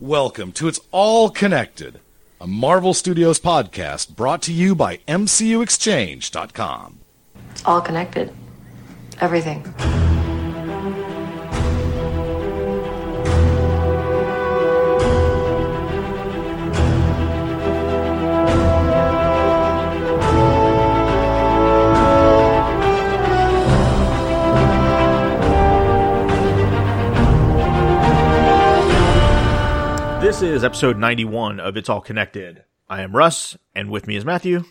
Welcome 0.00 0.52
to 0.52 0.68
It's 0.68 0.78
All 0.90 1.30
Connected, 1.30 2.00
a 2.38 2.46
Marvel 2.46 2.92
Studios 2.92 3.40
podcast 3.40 4.14
brought 4.14 4.42
to 4.42 4.52
you 4.52 4.74
by 4.74 4.98
MCUExchange.com. 5.08 6.98
It's 7.52 7.64
all 7.64 7.80
connected. 7.80 8.30
Everything. 9.22 9.64
This 30.36 30.56
is 30.56 30.64
episode 30.64 30.98
91 30.98 31.60
of 31.60 31.78
It's 31.78 31.88
All 31.88 32.02
Connected. 32.02 32.62
I 32.90 33.00
am 33.00 33.16
Russ, 33.16 33.56
and 33.74 33.90
with 33.90 34.06
me 34.06 34.16
is 34.16 34.24
Matthew. 34.26 34.64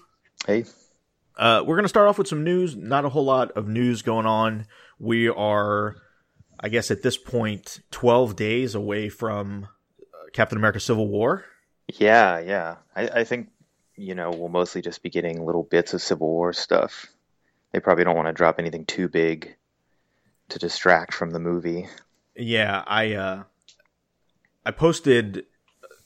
Hey. 0.46 0.66
Uh, 1.36 1.64
we're 1.66 1.76
going 1.76 1.86
to 1.86 1.90
start 1.90 2.08
off 2.08 2.20
with 2.20 2.28
some 2.28 2.44
news. 2.44 2.76
Not 2.76 3.04
a 3.04 3.10
whole 3.10 3.26
lot 3.26 3.50
of 3.54 3.68
news 3.68 4.04
going 4.04 4.28
on. 4.28 4.68
We 5.00 5.28
are, 5.28 5.96
I 6.60 6.70
guess, 6.70 6.92
at 6.92 7.02
this 7.02 7.18
point, 7.18 7.80
12 7.90 8.36
days 8.36 8.76
away 8.76 9.10
from 9.10 9.68
uh, 10.00 10.30
Captain 10.34 10.56
America 10.56 10.80
Civil 10.80 11.08
War. 11.08 11.44
Yeah, 11.88 12.38
yeah. 12.42 12.76
I, 12.96 13.08
I 13.08 13.24
think, 13.24 13.50
you 13.96 14.14
know, 14.14 14.30
we'll 14.30 14.50
mostly 14.50 14.84
just 14.84 15.02
be 15.02 15.10
getting 15.10 15.44
little 15.44 15.64
bits 15.64 15.96
of 15.96 16.02
Civil 16.04 16.28
War 16.28 16.54
stuff. 16.54 17.08
They 17.72 17.80
probably 17.80 18.04
don't 18.04 18.16
want 18.16 18.28
to 18.28 18.34
drop 18.34 18.60
anything 18.60 18.86
too 18.86 19.08
big 19.08 19.56
to 20.50 20.60
distract 20.60 21.16
from 21.16 21.32
the 21.32 21.40
movie. 21.40 21.88
Yeah, 22.36 22.84
I 22.86 23.14
uh, 23.14 23.44
I 24.64 24.70
posted 24.70 25.46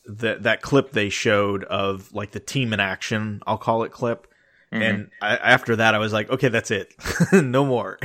that 0.09 0.43
that 0.43 0.61
clip 0.61 0.91
they 0.91 1.09
showed 1.09 1.63
of 1.63 2.11
like 2.13 2.31
the 2.31 2.39
team 2.39 2.73
in 2.73 2.79
action. 2.79 3.41
I'll 3.45 3.57
call 3.57 3.83
it 3.83 3.91
clip. 3.91 4.27
Mm-hmm. 4.71 4.83
And 4.83 5.11
I, 5.21 5.37
after 5.37 5.77
that, 5.77 5.95
I 5.95 5.97
was 5.97 6.13
like, 6.13 6.29
okay, 6.29 6.49
that's 6.49 6.69
it, 6.69 6.93
no 7.33 7.65
more. 7.65 7.97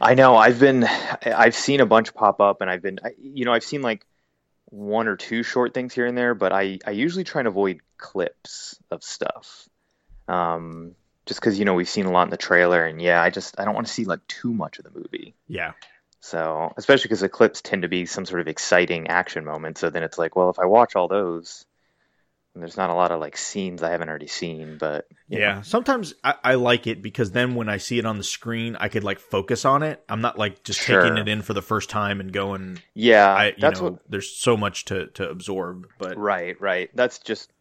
I 0.00 0.14
know. 0.14 0.36
I've 0.36 0.60
been, 0.60 0.84
I've 0.84 1.54
seen 1.54 1.80
a 1.80 1.86
bunch 1.86 2.12
pop 2.12 2.38
up, 2.38 2.60
and 2.60 2.68
I've 2.68 2.82
been, 2.82 2.98
you 3.18 3.46
know, 3.46 3.52
I've 3.54 3.64
seen 3.64 3.80
like 3.80 4.04
one 4.66 5.08
or 5.08 5.16
two 5.16 5.42
short 5.42 5.72
things 5.72 5.94
here 5.94 6.04
and 6.04 6.16
there, 6.16 6.34
but 6.34 6.52
I, 6.52 6.80
I 6.86 6.90
usually 6.90 7.24
try 7.24 7.40
and 7.40 7.48
avoid 7.48 7.80
clips 7.96 8.78
of 8.90 9.02
stuff. 9.02 9.68
Um, 10.28 10.96
just 11.24 11.40
because 11.40 11.58
you 11.58 11.64
know 11.64 11.74
we've 11.74 11.88
seen 11.88 12.06
a 12.06 12.10
lot 12.10 12.24
in 12.24 12.30
the 12.30 12.36
trailer, 12.36 12.84
and 12.84 13.00
yeah, 13.00 13.22
I 13.22 13.30
just 13.30 13.58
I 13.58 13.64
don't 13.64 13.74
want 13.74 13.86
to 13.86 13.92
see 13.92 14.04
like 14.04 14.26
too 14.28 14.52
much 14.52 14.78
of 14.78 14.84
the 14.84 14.90
movie. 14.90 15.34
yeah, 15.48 15.72
So, 16.26 16.72
especially 16.76 17.04
because 17.04 17.20
the 17.20 17.28
clips 17.28 17.62
tend 17.62 17.82
to 17.82 17.88
be 17.88 18.04
some 18.04 18.26
sort 18.26 18.40
of 18.40 18.48
exciting 18.48 19.06
action 19.06 19.44
moment. 19.44 19.78
So 19.78 19.90
then 19.90 20.02
it's 20.02 20.18
like, 20.18 20.34
well, 20.34 20.50
if 20.50 20.58
I 20.58 20.66
watch 20.66 20.96
all 20.96 21.06
those, 21.06 21.64
there's 22.56 22.76
not 22.76 22.90
a 22.90 22.94
lot 22.94 23.12
of 23.12 23.20
like 23.20 23.36
scenes 23.36 23.80
I 23.84 23.90
haven't 23.90 24.08
already 24.08 24.26
seen, 24.26 24.76
but 24.76 25.06
yeah. 25.28 25.56
know. 25.56 25.62
Sometimes 25.62 26.14
I, 26.24 26.34
I 26.42 26.54
like 26.54 26.88
it 26.88 27.00
because 27.00 27.30
then 27.30 27.54
when 27.54 27.68
I 27.68 27.76
see 27.76 28.00
it 28.00 28.06
on 28.06 28.18
the 28.18 28.24
screen, 28.24 28.74
I 28.74 28.88
could 28.88 29.04
like 29.04 29.20
focus 29.20 29.64
on 29.64 29.84
it. 29.84 30.02
I'm 30.08 30.20
not 30.20 30.36
like 30.36 30.64
just 30.64 30.80
Sure. 30.80 31.00
taking 31.00 31.16
it 31.16 31.28
in 31.28 31.42
for 31.42 31.54
the 31.54 31.62
first 31.62 31.90
time 31.90 32.18
and 32.18 32.32
going. 32.32 32.80
yeah, 32.94 33.32
I, 33.32 33.46
you 33.48 33.54
that's 33.60 33.80
know, 33.80 33.90
what. 33.90 34.10
there's 34.10 34.34
so 34.34 34.56
much 34.56 34.84
to 34.86 35.06
to 35.08 35.30
absorb, 35.30 35.86
but 35.98 36.16
Right, 36.18 36.60
right. 36.60 36.90
That's 36.94 37.20
just 37.20 37.52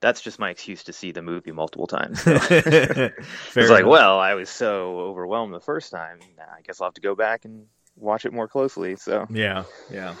that's 0.00 0.20
just 0.20 0.38
my 0.38 0.50
excuse 0.50 0.84
to 0.84 0.92
see 0.92 1.10
the 1.10 1.22
movie 1.22 1.50
multiple 1.50 1.86
times. 1.88 2.20
Fair 2.22 3.12
it's 3.56 3.70
like, 3.70 3.86
well, 3.86 4.20
I 4.20 4.34
was 4.34 4.50
so 4.50 5.00
overwhelmed 5.00 5.52
the 5.52 5.60
first 5.60 5.90
time. 5.90 6.20
Nah, 6.36 6.44
I 6.44 6.60
guess 6.62 6.80
I'll 6.80 6.86
have 6.86 6.94
to 6.94 7.00
go 7.00 7.14
back 7.14 7.44
and 7.46 7.66
watch 7.96 8.24
it 8.24 8.32
more 8.32 8.48
closely. 8.48 8.96
So, 8.96 9.26
Yeah, 9.30 9.64
yeah. 9.90 10.14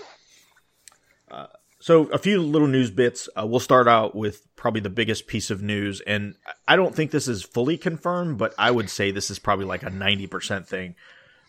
Uh, 1.30 1.46
so 1.80 2.04
a 2.06 2.18
few 2.18 2.40
little 2.40 2.68
news 2.68 2.90
bits. 2.90 3.28
Uh, 3.38 3.46
we'll 3.46 3.60
start 3.60 3.88
out 3.88 4.14
with 4.14 4.46
probably 4.56 4.80
the 4.80 4.90
biggest 4.90 5.26
piece 5.26 5.50
of 5.50 5.62
news, 5.62 6.00
and 6.00 6.34
I 6.66 6.76
don't 6.76 6.94
think 6.94 7.10
this 7.10 7.28
is 7.28 7.42
fully 7.42 7.76
confirmed, 7.76 8.38
but 8.38 8.54
I 8.58 8.70
would 8.70 8.88
say 8.88 9.10
this 9.10 9.30
is 9.30 9.38
probably 9.38 9.66
like 9.66 9.82
a 9.82 9.90
ninety 9.90 10.26
percent 10.26 10.66
thing. 10.66 10.94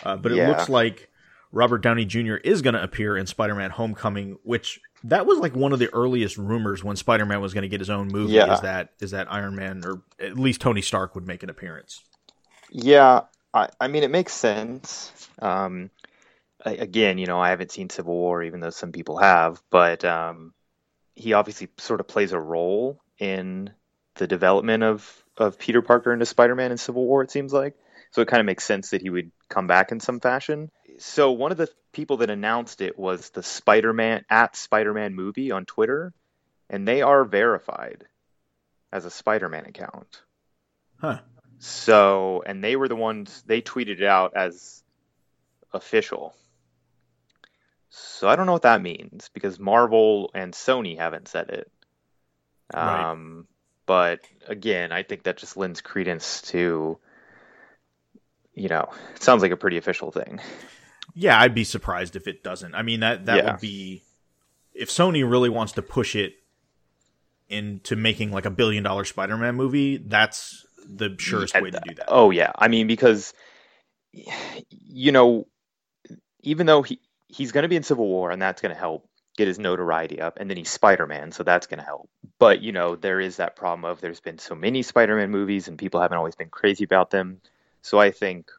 Uh, 0.03 0.17
but 0.17 0.31
it 0.33 0.37
Yeah. 0.37 0.49
looks 0.49 0.67
like 0.67 1.09
Robert 1.51 1.77
Downey 1.79 2.03
Jr. 2.05 2.35
is 2.35 2.61
going 2.61 2.73
to 2.73 2.83
appear 2.83 3.15
in 3.15 3.27
Spider-Man: 3.27 3.69
Homecoming, 3.69 4.37
which 4.43 4.79
that 5.05 5.25
was 5.25 5.37
like 5.37 5.55
one 5.55 5.71
of 5.71 5.79
the 5.79 5.93
earliest 5.93 6.37
rumors 6.37 6.83
when 6.83 6.95
Spider-Man 6.97 7.39
was 7.39 7.53
going 7.53 7.61
to 7.61 7.69
get 7.69 7.79
his 7.79 7.89
own 7.89 8.07
movie. 8.09 8.33
Yeah. 8.33 8.55
Is 8.55 8.61
that 8.61 8.89
is 8.99 9.11
that 9.11 9.31
Iron 9.31 9.55
Man 9.55 9.83
or 9.85 10.01
at 10.19 10.37
least 10.37 10.59
Tony 10.59 10.81
Stark 10.81 11.15
would 11.15 11.27
make 11.27 11.43
an 11.43 11.49
appearance? 11.49 12.01
yeah, 12.71 13.21
I, 13.53 13.69
I 13.79 13.87
mean, 13.87 14.03
it 14.03 14.11
makes 14.11 14.33
sense. 14.33 15.29
Um, 15.39 15.91
again, 16.65 17.17
you 17.17 17.27
know, 17.27 17.39
I 17.39 17.49
haven't 17.49 17.71
seen 17.71 17.89
Civil 17.89 18.15
War, 18.15 18.43
even 18.43 18.59
though 18.59 18.69
some 18.69 18.91
people 18.91 19.17
have, 19.17 19.61
but 19.69 20.03
um, 20.03 20.53
he 21.15 21.33
obviously 21.33 21.69
sort 21.77 21.99
of 21.99 22.07
plays 22.07 22.31
a 22.31 22.39
role 22.39 23.01
in 23.19 23.71
the 24.15 24.27
development 24.27 24.83
of 24.83 25.23
of 25.37 25.59
Peter 25.59 25.81
Parker 25.81 26.13
into 26.13 26.25
Spider-Man 26.25 26.71
in 26.71 26.77
Civil 26.77 27.05
War. 27.05 27.21
It 27.21 27.31
seems 27.31 27.51
like, 27.51 27.75
so 28.11 28.21
it 28.21 28.27
kind 28.27 28.39
of 28.39 28.45
makes 28.45 28.63
sense 28.63 28.91
that 28.91 29.01
he 29.01 29.09
would 29.09 29.31
come 29.49 29.67
back 29.67 29.91
in 29.91 29.99
some 29.99 30.19
fashion. 30.19 30.71
So 30.97 31.31
one 31.33 31.51
of 31.51 31.57
the 31.57 31.69
people 31.91 32.17
that 32.17 32.29
announced 32.29 32.81
it 32.81 32.97
was 32.97 33.29
the 33.31 33.43
Spider-Man 33.43 34.23
at 34.29 34.55
Spider-Man 34.55 35.13
movie 35.13 35.51
on 35.51 35.65
Twitter, 35.65 36.13
and 36.69 36.87
they 36.87 37.01
are 37.01 37.25
verified 37.25 38.05
as 38.93 39.03
a 39.03 39.11
Spider-Man 39.11 39.65
account. 39.65 40.21
Huh. 41.01 41.19
So, 41.59 42.43
and 42.45 42.63
they 42.63 42.75
were 42.75 42.87
the 42.87 42.95
ones 42.95 43.43
they 43.45 43.61
tweeted 43.61 43.99
it 43.99 44.03
out 44.03 44.33
as 44.35 44.83
official. 45.73 46.33
So 47.97 48.27
I 48.27 48.35
don't 48.35 48.45
know 48.45 48.51
what 48.51 48.63
that 48.63 48.81
means 48.81 49.29
because 49.33 49.57
Marvel 49.57 50.29
and 50.33 50.53
Sony 50.53 50.97
haven't 50.97 51.29
said 51.29 51.49
it. 51.49 51.71
Right. 52.73 53.09
Um, 53.11 53.47
but 53.85 54.19
again, 54.47 54.91
I 54.91 55.03
think 55.03 55.23
that 55.23 55.37
just 55.37 55.55
lends 55.55 55.79
credence 55.79 56.41
to, 56.43 56.97
you 58.53 58.69
know, 58.69 58.89
it 59.15 59.23
sounds 59.23 59.41
like 59.41 59.51
a 59.51 59.57
pretty 59.57 59.77
official 59.77 60.11
thing. 60.11 60.41
Yeah, 61.13 61.39
I'd 61.39 61.55
be 61.55 61.63
surprised 61.63 62.15
if 62.17 62.27
it 62.27 62.43
doesn't. 62.43 62.75
I 62.75 62.81
mean 62.81 62.99
that 62.99 63.27
that 63.27 63.37
Yeah. 63.37 63.51
would 63.51 63.61
be 63.61 64.03
if 64.73 64.89
Sony 64.89 65.29
really 65.29 65.49
wants 65.49 65.73
to 65.73 65.81
push 65.81 66.15
it 66.15 66.33
into 67.47 67.95
making 67.95 68.31
like 68.31 68.45
a 68.45 68.51
billion 68.51 68.83
dollar 68.83 69.05
Spider-Man 69.05 69.55
movie, 69.55 69.97
that's 69.97 70.65
the 70.85 71.15
surest 71.17 71.53
way 71.61 71.71
to 71.71 71.79
do 71.79 71.93
that. 71.95 72.05
Oh 72.09 72.31
yeah, 72.31 72.51
I 72.55 72.67
mean 72.67 72.87
because 72.87 73.33
you 74.11 75.11
know, 75.13 75.47
even 76.41 76.65
though 76.65 76.81
he 76.81 76.99
he's 77.35 77.51
going 77.51 77.63
to 77.63 77.69
be 77.69 77.75
in 77.75 77.83
Civil 77.83 78.07
War 78.07 78.31
and 78.31 78.41
that's 78.41 78.61
going 78.61 78.73
to 78.73 78.79
help 78.79 79.07
get 79.37 79.47
his 79.47 79.59
notoriety 79.59 80.21
up, 80.21 80.37
and 80.39 80.49
then 80.49 80.57
he's 80.57 80.69
Spider 80.69 81.05
Man, 81.05 81.31
so 81.31 81.43
that's 81.43 81.67
going 81.67 81.79
to 81.79 81.85
help. 81.85 82.09
But 82.39 82.61
you 82.61 82.71
know, 82.71 82.95
there 82.95 83.19
is 83.19 83.37
that 83.37 83.55
problem 83.55 83.85
of 83.85 84.01
there's 84.01 84.21
been 84.21 84.39
so 84.39 84.55
many 84.55 84.81
Spider 84.81 85.15
Man 85.15 85.29
movies 85.29 85.67
and 85.67 85.77
people 85.77 86.01
haven't 86.01 86.17
always 86.17 86.35
been 86.35 86.49
crazy 86.49 86.83
about 86.83 87.11
them. 87.11 87.41
So 87.81 87.99
I 87.99 88.11
think, 88.11 88.49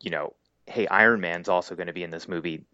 you 0.00 0.10
know, 0.10 0.34
hey, 0.66 0.86
Iron 0.86 1.20
Man's 1.20 1.48
also 1.48 1.74
going 1.74 1.86
to 1.86 1.92
be 1.92 2.02
in 2.02 2.10
this 2.10 2.28
movie. 2.28 2.64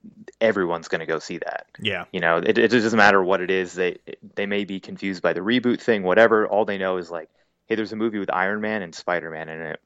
Everyone's 0.41 0.89
going 0.89 1.01
to 1.01 1.07
go 1.07 1.19
see 1.19 1.39
that. 1.39 1.67
Yeah. 1.79 2.05
You 2.13 2.21
know, 2.21 2.39
it, 2.39 2.59
it 2.59 2.69
doesn't 2.71 2.97
matter 2.97 3.23
what 3.23 3.41
it 3.41 3.51
is. 3.51 3.75
They 3.75 3.99
they 4.35 4.47
may 4.47 4.65
be 4.65 4.81
confused 4.81 5.23
by 5.23 5.33
the 5.33 5.41
reboot 5.41 5.81
thing, 5.81 6.03
whatever. 6.03 6.47
All 6.47 6.65
they 6.65 6.79
know 6.79 6.97
is 6.99 7.11
like, 7.11 7.29
hey, 7.67 7.75
there's 7.75 7.93
a 7.93 7.97
movie 7.97 8.19
with 8.19 8.33
Iron 8.33 8.61
Man 8.61 8.83
and 8.83 8.95
Spider 8.95 9.31
Man 9.31 9.49
in 9.49 9.61
it. 9.61 9.81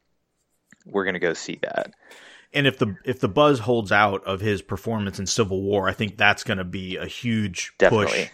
We're 0.86 1.04
gonna 1.04 1.18
go 1.18 1.34
see 1.34 1.58
that. 1.62 1.92
And 2.52 2.66
if 2.66 2.78
the 2.78 2.96
if 3.04 3.20
the 3.20 3.28
buzz 3.28 3.58
holds 3.60 3.92
out 3.92 4.24
of 4.24 4.40
his 4.40 4.62
performance 4.62 5.18
in 5.18 5.26
Civil 5.26 5.62
War, 5.62 5.88
I 5.88 5.92
think 5.92 6.16
that's 6.16 6.44
going 6.44 6.58
to 6.58 6.64
be 6.64 6.96
a 6.96 7.06
huge 7.06 7.72
Definitely. 7.78 8.06
push 8.06 8.28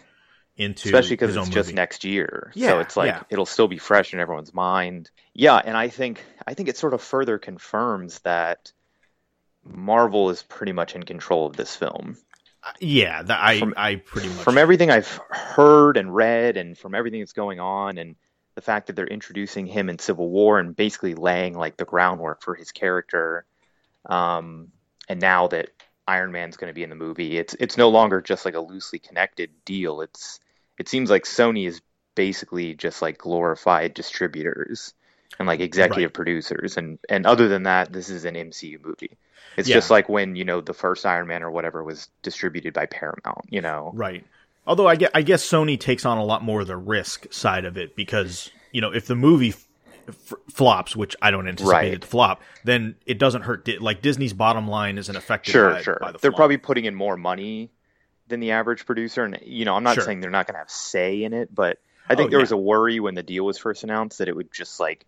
into 0.56 0.88
Especially 0.88 1.16
because 1.16 1.34
it's 1.34 1.48
just 1.48 1.68
movie. 1.68 1.74
next 1.74 2.04
year. 2.04 2.52
Yeah, 2.54 2.70
so 2.70 2.78
it's 2.80 2.96
like 2.96 3.08
yeah. 3.08 3.22
it'll 3.28 3.46
still 3.46 3.66
be 3.66 3.78
fresh 3.78 4.14
in 4.14 4.20
everyone's 4.20 4.54
mind. 4.54 5.10
Yeah, 5.32 5.56
and 5.56 5.76
I 5.76 5.88
think 5.88 6.24
I 6.46 6.54
think 6.54 6.68
it 6.68 6.76
sort 6.76 6.94
of 6.94 7.02
further 7.02 7.38
confirms 7.38 8.20
that 8.20 8.72
Marvel 9.64 10.30
is 10.30 10.42
pretty 10.42 10.72
much 10.72 10.94
in 10.94 11.02
control 11.02 11.46
of 11.46 11.56
this 11.56 11.74
film. 11.74 12.16
Uh, 12.62 12.70
yeah, 12.80 13.22
that 13.22 13.40
I 13.42 13.58
From- 13.58 13.74
I 13.76 13.96
pretty 13.96 14.28
much 14.28 14.38
From 14.38 14.58
everything 14.58 14.90
I've 14.90 15.20
heard 15.30 15.96
and 15.96 16.14
read, 16.14 16.56
and 16.56 16.78
from 16.78 16.94
everything 16.94 17.20
that's 17.20 17.32
going 17.32 17.58
on, 17.60 17.98
and 17.98 18.14
the 18.54 18.62
fact 18.62 18.86
that 18.86 18.94
they're 18.96 19.06
introducing 19.08 19.66
him 19.66 19.90
in 19.90 19.98
Civil 19.98 20.30
War 20.30 20.60
and 20.60 20.76
basically 20.76 21.14
laying 21.14 21.54
like 21.54 21.76
the 21.76 21.84
groundwork 21.84 22.42
for 22.42 22.54
his 22.54 22.70
character, 22.70 23.44
um, 24.06 24.68
and 25.08 25.20
now 25.20 25.48
that 25.48 25.70
Iron 26.06 26.32
Man's 26.32 26.56
going 26.56 26.70
to 26.70 26.74
be 26.74 26.82
in 26.82 26.90
the 26.90 26.96
movie, 26.96 27.38
it's 27.38 27.54
it's 27.60 27.76
no 27.76 27.88
longer 27.88 28.20
just 28.20 28.44
like 28.44 28.54
a 28.54 28.60
loosely 28.60 28.98
connected 28.98 29.50
deal. 29.64 30.00
It's 30.00 30.40
it 30.78 30.88
seems 30.88 31.10
like 31.10 31.24
Sony 31.24 31.66
is 31.66 31.80
basically 32.14 32.74
just 32.74 33.02
like 33.02 33.18
glorified 33.18 33.94
distributors 33.94 34.94
and 35.38 35.48
like 35.48 35.60
executive 35.60 36.10
Right. 36.10 36.14
producers, 36.14 36.76
and 36.76 36.98
and 37.08 37.26
other 37.26 37.48
than 37.48 37.64
that, 37.64 37.92
this 37.92 38.08
is 38.08 38.24
an 38.24 38.36
MCU 38.36 38.78
movie. 38.84 39.18
It's 39.56 39.68
Yeah. 39.68 39.74
just 39.74 39.90
like 39.90 40.08
when 40.08 40.36
you 40.36 40.44
know 40.44 40.60
the 40.60 40.74
first 40.74 41.06
Iron 41.06 41.26
Man 41.26 41.42
or 41.42 41.50
whatever 41.50 41.82
was 41.82 42.08
distributed 42.22 42.74
by 42.74 42.86
Paramount. 42.86 43.46
You 43.50 43.62
know, 43.62 43.96
Right. 43.96 44.24
Although 44.66 44.88
I 44.88 44.96
guess, 44.96 45.10
I 45.14 45.22
guess 45.22 45.46
Sony 45.46 45.78
takes 45.78 46.04
on 46.04 46.18
a 46.18 46.24
lot 46.24 46.42
more 46.42 46.62
of 46.62 46.66
the 46.66 46.76
risk 46.76 47.32
side 47.32 47.64
of 47.64 47.76
it 47.76 47.94
because 47.96 48.50
you 48.72 48.80
know 48.80 48.92
if 48.92 49.06
the 49.06 49.14
movie 49.14 49.54
f- 50.08 50.32
flops, 50.52 50.94
which 50.96 51.14
I 51.22 51.30
don't 51.30 51.46
anticipate 51.48 51.72
Right. 51.76 51.92
it 51.94 52.00
to 52.02 52.06
flop, 52.06 52.42
then 52.64 52.96
it 53.06 53.18
doesn't 53.18 53.42
hurt. 53.42 53.64
Di- 53.64 53.78
like 53.78 54.02
Disney's 54.02 54.32
bottom 54.32 54.68
line 54.68 54.98
isn't 54.98 55.14
affected. 55.16 55.52
sure, 55.52 55.70
by, 55.70 55.82
sure. 55.82 55.98
By 56.00 56.12
the 56.12 56.18
They're 56.18 56.30
flop. 56.30 56.36
probably 56.38 56.56
putting 56.58 56.84
in 56.84 56.94
more 56.94 57.16
money 57.16 57.70
than 58.28 58.40
the 58.40 58.52
average 58.52 58.86
producer. 58.86 59.24
And 59.24 59.38
you 59.44 59.64
know, 59.64 59.74
I'm 59.74 59.82
not 59.84 59.94
Sure. 59.94 60.04
saying 60.04 60.20
they're 60.20 60.30
not 60.30 60.46
going 60.46 60.54
to 60.54 60.58
have 60.60 60.70
say 60.70 61.22
in 61.24 61.32
it, 61.32 61.54
but 61.54 61.78
I 62.08 62.12
oh, 62.14 62.16
think 62.16 62.28
Oh, 62.28 62.30
there 62.30 62.38
yeah. 62.40 62.42
was 62.44 62.52
a 62.52 62.56
worry 62.56 63.00
when 63.00 63.14
the 63.14 63.22
deal 63.22 63.44
was 63.44 63.58
first 63.58 63.84
announced 63.84 64.18
that 64.18 64.28
it 64.28 64.36
would 64.36 64.52
just 64.52 64.78
like 64.80 65.04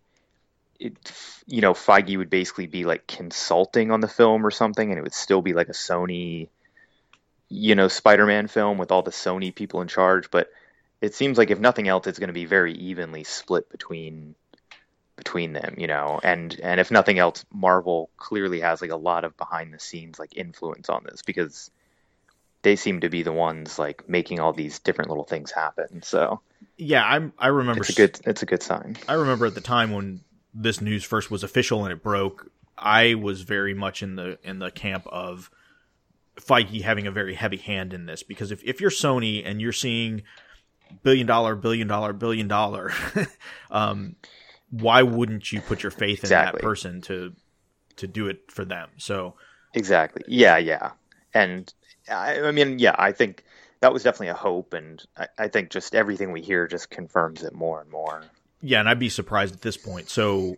it 0.78 0.92
you 1.46 1.62
know 1.62 1.72
Feige 1.72 2.18
would 2.18 2.28
basically 2.28 2.66
be 2.66 2.84
like 2.84 3.06
consulting 3.06 3.90
on 3.90 4.00
the 4.00 4.08
film 4.08 4.44
or 4.44 4.50
something 4.50 4.90
and 4.90 4.98
it 4.98 5.02
would 5.02 5.14
still 5.14 5.40
be 5.40 5.54
like 5.54 5.68
a 5.70 5.72
Sony 5.72 6.48
you 7.48 7.74
know 7.74 7.88
Spider-Man 7.88 8.46
film 8.48 8.76
with 8.76 8.92
all 8.92 9.02
the 9.02 9.10
Sony 9.10 9.54
people 9.54 9.80
in 9.80 9.88
charge 9.88 10.30
but 10.30 10.50
it 11.00 11.14
seems 11.14 11.38
like 11.38 11.50
if 11.50 11.58
nothing 11.58 11.88
else 11.88 12.06
it's 12.06 12.18
going 12.18 12.28
to 12.28 12.34
be 12.34 12.44
very 12.44 12.74
evenly 12.74 13.24
split 13.24 13.70
between 13.70 14.34
between 15.16 15.52
them 15.52 15.74
you 15.78 15.86
know? 15.86 16.20
And 16.22 16.58
and 16.62 16.80
if 16.80 16.90
nothing 16.90 17.18
else 17.18 17.44
Marvel 17.52 18.10
clearly 18.16 18.60
has 18.60 18.80
like 18.80 18.90
a 18.90 18.96
lot 18.96 19.24
of 19.24 19.36
behind 19.36 19.72
the 19.72 19.78
scenes 19.78 20.18
like 20.18 20.36
influence 20.36 20.88
on 20.88 21.04
this 21.04 21.22
because 21.22 21.70
they 22.62 22.76
seem 22.76 23.00
to 23.00 23.08
be 23.08 23.22
the 23.22 23.32
ones 23.32 23.78
like 23.78 24.08
making 24.08 24.40
all 24.40 24.52
these 24.52 24.80
different 24.80 25.10
little 25.10 25.24
things 25.24 25.50
happen. 25.50 26.02
So 26.02 26.40
Yeah, 26.76 27.04
I 27.04 27.30
I 27.38 27.48
remember 27.48 27.82
it's 27.82 27.90
a 27.90 27.94
good 27.94 28.20
it's 28.24 28.42
a 28.42 28.46
good 28.46 28.62
sign. 28.62 28.96
I 29.08 29.14
remember 29.14 29.46
at 29.46 29.54
the 29.54 29.60
time 29.60 29.92
when 29.92 30.20
this 30.52 30.80
news 30.80 31.04
first 31.04 31.30
was 31.30 31.42
official 31.42 31.84
and 31.84 31.92
it 31.92 32.02
broke, 32.02 32.50
I 32.78 33.14
was 33.14 33.42
very 33.42 33.74
much 33.74 34.02
in 34.02 34.16
the 34.16 34.38
in 34.42 34.58
the 34.58 34.70
camp 34.70 35.06
of 35.08 35.50
Feige 36.40 36.82
having 36.82 37.06
a 37.06 37.10
very 37.10 37.34
heavy 37.34 37.56
hand 37.56 37.92
in 37.92 38.06
this 38.06 38.22
because 38.22 38.50
if, 38.50 38.62
if 38.62 38.80
you're 38.80 38.90
Sony 38.90 39.42
and 39.44 39.60
you're 39.60 39.72
seeing 39.72 40.22
billion 41.02 41.26
dollar, 41.26 41.54
billion 41.54 41.88
dollar, 41.88 42.12
billion 42.12 42.48
dollar, 42.48 42.92
um, 43.70 44.16
why 44.70 45.02
wouldn't 45.02 45.52
you 45.52 45.60
put 45.60 45.82
your 45.82 45.90
faith 45.92 46.24
in 46.24 46.30
that 46.30 46.58
person 46.58 47.00
to 47.02 47.32
to 47.96 48.06
do 48.06 48.26
it 48.28 48.50
for 48.50 48.64
them? 48.64 48.90
So 48.98 49.34
Exactly. 49.74 50.22
Yeah, 50.26 50.56
yeah. 50.58 50.92
And 51.34 51.72
I, 52.10 52.40
I 52.40 52.50
mean, 52.50 52.78
yeah, 52.78 52.94
I 52.98 53.12
think 53.12 53.44
that 53.80 53.92
was 53.92 54.02
definitely 54.02 54.28
a 54.28 54.34
hope, 54.34 54.72
and 54.72 55.02
I, 55.16 55.28
I 55.38 55.48
think 55.48 55.70
just 55.70 55.94
everything 55.94 56.32
we 56.32 56.40
hear 56.40 56.66
just 56.66 56.88
confirms 56.88 57.42
it 57.42 57.52
more 57.52 57.80
and 57.80 57.90
more. 57.90 58.22
yeah, 58.62 58.80
and 58.80 58.88
I'd 58.88 58.98
be 58.98 59.08
surprised 59.10 59.54
at 59.54 59.60
this 59.60 59.76
point. 59.76 60.08
So 60.08 60.56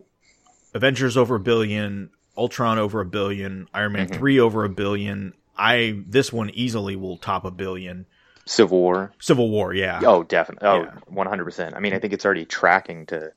Avengers 0.73 1.17
over 1.17 1.35
a 1.35 1.39
billion, 1.39 2.11
Ultron 2.37 2.77
over 2.79 3.01
a 3.01 3.05
billion, 3.05 3.67
Iron 3.73 3.91
Man 3.93 4.07
Mhm. 4.07 4.15
three 4.15 4.39
over 4.39 4.63
a 4.63 4.69
billion. 4.69 5.33
I 5.57 6.01
this 6.07 6.31
one 6.31 6.49
easily 6.51 6.95
will 6.95 7.17
top 7.17 7.43
a 7.43 7.51
billion. 7.51 8.05
Civil 8.45 8.79
War. 8.79 9.11
Civil 9.19 9.49
War, 9.49 9.73
yeah. 9.73 10.01
Oh, 10.05 10.23
definitely. 10.23 10.67
Oh, 10.67 10.87
one 11.07 11.27
hundred 11.27 11.43
percent. 11.45 11.75
I 11.75 11.79
mean, 11.79 11.93
I 11.93 11.99
think 11.99 12.13
it's 12.13 12.23
already 12.25 12.45
tracking 12.45 13.05
to 13.07 13.31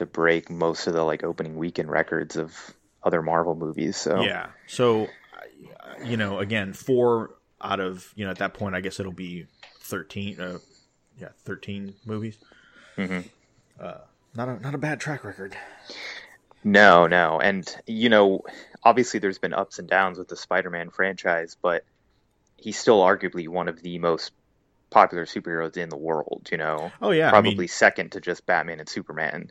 to 0.00 0.06
break 0.06 0.50
most 0.50 0.86
of 0.86 0.92
the 0.92 1.02
like 1.02 1.22
opening 1.24 1.56
weekend 1.56 1.90
records 1.90 2.36
of 2.36 2.56
other 3.02 3.22
Marvel 3.22 3.54
movies. 3.54 3.96
So 3.96 4.20
Yeah. 4.20 4.48
So, 4.66 5.06
you 6.04 6.16
know, 6.16 6.38
again, 6.38 6.72
four 6.72 7.34
out 7.60 7.80
of 7.80 8.12
you 8.16 8.24
know 8.24 8.30
at 8.30 8.38
that 8.38 8.54
point, 8.54 8.74
I 8.74 8.80
guess 8.80 9.00
it'll 9.00 9.12
be 9.12 9.46
thirteen. 9.80 10.40
Uh, 10.40 10.58
yeah, 11.18 11.28
thirteen 11.44 11.94
movies. 12.04 12.38
Mm-hmm. 12.96 13.20
Uh, 13.78 13.98
not 14.34 14.48
a 14.48 14.58
not 14.60 14.74
a 14.74 14.78
bad 14.78 15.00
track 15.00 15.24
record. 15.24 15.56
No, 16.62 17.06
no. 17.06 17.40
And, 17.40 17.74
you 17.86 18.08
know, 18.08 18.42
obviously 18.82 19.20
there's 19.20 19.38
been 19.38 19.54
ups 19.54 19.78
and 19.78 19.88
downs 19.88 20.18
with 20.18 20.28
the 20.28 20.36
Spider 20.36 20.70
Man 20.70 20.90
franchise, 20.90 21.56
but 21.60 21.84
he's 22.56 22.78
still 22.78 23.00
arguably 23.00 23.48
one 23.48 23.68
of 23.68 23.82
the 23.82 23.98
most 23.98 24.32
popular 24.90 25.24
superheroes 25.24 25.76
in 25.76 25.88
the 25.88 25.96
world, 25.96 26.48
you 26.50 26.58
know? 26.58 26.92
Oh 27.00 27.12
yeah, 27.12 27.30
Probably 27.30 27.52
I 27.52 27.54
mean, 27.54 27.68
second 27.68 28.12
to 28.12 28.20
just 28.20 28.44
Batman 28.44 28.80
and 28.80 28.88
Superman. 28.88 29.50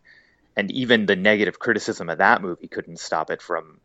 And 0.60 0.70
even 0.72 1.06
the 1.06 1.16
negative 1.16 1.58
criticism 1.58 2.10
of 2.10 2.18
that 2.18 2.42
movie 2.42 2.68
couldn't 2.68 3.00
stop 3.00 3.32
it 3.32 3.42
from 3.42 3.80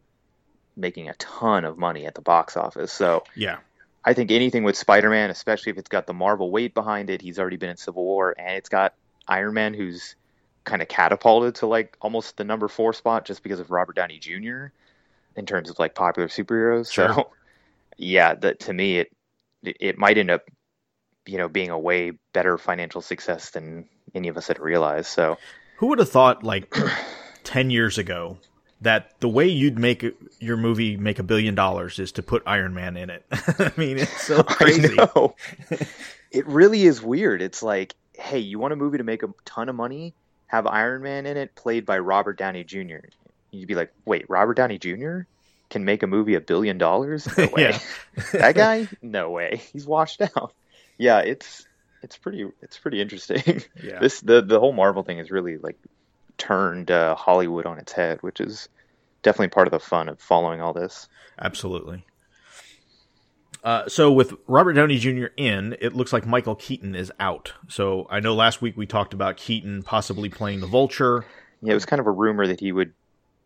making 0.77 1.09
a 1.09 1.15
ton 1.15 1.65
of 1.65 1.79
money 1.79 2.05
at 2.05 2.17
the 2.17 2.21
box 2.21 2.57
office. 2.57 2.93
So 2.93 3.23
yeah, 3.37 3.59
I 4.05 4.13
think 4.13 4.33
anything 4.33 4.65
with 4.65 4.77
Spider 4.77 5.09
Man, 5.09 5.31
especially 5.31 5.71
if 5.71 5.79
it's 5.79 5.89
got 5.89 6.09
the 6.09 6.13
Marvel 6.13 6.51
weight 6.51 6.75
behind 6.75 7.11
it, 7.11 7.23
he's 7.23 7.39
already 7.39 7.59
been 7.59 7.71
in 7.71 7.77
Civil 7.77 8.03
War, 8.03 8.35
and 8.37 8.57
it's 8.57 8.69
got 8.69 8.95
Iron 9.29 9.55
Man, 9.55 9.73
who's 9.73 10.17
kind 10.65 10.83
of 10.83 10.89
catapulted 10.89 11.55
to 11.57 11.67
like 11.67 11.97
almost 12.01 12.39
the 12.39 12.45
number 12.45 12.67
four 12.67 12.93
spot 12.93 13.25
just 13.25 13.45
because 13.45 13.61
of 13.61 13.71
Robert 13.71 13.95
Downey 13.95 14.19
Jr. 14.19 14.67
in 15.37 15.47
terms 15.47 15.71
of 15.71 15.79
like 15.79 15.95
popular 15.95 16.27
superheroes. 16.27 16.91
Sure. 16.91 17.15
So, 17.15 17.31
yeah, 17.99 18.35
that 18.35 18.59
to 18.61 18.73
me, 18.73 18.99
it 18.99 19.13
it 19.63 19.77
it 19.79 19.97
might 19.97 20.19
end 20.19 20.33
up, 20.33 20.43
you 21.25 21.39
know, 21.39 21.49
being 21.49 21.71
a 21.71 21.79
way 21.79 22.15
better 22.33 22.59
financial 22.59 23.01
success 23.01 23.51
than 23.51 23.89
any 24.13 24.27
of 24.27 24.37
us 24.37 24.49
had 24.49 24.59
realized. 24.59 25.07
So, 25.07 25.39
who 25.85 25.89
would 25.89 25.99
have 25.99 26.09
thought 26.09 26.43
like 26.43 26.75
ten 27.43 27.69
years 27.69 27.99
ago 27.99 28.39
that 28.81 29.13
the 29.21 29.29
way 29.29 29.47
you'd 29.47 29.79
make 29.79 30.03
your 30.41 30.57
movie 30.57 30.97
make 30.97 31.19
a 31.19 31.23
billion 31.23 31.55
dollars 31.55 31.99
is 31.99 32.11
to 32.13 32.23
put 32.23 32.43
Iron 32.47 32.73
Man 32.73 32.97
in 32.97 33.11
it? 33.11 33.23
I 33.31 33.71
mean, 33.77 33.99
it's 33.99 34.27
so 34.27 34.43
crazy. 34.43 34.97
It 36.31 36.47
really 36.47 36.85
is 36.85 37.03
weird. 37.03 37.43
It's 37.43 37.63
like, 37.63 37.95
hey, 38.15 38.39
you 38.39 38.59
want 38.59 38.73
a 38.73 38.77
movie 38.77 38.97
to 38.97 39.05
make 39.05 39.23
a 39.25 39.29
ton 39.45 39.69
of 39.69 39.75
money? 39.75 40.15
Have 40.47 40.67
Iron 40.67 41.03
Man 41.03 41.27
in 41.27 41.37
it, 41.37 41.55
played 41.55 41.85
by 41.85 41.99
Robert 41.99 42.39
Downey 42.39 42.65
Jr. 42.65 43.01
You'd 43.51 43.69
be 43.69 43.75
like, 43.75 43.93
wait, 44.07 44.25
Robert 44.31 44.55
Downey 44.55 44.79
Jr. 44.79 45.25
can 45.69 45.85
make 45.85 46.03
a 46.03 46.07
movie 46.07 46.35
a 46.35 46.41
billion 46.41 46.79
dollars? 46.79 47.29
No 47.37 47.45
way. 47.53 47.63
Yeah. 47.63 47.79
that 48.33 48.55
guy? 48.55 48.89
No 49.03 49.29
way. 49.33 49.61
He's 49.71 49.85
washed 49.85 50.23
out. 50.23 50.55
Yeah, 50.97 51.19
it's 51.19 51.67
it's 52.05 52.17
pretty 52.17 52.49
it's 52.63 52.79
pretty 52.79 53.01
interesting. 53.01 53.63
Yeah. 53.83 53.99
This 53.99 54.21
the 54.21 54.41
the 54.43 54.61
whole 54.61 54.73
Marvel 54.73 55.03
thing 55.03 55.19
has 55.19 55.31
really 55.31 55.57
like 55.59 55.77
turned 56.39 56.91
uh, 56.91 57.15
Hollywood 57.17 57.67
on 57.67 57.79
its 57.79 57.93
head, 57.93 58.23
which 58.23 58.41
is 58.41 58.69
definitely 59.23 59.49
part 59.49 59.67
of 59.67 59.73
the 59.73 59.81
fun 59.81 60.09
of 60.09 60.21
following 60.21 60.61
all 60.61 60.73
this. 60.73 61.09
Absolutely. 61.41 62.05
Uh, 63.63 63.89
so 63.89 64.13
with 64.13 64.35
Robert 64.47 64.75
Downey 64.75 64.99
Jr. 64.99 65.27
in, 65.39 65.75
it 65.81 65.95
looks 65.95 66.13
like 66.13 66.27
Michael 66.27 66.55
Keaton 66.55 66.95
is 66.95 67.11
out. 67.19 67.53
So 67.69 68.07
I 68.11 68.21
know 68.21 68.35
last 68.35 68.61
week 68.61 68.77
we 68.77 68.85
talked 68.87 69.15
about 69.15 69.39
Keaton 69.39 69.83
possibly 69.83 70.29
playing 70.29 70.61
the 70.61 70.67
Vulture. 70.67 71.25
Yeah, 71.63 71.71
it 71.73 71.75
was 71.75 71.87
kind 71.87 72.01
of 72.01 72.07
a 72.07 72.11
rumor 72.11 72.47
that 72.47 72.61
he 72.61 72.73
would 72.73 72.93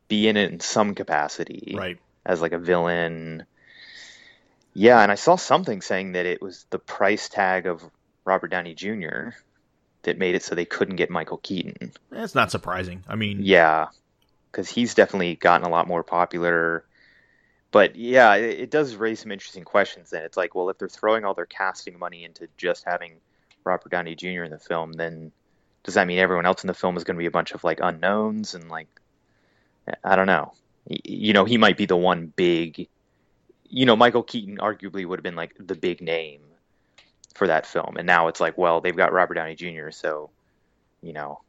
be 0.09 0.27
in 0.27 0.37
it 0.37 0.51
in 0.51 0.59
some 0.59 0.95
capacity, 0.97 1.75
Right. 1.77 1.99
as 2.27 2.41
like 2.43 2.51
a 2.53 2.59
villain. 2.59 3.45
Yeah, 4.75 5.01
and 5.01 5.13
I 5.13 5.15
saw 5.15 5.37
something 5.37 5.81
saying 5.83 6.13
that 6.13 6.27
it 6.27 6.43
was 6.43 6.67
the 6.71 6.79
price 6.81 7.29
tag 7.29 7.67
of 7.67 7.83
Robert 8.29 8.49
Downey 8.49 8.75
Jr. 8.75 9.31
that 10.03 10.19
made 10.19 10.35
it 10.35 10.43
so 10.43 10.55
they 10.55 10.67
couldn't 10.67 10.97
get 10.97 11.11
Michael 11.11 11.39
Keaton. 11.39 11.93
That's 12.11 12.35
not 12.35 12.51
surprising. 12.51 13.03
I 13.09 13.17
mean, 13.17 13.39
Yeah, 13.43 13.87
because 14.53 14.69
he's 14.69 14.95
definitely 14.95 15.35
gotten 15.35 15.67
a 15.67 15.71
lot 15.71 15.89
more 15.89 16.03
popular. 16.03 16.85
But 17.71 17.97
yeah, 17.97 18.35
it, 18.35 18.61
it 18.61 18.71
does 18.71 18.97
raise 18.97 19.21
some 19.21 19.33
interesting 19.33 19.65
questions. 19.65 20.11
Then 20.11 20.25
it's 20.25 20.37
like, 20.37 20.55
well, 20.55 20.69
if 20.69 20.79
they're 20.79 20.89
throwing 20.89 21.25
all 21.25 21.35
their 21.35 21.47
casting 21.47 21.99
money 21.99 22.25
into 22.25 22.49
just 22.59 22.85
having 22.85 23.15
Robert 23.65 23.91
Downey 23.91 24.15
Jr. 24.15 24.45
in 24.45 24.51
the 24.51 24.59
film, 24.59 24.93
then 24.93 25.33
does 25.83 25.95
that 25.95 26.07
mean 26.07 26.19
everyone 26.19 26.45
else 26.45 26.63
in 26.63 26.69
the 26.69 26.75
film 26.75 26.99
is 26.99 27.05
going 27.05 27.17
to 27.17 27.19
be 27.19 27.27
a 27.27 27.31
bunch 27.31 27.53
of 27.53 27.65
like 27.65 27.81
unknowns 27.83 28.55
and 28.55 28.69
like 28.69 28.89
I 30.05 30.17
don't 30.17 30.27
know. 30.27 30.53
You 30.87 31.33
know, 31.33 31.47
he 31.47 31.57
might 31.57 31.79
be 31.79 31.87
the 31.87 31.97
one 31.97 32.33
big. 32.37 32.89
You 33.71 33.87
know, 33.87 33.97
Michael 33.97 34.23
Keaton 34.23 34.59
arguably 34.59 35.07
would 35.07 35.19
have 35.19 35.25
been 35.25 35.35
like 35.35 35.55
the 35.59 35.75
big 35.75 36.03
name 36.03 36.41
for 37.35 37.47
that 37.47 37.67
film, 37.67 37.97
and 37.97 38.07
now 38.07 38.29
it's 38.29 38.41
like, 38.41 38.59
well, 38.59 38.81
they've 38.81 38.97
got 38.97 39.13
Robert 39.13 39.35
Downey 39.35 39.55
Jr., 39.55 39.91
so 39.91 40.31
you 41.03 41.13
know, 41.13 41.41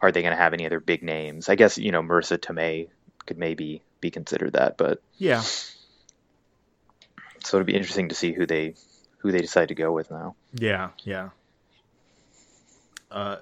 are 0.00 0.12
they 0.12 0.22
going 0.22 0.34
to 0.34 0.42
have 0.42 0.54
any 0.54 0.66
other 0.66 0.80
big 0.80 1.02
names? 1.02 1.48
I 1.48 1.54
guess 1.54 1.78
you 1.78 1.92
know, 1.92 2.02
Marisa 2.02 2.38
Tomei 2.38 2.88
could 3.26 3.38
maybe 3.38 3.82
be 4.00 4.10
considered 4.10 4.54
that, 4.54 4.76
but 4.76 5.00
yeah. 5.18 5.40
so 5.40 7.56
it'd 7.56 7.66
be 7.66 7.74
interesting 7.74 8.08
to 8.08 8.14
see 8.14 8.32
who 8.32 8.46
they 8.46 8.74
who 9.18 9.32
they 9.32 9.40
decide 9.40 9.68
to 9.68 9.74
go 9.74 9.92
with 9.92 10.10
now. 10.10 10.34
Yeah, 10.52 10.90
yeah. 11.04 11.30
Uh, 13.10 13.36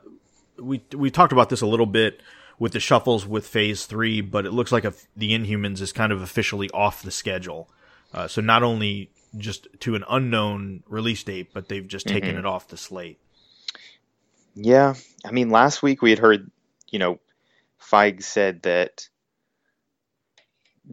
we 0.59 0.83
we 0.95 1.11
talked 1.11 1.33
about 1.33 1.49
this 1.49 1.61
a 1.61 1.67
little 1.67 1.87
bit 1.87 2.21
with 2.59 2.73
the 2.73 2.81
shuffles 2.81 3.27
with 3.27 3.47
Phase 3.47 3.87
Three, 3.87 4.21
but 4.21 4.47
it 4.47 4.53
looks 4.53 4.71
like 4.71 4.85
a, 4.85 4.95
the 5.17 5.33
Inhumans 5.33 5.81
is 5.81 5.93
kind 5.93 6.13
of 6.13 6.23
officially 6.23 6.71
off 6.71 7.03
the 7.03 7.11
schedule. 7.11 7.69
Uh, 8.15 8.29
so 8.29 8.41
not 8.41 8.63
only 8.63 9.11
just 9.37 9.67
to 9.81 9.95
an 9.95 10.05
unknown 10.09 10.83
release 10.87 11.23
date, 11.23 11.53
but 11.55 11.69
they've 11.69 11.87
just 11.87 12.07
taken 12.07 12.37
Mhm. 12.37 12.41
it 12.41 12.47
off 12.47 12.69
the 12.69 12.77
slate. 12.77 13.19
Yeah, 14.55 14.95
I 15.25 15.31
mean, 15.31 15.51
last 15.51 15.83
week 15.83 16.03
we 16.03 16.11
had 16.11 16.19
heard, 16.19 16.51
you 16.91 16.99
know, 16.99 17.19
Feige 17.81 18.23
said 18.23 18.63
that 18.63 19.09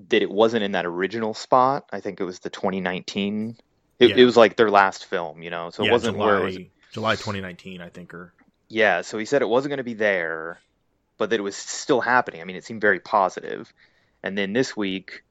that 0.10 0.22
it 0.22 0.30
wasn't 0.30 0.64
in 0.64 0.74
that 0.74 0.86
original 0.86 1.34
spot. 1.34 1.90
I 1.92 2.00
think 2.00 2.22
it 2.22 2.24
was 2.24 2.40
the 2.40 2.50
2019. 2.52 3.58
It, 3.98 4.10
Yeah. 4.12 4.16
it 4.18 4.24
was 4.26 4.38
like 4.38 4.56
their 4.56 4.70
last 4.70 5.06
film, 5.06 5.42
you 5.42 5.50
know, 5.50 5.72
so 5.72 5.84
yeah, 5.84 5.90
it 5.90 5.92
wasn't 5.94 6.16
July, 6.18 6.26
where 6.28 6.38
it 6.38 6.44
was. 6.44 6.58
July 6.92 7.16
2019, 7.16 7.82
I 7.82 7.90
think, 7.90 8.14
or 8.14 8.34
Yeah, 8.68 9.02
so 9.02 9.18
he 9.18 9.26
said 9.26 9.42
it 9.42 9.50
wasn't 9.50 9.72
going 9.72 9.78
to 9.80 9.84
be 9.84 9.96
there, 9.96 10.60
but 11.18 11.32
that 11.32 11.40
it 11.40 11.44
was 11.44 11.56
still 11.56 12.02
happening. 12.02 12.40
I 12.40 12.44
mean, 12.44 12.56
it 12.56 12.64
seemed 12.64 12.82
very 12.82 13.00
positive. 13.00 13.74
And 14.22 14.38
then 14.38 14.54
this 14.54 14.78
week, 14.78 15.24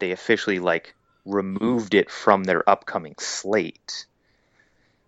they 0.00 0.10
officially 0.10 0.58
like 0.58 0.95
removed 1.26 1.94
it 1.94 2.10
from 2.10 2.44
their 2.44 2.68
upcoming 2.68 3.14
slate, 3.18 4.06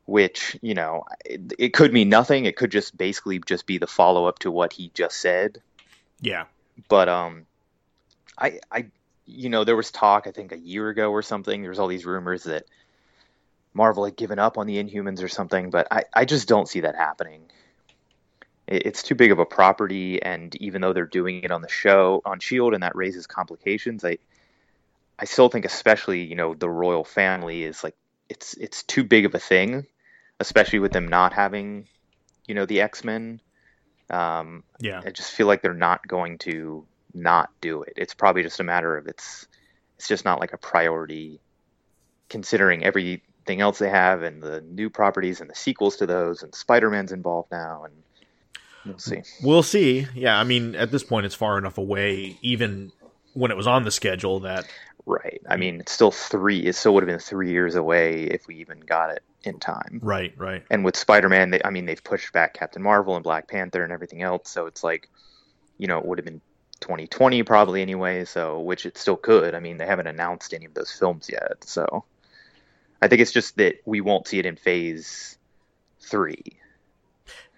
which 0.06 0.58
you 0.62 0.75
know, 0.75 1.04
it, 1.25 1.52
it 1.58 1.72
could 1.75 1.92
mean 1.92 2.08
nothing. 2.08 2.44
It 2.44 2.56
could 2.56 2.70
just 2.70 2.96
basically 2.96 3.40
just 3.40 3.66
be 3.66 3.78
the 3.78 3.87
follow 3.87 4.26
up 4.26 4.40
to 4.40 4.50
what 4.50 4.72
he 4.72 4.90
just 4.94 5.20
said. 5.20 5.62
yeah, 6.20 6.44
But 6.88 7.08
um, 7.08 7.46
I 8.38 8.60
I 8.70 8.87
you 9.26 9.48
know 9.48 9.64
there 9.64 9.76
was 9.76 9.90
talk 9.90 10.26
I 10.26 10.32
think 10.32 10.52
a 10.52 10.58
year 10.58 10.88
ago 10.88 11.10
or 11.10 11.22
something. 11.22 11.62
There 11.62 11.70
was 11.70 11.78
all 11.78 11.88
these 11.88 12.06
rumors 12.06 12.44
that 12.44 12.64
Marvel 13.75 14.04
had 14.04 14.16
given 14.16 14.38
up 14.38 14.58
on 14.58 14.66
the 14.66 14.82
Inhumans 14.82 15.22
or 15.22 15.28
something, 15.28 15.70
but 15.70 15.87
I, 15.90 16.04
I 16.14 16.25
just 16.25 16.48
don't 16.48 16.68
see 16.68 16.80
that 16.80 16.96
happening. 16.96 17.42
It, 18.66 18.87
it's 18.87 19.02
too 19.02 19.14
big 19.14 19.30
of 19.30 19.38
a 19.38 19.46
property, 19.46 20.20
and 20.22 20.54
even 20.56 20.80
though 20.80 20.92
they're 20.92 21.06
doing 21.06 21.42
it 21.44 21.50
on 21.50 21.62
the 21.62 21.68
show 21.68 22.22
on 22.25 22.40
Shield, 22.40 22.75
and 22.75 22.82
that 22.82 22.96
raises 22.96 23.26
complications, 23.26 24.04
I 24.04 24.18
I 25.18 25.25
still 25.25 25.48
think, 25.48 25.64
especially 25.64 26.22
you 26.22 26.34
know, 26.37 26.54
the 26.54 26.68
royal 26.68 27.04
family 27.04 27.64
is 27.64 27.82
like 27.82 27.96
it's 28.28 28.54
it's 28.54 28.82
too 28.84 29.04
big 29.04 29.25
of 29.26 29.34
a 29.34 29.38
thing, 29.38 29.87
especially 30.40 30.78
with 30.78 30.92
them 30.92 31.08
not 31.08 31.32
having, 31.32 31.88
you 32.46 32.54
know, 32.54 32.66
the 32.66 32.80
X 32.80 33.04
Men. 33.04 33.40
Um, 34.10 34.64
Yeah. 34.80 35.02
I 35.04 35.10
just 35.10 35.32
feel 35.32 35.46
like 35.46 35.62
they're 35.62 35.75
not 35.75 36.06
going 36.06 36.38
to 36.38 36.87
not 37.14 37.50
do 37.60 37.82
it. 37.82 37.94
It's 37.96 38.14
probably 38.14 38.42
just 38.42 38.60
a 38.60 38.64
matter 38.64 38.96
of 38.96 39.06
it's 39.06 39.46
it's 39.96 40.08
just 40.08 40.25
not 40.25 40.40
like 40.40 40.52
a 40.52 40.58
priority 40.58 41.40
considering 42.28 42.84
everything 42.84 43.60
else 43.60 43.78
they 43.78 43.88
have 43.88 44.22
and 44.22 44.42
the 44.42 44.60
new 44.60 44.90
properties 44.90 45.40
and 45.40 45.50
the 45.50 45.54
sequels 45.54 45.96
to 45.96 46.06
those 46.06 46.42
and 46.42 46.54
Spider-Man's 46.54 47.10
involved 47.10 47.50
now 47.50 47.84
and 47.84 47.94
we'll 48.84 48.98
see. 48.98 49.22
We'll 49.42 49.62
see. 49.62 50.06
Yeah, 50.14 50.38
I 50.38 50.44
mean, 50.44 50.75
at 50.75 50.90
this 50.90 51.02
point, 51.02 51.26
it's 51.26 51.34
far 51.34 51.58
enough 51.58 51.78
away, 51.78 52.38
even 52.42 52.92
when 53.38 53.50
it 53.50 53.57
was 53.57 53.66
on 53.66 53.85
the 53.85 53.90
schedule, 53.90 54.40
that 54.40 54.66
Right. 55.07 55.40
I 55.49 55.57
mean, 55.57 55.80
it's 55.80 55.92
still 55.92 56.11
3 56.11 56.66
it 56.66 56.75
still 56.75 56.92
would 56.95 57.02
have 57.02 57.09
been 57.09 57.18
3 57.18 57.50
years 57.50 57.76
away 57.76 58.25
if 58.25 58.47
we 58.47 58.57
even 58.57 58.80
got 58.80 59.11
it 59.11 59.23
in 59.42 59.59
time. 59.59 60.00
right, 60.02 60.35
right. 60.37 60.64
And 60.71 60.85
with 60.85 60.97
Spider-Man, 60.97 61.50
they, 61.50 61.61
I 61.64 61.71
mean, 61.71 61.87
they've 61.87 62.02
pushed 62.02 62.33
back 62.35 62.52
Captain 62.52 62.83
Marvel 62.83 63.14
and 63.14 63.25
Black 63.25 63.49
Panther 63.49 63.83
and 63.83 63.92
everything 63.92 64.23
else, 64.23 64.50
so 64.50 64.66
it's 64.66 64.85
like 64.85 65.09
you 65.78 65.87
know, 65.87 65.99
it 65.99 66.04
would 66.04 66.18
have 66.18 66.26
been 66.26 66.42
2020 66.80 67.42
probably 67.45 67.80
anyway, 67.80 68.25
so 68.25 68.61
which 68.61 68.85
it 68.85 68.99
still 68.99 69.16
could. 69.16 69.54
I 69.54 69.61
mean, 69.61 69.78
they 69.78 69.87
haven't 69.87 70.09
announced 70.09 70.52
any 70.52 70.66
of 70.66 70.75
those 70.75 70.92
films 70.92 71.30
yet, 71.30 71.64
so 71.64 72.04
I 73.00 73.09
think 73.09 73.23
it's 73.23 73.33
just 73.33 73.57
that 73.57 73.76
we 73.87 74.00
won't 74.00 74.26
see 74.26 74.38
it 74.38 74.47
in 74.47 74.57
phase 74.57 75.38
3. 76.00 76.42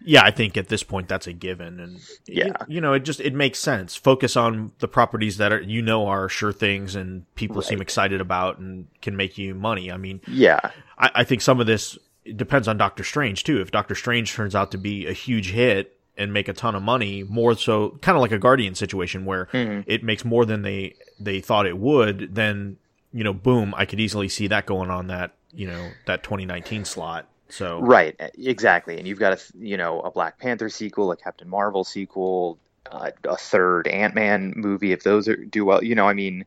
Yeah, 0.04 0.22
I 0.24 0.30
think 0.30 0.56
at 0.56 0.68
this 0.68 0.82
point 0.82 1.08
that's 1.08 1.26
a 1.26 1.32
given, 1.32 1.78
and 1.80 2.00
Yeah. 2.26 2.46
you, 2.68 2.76
you 2.76 2.80
know, 2.80 2.92
it 2.94 3.00
just 3.00 3.20
it 3.20 3.34
makes 3.34 3.58
sense. 3.58 3.96
Focus 3.96 4.36
on 4.36 4.72
the 4.78 4.88
properties 4.88 5.36
that 5.36 5.52
are 5.52 5.60
you 5.60 5.82
know 5.82 6.06
are 6.06 6.28
sure 6.28 6.52
things, 6.52 6.94
and 6.94 7.24
people 7.34 7.60
seem 7.62 7.80
excited 7.82 8.20
about 8.20 8.58
and 8.58 8.86
can 9.02 9.16
make 9.16 9.36
you 9.38 9.54
money. 9.54 9.92
I 9.92 9.96
mean, 9.98 10.20
Yeah. 10.26 10.60
I, 10.98 11.10
I 11.16 11.24
think 11.24 11.42
some 11.42 11.60
of 11.60 11.66
this 11.66 11.98
depends 12.36 12.66
on 12.68 12.76
Doctor 12.78 13.04
Strange 13.04 13.44
too. 13.44 13.60
If 13.60 13.70
Doctor 13.70 13.94
Strange 13.94 14.32
turns 14.32 14.54
out 14.54 14.70
to 14.72 14.78
be 14.78 15.06
a 15.06 15.12
huge 15.12 15.50
hit 15.50 15.96
and 16.16 16.32
make 16.32 16.48
a 16.48 16.52
ton 16.52 16.74
of 16.74 16.82
money, 16.82 17.22
more 17.22 17.54
so, 17.54 17.98
kind 18.02 18.16
of 18.16 18.20
like 18.22 18.32
a 18.32 18.38
Guardian 18.38 18.74
situation 18.74 19.24
where 19.24 19.46
Mhm. 19.52 19.84
it 19.86 20.02
makes 20.02 20.24
more 20.24 20.44
than 20.44 20.62
they 20.62 20.94
they 21.18 21.40
thought 21.40 21.66
it 21.66 21.76
would, 21.78 22.34
then 22.34 22.76
you 23.12 23.24
know, 23.24 23.32
boom, 23.32 23.74
I 23.76 23.84
could 23.86 23.98
easily 24.00 24.28
see 24.28 24.46
that 24.46 24.64
going 24.66 24.88
on 24.90 25.08
that 25.08 25.32
you 25.52 25.66
know 25.66 25.90
that 26.06 26.22
2019 26.22 26.84
slot. 26.84 27.26
So 27.50 27.80
Right, 27.80 28.18
exactly. 28.38 28.98
And 28.98 29.06
you've 29.06 29.18
got 29.18 29.32
a 29.32 29.42
you 29.58 29.76
know 29.76 30.00
a 30.00 30.10
Black 30.10 30.38
Panther 30.38 30.68
sequel, 30.68 31.12
a 31.12 31.16
Captain 31.16 31.48
Marvel 31.48 31.84
sequel, 31.84 32.58
uh, 32.90 33.10
a 33.24 33.36
third 33.36 33.86
Ant 33.88 34.14
Man 34.14 34.52
movie. 34.56 34.92
If 34.92 35.02
those 35.02 35.28
are 35.28 35.36
do 35.36 35.64
well, 35.64 35.82
you 35.82 35.94
know, 35.94 36.08
I 36.08 36.14
mean, 36.14 36.44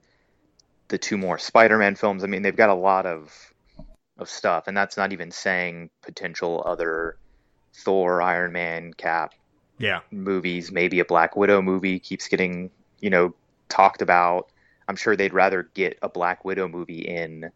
the 0.88 0.98
two 0.98 1.18
more 1.18 1.38
Spider 1.38 1.78
Man 1.78 1.96
films. 1.96 2.24
I 2.24 2.28
mean, 2.28 2.42
they've 2.42 2.56
got 2.56 2.70
a 2.70 2.76
lot 2.76 3.06
of 3.06 3.32
of 4.18 4.30
stuff, 4.30 4.68
and 4.68 4.78
that's 4.78 4.98
not 4.98 5.12
even 5.14 5.32
saying 5.32 5.90
potential 6.02 6.64
other 6.66 7.18
Thor, 7.74 8.22
Iron 8.22 8.52
Man, 8.52 8.94
Cap 8.94 9.34
yeah, 9.78 10.02
movies. 10.12 10.72
Maybe 10.72 11.00
a 11.00 11.06
Black 11.06 11.36
Widow 11.36 11.62
movie 11.62 12.00
keeps 12.00 12.28
getting 12.28 12.72
you 13.00 13.10
know 13.10 13.34
talked 13.70 14.02
about. 14.02 14.50
I'm 14.88 14.96
sure 14.96 15.16
they'd 15.16 15.34
rather 15.34 15.70
get 15.74 15.98
a 16.02 16.10
Black 16.10 16.46
Widow 16.46 16.68
movie 16.68 17.00
in 17.00 17.52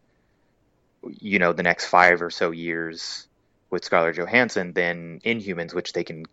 you 1.20 1.40
know 1.40 1.54
the 1.54 1.64
next 1.64 1.86
five 1.86 2.22
or 2.22 2.30
so 2.30 2.52
years 2.52 3.28
with 3.70 3.84
Scarlett 3.84 4.16
Johansson 4.16 4.74
than 4.74 5.20
Inhumans, 5.26 5.74
which 5.74 5.94
they 5.94 6.04
can 6.04 6.26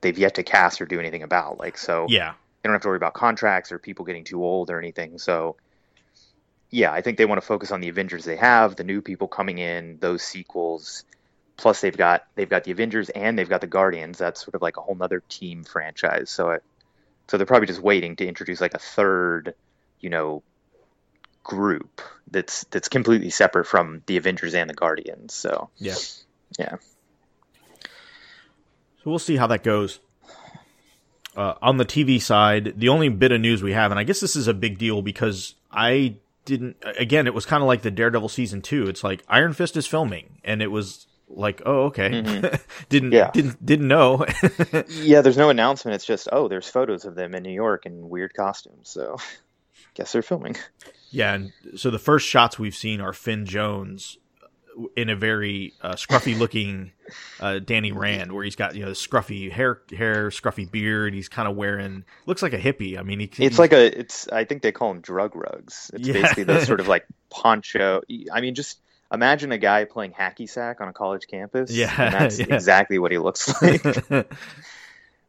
they've 0.00 0.18
yet 0.18 0.34
to 0.36 0.42
cast 0.42 0.80
or 0.80 0.86
do 0.86 0.98
anything 0.98 1.22
about. 1.22 1.58
Like 1.58 1.78
so, 1.78 2.06
yeah, 2.08 2.32
they 2.62 2.68
don't 2.68 2.74
have 2.74 2.82
to 2.82 2.88
worry 2.88 2.96
about 2.96 3.14
contracts 3.14 3.72
or 3.72 3.78
people 3.78 4.04
getting 4.04 4.24
too 4.24 4.44
old 4.44 4.70
or 4.70 4.78
anything. 4.78 5.18
So, 5.18 5.56
yeah, 6.70 6.92
I 6.92 7.00
think 7.00 7.18
they 7.18 7.26
want 7.26 7.40
to 7.40 7.46
focus 7.46 7.70
on 7.70 7.80
the 7.80 7.88
Avengers 7.88 8.24
they 8.24 8.36
have, 8.36 8.76
the 8.76 8.84
new 8.84 9.00
people 9.00 9.28
coming 9.28 9.58
in, 9.58 9.98
those 10.00 10.22
sequels. 10.22 11.04
Plus, 11.56 11.80
they've 11.80 11.96
got 11.96 12.24
they've 12.34 12.48
got 12.48 12.64
the 12.64 12.70
Avengers 12.70 13.10
and 13.10 13.38
they've 13.38 13.48
got 13.48 13.60
the 13.60 13.66
Guardians. 13.66 14.18
That's 14.18 14.42
sort 14.42 14.54
of 14.54 14.62
like 14.62 14.76
a 14.76 14.80
whole 14.80 14.94
nother 14.94 15.22
team 15.28 15.64
franchise. 15.64 16.30
So, 16.30 16.50
it, 16.50 16.62
so 17.28 17.36
they're 17.36 17.46
probably 17.46 17.66
just 17.66 17.82
waiting 17.82 18.16
to 18.16 18.26
introduce 18.26 18.60
like 18.60 18.74
a 18.74 18.78
third, 18.78 19.54
you 20.00 20.10
know, 20.10 20.42
group 21.44 22.00
that's 22.30 22.64
that's 22.64 22.88
completely 22.88 23.30
separate 23.30 23.66
from 23.66 24.02
the 24.06 24.16
Avengers 24.16 24.54
and 24.54 24.70
the 24.70 24.74
Guardians. 24.74 25.34
So, 25.34 25.70
yeah. 25.78 25.94
Yeah, 26.58 26.76
So 29.02 29.10
we'll 29.10 29.18
see 29.18 29.36
how 29.36 29.46
that 29.48 29.62
goes. 29.62 30.00
Uh, 31.36 31.54
on 31.62 31.76
the 31.76 31.84
TV 31.84 32.20
side, 32.20 32.74
the 32.76 32.88
only 32.88 33.08
bit 33.08 33.30
of 33.32 33.40
news 33.40 33.62
we 33.62 33.72
have, 33.72 33.92
and 33.92 34.00
I 34.00 34.04
guess 34.04 34.18
this 34.20 34.34
is 34.34 34.48
a 34.48 34.54
big 34.54 34.78
deal 34.78 35.00
because 35.00 35.54
I 35.70 36.16
didn't. 36.44 36.76
Again, 36.98 37.26
it 37.28 37.34
was 37.34 37.46
kind 37.46 37.62
of 37.62 37.68
like 37.68 37.82
the 37.82 37.90
Daredevil 37.90 38.28
season 38.28 38.62
two. 38.62 38.88
It's 38.88 39.04
like 39.04 39.22
Iron 39.28 39.52
Fist 39.52 39.76
is 39.76 39.86
filming, 39.86 40.40
and 40.44 40.60
it 40.60 40.72
was 40.72 41.06
like, 41.28 41.62
oh, 41.64 41.84
okay, 41.84 42.10
didn't 42.88 43.12
Yeah. 43.12 43.30
didn't 43.30 43.64
didn't 43.64 43.86
know. 43.86 44.26
yeah. 44.88 45.20
There's 45.20 45.38
no 45.38 45.50
announcement. 45.50 45.94
It's 45.94 46.04
just 46.04 46.28
oh, 46.32 46.48
there's 46.48 46.68
photos 46.68 47.04
of 47.04 47.14
them 47.14 47.32
in 47.36 47.44
New 47.44 47.52
York 47.52 47.86
in 47.86 48.08
weird 48.08 48.34
costumes. 48.34 48.90
So, 48.90 49.16
guess 49.94 50.10
they're 50.10 50.22
filming. 50.22 50.56
yeah, 51.10 51.34
and 51.34 51.52
so 51.76 51.90
the 51.90 52.00
first 52.00 52.26
shots 52.26 52.58
we've 52.58 52.74
seen 52.74 53.00
are 53.00 53.12
Finn 53.12 53.46
Jones 53.46 54.18
in 54.96 55.08
a 55.08 55.16
very 55.16 55.74
uh, 55.82 55.94
scruffy 55.94 56.38
looking 56.38 56.92
uh, 57.40 57.58
Danny 57.58 57.92
Rand, 57.92 58.32
where 58.32 58.44
he's 58.44 58.56
got 58.56 58.74
you 58.74 58.84
know 58.84 58.92
scruffy 58.92 59.50
hair, 59.50 59.80
hair, 59.96 60.28
scruffy 60.30 60.70
beard. 60.70 61.12
He's 61.14 61.28
kind 61.28 61.48
of 61.48 61.56
wearing 61.56 62.04
looks 62.26 62.42
like 62.42 62.52
a 62.52 62.58
hippie. 62.58 62.98
I 62.98 63.02
mean, 63.02 63.20
he, 63.20 63.44
It's 63.44 63.58
like 63.58 63.72
a 63.72 63.98
it's 63.98 64.28
I 64.28 64.44
think 64.44 64.62
they 64.62 64.72
call 64.72 64.92
them 64.92 65.00
drug 65.00 65.34
rugs. 65.34 65.90
It's 65.94 66.06
Yeah. 66.06 66.14
basically 66.14 66.44
those 66.44 66.66
sort 66.66 66.80
of 66.80 66.88
like 66.88 67.06
poncho. 67.30 68.02
I 68.32 68.40
mean, 68.40 68.54
just 68.54 68.78
imagine 69.12 69.50
a 69.52 69.58
guy 69.58 69.84
playing 69.84 70.12
hacky 70.12 70.48
sack 70.48 70.80
on 70.80 70.88
a 70.88 70.92
college 70.92 71.26
campus. 71.26 71.70
Yeah, 71.72 71.92
and 71.98 72.14
that's 72.14 72.38
yeah. 72.38 72.54
exactly 72.54 72.98
what 72.98 73.10
he 73.12 73.18
looks 73.18 73.60
like. 73.62 73.84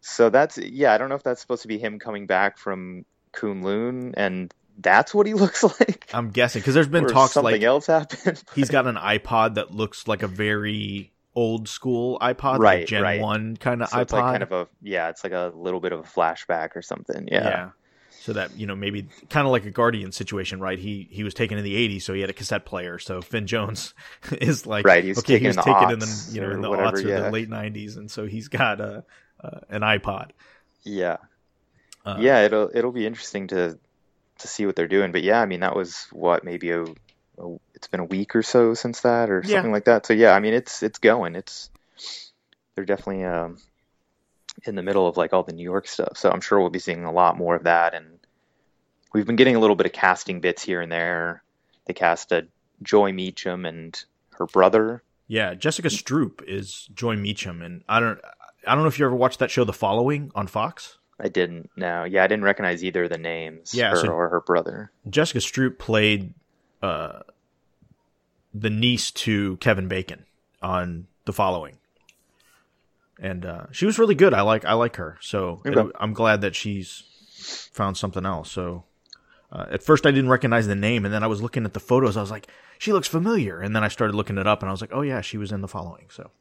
so 0.02 0.30
that's 0.30 0.58
yeah. 0.58 0.94
I 0.94 0.98
don't 0.98 1.10
know 1.10 1.16
if 1.16 1.24
that's 1.24 1.42
supposed 1.42 1.62
to 1.64 1.68
be 1.68 1.78
him 1.78 2.00
coming 2.00 2.26
back 2.28 2.58
from 2.58 3.06
Kunlun, 3.34 4.14
and 4.18 4.54
that's 4.78 5.14
what 5.14 5.28
he 5.28 5.34
looks 5.36 5.64
like. 5.64 6.10
I'm 6.14 6.30
guessing 6.30 6.62
because 6.62 6.74
there's 6.74 6.88
been 6.88 7.08
talks 7.08 7.34
something 7.34 7.54
like 7.54 7.62
else 7.64 7.88
happened. 7.88 8.42
he's 8.56 8.70
got 8.70 8.88
an 8.88 8.96
iPod 8.96 9.56
that 9.56 9.72
looks 9.72 10.08
like 10.08 10.24
a 10.24 10.28
very 10.28 11.12
old 11.36 11.68
school 11.68 12.20
iPod, 12.20 12.54
like 12.54 12.60
Right, 12.60 12.88
Gen 12.88 13.04
right. 13.04 13.22
One 13.22 13.58
kind 13.58 13.82
of 13.82 13.90
so 13.90 13.98
iPod. 13.98 14.12
like 14.12 14.24
kind 14.24 14.44
of 14.44 14.52
a 14.52 14.68
yeah. 14.82 15.10
It's 15.10 15.24
like 15.24 15.34
a 15.34 15.52
little 15.56 15.80
bit 15.80 15.92
of 15.92 16.00
a 16.00 16.04
flashback 16.04 16.76
or 16.76 16.82
something. 16.82 17.28
Yeah. 17.32 17.70
So 18.20 18.34
that 18.34 18.56
you 18.56 18.68
know 18.68 18.76
maybe 18.76 19.08
kind 19.30 19.48
of 19.48 19.52
like 19.52 19.66
a 19.66 19.72
Guardian 19.72 20.12
situation, 20.12 20.60
right? 20.60 20.78
He 20.78 21.08
he 21.10 21.24
was 21.24 21.34
taken 21.34 21.58
in 21.58 21.64
the 21.64 21.74
'80s, 21.76 22.04
so 22.04 22.14
he 22.14 22.22
had 22.22 22.30
a 22.30 22.34
cassette 22.34 22.66
player. 22.66 23.00
So 23.00 23.22
Finn 23.22 23.48
Jones 23.48 23.96
is 24.32 24.68
like 24.68 24.86
Right, 24.86 25.04
he 25.04 25.10
was 25.10 25.20
okay, 25.20 25.40
he 25.40 25.48
was 25.48 25.56
taken 25.56 25.90
in 25.92 26.00
the 26.00 26.30
you 26.32 26.42
know 26.42 26.52
in 26.52 26.62
the 26.62 26.70
whatever, 26.70 26.98
aughts 26.98 27.06
or 27.06 27.08
yeah. 27.08 27.22
the 27.22 27.32
late 27.32 27.50
'90s, 27.50 27.98
and 27.98 28.12
so 28.12 28.28
he's 28.28 28.48
got 28.48 28.80
a 28.80 29.04
uh, 29.44 29.60
an 29.70 29.82
iPod. 29.82 30.32
Yeah. 30.84 31.18
Uh, 32.06 32.18
yeah, 32.20 32.46
it'll 32.46 32.70
it'll 32.74 32.92
be 32.92 33.06
interesting 33.06 33.48
to 33.48 33.80
to 34.42 34.48
see 34.48 34.66
what 34.66 34.76
they're 34.76 34.88
doing. 34.88 35.12
But 35.12 35.24
yeah, 35.24 35.42
I 35.42 35.46
mean 35.46 35.60
that 35.62 35.76
was 35.76 36.08
what 36.12 36.44
maybe 36.44 36.72
a, 36.72 36.84
a 36.84 37.58
it's 37.74 37.88
been 37.88 38.00
a 38.00 38.06
week 38.06 38.36
or 38.36 38.44
so 38.44 38.74
since 38.74 39.02
that 39.02 39.30
or 39.30 39.42
Yeah. 39.46 39.56
something 39.56 39.72
like 39.72 39.86
that. 39.86 40.06
So 40.06 40.14
yeah, 40.14 40.32
I 40.34 40.40
mean 40.40 40.54
it's 40.54 40.84
it's 40.84 41.00
going. 41.00 41.36
It's 41.36 41.70
they're 42.76 42.86
definitely 42.86 43.24
um 43.24 43.58
in 44.66 44.76
the 44.76 44.84
middle 44.84 45.08
of 45.08 45.18
like 45.18 45.34
all 45.34 45.44
the 45.44 45.54
New 45.54 45.64
York 45.64 45.88
stuff. 45.88 46.18
So 46.18 46.30
I'm 46.30 46.42
sure 46.42 46.60
we'll 46.60 46.70
be 46.70 46.80
seeing 46.80 47.06
a 47.06 47.12
lot 47.12 47.38
more 47.38 47.56
of 47.56 47.64
that 47.64 47.94
and 47.94 48.20
we've 49.14 49.26
been 49.26 49.36
getting 49.36 49.56
a 49.56 49.60
little 49.60 49.76
bit 49.76 49.86
of 49.86 49.94
casting 49.94 50.40
bits 50.42 50.64
here 50.64 50.82
and 50.82 50.92
there. 50.92 51.44
They 51.86 51.94
cast 51.94 52.32
a 52.32 52.48
Joy 52.84 53.12
Meachum 53.12 53.68
and 53.68 54.02
her 54.38 54.46
brother. 54.46 55.04
Yeah, 55.28 55.54
Jessica 55.54 55.88
Stroup 55.88 56.44
is 56.48 56.90
Joy 56.94 57.16
Meachum, 57.16 57.64
and 57.64 57.84
I 57.88 58.00
don't 58.00 58.20
I 58.68 58.74
don't 58.76 58.84
know 58.84 58.90
if 58.90 59.00
you 59.00 59.06
ever 59.06 59.16
watched 59.16 59.40
that 59.40 59.50
show, 59.50 59.64
The 59.64 59.74
Following, 59.74 60.32
on 60.36 60.48
Fox. 60.48 60.98
I 61.24 61.28
didn't 61.30 61.70
know. 61.78 62.04
Yeah, 62.04 62.24
I 62.24 62.28
didn't 62.28 62.44
recognize 62.46 62.84
either 62.84 63.04
of 63.04 63.12
the 63.12 63.18
names. 63.20 63.74
Yeah, 63.76 63.92
her 63.92 63.96
so- 63.96 64.08
or 64.08 64.30
her 64.30 64.42
brother. 64.42 64.92
Jessica 65.10 65.40
Stroup 65.40 65.78
played 65.78 66.34
uh, 66.82 67.20
the 68.54 68.70
niece 68.72 69.12
to 69.12 69.58
Kevin 69.58 69.88
Bacon 69.88 70.26
on 70.62 71.08
The 71.26 71.34
Following, 71.34 71.78
and 73.20 73.46
uh, 73.46 73.66
she 73.72 73.86
was 73.86 74.00
really 74.00 74.16
good. 74.16 74.34
I 74.34 74.42
like 74.42 74.66
I 74.66 74.74
like 74.74 74.96
her, 74.98 75.18
so 75.22 75.62
Okay. 75.66 75.80
it- 75.80 75.96
I'm 76.00 76.14
glad 76.14 76.42
that 76.42 76.56
she's 76.56 77.04
found 77.72 77.98
something 77.98 78.26
else. 78.26 78.52
So 78.52 78.84
uh, 79.52 79.66
at 79.70 79.84
first 79.84 80.06
I 80.06 80.12
didn't 80.12 80.30
recognize 80.30 80.68
the 80.68 80.76
name, 80.76 81.06
and 81.06 81.14
then 81.14 81.24
I 81.24 81.28
was 81.28 81.42
looking 81.42 81.66
at 81.66 81.74
the 81.74 81.80
photos. 81.80 82.18
I 82.18 82.22
was 82.22 82.32
like, 82.32 82.48
she 82.80 82.92
looks 82.94 83.08
familiar, 83.08 83.60
and 83.60 83.76
then 83.76 83.84
I 83.84 83.88
started 83.90 84.16
looking 84.16 84.38
it 84.38 84.48
up, 84.48 84.62
and 84.64 84.70
I 84.70 84.72
was 84.72 84.82
like, 84.82 84.92
oh 84.94 85.02
yeah, 85.02 85.22
she 85.22 85.38
was 85.38 85.52
in 85.52 85.62
The 85.62 85.68
Following. 85.68 86.06
So 86.10 86.32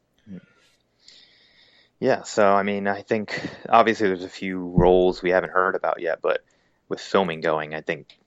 Yeah, 2.01 2.23
so 2.23 2.51
I 2.51 2.63
mean, 2.63 2.87
I 2.87 3.03
think 3.03 3.39
obviously 3.69 4.07
there's 4.07 4.23
a 4.23 4.29
few 4.29 4.57
roles 4.57 5.21
we 5.21 5.29
haven't 5.29 5.51
heard 5.51 5.75
about 5.75 6.01
yet, 6.01 6.19
but 6.19 6.43
with 6.89 6.99
filming 6.99 7.41
going, 7.41 7.75
I 7.75 7.81
think 7.81 8.17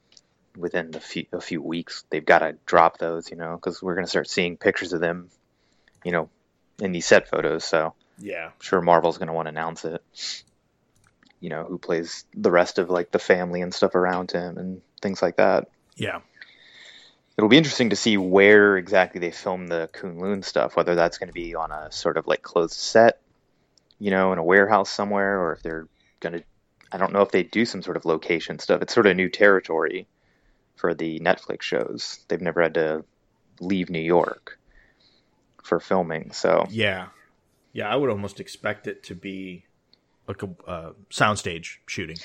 within 0.57 0.93
the 0.93 1.01
few, 1.01 1.27
a 1.33 1.41
few 1.41 1.61
weeks 1.61 2.05
they've 2.09 2.25
got 2.25 2.39
to 2.39 2.57
drop 2.67 2.99
those, 2.99 3.33
you 3.33 3.37
know, 3.37 3.57
because 3.57 3.83
we're 3.83 3.97
going 3.97 4.07
to 4.07 4.11
start 4.11 4.31
seeing 4.31 4.57
pictures 4.57 4.93
of 4.93 5.01
them, 5.01 5.29
you 6.05 6.13
know, 6.13 6.31
in 6.81 6.93
these 6.93 7.05
set 7.05 7.29
photos. 7.29 7.65
So 7.65 7.95
Yeah. 8.17 8.47
I'm 8.47 8.61
sure 8.61 8.81
Marvel's 8.81 9.19
going 9.19 9.27
to 9.27 9.35
want 9.35 9.47
to 9.47 9.51
announce 9.51 9.85
it. 9.85 10.05
You 11.41 11.51
know, 11.51 11.65
who 11.65 11.77
plays 11.77 12.27
the 12.33 12.53
rest 12.53 12.79
of 12.79 12.91
like 12.91 13.11
the 13.11 13.19
family 13.19 13.61
and 13.61 13.75
stuff 13.75 13.97
around 13.97 14.31
him 14.31 14.57
and 14.57 14.83
things 15.03 15.21
like 15.21 15.39
that. 15.39 15.69
Yeah. 15.97 16.21
It'll 17.37 17.51
be 17.51 17.59
interesting 17.59 17.91
to 17.91 17.97
see 17.97 18.19
where 18.19 18.77
exactly 18.77 19.19
they 19.19 19.33
film 19.33 19.67
the 19.67 19.91
Kunlun 19.93 20.45
stuff, 20.45 20.77
whether 20.77 20.95
that's 20.95 21.19
going 21.19 21.27
to 21.27 21.35
be 21.35 21.57
on 21.57 21.73
a 21.73 21.91
sort 21.91 22.19
of 22.19 22.29
like 22.29 22.43
closed 22.43 22.75
set, 22.75 23.19
you 24.05 24.11
know, 24.11 24.35
in 24.35 24.39
a 24.39 24.45
warehouse 24.45 24.91
somewhere, 24.91 25.41
or 25.41 25.55
if 25.55 25.63
they're 25.63 25.89
going 26.21 26.35
to. 26.35 26.45
I 26.93 26.99
don't 26.99 27.15
know 27.15 27.23
if 27.23 27.31
they 27.31 27.43
do 27.43 27.65
some 27.65 27.81
sort 27.81 27.97
of 27.97 28.05
location 28.05 28.59
stuff. 28.59 28.83
It's 28.83 28.93
sort 28.93 29.07
of 29.07 29.17
new 29.17 29.31
territory 29.31 30.07
for 30.77 30.93
the 30.93 31.21
Netflix 31.21 31.63
shows. 31.63 32.23
They've 32.29 32.41
never 32.41 32.61
had 32.61 32.75
to 32.75 33.05
leave 33.61 33.89
New 33.89 34.03
York 34.03 34.59
for 35.63 35.81
filming, 35.81 36.33
so 36.33 36.67
Yeah. 36.69 37.07
Yeah, 37.73 37.89
I 37.89 37.97
would 37.97 38.11
almost 38.11 38.41
expect 38.41 38.87
it 38.87 39.05
to 39.05 39.15
be 39.15 39.65
like 40.29 40.43
a 40.43 40.51
uh, 40.67 40.93
soundstage 41.11 41.79
shooting. 41.87 42.19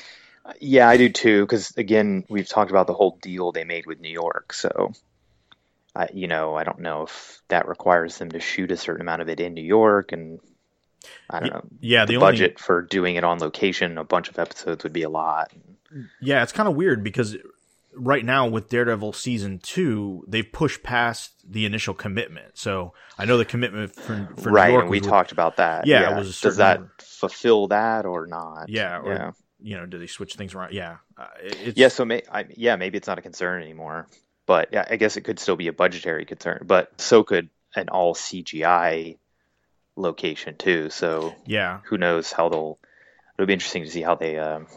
Yeah, 0.59 0.89
I 0.89 0.97
do 0.97 1.07
too. 1.07 1.43
Because 1.43 1.71
again, 1.77 2.25
we've 2.29 2.49
talked 2.49 2.71
about 2.71 2.87
the 2.87 2.93
whole 2.93 3.17
deal 3.21 3.53
they 3.53 3.63
made 3.63 3.85
with 3.85 4.01
New 4.01 4.11
York. 4.11 4.51
So, 4.51 4.91
I, 5.95 6.09
you 6.13 6.27
know, 6.27 6.55
I 6.55 6.65
don't 6.65 6.79
know 6.79 7.03
if 7.03 7.41
that 7.47 7.69
requires 7.69 8.17
them 8.17 8.31
to 8.31 8.41
shoot 8.41 8.69
a 8.69 8.77
certain 8.77 9.01
amount 9.01 9.21
of 9.21 9.29
it 9.29 9.39
in 9.39 9.53
New 9.53 9.63
York, 9.63 10.11
and 10.11 10.39
I 11.29 11.39
don't 11.39 11.53
know. 11.53 11.65
Yeah, 11.79 12.05
The, 12.05 12.13
the, 12.13 12.17
only 12.17 12.31
budget 12.31 12.59
for 12.59 12.81
doing 12.81 13.15
it 13.15 13.23
on 13.23 13.39
location, 13.39 13.97
a 13.97 14.03
bunch 14.03 14.29
of 14.29 14.39
episodes 14.39 14.83
would 14.83 14.93
be 14.93 15.03
a 15.03 15.09
lot. 15.09 15.51
Yeah, 16.21 16.43
it's 16.43 16.51
kind 16.51 16.67
of 16.69 16.75
weird 16.75 17.03
because 17.03 17.37
right 17.93 18.23
now 18.23 18.47
with 18.47 18.69
Daredevil 18.69 19.13
season 19.13 19.59
two, 19.59 20.23
they've 20.27 20.49
pushed 20.51 20.83
past 20.83 21.31
the 21.47 21.65
initial 21.65 21.93
commitment. 21.93 22.57
So 22.57 22.93
I 23.17 23.25
know 23.25 23.37
the 23.37 23.45
commitment 23.45 23.95
for, 23.95 24.29
for 24.37 24.51
right, 24.51 24.67
New 24.67 24.73
York 24.73 24.83
and 24.83 24.91
we 24.91 24.99
talked 24.99 25.31
about 25.31 25.57
that. 25.57 25.87
Yeah, 25.87 26.17
a 26.17 26.23
Does 26.23 26.57
that 26.57 26.79
number. 26.79 26.93
fulfill 26.99 27.67
that 27.67 28.05
or 28.05 28.27
not? 28.27 28.69
Yeah, 28.69 28.99
or 28.99 29.13
yeah. 29.13 29.31
you 29.59 29.77
know, 29.77 29.85
do 29.85 29.97
they 29.97 30.07
switch 30.07 30.35
things 30.35 30.53
around? 30.53 30.73
Yeah, 30.73 30.97
uh, 31.17 31.27
it- 31.41 31.77
Yeah, 31.77 31.87
so 31.87 32.05
may, 32.05 32.21
I, 32.31 32.45
yeah, 32.55 32.75
maybe 32.75 32.97
it's 32.97 33.07
not 33.07 33.17
a 33.17 33.21
concern 33.21 33.61
anymore, 33.61 34.07
but 34.45 34.69
yeah, 34.71 34.85
I 34.89 34.95
guess 34.97 35.17
it 35.17 35.21
could 35.21 35.39
still 35.39 35.55
be 35.55 35.67
a 35.67 35.73
budgetary 35.73 36.25
concern. 36.25 36.63
But 36.65 36.99
so 37.01 37.23
could 37.23 37.49
an 37.75 37.89
all 37.89 38.15
CGI 38.15 39.17
location 39.99 40.55
too. 40.57 40.89
So 40.89 41.35
yeah, 41.45 41.79
who 41.85 41.97
knows 41.97 42.31
how 42.31 42.49
they'll? 42.49 42.79
It'll 43.37 43.47
be 43.47 43.53
interesting 43.53 43.83
to 43.83 43.89
see 43.91 44.01
how 44.01 44.15
they 44.15 44.37
um, 44.37 44.67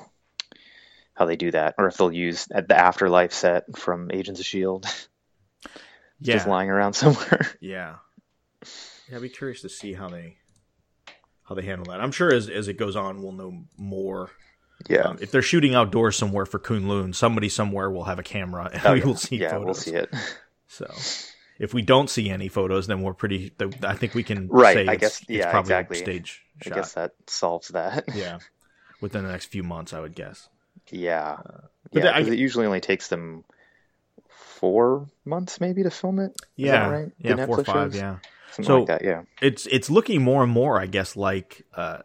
how 1.15 1.25
they 1.27 1.37
do 1.37 1.51
that, 1.51 1.75
or 1.79 1.87
if 1.89 1.97
they'll 1.97 2.13
use 2.13 2.47
the 2.47 2.77
afterlife 2.79 3.33
set 3.33 3.77
from 3.77 4.11
Agents 4.13 4.41
of 4.41 4.47
Shield 4.47 4.87
yeah, 6.21 6.35
just 6.35 6.47
lying 6.47 6.71
around 6.71 6.93
somewhere. 6.95 7.49
yeah, 7.61 7.97
yeah. 9.09 9.17
I'd 9.17 9.23
be 9.23 9.29
curious 9.29 9.63
to 9.63 9.69
see 9.69 9.95
how 9.95 10.09
they 10.09 10.37
how 11.45 11.55
they 11.55 11.63
handle 11.63 11.87
that. 11.87 12.01
I'm 12.01 12.13
sure 12.13 12.33
as 12.33 12.49
as 12.49 12.69
it 12.69 12.77
goes 12.79 12.97
on, 12.97 13.23
we'll 13.23 13.33
know 13.33 13.65
more. 13.77 14.31
yeah, 14.89 15.03
Um, 15.03 15.19
if 15.21 15.31
they're 15.31 15.43
shooting 15.43 15.75
outdoors 15.75 16.17
somewhere 16.17 16.47
for 16.47 16.59
Kunlun, 16.59 17.15
somebody 17.15 17.49
somewhere 17.49 17.91
will 17.91 18.05
have 18.05 18.19
a 18.19 18.23
camera 18.23 18.71
and 18.73 18.83
Oh, 18.85 18.93
we 18.93 19.01
yeah. 19.01 19.07
will 19.07 19.17
see 19.17 19.37
yeah, 19.39 19.51
photos. 19.51 19.65
we'll 19.65 19.75
see 19.75 19.91
it. 19.95 20.15
So 20.69 20.87
if 21.63 21.73
we 21.73 21.81
don't 21.81 22.11
see 22.11 22.29
any 22.29 22.49
photos, 22.49 22.89
then 22.89 23.03
we're 23.03 23.15
pretty. 23.15 23.53
I 23.83 23.95
think 23.95 24.15
we 24.15 24.23
can 24.25 24.49
Right, 24.49 24.75
say 24.75 24.87
I 24.89 24.93
it's, 24.95 25.01
guess- 25.01 25.21
it's 25.23 25.31
yeah, 25.31 25.51
probably 25.51 25.71
exactly. 25.75 25.97
stage 25.99 26.43
I 26.61 26.65
shot. 26.69 26.75
guess 26.75 26.93
that 26.95 27.13
solves 27.29 27.69
that. 27.69 28.05
yeah, 28.15 28.39
within 29.01 29.25
the 29.25 29.31
next 29.31 29.47
few 29.47 29.63
months, 29.63 29.93
I 29.93 30.01
would 30.01 30.15
guess. 30.15 30.49
Yeah, 30.91 31.37
but 31.93 32.03
yeah, 32.05 32.11
I- 32.11 32.21
it 32.21 32.39
usually 32.39 32.67
only 32.67 32.81
takes 32.81 33.07
them 33.09 33.45
four 34.29 35.07
months 35.25 35.61
maybe 35.61 35.83
to 35.85 35.91
film 35.91 36.19
it. 36.19 36.33
Is 36.33 36.39
yeah, 36.57 36.89
right? 36.91 37.13
The 37.21 37.29
yeah, 37.29 37.47
four 37.47 37.61
or 37.61 37.63
Netflix 37.63 37.67
five. 37.67 37.93
shows? 37.93 37.97
Yeah, 37.97 38.17
something 38.51 38.65
So- 38.65 38.79
like 38.81 38.89
that. 38.89 39.05
Yeah, 39.05 39.23
it's 39.41 39.67
it's 39.67 39.89
looking 39.89 40.23
more 40.23 40.43
and 40.43 40.53
more, 40.53 40.81
I 40.81 40.87
guess, 40.87 41.17
like 41.17 41.65
uh, 41.75 41.99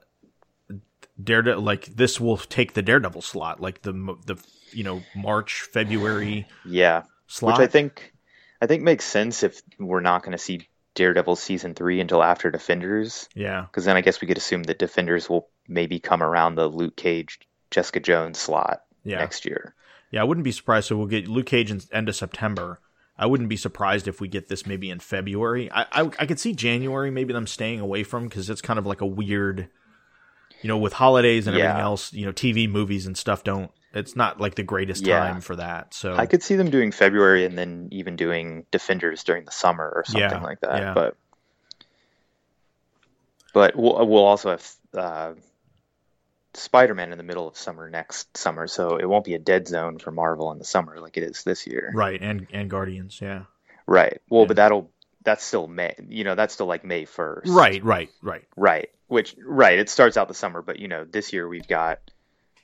Daredevil. 1.22 1.64
Like 1.64 1.86
this 1.86 2.20
will 2.20 2.38
take 2.38 2.74
the 2.74 2.82
Daredevil 2.84 3.22
slot, 3.24 3.60
like 3.60 3.82
the 3.82 3.92
the 4.26 4.38
you 4.72 4.84
know 4.84 5.02
March 5.16 5.62
February 5.74 6.46
yeah. 6.66 7.04
slot. 7.26 7.58
Which 7.60 7.68
I 7.68 7.72
think 7.72 8.14
I 8.62 8.68
think 8.68 8.84
makes 8.84 9.06
sense 9.06 9.44
if 9.44 9.62
we're 9.80 10.00
not 10.00 10.24
going 10.24 10.32
to 10.34 10.38
see 10.38 10.68
Daredevil 10.96 11.36
season 11.36 11.76
three 11.76 12.00
until 12.00 12.24
after 12.24 12.50
Defenders, 12.50 13.30
yeah, 13.36 13.62
because 13.62 13.86
then 13.86 13.96
I 13.98 14.02
guess 14.02 14.20
we 14.22 14.28
could 14.28 14.38
assume 14.38 14.64
that 14.64 14.80
Defenders 14.80 15.30
will 15.30 15.48
maybe 15.68 16.00
come 16.00 16.24
around 16.24 16.56
the 16.56 16.68
Luke 16.68 16.96
Cage, 16.96 17.40
Jessica 17.70 18.00
Jones 18.00 18.40
slot 18.40 18.82
yeah, 19.04 19.20
next 19.20 19.46
year. 19.46 19.76
yeah. 20.12 20.22
I 20.22 20.24
wouldn't 20.24 20.44
be 20.46 20.52
surprised. 20.52 20.88
So 20.88 20.98
we'll 20.98 21.06
get 21.08 21.28
Luke 21.28 21.46
Cage 21.46 21.70
in 21.70 21.82
end 21.92 22.10
of 22.10 22.16
September. 22.16 22.80
I 23.20 23.26
wouldn't 23.28 23.50
be 23.50 23.58
surprised 23.58 24.08
if 24.08 24.20
we 24.22 24.28
get 24.28 24.48
this 24.48 24.66
maybe 24.66 24.90
in 24.90 25.00
February. 25.00 25.72
I 25.72 25.84
I, 25.92 26.02
I 26.20 26.26
could 26.26 26.40
see 26.40 26.54
January 26.54 27.12
maybe 27.12 27.34
them 27.34 27.48
staying 27.48 27.80
away 27.80 28.04
from 28.04 28.28
because 28.28 28.50
it's 28.50 28.62
kind 28.62 28.80
of 28.80 28.86
like 28.88 29.02
a 29.02 29.06
weird, 29.08 29.70
you 30.64 30.68
know, 30.68 30.78
with 30.80 30.94
holidays 30.94 31.46
and 31.48 31.56
everything 31.56 31.78
Yeah. 31.78 31.84
else. 31.84 32.12
You 32.14 32.26
know, 32.26 32.32
TV 32.34 32.68
movies 32.70 33.06
and 33.06 33.16
stuff 33.18 33.44
don't. 33.44 33.70
It's 33.94 34.16
not 34.16 34.40
like 34.40 34.56
the 34.56 34.64
greatest 34.64 35.06
Yeah. 35.06 35.20
time 35.20 35.42
for 35.42 35.56
that. 35.56 35.94
So 35.94 36.16
I 36.16 36.26
could 36.26 36.44
see 36.44 36.56
them 36.56 36.70
doing 36.70 36.92
February 36.92 37.46
and 37.46 37.58
then 37.58 37.88
even 37.92 38.16
doing 38.16 38.66
Defenders 38.72 39.24
during 39.24 39.46
the 39.46 39.52
summer 39.52 39.86
or 39.96 40.04
something 40.06 40.22
Yeah, 40.30 40.40
like 40.44 40.60
that. 40.62 40.82
yeah. 40.82 40.94
But 40.94 41.16
but 43.54 43.76
we'll 43.76 44.06
we'll 44.08 44.26
also 44.26 44.52
have 44.52 44.72
uh, 44.94 45.34
Spider-Man 46.54 47.12
in 47.12 47.18
the 47.18 47.24
middle 47.24 47.48
of 47.48 47.58
summer 47.58 47.90
next 47.90 48.36
summer, 48.38 48.68
so 48.68 48.98
it 48.98 49.06
won't 49.06 49.26
be 49.26 49.36
a 49.36 49.40
dead 49.40 49.68
zone 49.68 50.00
for 50.00 50.12
Marvel 50.12 50.52
in 50.52 50.58
the 50.60 50.66
summer 50.66 51.00
like 51.00 51.18
it 51.18 51.24
is 51.24 51.44
this 51.44 51.66
year. 51.68 51.92
right 51.96 52.22
and 52.22 52.48
and 52.52 52.70
Guardians. 52.70 53.20
Yeah. 53.22 53.44
Right. 53.86 54.22
Well, 54.30 54.46
but 54.46 54.58
that'll 54.58 54.92
that's 55.24 55.44
still 55.44 55.68
May. 55.68 55.96
You 56.10 56.24
know, 56.24 56.36
that's 56.36 56.54
still 56.54 56.68
like 56.68 56.84
May 56.84 57.06
first. 57.06 57.50
Right. 57.50 57.84
Right. 57.84 58.10
Right. 58.22 58.44
Right. 58.56 58.90
Which 59.08 59.36
right, 59.44 59.80
it 59.80 59.90
starts 59.90 60.18
out 60.18 60.28
the 60.28 60.34
summer, 60.34 60.62
but 60.62 60.80
you 60.80 60.88
know, 60.90 61.06
this 61.06 61.32
year 61.32 61.48
we've 61.48 61.68
got 61.68 62.00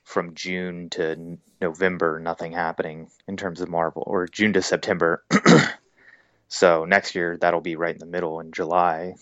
from 0.04 0.36
June 0.36 0.90
to 0.92 1.38
November 1.62 2.20
nothing 2.20 2.52
happening 2.52 3.10
in 3.28 3.38
terms 3.38 3.62
of 3.62 3.70
Marvel, 3.70 4.04
or 4.06 4.28
June 4.28 4.54
to 4.54 4.62
September. 4.62 5.24
so 6.48 6.86
next 6.86 7.16
year 7.16 7.38
that'll 7.38 7.62
be 7.62 7.76
right 7.76 7.94
in 7.94 8.00
the 8.00 8.06
middle 8.06 8.40
in 8.40 8.52
July. 8.52 9.16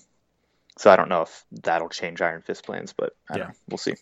So 0.78 0.90
I 0.90 0.96
don't 0.96 1.10
know 1.10 1.22
if 1.24 1.46
that'll 1.52 1.90
change 1.90 2.22
Iron 2.22 2.42
Fist 2.42 2.66
plans, 2.66 2.94
but 2.94 3.14
I 3.30 3.34
don't 3.34 3.40
Yeah. 3.42 3.48
know. 3.50 3.54
we'll 3.70 3.78
see. 3.78 3.94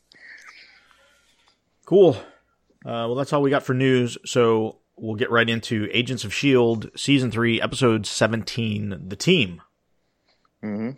Cool. 1.85 2.15
Uh, 2.85 3.05
well, 3.07 3.15
that's 3.15 3.33
all 3.33 3.41
we 3.41 3.49
got 3.49 3.63
for 3.63 3.73
news. 3.73 4.17
So 4.25 4.77
we'll 4.95 5.15
get 5.15 5.31
right 5.31 5.49
into 5.49 5.89
Agents 5.91 6.23
of 6.23 6.33
Shield 6.33 6.91
season 6.95 7.31
three, 7.31 7.61
episode 7.61 8.05
seventeen, 8.05 9.01
the 9.07 9.15
team. 9.15 9.61
hmm 10.61 10.91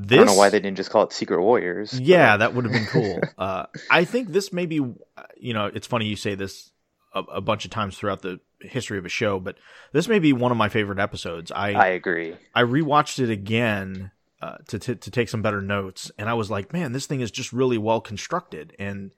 This, 0.00 0.16
I 0.16 0.16
don't 0.18 0.26
know 0.26 0.34
why 0.34 0.48
they 0.48 0.60
didn't 0.60 0.76
just 0.76 0.90
call 0.90 1.02
it 1.02 1.12
Secret 1.12 1.42
Warriors. 1.42 1.98
Yeah, 1.98 2.36
that 2.36 2.54
would 2.54 2.64
have 2.64 2.72
been 2.72 2.86
cool. 2.86 3.20
uh, 3.38 3.66
I 3.90 4.04
think 4.04 4.28
this 4.28 4.52
may 4.52 4.64
be, 4.64 4.76
you 4.76 5.54
know, 5.54 5.66
it's 5.66 5.88
funny 5.88 6.06
you 6.06 6.14
say 6.14 6.36
this 6.36 6.70
a, 7.12 7.20
a 7.20 7.40
bunch 7.40 7.64
of 7.64 7.72
times 7.72 7.98
throughout 7.98 8.22
the 8.22 8.38
history 8.60 8.98
of 8.98 9.04
a 9.04 9.08
show, 9.08 9.40
but 9.40 9.56
this 9.92 10.06
may 10.06 10.20
be 10.20 10.32
one 10.32 10.52
of 10.52 10.56
my 10.56 10.68
favorite 10.68 11.00
episodes. 11.00 11.50
I 11.50 11.72
I 11.72 11.86
agree. 11.88 12.36
I 12.54 12.62
rewatched 12.62 13.18
it 13.18 13.28
again 13.28 14.12
uh, 14.40 14.58
to, 14.68 14.78
to 14.78 14.94
to 14.94 15.10
take 15.10 15.28
some 15.28 15.42
better 15.42 15.60
notes, 15.60 16.12
and 16.16 16.28
I 16.28 16.34
was 16.34 16.48
like, 16.48 16.72
man, 16.72 16.92
this 16.92 17.06
thing 17.06 17.20
is 17.20 17.32
just 17.32 17.52
really 17.52 17.78
well 17.78 18.00
constructed, 18.00 18.76
and 18.78 19.12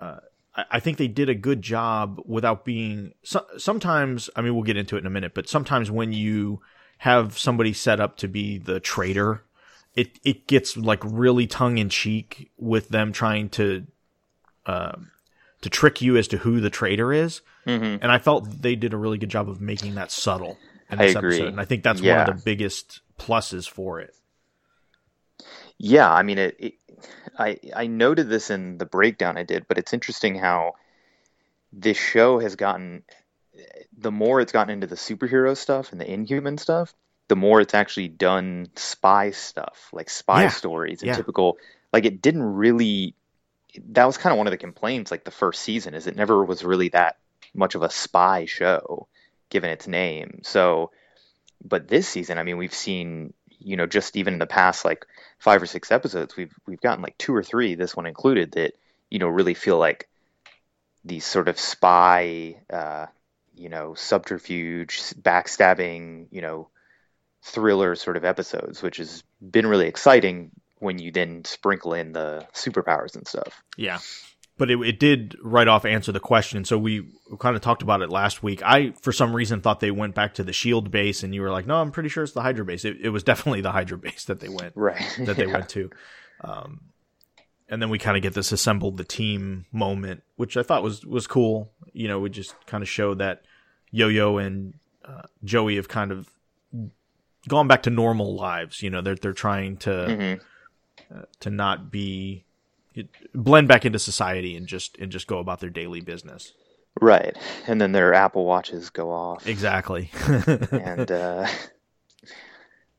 uh, 0.00 0.18
I, 0.56 0.64
I 0.72 0.80
think 0.80 0.98
they 0.98 1.08
did 1.08 1.28
a 1.28 1.36
good 1.36 1.62
job 1.62 2.20
without 2.26 2.64
being. 2.64 3.12
So, 3.22 3.46
sometimes, 3.58 4.28
I 4.34 4.42
mean, 4.42 4.54
we'll 4.54 4.64
get 4.64 4.76
into 4.76 4.96
it 4.96 5.00
in 5.00 5.06
a 5.06 5.10
minute, 5.10 5.34
but 5.34 5.48
sometimes 5.48 5.88
when 5.88 6.12
you 6.12 6.60
have 6.98 7.38
somebody 7.38 7.72
set 7.72 8.00
up 8.00 8.16
to 8.18 8.28
be 8.28 8.58
the 8.58 8.80
traitor, 8.80 9.44
it 9.94 10.18
it 10.24 10.46
gets 10.46 10.76
like 10.76 11.00
really 11.04 11.46
tongue 11.46 11.78
in 11.78 11.88
cheek 11.88 12.50
with 12.56 12.88
them 12.88 13.12
trying 13.12 13.48
to. 13.50 13.86
Uh, 14.66 14.92
to 15.62 15.70
trick 15.70 16.02
you 16.02 16.16
as 16.16 16.26
to 16.26 16.38
who 16.38 16.60
the 16.60 16.70
traitor 16.70 17.12
is, 17.12 17.40
hmm 17.64 17.70
and 18.00 18.06
I 18.06 18.18
felt 18.18 18.62
they 18.62 18.74
did 18.74 18.92
a 18.92 18.96
really 18.96 19.16
good 19.16 19.28
job 19.28 19.48
of 19.48 19.60
making 19.60 19.94
that 19.94 20.10
subtle 20.10 20.58
in 20.90 20.98
this 20.98 21.14
episode. 21.14 21.48
And 21.48 21.60
I 21.60 21.64
think 21.64 21.84
that's 21.84 22.00
Yeah. 22.00 22.18
one 22.18 22.28
of 22.28 22.36
the 22.36 22.42
biggest 22.44 23.00
pluses 23.16 23.68
for 23.68 24.00
it. 24.00 24.12
Yeah, 25.78 26.12
I 26.12 26.22
mean 26.22 26.38
it, 26.38 26.56
it. 26.58 26.74
I 27.38 27.58
I 27.74 27.86
noted 27.86 28.28
this 28.28 28.50
in 28.50 28.78
the 28.78 28.86
breakdown 28.86 29.36
I 29.36 29.42
did, 29.44 29.66
but 29.68 29.78
it's 29.78 29.92
interesting 29.92 30.34
how 30.34 30.74
this 31.72 31.96
show 31.96 32.38
has 32.40 32.56
gotten. 32.56 33.04
The 33.96 34.10
more 34.12 34.40
it's 34.40 34.52
gotten 34.52 34.72
into 34.72 34.86
the 34.86 34.96
superhero 34.96 35.56
stuff 35.56 35.92
and 35.92 36.00
the 36.00 36.10
Inhuman 36.10 36.58
stuff, 36.58 36.94
the 37.28 37.36
more 37.36 37.60
it's 37.60 37.74
actually 37.74 38.08
done 38.08 38.68
spy 38.76 39.30
stuff, 39.30 39.88
like 39.92 40.10
spy 40.10 40.46
Yeah, 40.46 40.48
stories 40.48 41.02
and 41.02 41.12
yeah. 41.12 41.12
typical. 41.12 41.58
Like 41.92 42.04
it 42.04 42.22
didn't 42.22 42.42
really. 42.42 43.14
That 43.92 44.06
was 44.06 44.18
kind 44.18 44.32
of 44.32 44.38
one 44.38 44.46
of 44.46 44.52
the 44.52 44.58
complaints, 44.58 45.10
like 45.10 45.24
the 45.24 45.30
first 45.30 45.62
season, 45.62 45.94
is 45.94 46.06
it 46.06 46.16
never 46.16 46.44
was 46.44 46.64
really 46.64 46.88
that 46.90 47.18
much 47.54 47.74
of 47.74 47.82
a 47.82 47.90
spy 47.90 48.44
show, 48.46 49.08
given 49.50 49.70
its 49.70 49.86
name. 49.88 50.40
So, 50.44 50.90
but 51.64 51.88
this 51.88 52.08
season, 52.08 52.38
I 52.38 52.44
mean, 52.44 52.58
we've 52.58 52.74
seen, 52.74 53.34
you 53.48 53.76
know, 53.76 53.86
just 53.86 54.16
even 54.16 54.34
in 54.34 54.38
the 54.40 54.46
past 54.46 54.84
like 54.84 55.06
five 55.38 55.62
or 55.62 55.66
six 55.66 55.92
episodes, 55.92 56.36
we've 56.36 56.54
we've 56.66 56.80
gotten 56.80 57.02
like 57.02 57.18
two 57.18 57.34
or 57.34 57.42
three, 57.42 57.74
this 57.76 57.96
one 57.96 58.06
included, 58.06 58.52
that 58.52 58.74
you 59.10 59.18
know 59.18 59.28
really 59.28 59.54
feel 59.54 59.78
like 59.78 60.08
these 61.04 61.24
sort 61.24 61.48
of 61.48 61.58
spy, 61.58 62.56
uh, 62.72 63.06
you 63.54 63.68
know, 63.68 63.94
subterfuge, 63.94 65.00
backstabbing, 65.20 66.26
you 66.30 66.42
know, 66.42 66.68
thriller 67.42 67.94
sort 67.94 68.16
of 68.16 68.24
episodes, 68.24 68.82
which 68.82 68.98
has 68.98 69.22
been 69.40 69.66
really 69.66 69.88
exciting 69.88 70.50
when 70.78 70.98
you 70.98 71.12
then 71.12 71.44
sprinkle 71.44 71.94
in 71.94 72.12
the 72.12 72.46
superpowers 72.54 73.14
and 73.14 73.26
stuff. 73.26 73.62
Yeah. 73.76 73.98
But 74.58 74.70
it, 74.70 74.80
it 74.80 75.00
did 75.00 75.36
right 75.42 75.66
off 75.66 75.84
answer 75.84 76.12
the 76.12 76.20
question. 76.20 76.64
So 76.64 76.78
we 76.78 77.08
kind 77.38 77.56
of 77.56 77.62
talked 77.62 77.82
about 77.82 78.02
it 78.02 78.10
last 78.10 78.42
week. 78.42 78.62
I, 78.62 78.92
for 79.00 79.12
some 79.12 79.34
reason, 79.34 79.60
thought 79.60 79.80
they 79.80 79.90
went 79.90 80.14
back 80.14 80.34
to 80.34 80.44
the 80.44 80.52
Shield 80.52 80.90
base, 80.90 81.22
and 81.22 81.34
you 81.34 81.40
were 81.40 81.50
like, 81.50 81.66
"No, 81.66 81.80
I'm 81.80 81.90
pretty 81.90 82.10
sure 82.10 82.22
it's 82.22 82.32
the 82.32 82.42
Hydra 82.42 82.64
base." 82.64 82.84
It, 82.84 82.98
it 83.00 83.08
was 83.08 83.22
definitely 83.24 83.62
the 83.62 83.72
Hydra 83.72 83.96
base 83.96 84.24
that 84.26 84.40
they 84.40 84.48
went 84.48 84.74
right 84.76 85.02
that 85.24 85.36
they 85.36 85.46
yeah. 85.46 85.52
went 85.52 85.68
to. 85.70 85.90
Um, 86.42 86.80
and 87.68 87.80
then 87.80 87.88
we 87.88 87.98
kind 87.98 88.16
of 88.16 88.22
get 88.22 88.34
this 88.34 88.52
assembled 88.52 88.98
the 88.98 89.04
team 89.04 89.64
moment, 89.72 90.22
which 90.36 90.56
I 90.56 90.62
thought 90.62 90.82
was 90.82 91.04
was 91.06 91.26
cool. 91.26 91.72
You 91.92 92.06
know, 92.06 92.20
we 92.20 92.28
just 92.28 92.54
kind 92.66 92.82
of 92.82 92.88
showed 92.88 93.18
that 93.18 93.44
Yo-Yo 93.90 94.36
and 94.36 94.74
uh, 95.04 95.22
Joey 95.42 95.76
have 95.76 95.88
kind 95.88 96.12
of 96.12 96.28
gone 97.48 97.68
back 97.68 97.84
to 97.84 97.90
normal 97.90 98.34
lives. 98.34 98.82
You 98.82 98.90
know, 98.90 99.00
they're 99.00 99.16
they're 99.16 99.32
trying 99.32 99.76
to 99.78 99.90
mm-hmm. 99.90 101.16
uh, 101.16 101.22
to 101.40 101.50
not 101.50 101.90
be 101.90 102.44
blend 103.34 103.68
back 103.68 103.84
into 103.84 103.98
society 103.98 104.56
and 104.56 104.66
just 104.66 104.98
and 104.98 105.10
just 105.10 105.26
go 105.26 105.38
about 105.38 105.60
their 105.60 105.70
daily 105.70 106.00
business. 106.00 106.52
Right, 107.00 107.36
and 107.66 107.80
then 107.80 107.92
their 107.92 108.12
Apple 108.12 108.44
watches 108.44 108.90
go 108.90 109.10
off. 109.10 109.46
Exactly, 109.46 110.10
and. 110.70 111.10
uh 111.10 111.46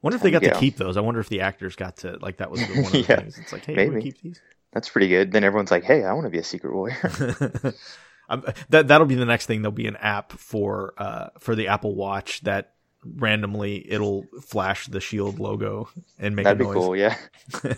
Wonder 0.04 0.18
if 0.18 0.22
they 0.22 0.32
got 0.32 0.44
to 0.44 0.60
keep 0.60 0.76
those. 0.76 0.98
I 0.98 1.00
wonder 1.00 1.22
if 1.22 1.30
the 1.30 1.40
actors 1.40 1.78
got 1.78 1.98
to 1.98 2.18
like 2.22 2.38
that 2.38 2.52
was 2.52 2.60
one 2.68 2.80
of 2.80 2.92
the 2.92 3.00
yeah, 3.00 3.16
things. 3.16 3.38
It's 3.38 3.54
like, 3.54 3.64
hey, 3.64 3.74
maybe 3.74 4.02
keep 4.02 4.22
these. 4.22 4.42
That's 4.74 4.90
pretty 4.90 5.08
good. 5.08 5.32
Then 5.32 5.46
everyone's 5.46 5.72
like, 5.72 5.86
hey, 5.86 6.04
I 6.04 6.12
want 6.12 6.26
to 6.26 6.30
be 6.30 6.40
a 6.40 6.44
secret 6.44 6.76
warrior. 6.76 7.00
that 8.70 8.88
that'll 8.90 9.08
be 9.08 9.16
the 9.16 9.26
next 9.26 9.46
thing. 9.46 9.62
There'll 9.62 9.72
be 9.72 9.88
an 9.88 9.96
app 9.96 10.34
for 10.34 10.94
uh 10.98 11.30
for 11.40 11.56
the 11.56 11.70
Apple 11.70 11.96
Watch 11.96 12.42
that 12.42 12.74
randomly 13.06 13.90
it'll 13.92 14.26
flash 14.42 14.88
the 14.88 15.00
Shield 15.00 15.40
logo 15.40 15.90
and 16.20 16.36
make 16.36 16.46
That'd 16.46 16.62
a 16.62 16.64
noise. 16.64 16.74
be 16.74 16.80
cool. 16.80 16.96
Yeah, 16.96 17.18
you 17.64 17.70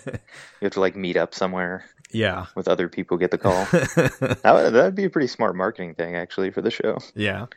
have 0.61 0.71
to 0.73 0.79
like 0.79 0.95
meet 0.95 1.17
up 1.17 1.33
somewhere. 1.33 1.85
Yeah, 2.11 2.45
with 2.55 2.67
other 2.67 2.87
people, 2.87 3.17
get 3.17 3.31
the 3.31 3.37
call. 3.37 3.65
that 3.71 4.41
would, 4.43 4.73
that'd 4.73 4.95
be 4.95 5.05
a 5.05 5.09
pretty 5.09 5.27
smart 5.27 5.55
marketing 5.55 5.95
thing, 5.95 6.15
actually, 6.15 6.51
for 6.51 6.61
the 6.61 6.71
show. 6.71 6.97
Yeah. 7.15 7.47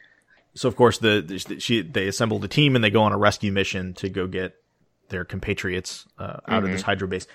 So 0.54 0.68
of 0.68 0.74
course 0.74 0.98
the, 0.98 1.22
the 1.24 1.61
she 1.61 1.83
they 1.83 2.09
assemble 2.09 2.40
the 2.40 2.48
team 2.48 2.74
and 2.74 2.83
they 2.83 2.90
go 2.90 3.02
on 3.02 3.12
a 3.12 3.18
rescue 3.18 3.52
mission 3.52 3.94
to 3.94 4.09
go 4.09 4.26
get 4.26 4.57
their 5.09 5.24
compatriots 5.24 6.07
uh, 6.18 6.22
out 6.22 6.42
mm-hmm. 6.42 6.64
of 6.64 6.70
this 6.72 6.83
mm-hmm. 6.83 7.07
Base. 7.07 7.26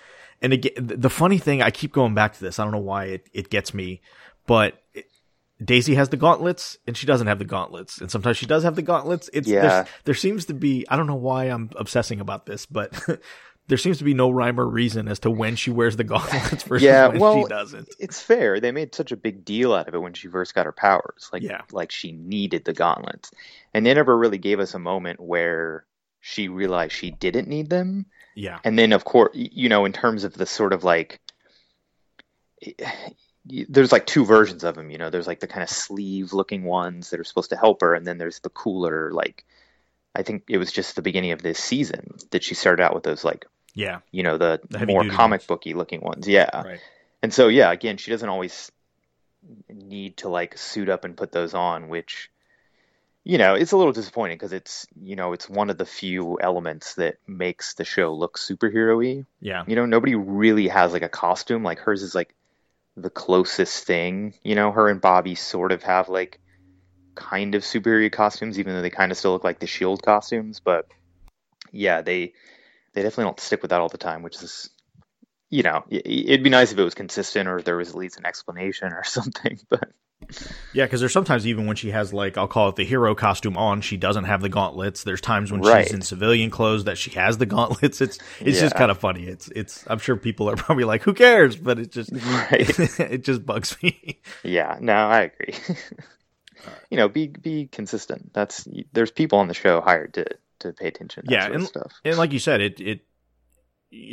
And 0.42 0.52
again, 0.52 0.74
the 0.76 1.10
funny 1.10 1.38
thing, 1.38 1.62
I 1.62 1.72
keep 1.72 1.94
going 1.94 2.14
back 2.14 2.34
to 2.34 2.42
this. 2.42 2.60
I 2.60 2.64
don't 2.64 2.74
know 2.74 2.80
why 2.80 3.06
it, 3.06 3.30
it 3.32 3.50
gets 3.50 3.74
me, 3.74 4.02
but 4.46 4.83
Daisy 5.66 5.96
has 5.96 6.10
the 6.10 6.18
gauntlets 6.18 6.78
and 6.88 6.98
she 6.98 7.06
doesn't 7.06 7.28
have 7.28 7.40
the 7.40 7.46
gauntlets. 7.46 8.00
And 8.00 8.10
sometimes 8.10 8.38
she 8.38 8.46
does 8.46 8.64
have 8.64 8.76
the 8.76 8.82
gauntlets. 8.82 9.30
It's, 9.34 9.48
yeah. 9.48 9.86
there 10.06 10.16
seems 10.16 10.46
to 10.46 10.54
be, 10.54 10.86
I 10.90 10.96
don't 10.96 11.08
know 11.08 11.16
why 11.16 11.46
I'm 11.46 11.70
obsessing 11.76 12.20
about 12.20 12.46
this, 12.46 12.66
but 12.66 12.94
there 13.68 13.78
seems 13.78 13.98
to 14.00 14.04
be 14.04 14.14
no 14.14 14.30
rhyme 14.30 14.60
or 14.60 14.68
reason 14.68 15.08
as 15.08 15.20
to 15.20 15.30
when 15.30 15.56
she 15.56 15.72
wears 15.72 15.96
the 15.96 16.04
gauntlets 16.04 16.64
versus 16.68 16.84
yeah, 16.84 17.08
when 17.08 17.20
well, 17.20 17.44
she 17.44 17.48
doesn't. 17.48 17.90
It's 18.00 18.22
fair. 18.22 18.60
They 18.60 18.72
made 18.72 18.94
such 18.94 19.12
a 19.12 19.18
big 19.18 19.46
deal 19.46 19.74
out 19.74 19.88
of 19.88 19.96
it 19.96 20.02
when 20.02 20.14
she 20.14 20.28
first 20.28 20.54
got 20.56 20.66
her 20.66 20.72
powers. 20.72 21.30
Like, 21.32 21.44
yeah. 21.44 21.62
like 21.72 21.92
she 21.92 22.12
needed 22.12 22.66
the 22.66 22.74
gauntlets. 22.74 23.32
And 23.74 23.86
they 23.86 23.94
never 23.94 24.18
really 24.18 24.38
gave 24.38 24.60
us 24.60 24.74
a 24.74 24.80
moment 24.80 25.20
where 25.20 25.86
she 26.20 26.48
realized 26.48 26.94
she 26.94 27.12
didn't 27.12 27.48
need 27.48 27.70
them. 27.70 28.06
Yeah. 28.36 28.60
And 28.64 28.78
then, 28.78 28.94
of 28.94 29.06
course, 29.06 29.32
you 29.34 29.70
know, 29.70 29.86
in 29.86 29.94
terms 29.94 30.24
of 30.24 30.34
the 30.34 30.46
sort 30.46 30.74
of 30.74 30.84
like, 30.84 31.20
there's 33.46 33.92
like 33.92 34.06
two 34.06 34.26
versions 34.26 34.64
of 34.64 34.76
them, 34.76 34.90
you 34.90 34.98
know, 34.98 35.10
there's 35.10 35.28
like 35.28 35.40
the 35.40 35.48
kind 35.48 35.64
of 35.64 35.70
sleeve 35.70 36.34
looking 36.34 36.64
ones 36.64 37.10
that 37.10 37.20
are 37.20 37.26
supposed 37.26 37.50
to 37.50 37.58
help 37.58 37.82
her. 37.82 37.94
And 37.94 38.08
then 38.08 38.18
there's 38.18 38.40
the 38.40 38.50
cooler, 38.50 39.12
like, 39.12 39.46
I 40.16 40.24
think 40.24 40.44
it 40.48 40.58
was 40.58 40.72
just 40.72 40.96
the 40.96 41.02
beginning 41.02 41.32
of 41.32 41.42
this 41.42 41.60
season 41.60 42.16
that 42.32 42.44
she 42.44 42.56
started 42.56 42.84
out 42.84 42.94
with 42.94 43.04
those, 43.04 43.24
like, 43.24 43.46
yeah, 43.74 44.00
you 44.12 44.24
know, 44.24 44.38
the, 44.38 44.62
the 44.70 44.86
more 44.86 45.04
comic 45.06 45.42
ones. 45.42 45.48
booky 45.48 45.74
looking 45.74 46.02
ones. 46.02 46.28
Yeah. 46.28 46.62
Right. 46.64 46.80
And 47.22 47.34
so, 47.34 47.48
yeah, 47.48 47.72
again, 47.72 47.98
she 47.98 48.12
doesn't 48.12 48.30
always 48.30 48.72
need 49.70 50.18
to 50.18 50.30
like 50.30 50.58
suit 50.58 50.90
up 50.90 51.04
and 51.04 51.18
put 51.18 51.32
those 51.32 51.54
on, 51.54 51.90
which 51.90 52.30
you 53.26 53.38
know, 53.38 53.56
it's 53.56 53.72
a 53.72 53.78
little 53.78 53.94
disappointing 53.94 54.36
because 54.36 54.54
it's 54.54 54.86
you 55.02 55.16
know 55.16 55.34
it's 55.34 55.50
one 55.50 55.70
of 55.70 55.78
the 55.78 55.86
few 55.86 56.40
elements 56.40 56.96
that 56.96 57.16
makes 57.26 57.74
the 57.74 57.86
show 57.86 58.14
look 58.14 58.38
superhero-y. 58.38 59.26
Yeah. 59.40 59.64
You 59.66 59.76
know, 59.76 59.86
nobody 59.86 60.16
really 60.16 60.68
has 60.68 60.94
like 60.94 61.04
a 61.04 61.10
costume. 61.10 61.64
Like 61.64 61.80
hers 61.80 62.04
is 62.04 62.14
like 62.14 62.36
the 62.96 63.10
closest 63.10 63.86
thing. 63.86 64.34
You 64.44 64.56
know, 64.56 64.72
her 64.72 64.90
and 64.90 65.02
Bobby 65.02 65.36
sort 65.36 65.72
of 65.72 65.84
have 65.84 66.10
like 66.10 66.40
kind 67.16 67.56
of 67.56 67.64
superior 67.64 68.10
costumes, 68.10 68.60
even 68.60 68.74
though 68.74 68.82
they 68.82 68.90
kind 68.90 69.12
of 69.12 69.18
still 69.18 69.32
look 69.32 69.44
like 69.44 69.60
the 69.60 69.68
Shield 69.68 70.02
costumes. 70.04 70.60
But 70.60 70.88
yeah, 71.72 72.02
they 72.02 72.34
they 72.94 73.02
definitely 73.02 73.26
don't 73.26 73.40
stick 73.40 73.62
with 73.62 73.70
that 73.72 73.82
all 73.82 73.90
the 73.90 73.98
time, 73.98 74.24
which 74.24 74.42
is 74.42 74.70
you 75.50 75.62
know, 75.62 75.84
it'd 75.92 76.42
be 76.42 76.50
nice 76.50 76.72
if 76.72 76.80
it 76.80 76.84
was 76.84 76.96
consistent 76.96 77.48
or 77.48 77.60
if 77.60 77.66
there 77.66 77.78
was 77.78 77.90
at 77.90 77.96
least 77.96 78.18
an 78.18 78.26
explanation 78.26 78.92
or 78.92 79.04
something. 79.06 79.60
But 79.70 79.92
yeah, 80.74 80.86
because 80.86 81.00
there's 81.00 81.14
sometimes 81.14 81.46
even 81.48 81.66
when 81.66 81.76
she 81.76 81.92
has 81.92 82.14
like 82.14 82.38
I'll 82.38 82.48
call 82.48 82.70
it 82.70 82.76
the 82.76 82.86
hero 82.86 83.16
costume 83.16 83.58
on, 83.58 83.82
she 83.82 83.98
doesn't 83.98 84.26
have 84.26 84.42
the 84.42 84.50
gauntlets. 84.50 85.04
There's 85.04 85.22
times 85.22 85.52
when 85.52 85.62
right. 85.62 85.86
she's 85.86 85.94
in 85.94 86.02
civilian 86.02 86.50
clothes 86.50 86.86
that 86.86 86.98
she 86.98 87.12
has 87.12 87.38
the 87.38 87.46
gauntlets. 87.46 88.02
It's 88.02 88.18
it's 88.40 88.58
yeah. 88.58 88.62
just 88.62 88.76
kind 88.76 88.92
of 88.92 88.98
funny. 88.98 89.26
It's 89.26 89.48
it's 89.50 89.84
I'm 89.88 90.00
sure 90.00 90.16
people 90.16 90.50
are 90.50 90.56
probably 90.58 90.84
like, 90.84 91.04
who 91.04 91.14
cares? 91.14 91.56
But 91.56 91.80
it 91.80 91.92
just 91.92 92.12
right. 92.12 92.80
it 93.00 93.24
just 93.24 93.46
bugs 93.46 93.78
me. 93.82 94.22
Yeah, 94.44 94.78
no, 94.80 94.94
I 94.94 95.22
agree. 95.22 95.56
you 96.90 96.98
know, 96.98 97.10
be 97.10 97.28
be 97.28 97.68
consistent. 97.68 98.34
That's 98.34 98.68
there's 98.92 99.12
people 99.12 99.40
on 99.40 99.48
the 99.48 99.54
show 99.54 99.82
hired 99.82 100.14
to 100.16 100.26
to 100.60 100.74
pay 100.74 100.88
attention. 100.88 101.26
yeah, 101.28 101.48
and 101.52 101.66
stuff. 101.66 101.94
And 102.04 102.18
like 102.18 102.32
you 102.32 102.40
said, 102.40 102.62
it 102.62 102.80
it 102.80 103.06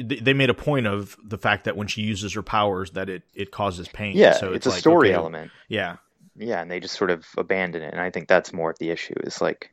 they 0.03 0.35
made 0.35 0.51
a 0.51 0.55
point 0.55 0.87
of 0.87 1.17
the 1.25 1.39
fact 1.39 1.65
that 1.65 1.77
when 1.77 1.87
she 1.87 2.03
uses 2.03 2.35
her 2.35 2.43
powers 2.43 2.91
that 2.93 3.09
it 3.09 3.23
it 3.35 3.51
causes 3.51 3.89
pain. 3.89 4.17
Yeah, 4.17 4.33
so 4.33 4.49
it's, 4.49 4.59
it's 4.59 4.67
a 4.67 4.71
like, 4.71 4.79
story 4.79 5.09
okay, 5.09 5.17
element. 5.17 5.51
Yeah, 5.69 5.97
yeah, 6.37 6.61
and 6.61 6.71
they 6.71 6.81
just 6.81 6.97
sort 6.97 7.11
of 7.11 7.27
abandon 7.37 7.83
it, 7.83 7.93
and 7.93 8.01
I 8.01 8.11
think 8.11 8.29
that's 8.29 8.53
more 8.53 8.71
of 8.71 8.79
the 8.79 8.91
issue. 8.91 9.15
Is 9.25 9.41
like, 9.41 9.73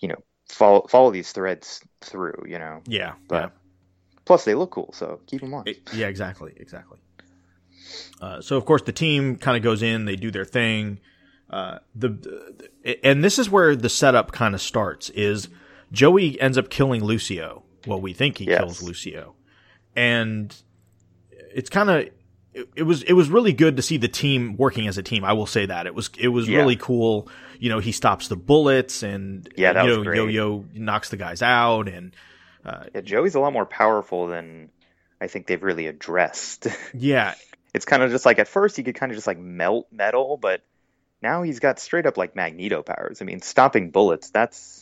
you 0.00 0.08
know, 0.08 0.22
follow 0.48 0.86
follow 0.88 1.10
these 1.10 1.30
threads 1.30 1.80
through. 2.00 2.44
You 2.46 2.58
know. 2.58 2.82
Yeah, 2.86 3.14
but 3.28 3.44
yeah. 3.44 3.48
plus 4.24 4.44
they 4.44 4.54
look 4.54 4.70
cool, 4.70 4.92
so 4.92 5.20
keep 5.26 5.40
them 5.40 5.54
on. 5.54 5.64
It, 5.66 5.78
yeah, 5.94 6.08
exactly, 6.08 6.52
exactly. 6.56 6.98
Uh, 8.20 8.40
so 8.40 8.56
of 8.56 8.64
course 8.64 8.82
the 8.82 8.92
team 8.92 9.36
kind 9.36 9.56
of 9.56 9.62
goes 9.62 9.82
in, 9.82 10.04
they 10.04 10.16
do 10.16 10.30
their 10.30 10.44
thing. 10.44 11.00
Uh, 11.48 11.78
the, 11.94 12.08
the 12.08 13.06
and 13.06 13.24
this 13.24 13.38
is 13.38 13.48
where 13.48 13.74
the 13.74 13.88
setup 13.88 14.32
kind 14.32 14.54
of 14.54 14.60
starts. 14.60 15.10
Is 15.10 15.48
Joey 15.92 16.38
ends 16.40 16.58
up 16.58 16.68
killing 16.68 17.02
Lucio 17.02 17.62
well, 17.86 18.00
we 18.00 18.12
think 18.12 18.38
he 18.38 18.44
yes. 18.44 18.58
kills 18.58 18.82
Lucio, 18.82 19.34
and 19.94 20.54
it's 21.54 21.70
kind 21.70 21.90
of 21.90 22.08
it, 22.54 22.68
it, 22.76 22.82
was 22.82 23.02
it 23.02 23.12
was 23.12 23.30
really 23.30 23.52
good 23.52 23.76
to 23.76 23.82
see 23.82 23.96
the 23.96 24.08
team 24.08 24.56
working 24.56 24.88
as 24.88 24.98
a 24.98 25.02
team. 25.02 25.24
I 25.24 25.32
will 25.32 25.46
say 25.46 25.66
that 25.66 25.86
it 25.86 25.94
was 25.94 26.10
it 26.18 26.28
was 26.28 26.48
yeah. 26.48 26.58
really 26.58 26.76
cool. 26.76 27.28
You 27.58 27.68
know, 27.68 27.78
he 27.78 27.92
stops 27.92 28.28
the 28.28 28.36
bullets, 28.36 29.02
and 29.02 29.48
yeah, 29.56 29.72
that 29.72 29.84
you 29.84 30.04
know, 30.04 30.12
Yo 30.12 30.26
Yo 30.26 30.64
knocks 30.74 31.10
the 31.10 31.16
guys 31.16 31.42
out, 31.42 31.88
and 31.88 32.14
uh, 32.64 32.84
yeah, 32.94 33.00
Joey's 33.00 33.34
a 33.34 33.40
lot 33.40 33.52
more 33.52 33.66
powerful 33.66 34.26
than 34.26 34.70
I 35.20 35.28
think 35.28 35.46
they've 35.46 35.62
really 35.62 35.86
addressed. 35.86 36.66
Yeah, 36.94 37.34
it's 37.74 37.84
kind 37.84 38.02
of 38.02 38.10
just 38.10 38.26
like 38.26 38.38
at 38.38 38.48
first 38.48 38.76
he 38.76 38.82
could 38.82 38.94
kind 38.94 39.12
of 39.12 39.16
just 39.16 39.26
like 39.26 39.38
melt 39.38 39.88
metal, 39.92 40.36
but 40.36 40.62
now 41.22 41.42
he's 41.42 41.60
got 41.60 41.78
straight 41.78 42.06
up 42.06 42.16
like 42.16 42.34
magneto 42.34 42.82
powers. 42.82 43.20
I 43.20 43.24
mean, 43.24 43.40
stopping 43.40 43.90
bullets 43.90 44.30
that's 44.30 44.77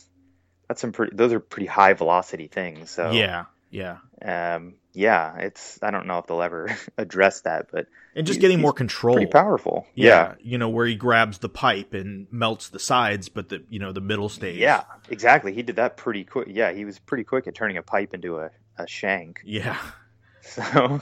that's 0.67 0.81
some 0.81 0.91
pretty 0.91 1.15
those 1.15 1.33
are 1.33 1.39
pretty 1.39 1.67
high 1.67 1.93
velocity 1.93 2.47
things 2.47 2.89
so. 2.89 3.11
Yeah 3.11 3.45
yeah. 3.69 3.97
Um 4.21 4.75
yeah 4.93 5.37
it's 5.37 5.77
i 5.83 5.91
don't 5.91 6.07
know 6.07 6.17
if 6.17 6.25
they'll 6.25 6.41
ever 6.41 6.75
address 6.97 7.41
that 7.41 7.67
but 7.71 7.85
and 8.15 8.25
just 8.25 8.39
getting 8.39 8.59
more 8.59 8.73
control. 8.73 9.15
pretty 9.15 9.29
powerful. 9.29 9.85
Yeah. 9.93 10.07
yeah. 10.07 10.35
you 10.41 10.57
know 10.57 10.69
where 10.69 10.87
he 10.87 10.95
grabs 10.95 11.37
the 11.37 11.49
pipe 11.49 11.93
and 11.93 12.25
melts 12.31 12.69
the 12.69 12.79
sides 12.79 13.29
but 13.29 13.49
the 13.49 13.63
you 13.69 13.77
know 13.77 13.91
the 13.91 14.01
middle 14.01 14.29
stage 14.29 14.57
yeah 14.57 14.83
exactly. 15.09 15.53
He 15.53 15.61
did 15.61 15.75
that 15.75 15.97
pretty 15.97 16.23
quick 16.23 16.47
yeah 16.49 16.71
he 16.71 16.85
was 16.85 16.97
pretty 16.97 17.23
quick 17.23 17.45
at 17.47 17.53
turning 17.53 17.77
a 17.77 17.83
pipe 17.83 18.13
into 18.13 18.39
a, 18.39 18.49
a 18.77 18.87
shank. 18.87 19.41
Yeah. 19.45 19.77
So. 20.41 21.01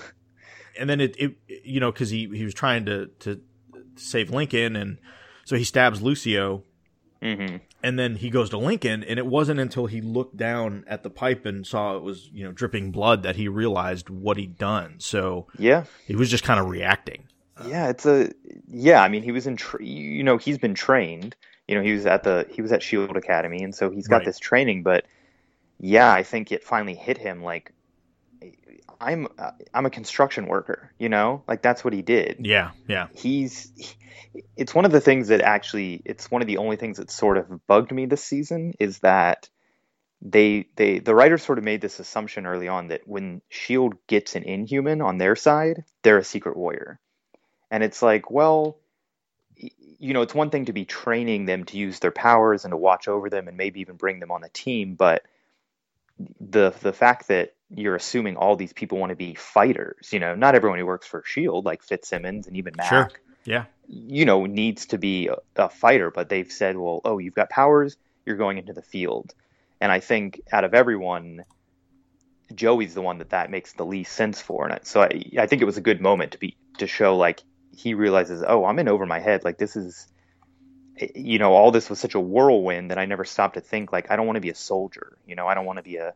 And 0.78 0.90
then 0.90 1.00
it, 1.00 1.16
it 1.20 1.36
you 1.48 1.80
know 1.80 1.92
because 1.92 2.10
he 2.10 2.28
he 2.34 2.44
was 2.44 2.54
trying 2.54 2.86
to 2.88 3.08
to 3.20 3.40
save 3.96 4.32
lincoln 4.32 4.76
and 4.76 4.98
so 5.46 5.56
he 5.56 5.64
stabs 5.64 6.02
lucio 6.02 6.64
Mm-hmm. 7.22 7.58
And 7.84 8.00
then 8.00 8.16
he 8.16 8.30
goes 8.30 8.50
to 8.52 8.58
Lincoln, 8.58 9.04
and 9.04 9.18
it 9.20 9.26
wasn't 9.26 9.60
until 9.60 9.86
he 9.86 10.02
looked 10.02 10.38
down 10.38 10.84
at 10.88 11.04
the 11.04 11.10
pipe 11.10 11.46
and 11.46 11.66
saw 11.66 11.96
it 11.96 12.04
was, 12.04 12.30
you 12.34 12.44
know, 12.44 12.52
dripping 12.52 12.92
blood 12.92 13.24
that 13.24 13.36
he 13.36 13.48
realized 13.48 14.10
what 14.10 14.38
he'd 14.38 14.58
done. 14.58 14.96
So 15.00 15.48
yeah, 15.58 15.86
he 16.06 16.16
was 16.16 16.30
just 16.30 16.44
kind 16.44 16.60
of 16.60 16.68
reacting. 16.68 17.28
Yeah, 17.66 17.90
it's 17.90 18.06
a 18.06 18.32
yeah. 18.68 19.02
I 19.02 19.08
mean, 19.08 19.24
he 19.24 19.32
was 19.32 19.48
in, 19.48 19.56
tra- 19.56 19.84
you 19.84 20.24
know, 20.24 20.38
he's 20.38 20.58
been 20.58 20.74
trained. 20.74 21.36
You 21.68 21.76
know, 21.76 21.82
he 21.82 21.94
was 21.94 22.06
at 22.06 22.24
the 22.24 22.46
he 22.50 22.62
was 22.62 22.72
at 22.72 22.84
Shield 22.84 23.16
Academy, 23.16 23.64
and 23.64 23.74
so 23.74 23.90
he's 23.90 24.08
got 24.08 24.18
right. 24.18 24.26
this 24.26 24.40
training. 24.40 24.84
But 24.84 25.06
yeah, 25.80 26.12
I 26.12 26.24
think 26.24 26.52
it 26.52 26.64
finally 26.64 26.96
hit 26.96 27.18
him 27.18 27.44
like 27.44 27.72
I'm 29.00 29.28
uh, 29.38 29.52
I'm 29.74 29.86
a 29.86 29.90
construction 29.90 30.48
worker, 30.48 30.92
you 30.98 31.10
know, 31.10 31.44
like 31.48 31.62
that's 31.62 31.84
what 31.84 31.94
he 31.94 32.02
did. 32.02 32.38
Yeah, 32.40 32.72
yeah. 32.88 33.08
He's 33.14 33.72
it's 34.56 34.76
one 34.76 34.86
of 34.86 34.92
the 34.92 35.02
things 35.02 35.30
that 35.30 35.42
actually 35.42 36.02
it's 36.06 36.30
one 36.30 36.42
of 36.42 36.48
the 36.48 36.58
only 36.58 36.76
things 36.76 36.98
that 36.98 37.12
sort 37.12 37.38
of 37.38 37.66
bugged 37.68 37.92
me 37.92 38.06
this 38.06 38.24
season 38.24 38.74
is 38.80 39.00
that 39.00 39.50
they 40.22 40.68
they 40.76 41.00
the 41.00 41.16
writers 41.16 41.44
sort 41.44 41.58
of 41.58 41.64
made 41.64 41.82
this 41.82 42.00
assumption 42.00 42.46
early 42.46 42.68
on 42.68 42.88
that 42.88 43.02
when 43.06 43.42
Shield 43.50 43.96
gets 44.08 44.36
an 44.36 44.44
Inhuman 44.44 45.02
on 45.02 45.18
their 45.18 45.36
side, 45.36 45.84
they're 46.04 46.18
a 46.18 46.24
secret 46.24 46.58
warrior, 46.58 47.00
and 47.70 47.84
it's 47.84 48.02
like, 48.02 48.32
well, 48.32 48.78
you 49.56 50.14
know, 50.14 50.22
it's 50.22 50.34
one 50.34 50.50
thing 50.50 50.66
to 50.66 50.74
be 50.74 50.86
training 50.86 51.46
them 51.46 51.64
to 51.66 51.78
use 51.78 52.00
their 52.00 52.12
powers 52.12 52.66
and 52.66 52.72
to 52.72 52.78
watch 52.78 53.08
over 53.08 53.30
them 53.30 53.48
and 53.48 53.58
maybe 53.58 53.82
even 53.82 53.96
bring 53.96 54.20
them 54.20 54.32
on 54.32 54.42
the 54.42 54.50
team, 54.50 54.96
but 54.96 55.24
the 56.40 56.74
the 56.82 56.94
fact 56.94 57.28
that 57.28 57.55
you're 57.74 57.96
assuming 57.96 58.38
all 58.38 58.56
these 58.56 58.74
people 58.74 58.98
want 58.98 59.10
to 59.10 59.16
be 59.16 59.34
fighters, 59.34 60.10
you 60.12 60.20
know, 60.20 60.36
not 60.36 60.56
everyone 60.56 60.80
who 60.80 60.86
works 60.86 61.08
for 61.08 61.24
Shield, 61.26 61.66
like 61.66 61.84
Fitzsimmons 61.84 62.48
and 62.48 62.58
even 62.58 62.74
Mac, 62.78 62.90
Sure. 62.90 63.12
Yeah. 63.44 63.66
you 63.88 64.26
know, 64.26 64.46
needs 64.46 64.88
to 64.88 64.98
be 64.98 65.28
a, 65.28 65.36
a 65.56 65.70
fighter, 65.70 66.12
but 66.12 66.30
they've 66.30 66.52
said, 66.52 66.78
well, 66.78 67.02
oh, 67.06 67.18
you've 67.18 67.36
got 67.36 67.50
powers, 67.50 67.98
you're 68.26 68.38
going 68.38 68.58
into 68.58 68.74
the 68.74 68.82
field. 68.82 69.34
And 69.82 69.92
I 69.92 70.00
think 70.00 70.42
out 70.52 70.64
of 70.64 70.74
everyone, 70.74 71.44
Joey's 72.54 72.94
the 72.94 73.02
one 73.02 73.18
that 73.20 73.32
that 73.32 73.50
makes 73.50 73.74
the 73.74 73.86
least 73.86 74.14
sense 74.14 74.42
for. 74.42 74.68
And 74.68 74.86
so 74.86 75.02
I, 75.02 75.24
I 75.38 75.48
think 75.48 75.62
it 75.62 75.66
was 75.66 75.78
a 75.78 75.82
good 75.82 76.02
moment 76.02 76.34
to 76.34 76.40
be 76.40 76.56
to 76.78 76.88
show 76.88 77.18
like 77.18 77.44
he 77.76 77.94
realizes, 77.94 78.44
oh, 78.48 78.66
I'm 78.66 78.80
in 78.80 78.88
over 78.88 79.06
my 79.06 79.20
head. 79.20 79.44
Like 79.44 79.58
this 79.58 79.76
is, 79.76 80.08
eh, 81.00 81.08
you 81.16 81.40
know, 81.40 81.54
all 81.54 81.72
this 81.72 81.90
was 81.90 82.00
such 82.00 82.16
a 82.16 82.20
whirlwind 82.20 82.92
that 82.92 82.98
I 82.98 83.06
never 83.06 83.26
stopped 83.26 83.56
to 83.56 83.62
think 83.62 83.92
like 83.92 84.12
I 84.12 84.16
don't 84.16 84.28
want 84.28 84.38
to 84.38 84.42
be 84.42 84.50
a 84.52 84.56
soldier. 84.56 85.18
You 85.26 85.36
know, 85.36 85.48
I 85.48 85.56
don't 85.56 85.66
want 85.66 85.78
to 85.78 85.84
be 85.84 85.98
a 85.98 86.14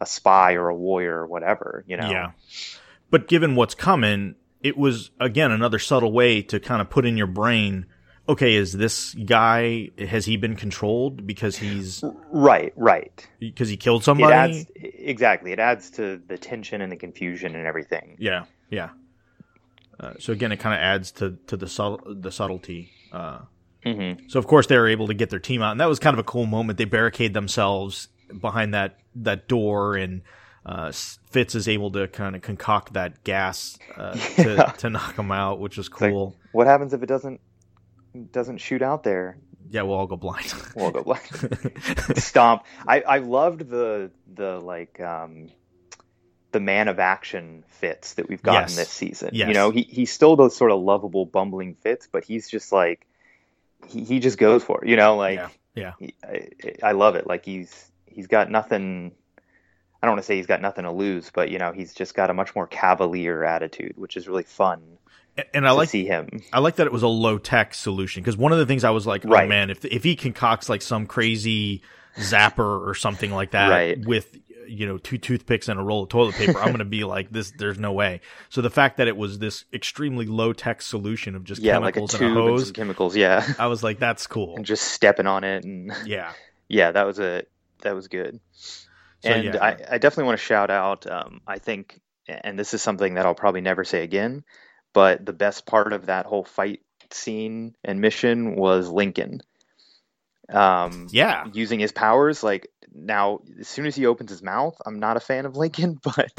a 0.00 0.06
spy 0.06 0.54
or 0.54 0.68
a 0.68 0.74
warrior 0.74 1.18
or 1.20 1.26
whatever. 1.26 1.84
You 1.86 1.96
know. 1.96 2.10
Yeah. 2.10 2.30
But 3.10 3.28
given 3.28 3.54
what's 3.54 3.74
coming, 3.74 4.34
it 4.62 4.76
was 4.76 5.10
again 5.20 5.52
another 5.52 5.78
subtle 5.78 6.12
way 6.12 6.42
to 6.42 6.58
kind 6.60 6.80
of 6.82 6.90
put 6.90 7.06
in 7.06 7.16
your 7.16 7.26
brain, 7.28 7.86
okay, 8.28 8.54
is 8.54 8.72
this 8.72 9.14
guy 9.14 9.90
has 9.98 10.24
he 10.26 10.36
been 10.36 10.56
controlled 10.56 11.26
because 11.26 11.56
he's 11.58 12.02
Right. 12.30 12.72
Right. 12.76 13.26
because 13.38 13.68
he 13.68 13.76
killed 13.76 14.02
It 14.02 14.04
somebody? 14.04 14.32
adds 14.32 14.70
exactly. 14.74 15.52
It 15.52 15.60
adds 15.60 15.90
to 15.92 16.20
the 16.26 16.36
tension 16.36 16.80
and 16.80 16.90
the 16.90 16.96
confusion 16.96 17.54
and 17.54 17.66
everything. 17.66 18.16
Yeah, 18.18 18.44
yeah. 18.70 18.90
Uh, 19.98 20.12
so 20.18 20.32
again, 20.32 20.52
it 20.52 20.58
kind 20.58 20.74
of 20.74 20.80
adds 20.80 21.10
to 21.12 21.38
to 21.46 21.56
the 21.56 21.68
subtle 21.68 22.00
the 22.06 22.30
subtlety. 22.32 22.90
Uh, 23.12 23.38
hmm 23.84 24.12
so 24.28 24.38
of 24.40 24.46
course 24.48 24.66
they 24.66 24.76
were 24.76 24.88
able 24.88 25.06
to 25.06 25.14
get 25.14 25.30
their 25.30 25.38
team 25.38 25.62
out, 25.62 25.70
and 25.70 25.80
that 25.80 25.88
was 25.88 25.98
kind 26.00 26.12
of 26.12 26.18
a 26.18 26.24
cool 26.24 26.44
moment. 26.44 26.76
They 26.76 26.84
barricade 26.84 27.32
themselves 27.34 28.08
behind 28.40 28.74
that 28.74 28.98
that 29.16 29.48
door, 29.48 29.96
and 29.96 30.22
uh, 30.64 30.92
Fitz 31.30 31.54
is 31.54 31.68
able 31.68 31.90
to 31.92 32.08
kind 32.08 32.34
of 32.36 32.42
concoct 32.42 32.92
that 32.94 33.22
gas 33.24 33.78
uh, 33.96 34.12
to 34.36 34.54
Yeah. 34.54 34.64
to 34.78 34.90
knock 34.90 35.16
him 35.18 35.30
out, 35.32 35.60
which 35.60 35.76
was 35.76 35.86
It's 35.88 36.00
like, 36.00 36.10
cool. 36.12 36.36
what 36.52 36.66
happens 36.66 36.92
if 36.92 37.02
it 37.02 37.06
doesn't 37.06 37.40
doesn't 38.32 38.58
shoot 38.58 38.82
out 38.82 39.02
there? 39.02 39.36
yeah, 39.68 39.82
we'll 39.82 39.96
all 39.96 40.06
go 40.06 40.16
blind. 40.16 40.52
We'll 40.76 40.92
go 40.92 41.02
black. 41.10 41.26
Stomp. 42.16 42.62
I 42.86 43.00
I 43.00 43.18
loved 43.18 43.68
the 43.68 44.10
the 44.32 44.58
like 44.60 45.00
um 45.00 45.48
the 46.52 46.60
man 46.60 46.88
of 46.88 46.98
action 47.00 47.64
Fitz 47.66 48.14
that 48.14 48.28
we've 48.28 48.42
gotten 48.42 48.62
Yes. 48.68 48.76
this 48.76 48.88
season. 48.88 49.30
Yes. 49.32 49.48
You 49.48 49.54
know, 49.54 49.70
he 49.70 49.82
he's 49.82 50.12
still 50.12 50.36
those 50.36 50.56
sort 50.56 50.70
of 50.70 50.80
lovable 50.80 51.26
bumbling 51.26 51.74
Fitz, 51.74 52.08
but 52.10 52.24
he's 52.24 52.48
just 52.48 52.70
like 52.72 53.06
he, 53.88 54.04
he 54.04 54.20
just 54.20 54.38
goes 54.38 54.62
for 54.64 54.84
it. 54.84 54.88
You 54.88 54.96
know, 54.96 55.16
like 55.16 55.38
yeah, 55.38 55.48
yeah, 55.74 55.92
he, 55.98 56.14
I, 56.24 56.88
I 56.90 56.92
love 56.92 57.16
it. 57.16 57.26
Like 57.26 57.44
he's 57.44 57.90
he's 58.16 58.26
got 58.26 58.50
nothing. 58.50 59.12
I 60.02 60.06
don't 60.06 60.14
want 60.14 60.22
to 60.22 60.26
say 60.26 60.36
he's 60.36 60.46
got 60.46 60.60
nothing 60.60 60.84
to 60.84 60.90
lose, 60.90 61.30
but 61.32 61.50
you 61.50 61.58
know 61.58 61.70
he's 61.72 61.94
just 61.94 62.14
got 62.14 62.30
a 62.30 62.34
much 62.34 62.54
more 62.56 62.66
cavalier 62.66 63.44
attitude, 63.44 63.94
which 63.96 64.16
is 64.16 64.26
really 64.26 64.42
fun 64.42 64.82
and 65.52 65.66
I 65.66 65.70
to 65.70 65.74
like 65.76 65.88
see 65.90 66.06
him. 66.06 66.40
I 66.52 66.60
like 66.60 66.76
that 66.76 66.86
it 66.86 66.92
was 66.92 67.02
a 67.02 67.08
low 67.08 67.38
tech 67.38 67.74
solution 67.74 68.22
because 68.22 68.36
one 68.36 68.52
of 68.52 68.58
the 68.58 68.66
things 68.66 68.84
I 68.84 68.90
was 68.90 69.06
like, 69.06 69.24
oh 69.24 69.28
Right. 69.28 69.48
man, 69.48 69.70
if 69.70 69.84
if 69.84 70.02
he 70.02 70.16
concocts 70.16 70.68
like 70.68 70.82
some 70.82 71.06
crazy 71.06 71.82
zapper 72.16 72.86
or 72.86 72.94
something 72.94 73.30
like 73.30 73.50
that 73.52 73.68
Right. 73.68 73.98
with 74.04 74.36
you 74.68 74.86
know 74.86 74.98
two 74.98 75.18
toothpicks 75.18 75.68
and 75.68 75.78
a 75.78 75.82
roll 75.82 76.02
of 76.04 76.08
toilet 76.08 76.34
paper, 76.36 76.58
I'm 76.58 76.72
gonna 76.72 76.84
be 76.84 77.04
like 77.16 77.30
this. 77.30 77.52
There's 77.52 77.78
no 77.78 77.92
way. 77.92 78.20
So 78.48 78.62
the 78.62 78.70
fact 78.70 78.96
that 78.96 79.08
it 79.08 79.16
was 79.16 79.38
this 79.38 79.64
extremely 79.72 80.26
low 80.26 80.52
tech 80.52 80.80
solution 80.82 81.34
of 81.34 81.44
just 81.44 81.60
Yeah, 81.62 81.78
like 81.78 81.96
a 81.96 82.00
chemicals 82.00 82.14
and 82.14 82.22
a 82.22 82.26
and 82.26 82.34
hose, 82.34 82.64
some 82.64 82.72
chemicals. 82.72 83.16
Yeah, 83.16 83.46
I 83.58 83.66
was 83.66 83.82
like, 83.82 83.98
that's 83.98 84.26
cool. 84.26 84.56
and 84.56 84.64
just 84.64 84.84
stepping 84.84 85.26
on 85.26 85.44
it 85.44 85.64
and. 85.64 85.92
Yeah, 86.06 86.32
yeah, 86.68 86.92
that 86.92 87.06
was 87.06 87.18
a 87.18 87.44
that 87.82 87.94
was 87.94 88.08
good. 88.08 88.40
So, 88.52 89.30
and 89.30 89.44
yeah. 89.44 89.62
I, 89.62 89.76
I 89.92 89.98
definitely 89.98 90.24
want 90.24 90.38
to 90.38 90.44
shout 90.44 90.70
out. 90.70 91.10
Um, 91.10 91.40
I 91.46 91.58
think, 91.58 92.00
and 92.28 92.58
this 92.58 92.74
is 92.74 92.82
something 92.82 93.14
that 93.14 93.26
I'll 93.26 93.34
probably 93.34 93.60
never 93.60 93.84
say 93.84 94.02
again, 94.02 94.44
but 94.92 95.24
the 95.24 95.32
best 95.32 95.66
part 95.66 95.92
of 95.92 96.06
that 96.06 96.26
whole 96.26 96.44
fight 96.44 96.80
scene 97.10 97.74
and 97.84 98.00
mission 98.00 98.56
was 98.56 98.88
Lincoln. 98.88 99.42
Um, 100.48 101.08
yeah. 101.10 101.46
using 101.52 101.80
his 101.80 101.90
powers. 101.90 102.42
Like 102.42 102.68
now, 102.94 103.40
as 103.58 103.66
soon 103.66 103.86
as 103.86 103.96
he 103.96 104.06
opens 104.06 104.30
his 104.30 104.42
mouth, 104.42 104.80
I'm 104.86 105.00
not 105.00 105.16
a 105.16 105.20
fan 105.20 105.44
of 105.44 105.56
Lincoln, 105.56 105.98
but 106.02 106.32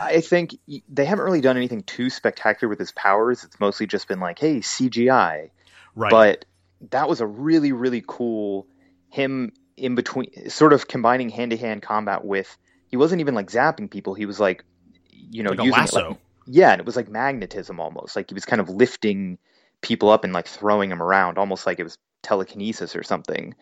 I 0.00 0.22
think 0.22 0.56
they 0.88 1.04
haven't 1.04 1.24
really 1.24 1.40
done 1.40 1.56
anything 1.56 1.82
too 1.82 2.10
spectacular 2.10 2.70
with 2.70 2.78
his 2.78 2.92
powers. 2.92 3.44
It's 3.44 3.60
mostly 3.60 3.86
just 3.86 4.08
been 4.08 4.20
like, 4.20 4.38
hey, 4.38 4.60
CGI 4.60 5.50
right. 5.98 6.10
but 6.10 6.44
that 6.90 7.08
was 7.08 7.20
a 7.20 7.26
really 7.26 7.72
really 7.72 8.02
cool 8.06 8.66
him 9.10 9.52
in 9.78 9.94
between 9.94 10.50
sort 10.50 10.72
of 10.72 10.88
combining 10.88 11.28
hand-to-hand 11.28 11.82
combat 11.82 12.24
with 12.24 12.56
he 12.88 12.96
wasn't 12.96 13.20
even 13.20 13.34
like 13.34 13.50
zapping 13.50 13.90
people. 13.90 14.14
He 14.14 14.26
was 14.26 14.40
like 14.40 14.64
you 15.10 15.42
know 15.42 15.50
like 15.50 15.60
a 15.60 15.64
using 15.64 15.80
lasso. 15.80 16.08
like, 16.10 16.18
yeah 16.46 16.72
and 16.72 16.80
it 16.80 16.86
was 16.86 16.96
like 16.96 17.08
magnetism 17.08 17.80
almost. 17.80 18.16
Like 18.16 18.30
he 18.30 18.34
was 18.34 18.44
kind 18.44 18.60
of 18.60 18.68
lifting 18.68 19.38
people 19.80 20.10
up 20.10 20.24
and 20.24 20.32
like 20.32 20.46
throwing 20.46 20.90
them 20.90 21.02
around 21.02 21.38
almost 21.38 21.66
like 21.66 21.78
it 21.78 21.84
was 21.84 21.98
telekinesis 22.22 22.96
or 22.96 23.02
something. 23.02 23.54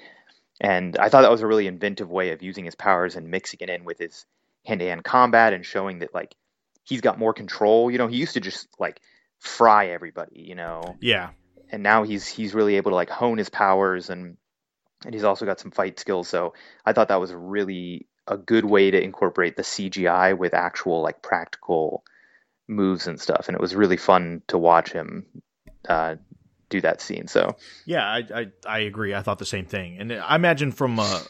And 0.60 0.96
i 0.98 1.08
thought 1.08 1.22
that 1.22 1.30
was 1.30 1.42
a 1.42 1.46
really 1.46 1.66
inventive 1.66 2.10
way 2.10 2.30
of 2.30 2.42
using 2.42 2.64
his 2.64 2.74
powers 2.74 3.14
and 3.16 3.30
mixing 3.30 3.58
it 3.60 3.68
in 3.68 3.84
with 3.84 3.98
his 3.98 4.24
hand-to-hand 4.64 5.04
combat 5.04 5.52
and 5.52 5.64
showing 5.64 5.98
that 6.00 6.14
like 6.14 6.34
he's 6.84 7.00
got 7.00 7.18
more 7.18 7.34
control. 7.34 7.90
You 7.90 7.98
know 7.98 8.08
he 8.08 8.16
used 8.16 8.34
to 8.34 8.40
just 8.40 8.68
like 8.78 9.00
fry 9.38 9.88
everybody 9.88 10.40
you 10.40 10.54
know? 10.54 10.96
Yeah. 11.00 11.30
and 11.70 11.82
now 11.82 12.04
he's 12.04 12.26
he's 12.26 12.54
really 12.54 12.76
able 12.76 12.92
to 12.92 12.94
like 12.94 13.10
hone 13.10 13.38
his 13.38 13.50
powers 13.50 14.08
and 14.08 14.36
and 15.06 15.14
he's 15.14 15.24
also 15.24 15.46
got 15.46 15.58
some 15.58 15.70
fight 15.70 15.98
skills 15.98 16.28
so 16.28 16.52
i 16.84 16.92
thought 16.92 17.08
that 17.08 17.20
was 17.20 17.32
really 17.32 18.06
a 18.28 18.36
good 18.36 18.64
way 18.66 18.90
to 18.90 19.02
incorporate 19.02 19.56
the 19.56 19.62
cgi 19.62 20.36
with 20.36 20.52
actual 20.52 21.00
like 21.00 21.22
practical 21.22 22.04
moves 22.68 23.06
and 23.06 23.20
stuff 23.20 23.48
and 23.48 23.54
it 23.54 23.60
was 23.60 23.74
really 23.74 23.96
fun 23.96 24.42
to 24.48 24.58
watch 24.58 24.92
him 24.92 25.24
uh, 25.88 26.16
do 26.68 26.80
that 26.80 27.00
scene 27.00 27.26
so 27.28 27.56
Yeah, 27.84 28.04
I, 28.04 28.24
I 28.34 28.46
I 28.66 28.78
agree. 28.80 29.14
I 29.14 29.22
thought 29.22 29.38
the 29.38 29.46
same 29.46 29.66
thing, 29.66 29.98
and 29.98 30.12
I 30.12 30.34
imagine 30.34 30.72
from 30.72 30.98
a 30.98 31.22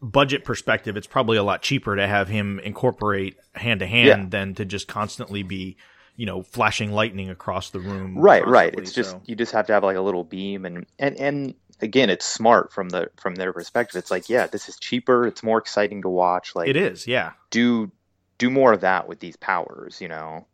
budget 0.00 0.44
perspective, 0.44 0.96
it's 0.96 1.06
probably 1.06 1.36
a 1.36 1.42
lot 1.42 1.62
cheaper 1.62 1.94
to 1.94 2.06
have 2.06 2.28
him 2.28 2.58
incorporate 2.58 3.36
hand 3.54 3.80
to 3.80 3.86
hand 3.86 4.32
than 4.32 4.54
to 4.54 4.64
just 4.64 4.88
constantly 4.88 5.44
be, 5.44 5.76
you 6.16 6.26
know, 6.26 6.42
flashing 6.42 6.90
lightning 6.90 7.30
across 7.30 7.70
the 7.70 7.78
room. 7.78 8.18
right 8.18 8.46
right 8.46 8.74
it's 8.76 8.92
just 8.92 9.16
you 9.24 9.36
just 9.36 9.52
have 9.52 9.66
to 9.66 9.72
have 9.72 9.84
like 9.84 9.96
a 9.96 10.00
little 10.00 10.24
beam 10.24 10.64
and 10.64 10.86
and 10.98 11.16
and 11.18 11.54
again 11.82 12.08
it's 12.10 12.24
smart 12.24 12.72
from 12.72 12.88
the 12.90 13.10
from 13.20 13.34
their 13.34 13.52
perspective 13.52 13.98
it's 13.98 14.10
like 14.10 14.28
yeah 14.28 14.46
this 14.46 14.68
is 14.68 14.78
cheaper 14.78 15.26
it's 15.26 15.42
more 15.42 15.58
exciting 15.58 16.02
to 16.02 16.08
watch 16.08 16.54
like 16.54 16.68
it 16.68 16.76
is. 16.76 17.06
Yeah, 17.06 17.32
do 17.50 17.90
do 18.38 18.50
more 18.50 18.72
of 18.72 18.80
that 18.80 19.08
with 19.08 19.20
these 19.20 19.36
powers 19.36 20.00
you 20.00 20.08
know 20.08 20.46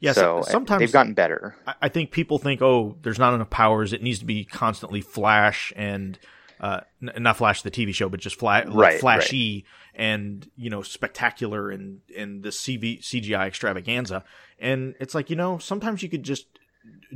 yeah. 0.00 0.12
so 0.12 0.42
so, 0.42 0.50
sometimes 0.50 0.80
they've 0.80 0.92
gotten 0.92 1.14
better 1.14 1.56
I- 1.80 1.88
think 1.88 2.10
people 2.10 2.38
think, 2.38 2.60
oh, 2.62 2.96
there's 3.02 3.18
not 3.18 3.32
enough 3.34 3.48
powers. 3.50 3.92
It 3.94 4.02
needs 4.02 4.18
to 4.18 4.24
be 4.26 4.44
constantly 4.44 5.00
flash 5.00 5.72
and 5.74 6.18
uh, 6.60 6.80
n- 7.02 7.22
not 7.22 7.36
flash 7.38 7.62
the 7.62 7.70
TV 7.70 7.94
show, 7.94 8.08
but 8.08 8.20
just 8.20 8.38
fla- 8.38 8.64
Right, 8.66 9.00
flashy 9.00 9.64
and 9.94 10.48
you 10.56 10.68
know 10.68 10.82
spectacular 10.82 11.70
and 11.70 12.00
and 12.16 12.42
the 12.42 12.50
CV- 12.50 13.00
CGI 13.00 13.46
extravaganza. 13.46 14.24
And 14.58 14.94
it's 15.00 15.14
like 15.14 15.30
you 15.30 15.36
know 15.36 15.58
sometimes 15.58 16.02
you 16.02 16.08
could 16.10 16.22
just 16.22 16.46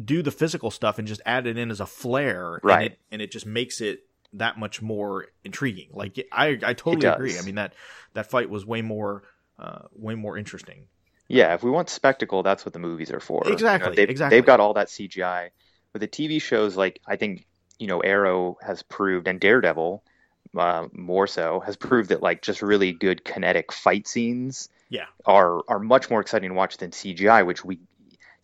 do 0.04 0.22
the 0.22 0.30
physical 0.30 0.70
stuff 0.70 0.98
and 0.98 1.06
just 1.08 1.20
add 1.26 1.46
it 1.46 1.56
in 1.58 1.70
as 1.70 1.80
a 1.80 1.86
flair, 1.86 2.54
and 2.54 2.64
Right. 2.64 2.92
it, 2.92 2.98
and 3.10 3.20
it 3.22 3.30
just 3.30 3.46
makes 3.46 3.80
it 3.80 4.04
that 4.32 4.58
much 4.58 4.80
more 4.80 5.26
intriguing. 5.44 5.88
Like 5.92 6.18
I 6.32 6.58
I 6.64 6.74
totally 6.74 7.06
agree. 7.06 7.36
I 7.38 7.42
mean 7.42 7.56
that 7.56 7.74
that 8.14 8.30
fight 8.30 8.48
was 8.48 8.64
way 8.64 8.82
more 8.82 9.24
uh, 9.58 9.82
way 9.92 10.14
more 10.14 10.38
interesting. 10.38 10.86
Yeah, 11.28 11.54
if 11.54 11.62
we 11.62 11.70
want 11.70 11.88
spectacle, 11.90 12.42
that's 12.42 12.64
what 12.64 12.72
the 12.72 12.78
movies 12.80 13.10
are 13.12 13.20
for. 13.20 13.42
You 13.44 13.50
know, 13.50 13.54
Exactly, 13.54 13.94
they've, 13.94 14.08
exactly. 14.10 14.36
They've 14.36 14.46
got 14.46 14.58
all 14.58 14.74
that 14.74 14.88
CGI. 14.88 15.50
With 15.92 16.00
the 16.00 16.08
TV 16.08 16.40
shows, 16.40 16.76
like 16.76 17.00
I 17.06 17.16
think 17.16 17.46
you 17.78 17.86
know, 17.86 18.00
Arrow 18.00 18.56
has 18.62 18.82
proved, 18.82 19.26
and 19.26 19.40
Daredevil, 19.40 20.02
uh, 20.56 20.86
more 20.92 21.26
so, 21.26 21.60
has 21.60 21.76
proved 21.76 22.10
that 22.10 22.22
like 22.22 22.42
just 22.42 22.62
really 22.62 22.92
good 22.92 23.24
kinetic 23.24 23.72
fight 23.72 24.06
scenes 24.06 24.68
Yeah. 24.88 25.06
are 25.24 25.62
are 25.68 25.78
much 25.78 26.10
more 26.10 26.20
exciting 26.20 26.50
to 26.50 26.54
watch 26.54 26.76
than 26.76 26.90
CGI, 26.90 27.44
which 27.46 27.64
we 27.64 27.78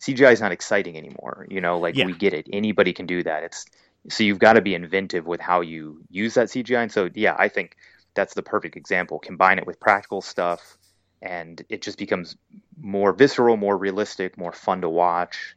CGI 0.01 0.31
is 0.31 0.41
not 0.41 0.51
exciting 0.51 0.97
anymore. 0.97 1.47
You 1.49 1.61
know, 1.61 1.79
like 1.79 1.95
Yeah. 1.95 2.05
we 2.05 2.13
get 2.13 2.33
it. 2.33 2.47
Anybody 2.51 2.93
can 2.93 3.05
do 3.05 3.23
that. 3.23 3.43
It's 3.43 3.65
so 4.09 4.23
you've 4.23 4.39
got 4.39 4.53
to 4.53 4.61
be 4.61 4.75
inventive 4.75 5.25
with 5.25 5.41
how 5.41 5.61
you 5.61 6.01
use 6.09 6.35
that 6.35 6.47
CGI. 6.47 6.83
And 6.83 6.91
so 6.91 7.09
yeah, 7.13 7.35
I 7.37 7.49
think 7.49 7.75
that's 8.13 8.33
the 8.33 8.43
perfect 8.43 8.75
example. 8.75 9.19
Combine 9.19 9.57
it 9.59 9.67
with 9.67 9.79
practical 9.79 10.21
stuff 10.21 10.77
and 11.21 11.63
it 11.69 11.81
just 11.81 11.97
becomes 11.97 12.37
more 12.79 13.11
visceral, 13.11 13.57
more 13.57 13.77
realistic, 13.77 14.37
more 14.37 14.51
fun 14.51 14.81
to 14.81 14.89
watch. 14.89 15.55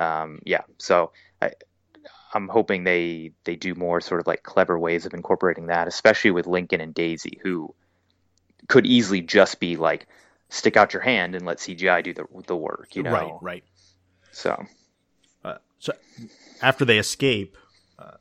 Um, 0.00 0.40
yeah, 0.44 0.62
so 0.78 1.12
I, 1.40 1.52
I'm 2.34 2.48
hoping 2.48 2.84
they 2.84 3.32
they 3.44 3.56
do 3.56 3.74
more 3.74 4.00
sort 4.00 4.20
of 4.20 4.26
like 4.26 4.42
clever 4.42 4.78
ways 4.78 5.06
of 5.06 5.14
incorporating 5.14 5.66
that, 5.66 5.88
especially 5.88 6.32
with 6.32 6.46
Lincoln 6.46 6.80
and 6.80 6.92
Daisy, 6.92 7.38
who 7.42 7.74
could 8.68 8.84
easily 8.84 9.20
just 9.20 9.60
be 9.60 9.76
like 9.76 10.06
stick 10.48 10.76
out 10.76 10.92
your 10.92 11.02
hand 11.02 11.34
and 11.34 11.46
let 11.46 11.58
CGI 11.58 12.02
do 12.02 12.12
the 12.12 12.26
the 12.46 12.56
work, 12.56 12.94
you 12.94 13.02
know? 13.02 13.12
Right, 13.12 13.32
right. 13.40 13.64
So 14.36 14.66
Uh, 15.42 15.54
so 15.78 15.92
after 16.60 16.84
they 16.84 16.98
escape, 16.98 17.56
uh, 17.98 18.18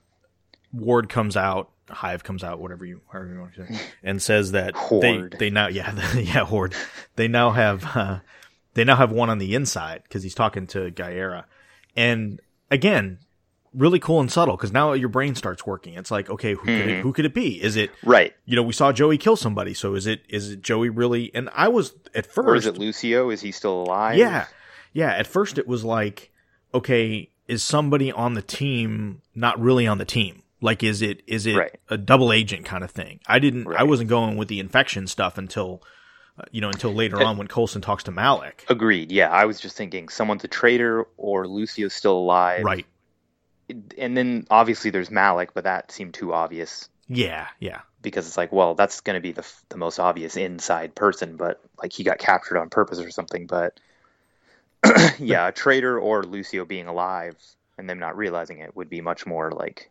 Ward 0.71 1.09
comes 1.09 1.35
out, 1.35 1.71
Hive 1.89 2.23
comes 2.23 2.41
out, 2.41 2.59
whatever 2.59 2.85
you, 2.85 3.01
however 3.11 3.33
you 3.33 3.39
want 3.41 3.53
to 3.55 3.67
say, 3.67 3.79
and 4.01 4.21
says 4.21 4.53
that 4.53 4.75
Horde. 4.75 5.31
they 5.31 5.37
they 5.37 5.49
now 5.49 5.67
yeah 5.67 5.91
yeah 6.15 6.45
Horde 6.45 6.73
they 7.17 7.27
now 7.27 7.51
have 7.51 7.83
uh, 7.97 8.19
they 8.75 8.85
now 8.85 8.95
have 8.95 9.11
one 9.11 9.29
on 9.29 9.39
the 9.39 9.53
inside 9.55 10.03
because 10.03 10.23
he's 10.23 10.33
talking 10.35 10.67
to 10.67 10.89
Giyera, 10.91 11.43
and 11.95 12.39
again. 12.71 13.19
Really 13.73 13.99
cool 13.99 14.21
and 14.21 14.31
subtle 14.31 14.55
because 14.55 14.71
now 14.71 14.93
your 14.93 15.09
brain 15.09 15.35
starts 15.35 15.65
working. 15.65 15.95
It's 15.95 16.09
like, 16.09 16.29
okay, 16.29 16.53
who 16.53 16.61
could 16.61 16.87
it, 16.87 17.01
who 17.01 17.11
could 17.11 17.25
it 17.25 17.33
be? 17.33 17.61
Is 17.61 17.75
it 17.75 17.91
right, 18.05 18.33
you 18.45 18.55
know, 18.55 18.63
we 18.63 18.71
saw 18.71 18.93
Joey 18.93 19.17
kill 19.17 19.35
somebody, 19.35 19.73
so 19.73 19.95
is 19.95 20.07
it 20.07 20.21
is 20.29 20.51
it 20.51 20.61
Joey 20.61 20.87
really? 20.87 21.29
And 21.35 21.49
I 21.53 21.67
was 21.67 21.93
at 22.13 22.25
first, 22.25 22.47
or 22.47 22.55
is 22.55 22.65
it 22.67 22.77
Lucio? 22.77 23.31
Is 23.31 23.41
he 23.41 23.51
still 23.51 23.81
alive? 23.81 24.17
yeah, 24.17 24.45
yeah. 24.95 25.11
At 25.11 25.27
first, 25.27 25.59
it 25.59 25.67
was 25.67 25.83
like, 25.83 26.31
okay, 26.73 27.29
is 27.47 27.61
somebody 27.61 28.11
on 28.11 28.33
the 28.33 28.41
team 28.41 29.21
not 29.35 29.59
really 29.59 29.85
on 29.85 29.99
the 29.99 30.05
team? 30.05 30.41
Like, 30.61 30.81
is 30.81 31.03
it 31.03 31.21
is 31.27 31.45
it 31.45 31.55
Right. 31.55 31.79
a 31.89 31.97
double 31.97 32.31
agent 32.33 32.65
kind 32.65 32.83
of 32.83 32.89
thing? 32.89 33.19
I 33.27 33.37
didn't, 33.37 33.67
I 33.75 33.83
wasn't 33.83 34.09
going 34.09 34.35
with 34.37 34.47
the 34.47 34.59
infection 34.59 35.05
stuff 35.05 35.37
until, 35.37 35.83
uh, 36.39 36.43
you 36.51 36.61
know, 36.61 36.69
until 36.69 36.91
later 36.93 37.21
Uh, 37.21 37.25
on 37.25 37.37
when 37.37 37.47
Coulson 37.47 37.81
talks 37.81 38.03
to 38.05 38.11
Malick. 38.11 38.67
Agreed. 38.67 39.11
Yeah, 39.11 39.29
I 39.29 39.45
was 39.45 39.59
just 39.59 39.77
thinking 39.77 40.09
someone's 40.09 40.43
a 40.43 40.47
traitor 40.47 41.05
or 41.17 41.45
Lucio's 41.45 41.93
still 41.93 42.17
alive. 42.17 42.63
Right? 42.63 42.87
And 43.97 44.15
then 44.15 44.45
obviously 44.49 44.91
there's 44.91 45.09
Malick, 45.09 45.49
but 45.53 45.63
that 45.65 45.91
seemed 45.91 46.13
too 46.13 46.33
obvious 46.33 46.87
Yeah, 47.07 47.47
yeah, 47.59 47.81
because 48.01 48.27
it's 48.27 48.37
like, 48.37 48.51
well, 48.51 48.75
that's 48.75 49.01
going 49.01 49.15
to 49.15 49.21
be 49.21 49.31
the 49.31 49.45
the 49.69 49.77
most 49.77 49.99
obvious 49.99 50.35
inside 50.37 50.95
person, 50.95 51.35
but 51.35 51.61
like 51.81 51.91
he 51.93 52.03
got 52.03 52.17
captured 52.19 52.57
on 52.57 52.69
purpose 52.69 52.99
or 52.99 53.09
something. 53.11 53.45
But 53.47 53.79
yeah, 55.19 55.47
a 55.47 55.51
traitor 55.51 55.99
or 55.99 56.23
Lucio 56.23 56.65
being 56.65 56.87
alive 56.87 57.35
and 57.77 57.89
them 57.89 57.99
not 57.99 58.15
realizing 58.17 58.59
it 58.59 58.75
would 58.75 58.89
be 58.89 59.01
much 59.01 59.25
more 59.25 59.51
like, 59.51 59.89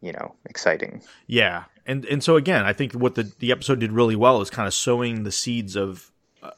you 0.00 0.12
know, 0.12 0.34
exciting. 0.46 1.02
yeah. 1.26 1.64
And 1.86 2.04
and 2.04 2.22
so 2.22 2.36
again, 2.36 2.64
I 2.66 2.72
think 2.74 2.92
what 2.92 3.14
the 3.14 3.32
the 3.38 3.50
episode 3.50 3.80
did 3.80 3.92
really 3.92 4.16
well 4.16 4.40
is 4.42 4.50
kind 4.50 4.66
of 4.68 4.74
sowing 4.74 5.22
the 5.24 5.32
seeds 5.32 5.74
of. 5.74 6.10
uh, 6.42 6.50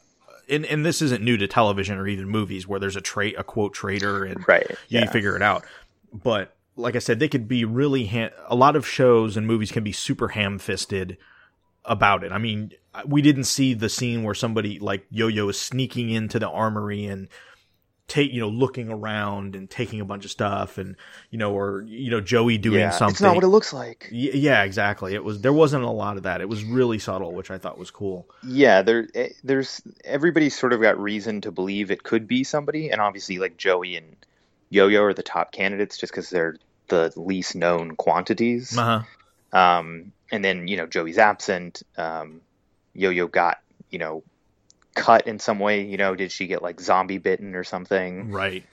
And, 0.49 0.67
and 0.67 0.85
this 0.85 1.01
isn't 1.03 1.23
new 1.23 1.37
to 1.37 1.47
television 1.47 1.97
or 1.99 2.09
even 2.09 2.29
movies 2.29 2.67
where 2.67 2.81
there's 2.81 2.97
a 2.97 3.01
trait 3.01 3.37
a 3.39 3.45
quote 3.45 3.73
traitor 3.73 4.25
and 4.25 4.47
Right. 4.49 4.69
you 4.89 4.99
Yeah. 5.01 5.11
figure 5.11 5.37
it 5.37 5.43
out. 5.43 5.65
But 6.13 6.57
like 6.75 6.97
I 6.97 6.99
said, 6.99 7.21
they 7.21 7.29
could 7.29 7.47
be 7.47 7.65
really 7.65 8.07
ha- 8.07 8.31
a 8.49 8.57
lot 8.57 8.75
of 8.75 8.85
shows 8.87 9.37
and 9.37 9.47
movies 9.47 9.71
can 9.71 9.85
be 9.85 9.93
super 9.93 10.29
ham-fisted 10.29 11.17
about 11.85 12.25
it. 12.25 12.33
I 12.33 12.39
mean, 12.39 12.73
we 13.07 13.23
didn't 13.23 13.45
see 13.45 13.75
the 13.75 13.89
scene 13.89 14.23
where 14.25 14.35
somebody 14.35 14.79
like 14.81 15.07
Yo-Yo 15.11 15.49
is 15.49 15.61
sneaking 15.61 16.11
into 16.11 16.39
the 16.41 16.49
armory 16.49 17.05
and 17.07 17.29
take 18.11 18.33
you 18.33 18.41
know 18.41 18.49
looking 18.49 18.91
around 18.91 19.55
and 19.55 19.71
taking 19.71 20.01
a 20.01 20.05
bunch 20.05 20.25
of 20.25 20.33
stuff 20.33 20.79
and 20.79 20.97
you 21.31 21.39
know 21.39 21.57
or 21.57 21.83
you 21.87 22.11
know 22.11 22.21
Joey 22.21 22.59
doing 22.59 22.81
yeah, 22.81 22.91
something. 22.91 23.13
it's 23.13 23.21
not 23.21 23.37
what 23.37 23.45
it 23.45 23.49
looks 23.49 23.73
like. 23.73 24.09
Y- 24.11 24.31
yeah, 24.35 24.65
exactly. 24.65 25.15
It 25.15 25.23
was 25.23 25.41
there 25.41 25.53
wasn't 25.53 25.85
a 25.85 25.91
lot 25.91 26.17
of 26.17 26.25
that. 26.25 26.41
It 26.41 26.49
was 26.49 26.65
really 26.65 26.99
subtle, 26.99 27.33
which 27.33 27.53
I 27.53 27.59
thought 27.59 27.79
was 27.79 27.93
cool. 27.93 28.29
Yeah, 28.43 28.83
there, 28.83 29.07
eh, 29.15 29.29
there's 29.45 29.81
everybody's 30.05 30.59
sort 30.59 30.73
of 30.73 30.83
got 30.83 31.01
reason 31.01 31.41
to 31.43 31.53
believe 31.53 31.93
it 31.93 32.03
could 32.03 32.27
be 32.27 32.43
somebody, 32.43 32.91
and 32.91 33.01
obviously, 33.01 33.39
like 33.39 33.57
Joey 33.57 33.95
and 33.97 34.17
Yo-Yo 34.71 35.05
are 35.05 35.15
the 35.15 35.23
top 35.23 35.53
candidates 35.53 35.97
just 35.97 36.13
because 36.13 36.31
they're 36.31 36.57
the 36.89 37.13
least 37.15 37.55
known 37.55 37.95
quantities. 37.95 38.77
Uh-huh. 38.77 39.03
Um, 39.57 40.13
and 40.33 40.45
then 40.45 40.67
you 40.67 40.77
know 40.77 40.87
Joey's 40.87 41.19
absent. 41.19 41.85
Um, 41.97 42.41
Yo-Yo 42.93 43.29
got 43.29 43.59
you 43.91 44.01
know 44.01 44.25
cut 44.95 45.27
in 45.27 45.39
some 45.39 45.59
way. 45.59 45.85
You 45.85 45.97
know, 45.97 46.15
did 46.15 46.33
she 46.33 46.47
get 46.47 46.63
like 46.63 46.81
zombie 46.81 47.19
bitten 47.19 47.55
or 47.55 47.65
something? 47.65 48.31
Right. 48.31 48.65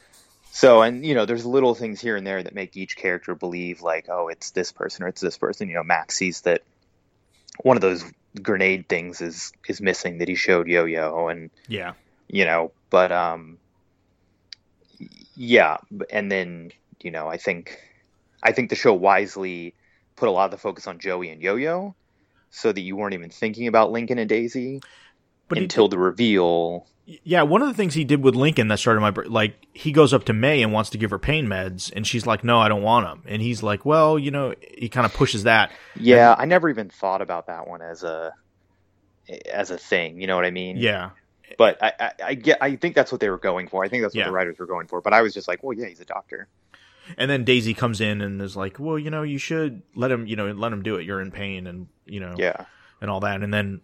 So, 0.51 0.81
and 0.81 1.05
you 1.05 1.13
know, 1.13 1.25
there's 1.25 1.45
little 1.45 1.75
things 1.75 2.01
here 2.01 2.15
and 2.15 2.25
there 2.25 2.41
that 2.41 2.55
make 2.55 2.75
each 2.75 2.97
character 2.97 3.35
believe 3.35 3.81
like, 3.81 4.07
oh, 4.09 4.27
it's 4.27 4.51
this 4.51 4.71
person 4.71 5.03
or 5.03 5.07
it's 5.07 5.21
this 5.21 5.37
person. 5.37 5.67
You 5.67 5.75
know, 5.75 5.83
Mack 5.83 6.11
sees 6.11 6.41
that 6.41 6.63
one 7.61 7.77
of 7.77 7.81
those 7.81 8.03
grenade 8.41 8.87
things 8.87 9.21
is 9.21 9.51
is 9.67 9.81
missing 9.81 10.19
that 10.19 10.27
he 10.27 10.35
showed 10.35 10.67
Yo-Yo, 10.67 11.27
and 11.27 11.49
Yeah. 11.67 11.93
you 12.27 12.45
know, 12.45 12.71
but 12.89 13.11
um, 13.11 13.57
yeah, 15.35 15.77
and 16.09 16.31
then 16.31 16.71
you 17.01 17.11
know, 17.11 17.27
I 17.27 17.37
think 17.37 17.79
I 18.41 18.51
think 18.51 18.69
the 18.69 18.75
show 18.75 18.93
wisely 18.93 19.73
put 20.15 20.29
a 20.29 20.31
lot 20.31 20.45
of 20.45 20.51
the 20.51 20.57
focus 20.57 20.87
on 20.87 20.99
Joey 20.99 21.29
and 21.29 21.41
Yo-Yo, 21.41 21.95
so 22.49 22.71
that 22.71 22.81
you 22.81 22.95
weren't 22.95 23.13
even 23.13 23.29
thinking 23.29 23.67
about 23.67 23.91
Lincoln 23.91 24.17
and 24.17 24.29
Daisy 24.29 24.81
But 25.49 25.57
until 25.57 25.87
the 25.87 25.97
reveal. 25.97 26.87
Yeah, 27.23 27.43
one 27.43 27.61
of 27.61 27.69
the 27.69 27.73
things 27.73 27.93
he 27.93 28.03
did 28.03 28.21
with 28.21 28.35
Lincoln 28.35 28.67
that 28.67 28.79
started 28.79 28.99
my 28.99 29.13
like 29.27 29.65
he 29.73 29.93
goes 29.93 30.13
up 30.13 30.25
to 30.25 30.33
May 30.33 30.61
and 30.61 30.73
wants 30.73 30.89
to 30.89 30.97
give 30.97 31.09
her 31.11 31.17
pain 31.19 31.47
meds, 31.47 31.89
and 31.95 32.05
she's 32.05 32.25
like, 32.25 32.43
"No, 32.43 32.59
I 32.59 32.67
don't 32.67 32.81
want 32.81 33.05
them." 33.07 33.23
And 33.31 33.41
he's 33.41 33.63
like, 33.63 33.85
"Well, 33.85 34.19
you 34.19 34.29
know," 34.29 34.53
he 34.77 34.89
kind 34.89 35.05
of 35.05 35.13
pushes 35.13 35.43
that. 35.43 35.71
Yeah, 35.95 36.35
I 36.37 36.43
never 36.45 36.69
even 36.69 36.89
thought 36.89 37.21
about 37.21 37.47
that 37.47 37.65
one 37.67 37.81
as 37.81 38.03
a 38.03 38.33
as 39.51 39.71
a 39.71 39.77
thing. 39.77 40.19
You 40.19 40.27
know 40.27 40.35
what 40.35 40.43
I 40.45 40.51
mean? 40.51 40.75
Yeah, 40.77 41.11
But 41.57 41.81
I, 41.81 41.93
I, 41.99 42.11
I 42.25 42.33
get. 42.33 42.57
I 42.61 42.75
think 42.75 42.93
that's 42.95 43.11
what 43.11 43.21
they 43.21 43.29
were 43.29 43.37
going 43.37 43.69
for. 43.69 43.85
I 43.85 43.87
think 43.87 44.03
that's 44.03 44.13
what 44.13 44.19
Yeah. 44.19 44.25
the 44.27 44.33
writers 44.33 44.59
were 44.59 44.65
going 44.65 44.87
for. 44.87 44.99
But 45.01 45.13
I 45.13 45.21
was 45.21 45.33
just 45.33 45.47
like, 45.47 45.63
well, 45.63 45.77
yeah, 45.77 45.87
he's 45.87 46.01
a 46.01 46.05
doctor. 46.05 46.47
and 47.17 47.31
then 47.31 47.45
Daisy 47.45 47.73
comes 47.73 48.01
in 48.01 48.19
and 48.21 48.41
is 48.41 48.57
like, 48.57 48.79
"Well, 48.79 48.99
you 48.99 49.09
know, 49.09 49.23
you 49.23 49.37
should 49.37 49.81
let 49.95 50.11
him, 50.11 50.27
you 50.27 50.35
know, 50.35 50.51
let 50.51 50.73
him 50.73 50.83
do 50.83 50.97
it. 50.97 51.05
You're 51.05 51.21
in 51.21 51.31
pain, 51.31 51.67
and 51.67 51.87
you 52.05 52.19
know, 52.19 52.35
Yeah. 52.37 52.65
and 52.99 53.09
all 53.09 53.21
that." 53.21 53.41
And 53.43 53.53
then 53.53 53.79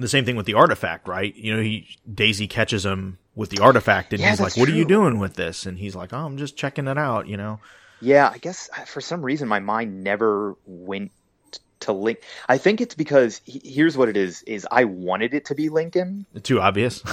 the 0.00 0.08
same 0.08 0.24
thing 0.24 0.36
with 0.36 0.46
the 0.46 0.54
artifact, 0.54 1.06
right? 1.08 1.34
You 1.36 1.56
know, 1.56 1.62
he 1.62 1.96
Daisy 2.12 2.46
catches 2.48 2.84
him 2.84 3.18
with 3.34 3.50
the 3.50 3.58
artifact, 3.62 4.12
and 4.12 4.20
Yeah, 4.20 4.30
he's 4.30 4.40
like, 4.40 4.56
"What 4.56 4.68
are 4.68 4.72
you 4.74 4.84
doing 4.84 5.18
with 5.18 5.34
this?" 5.34 5.66
And 5.66 5.78
he's 5.78 5.94
like, 5.94 6.12
"Oh, 6.12 6.24
I'm 6.26 6.36
just 6.36 6.56
checking 6.56 6.86
it 6.88 6.98
out," 6.98 7.26
you 7.28 7.36
know. 7.36 7.60
Yeah, 8.00 8.30
I 8.32 8.38
guess 8.38 8.68
for 8.86 9.00
some 9.00 9.22
reason 9.22 9.46
my 9.48 9.60
mind 9.60 10.02
never 10.02 10.56
went 10.66 11.12
to 11.80 11.92
Link. 11.92 12.20
I 12.48 12.58
think 12.58 12.80
it's 12.80 12.94
because 12.94 13.40
he- 13.44 13.62
here's 13.64 13.96
what 13.96 14.08
it 14.08 14.16
is: 14.16 14.42
is 14.42 14.66
I 14.70 14.84
wanted 14.84 15.34
it 15.34 15.44
to 15.46 15.54
be 15.54 15.68
Lincoln. 15.68 16.26
Too 16.42 16.60
obvious. 16.60 17.02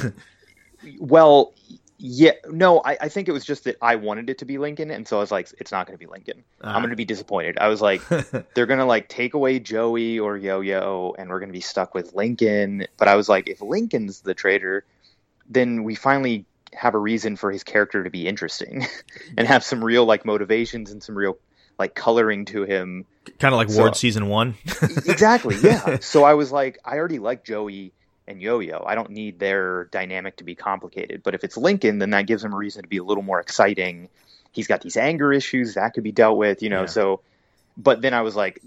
Well, 1.00 1.54
yeah, 2.00 2.34
no, 2.50 2.80
I, 2.86 2.98
I 3.02 3.10
think 3.10 3.28
it 3.28 3.32
was 3.32 3.44
just 3.46 3.64
that 3.64 3.78
I 3.82 3.96
wanted 3.96 4.30
it 4.30 4.38
to 4.40 4.46
be 4.46 4.58
Lincoln, 4.60 4.92
and 4.92 5.08
so 5.08 5.18
I 5.18 5.20
was 5.20 5.32
like, 5.32 5.50
it's 5.60 5.72
not 5.72 5.88
going 5.88 5.98
to 5.98 6.00
be 6.00 6.10
Lincoln. 6.10 6.44
Ah. 6.64 6.74
I'm 6.76 6.82
going 6.82 6.92
to 6.92 6.96
be 6.96 7.06
disappointed. 7.06 7.58
I 7.60 7.70
was 7.70 7.82
like, 7.82 8.08
they're 8.54 8.66
going 8.68 8.80
to 8.80 8.86
like 8.86 9.10
take 9.10 9.34
away 9.34 9.60
Joey 9.60 10.20
or 10.20 10.38
Yo 10.38 10.62
Yo, 10.62 11.16
and 11.18 11.30
we're 11.30 11.40
going 11.40 11.50
to 11.50 11.54
be 11.54 11.62
stuck 11.62 11.96
with 11.96 12.14
Lincoln. 12.14 12.86
But 12.98 13.08
I 13.08 13.16
was 13.16 13.28
like, 13.28 13.48
if 13.50 13.62
Lincoln's 13.62 14.22
the 14.22 14.34
traitor, 14.36 14.86
then 15.50 15.84
we 15.84 15.96
finally 15.96 16.46
have 16.74 16.94
a 16.94 17.00
reason 17.00 17.36
for 17.36 17.52
his 17.52 17.64
character 17.64 18.04
to 18.04 18.10
be 18.10 18.28
interesting 18.28 18.86
and 19.38 19.48
have 19.48 19.64
some 19.64 19.84
real 19.84 20.06
like 20.06 20.26
motivations 20.26 20.92
and 20.92 21.02
some 21.02 21.18
real 21.18 21.38
like 21.80 21.96
coloring 21.96 22.46
to 22.46 22.64
him. 22.64 23.06
kind 23.40 23.54
of 23.54 23.58
like 23.58 23.70
So- 23.70 23.80
Ward 23.82 23.96
season 23.96 24.28
one. 24.28 24.56
exactly, 25.06 25.56
yeah. 25.64 25.98
so 26.02 26.24
I 26.24 26.36
was 26.36 26.52
like, 26.52 26.78
I 26.86 26.98
already 26.98 27.20
like 27.20 27.44
Joey 27.44 27.94
and 28.28 28.42
Yo-Yo. 28.42 28.84
I 28.86 28.96
don't 28.96 29.12
need 29.12 29.40
their 29.40 29.86
dynamic 29.86 30.38
to 30.38 30.44
be 30.44 30.56
complicated. 30.56 31.22
But 31.24 31.34
if 31.34 31.44
it's 31.44 31.58
Lincoln, 31.58 32.00
then 32.00 32.10
that 32.12 32.28
gives 32.28 32.44
him 32.44 32.54
a 32.54 32.58
reason 32.58 32.84
to 32.84 32.88
be 32.88 32.98
a 32.98 33.04
little 33.04 33.24
more 33.24 33.40
exciting. 33.40 34.10
He's 34.52 34.68
got 34.68 34.82
these 34.82 34.98
anger 34.98 35.32
issues 35.32 35.76
that 35.76 35.94
could 35.94 36.04
be 36.04 36.12
dealt 36.12 36.38
with, 36.38 36.62
you 36.62 36.70
know. 36.70 36.82
Yeah. 36.82 36.88
So, 36.88 37.22
but 37.78 38.02
then 38.02 38.14
I 38.14 38.22
was 38.22 38.36
like, 38.36 38.62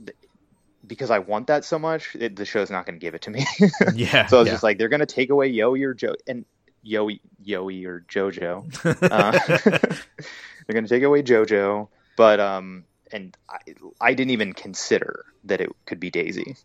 because 0.87 1.11
I 1.11 1.18
want 1.18 1.49
that 1.49 1.64
so 1.64 1.79
much, 1.79 2.16
it, 2.16 2.37
the 2.37 2.44
show's 2.44 2.70
not 2.70 2.87
going 2.87 2.99
to 2.99 3.01
give 3.01 3.14
it 3.14 3.23
to 3.23 3.31
me. 3.31 3.44
yeah. 3.94 4.27
so 4.27 4.38
I 4.38 4.40
was 4.40 4.46
yeah. 4.46 4.55
just 4.55 4.62
like, 4.62 4.79
they're 4.79 4.88
going 4.88 5.01
to 5.01 5.07
take 5.07 5.31
away 5.31 5.49
Yo-Yo 5.49 5.88
or 5.88 5.94
Joe 5.94 6.14
and 6.27 6.44
Yo 6.83 7.11
Yoey 7.44 7.85
or 7.87 8.01
JoJo. 8.09 8.64
Uh, 9.11 9.33
they're 10.66 10.75
going 10.75 10.85
to 10.85 10.88
take 10.88 11.03
away 11.03 11.23
JoJo, 11.23 11.88
but 12.16 12.40
um, 12.40 12.85
and 13.12 13.37
I, 13.49 13.59
I 14.01 14.14
didn't 14.14 14.31
even 14.31 14.53
consider 14.53 15.25
that 15.44 15.61
it 15.61 15.71
could 15.85 16.00
be 16.00 16.11
Daisy, 16.11 16.56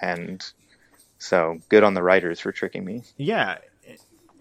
and 0.00 0.44
so 1.20 1.60
good 1.68 1.84
on 1.84 1.94
the 1.94 2.02
writers 2.02 2.40
for 2.40 2.50
tricking 2.50 2.84
me. 2.84 3.02
Yeah. 3.16 3.58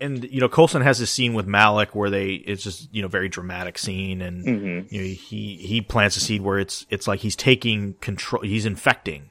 And 0.02 0.24
you 0.32 0.40
know, 0.40 0.48
Coulson 0.48 0.82
has 0.82 0.98
this 0.98 1.12
scene 1.12 1.34
with 1.34 1.46
Malick 1.46 1.90
where 1.94 2.10
they 2.10 2.30
it's 2.32 2.64
just, 2.64 2.88
you 2.96 3.02
know, 3.02 3.10
very 3.10 3.28
dramatic 3.28 3.78
scene 3.78 4.22
and 4.22 4.46
Mhm. 4.46 4.92
you 4.92 5.02
know, 5.02 5.08
he 5.08 5.58
he 5.58 5.82
plants 5.82 6.16
a 6.16 6.22
seed 6.22 6.42
where 6.42 6.58
it's 6.58 6.86
it's 6.90 7.06
like 7.08 7.20
he's 7.20 7.36
taking 7.36 7.94
control 7.96 8.42
he's 8.44 8.66
infecting. 8.66 9.30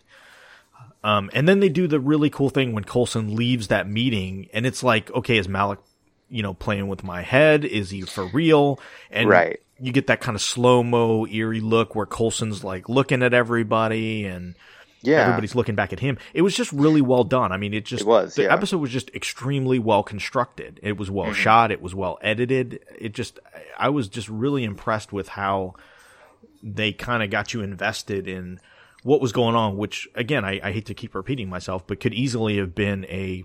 Um 1.02 1.30
and 1.32 1.48
then 1.48 1.60
they 1.60 1.68
do 1.70 1.86
the 1.86 1.98
really 2.00 2.28
cool 2.28 2.50
thing 2.50 2.72
when 2.74 2.84
Coulson 2.84 3.34
leaves 3.34 3.68
that 3.68 3.88
meeting 3.88 4.48
and 4.52 4.66
it's 4.66 4.82
like, 4.82 5.10
okay, 5.12 5.38
is 5.38 5.48
Malick, 5.48 5.78
you 6.28 6.42
know, 6.42 6.52
playing 6.52 6.88
with 6.88 7.02
my 7.02 7.22
head? 7.22 7.64
Is 7.64 7.88
he 7.90 8.02
for 8.02 8.26
real? 8.26 8.78
And 9.10 9.28
Right. 9.30 9.60
you 9.80 9.92
get 9.92 10.08
that 10.08 10.20
kind 10.20 10.34
of 10.34 10.42
slow 10.42 10.82
mo 10.82 11.26
eerie 11.26 11.60
look 11.60 11.94
where 11.94 12.04
Coulson's 12.06 12.62
like 12.62 12.90
looking 12.90 13.22
at 13.22 13.32
everybody 13.32 14.26
and 14.26 14.54
Yeah. 15.00 15.20
everybody's 15.22 15.54
looking 15.54 15.74
back 15.74 15.92
at 15.92 16.00
him. 16.00 16.18
It 16.34 16.42
was 16.42 16.54
just 16.54 16.72
really 16.72 17.00
well 17.00 17.24
done. 17.24 17.52
I 17.52 17.56
mean, 17.56 17.72
it 17.72 17.84
just 17.84 18.02
It 18.02 18.06
was, 18.06 18.34
the 18.34 18.42
yeah. 18.44 18.52
episode 18.52 18.78
was 18.78 18.90
just 18.90 19.10
extremely 19.14 19.78
well 19.78 20.02
constructed. 20.02 20.80
It 20.82 20.96
was 20.96 21.10
well 21.10 21.26
Mm-hmm. 21.26 21.34
shot. 21.34 21.70
It 21.70 21.80
was 21.80 21.94
well 21.94 22.18
edited. 22.22 22.80
It 22.98 23.12
just 23.12 23.38
I 23.78 23.88
was 23.90 24.08
just 24.08 24.28
really 24.28 24.64
impressed 24.64 25.12
with 25.12 25.28
how 25.28 25.74
they 26.62 26.92
kind 26.92 27.22
of 27.22 27.30
got 27.30 27.54
you 27.54 27.60
invested 27.62 28.26
in 28.26 28.58
what 29.04 29.20
was 29.20 29.32
going 29.32 29.54
on. 29.54 29.76
Which 29.76 30.08
again, 30.14 30.44
I, 30.44 30.60
I 30.62 30.72
hate 30.72 30.86
to 30.86 30.94
keep 30.94 31.14
repeating 31.14 31.48
myself, 31.48 31.86
but 31.86 32.00
could 32.00 32.12
easily 32.14 32.58
have 32.58 32.74
been 32.74 33.04
a 33.04 33.44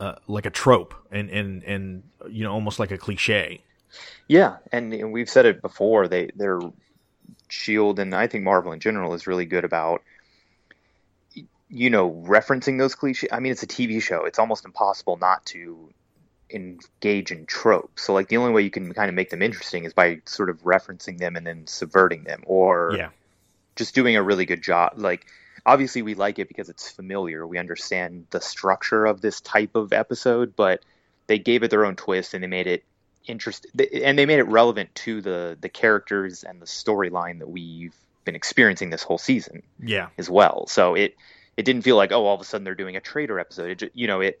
uh, 0.00 0.14
like 0.26 0.46
a 0.46 0.50
trope 0.50 0.94
and 1.10 1.28
and 1.30 1.62
and 1.64 2.02
you 2.30 2.44
know 2.44 2.52
almost 2.52 2.78
like 2.78 2.90
a 2.90 2.98
cliche. 2.98 3.62
Yeah, 4.26 4.56
and, 4.72 4.92
and 4.92 5.12
we've 5.12 5.28
said 5.28 5.46
it 5.46 5.60
before. 5.62 6.08
They 6.08 6.30
their 6.34 6.58
Shield 7.48 7.98
and 8.00 8.14
I 8.14 8.26
think 8.26 8.42
Marvel 8.42 8.72
in 8.72 8.80
general 8.80 9.14
is 9.14 9.26
really 9.26 9.44
good 9.44 9.64
about 9.64 10.02
you 11.74 11.90
know 11.90 12.10
referencing 12.26 12.78
those 12.78 12.94
cliches. 12.94 13.28
I 13.32 13.40
mean, 13.40 13.52
it's 13.52 13.64
a 13.64 13.66
TV 13.66 14.00
show. 14.00 14.24
It's 14.24 14.38
almost 14.38 14.64
impossible 14.64 15.16
not 15.16 15.44
to 15.46 15.90
engage 16.50 17.32
in 17.32 17.46
tropes. 17.46 18.04
So 18.04 18.14
like 18.14 18.28
the 18.28 18.36
only 18.36 18.52
way 18.52 18.62
you 18.62 18.70
can 18.70 18.94
kind 18.94 19.08
of 19.08 19.14
make 19.14 19.30
them 19.30 19.42
interesting 19.42 19.84
is 19.84 19.92
by 19.92 20.20
sort 20.24 20.50
of 20.50 20.62
referencing 20.62 21.18
them 21.18 21.34
and 21.34 21.44
then 21.44 21.66
subverting 21.66 22.22
them, 22.24 22.44
or 22.46 22.94
Yeah, 22.96 23.08
just 23.74 23.94
doing 23.94 24.16
a 24.16 24.22
really 24.22 24.46
good 24.46 24.62
job. 24.62 24.92
Like, 24.96 25.26
obviously, 25.66 26.02
we 26.02 26.14
like 26.14 26.38
it 26.38 26.46
because 26.46 26.68
it's 26.68 26.88
familiar. 26.88 27.44
We 27.44 27.58
understand 27.58 28.26
the 28.30 28.40
structure 28.40 29.04
of 29.04 29.20
this 29.20 29.40
type 29.40 29.74
of 29.74 29.92
episode, 29.92 30.54
but 30.54 30.80
they 31.26 31.40
gave 31.40 31.64
it 31.64 31.70
their 31.70 31.84
own 31.84 31.96
twist 31.96 32.34
and 32.34 32.44
they 32.44 32.48
made 32.48 32.68
it 32.68 32.84
interesting. 33.26 33.72
And 34.04 34.16
they 34.16 34.26
made 34.26 34.38
it 34.38 34.46
relevant 34.46 34.94
to 34.96 35.20
the 35.20 35.58
the 35.60 35.68
characters 35.68 36.44
and 36.44 36.62
the 36.62 36.66
storyline 36.66 37.40
that 37.40 37.48
we've 37.48 37.96
been 38.24 38.36
experiencing 38.36 38.90
this 38.90 39.02
whole 39.02 39.18
season 39.18 39.62
yeah, 39.82 40.08
as 40.18 40.30
well. 40.30 40.66
So 40.68 40.94
it 40.94 41.16
it 41.56 41.64
didn't 41.64 41.82
feel 41.82 41.96
like 41.96 42.12
oh, 42.12 42.24
all 42.26 42.34
of 42.34 42.40
a 42.40 42.44
sudden 42.44 42.64
they're 42.64 42.74
doing 42.74 42.96
a 42.96 43.00
traitor 43.00 43.38
episode. 43.38 43.82
It 43.82 43.90
you 43.94 44.06
know 44.06 44.20
it 44.20 44.40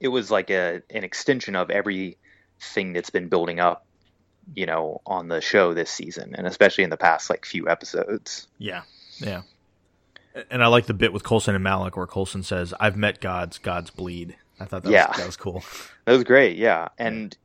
it 0.00 0.08
was 0.08 0.30
like 0.30 0.50
a 0.50 0.82
an 0.90 1.04
extension 1.04 1.56
of 1.56 1.70
everything 1.70 2.92
that's 2.92 3.10
been 3.10 3.28
building 3.28 3.60
up 3.60 3.84
you 4.54 4.64
know 4.66 5.00
on 5.06 5.28
the 5.28 5.40
show 5.40 5.74
this 5.74 5.90
season 5.90 6.34
and 6.34 6.46
especially 6.46 6.82
in 6.84 6.90
the 6.90 6.96
past 6.96 7.28
like 7.28 7.44
few 7.44 7.68
episodes 7.68 8.46
yeah, 8.58 8.82
yeah. 9.18 9.42
And 10.50 10.62
I 10.62 10.68
like 10.68 10.86
the 10.86 10.94
bit 10.94 11.12
with 11.12 11.24
Coulson 11.24 11.54
and 11.54 11.64
Malick 11.64 11.96
where 11.96 12.06
Coulson 12.06 12.42
says, 12.44 12.72
"I've 12.78 12.96
met 12.96 13.20
gods, 13.20 13.58
gods 13.58 13.90
bleed." 13.90 14.36
I 14.60 14.64
thought 14.66 14.84
that 14.84 14.90
Yeah. 14.92 15.08
was, 15.08 15.16
that 15.16 15.26
was 15.26 15.36
cool. 15.36 15.64
That 16.04 16.12
was 16.12 16.24
great, 16.24 16.56
yeah. 16.56 16.88
And 16.98 17.36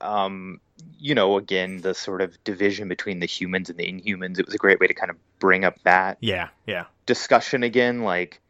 um, 0.00 0.60
you 0.98 1.14
know, 1.14 1.38
again, 1.38 1.80
the 1.80 1.94
sort 1.94 2.20
of 2.20 2.42
division 2.44 2.88
between 2.88 3.20
the 3.20 3.26
humans 3.26 3.68
and 3.70 3.78
the 3.78 3.86
inhumans, 3.90 4.38
it 4.38 4.46
was 4.46 4.54
a 4.54 4.58
great 4.58 4.78
way 4.80 4.86
to 4.86 4.94
kind 4.94 5.10
of 5.10 5.16
bring 5.38 5.64
up 5.64 5.76
that 5.84 6.18
Yeah, 6.20 6.48
yeah, 6.66 6.84
discussion 7.06 7.62
again. 7.62 8.02
Like, 8.02 8.40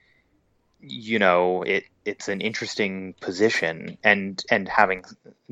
you 0.81 1.19
know, 1.19 1.63
it 1.63 1.85
it's 2.05 2.29
an 2.29 2.41
interesting 2.41 3.15
position 3.21 3.99
and 4.03 4.43
and 4.51 4.69
having 4.69 5.05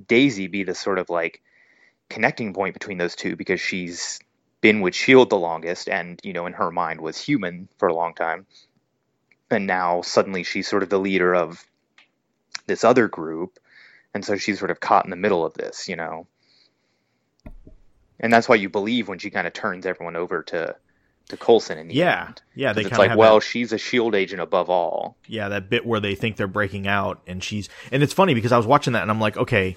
Daisy 0.07 0.49
be 0.49 0.65
the 0.65 0.75
sort 0.75 0.99
of 0.99 1.11
like 1.11 1.43
connecting 2.09 2.53
point 2.53 2.75
between 2.75 2.99
those 2.99 3.15
two 3.15 3.37
because 3.37 3.61
she's 3.61 4.21
been 4.61 4.81
with 4.81 4.95
Shield 4.95 5.31
the 5.31 5.39
longest 5.39 5.89
and, 5.89 6.21
you 6.23 6.33
know, 6.33 6.47
in 6.47 6.53
her 6.53 6.71
mind 6.71 7.01
was 7.01 7.19
human 7.19 7.69
for 7.79 7.89
a 7.89 7.95
long 7.95 8.15
time. 8.15 8.47
And 9.51 9.67
now 9.67 10.03
suddenly 10.03 10.43
she's 10.43 10.69
sort 10.69 10.83
of 10.83 10.91
the 10.91 10.99
leader 10.99 11.35
of 11.35 11.65
this 12.67 12.85
other 12.85 13.09
group 13.09 13.59
and 14.13 14.25
so 14.25 14.37
she's 14.37 14.59
sort 14.59 14.71
of 14.71 14.81
caught 14.81 15.05
in 15.05 15.11
the 15.11 15.17
middle 15.17 15.45
of 15.45 15.55
this, 15.55 15.89
you 15.89 15.97
know. 15.97 16.27
And 18.19 18.33
that's 18.33 18.49
why 18.49 18.57
you 18.57 18.69
believe 18.69 19.09
when 19.09 19.19
she 19.19 19.31
kind 19.31 19.47
of 19.47 19.53
turns 19.53 19.87
everyone 19.87 20.17
over 20.17 20.43
to 20.45 20.77
to 21.31 21.37
Coulson 21.37 21.79
in 21.79 21.89
the 21.89 21.95
yeah, 21.95 22.27
end. 22.29 22.43
yeah. 22.55 22.73
They 22.73 22.83
it's 22.83 22.93
of 22.93 22.99
like, 22.99 23.17
well, 23.17 23.37
that, 23.37 23.45
she's 23.45 23.73
a 23.73 23.79
shield 23.79 24.15
agent 24.15 24.41
above 24.41 24.69
all. 24.71 25.17
yeah, 25.27 25.49
that 25.49 25.71
bit 25.71 25.85
where 25.87 26.01
they 26.01 26.15
think 26.15 26.37
they're 26.37 26.47
breaking 26.47 26.87
out, 26.87 27.21
and 27.27 27.43
she's, 27.43 27.69
and 27.91 28.03
it's 28.03 28.13
funny 28.13 28.35
because 28.35 28.53
I 28.53 28.57
was 28.57 28.67
watching 28.67 28.93
that 28.93 29.03
and 29.03 29.11
I'm 29.11 29.21
like, 29.21 29.37
okay, 29.37 29.77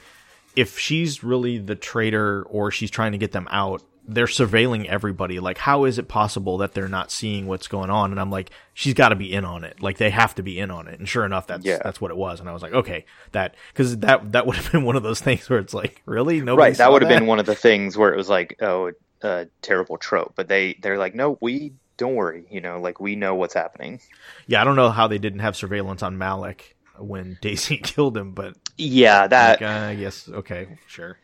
if 0.56 0.78
she's 0.78 1.24
really 1.24 1.58
the 1.58 1.76
traitor 1.76 2.44
or 2.44 2.70
she's 2.72 2.92
trying 2.92 3.14
to 3.14 3.18
get 3.18 3.32
them 3.32 3.48
out, 3.50 3.82
they're 4.06 4.26
surveilling 4.26 4.86
everybody. 4.86 5.40
Like, 5.40 5.58
how 5.58 5.86
is 5.86 5.98
it 5.98 6.10
possible 6.10 6.58
that 6.58 6.74
they're 6.74 6.90
not 6.90 7.10
seeing 7.10 7.48
what's 7.48 7.70
going 7.70 7.90
on? 7.90 8.12
And 8.12 8.20
I'm 8.20 8.30
like, 8.30 8.50
she's 8.74 8.94
got 8.94 9.10
to 9.10 9.16
be 9.16 9.32
in 9.32 9.46
on 9.46 9.64
it. 9.64 9.82
Like, 9.82 9.98
they 9.98 10.10
have 10.10 10.36
to 10.36 10.44
be 10.44 10.60
in 10.60 10.72
on 10.72 10.90
it. 10.90 11.00
And 11.00 11.08
sure 11.08 11.26
enough, 11.26 11.48
that's 11.48 11.66
Yeah. 11.66 11.80
that's 11.82 12.02
what 12.02 12.12
it 12.12 12.18
was. 12.18 12.42
And 12.42 12.50
I 12.50 12.52
was 12.52 12.62
like, 12.62 12.74
okay, 12.74 13.06
that 13.32 13.56
because 13.72 13.98
that 14.00 14.34
that 14.34 14.46
would 14.48 14.58
have 14.58 14.72
been 14.74 14.84
one 14.84 14.98
of 14.98 15.04
those 15.04 15.22
things 15.22 15.50
where 15.50 15.60
it's 15.60 15.74
like, 15.74 16.02
really, 16.06 16.42
nobody 16.42 16.70
right. 16.72 16.78
That 16.78 16.92
would 16.92 17.02
have 17.02 17.10
been 17.10 17.28
one 17.28 17.40
of 17.40 17.46
the 17.46 17.56
things 17.56 17.98
where 17.98 18.14
it 18.14 18.18
was 18.18 18.28
like, 18.30 18.58
oh, 18.62 18.92
a 19.24 19.50
terrible 19.62 19.98
trope. 19.98 20.34
But 20.36 20.48
they 20.48 20.74
they're 20.82 20.98
like, 20.98 21.16
no, 21.16 21.38
we 21.42 21.74
don't 21.98 22.16
worry. 22.16 22.46
You 22.50 22.62
know, 22.62 22.80
like 22.82 23.00
we 23.00 23.16
know 23.16 23.36
what's 23.36 23.54
happening. 23.54 24.00
Yeah, 24.48 24.62
I 24.62 24.64
don't 24.64 24.76
know 24.76 24.90
how 24.90 25.08
they 25.08 25.18
didn't 25.18 25.40
have 25.40 25.56
surveillance 25.56 26.04
on 26.04 26.18
Malick 26.18 26.74
when 26.98 27.36
Daisy 27.42 27.78
killed 27.84 28.18
him, 28.18 28.34
but 28.34 28.56
Yeah, 28.78 29.28
that 29.28 29.60
like, 29.60 29.62
uh, 29.62 29.66
I 29.68 29.96
guess 29.96 30.30
okay, 30.30 30.80
sure. 30.88 31.18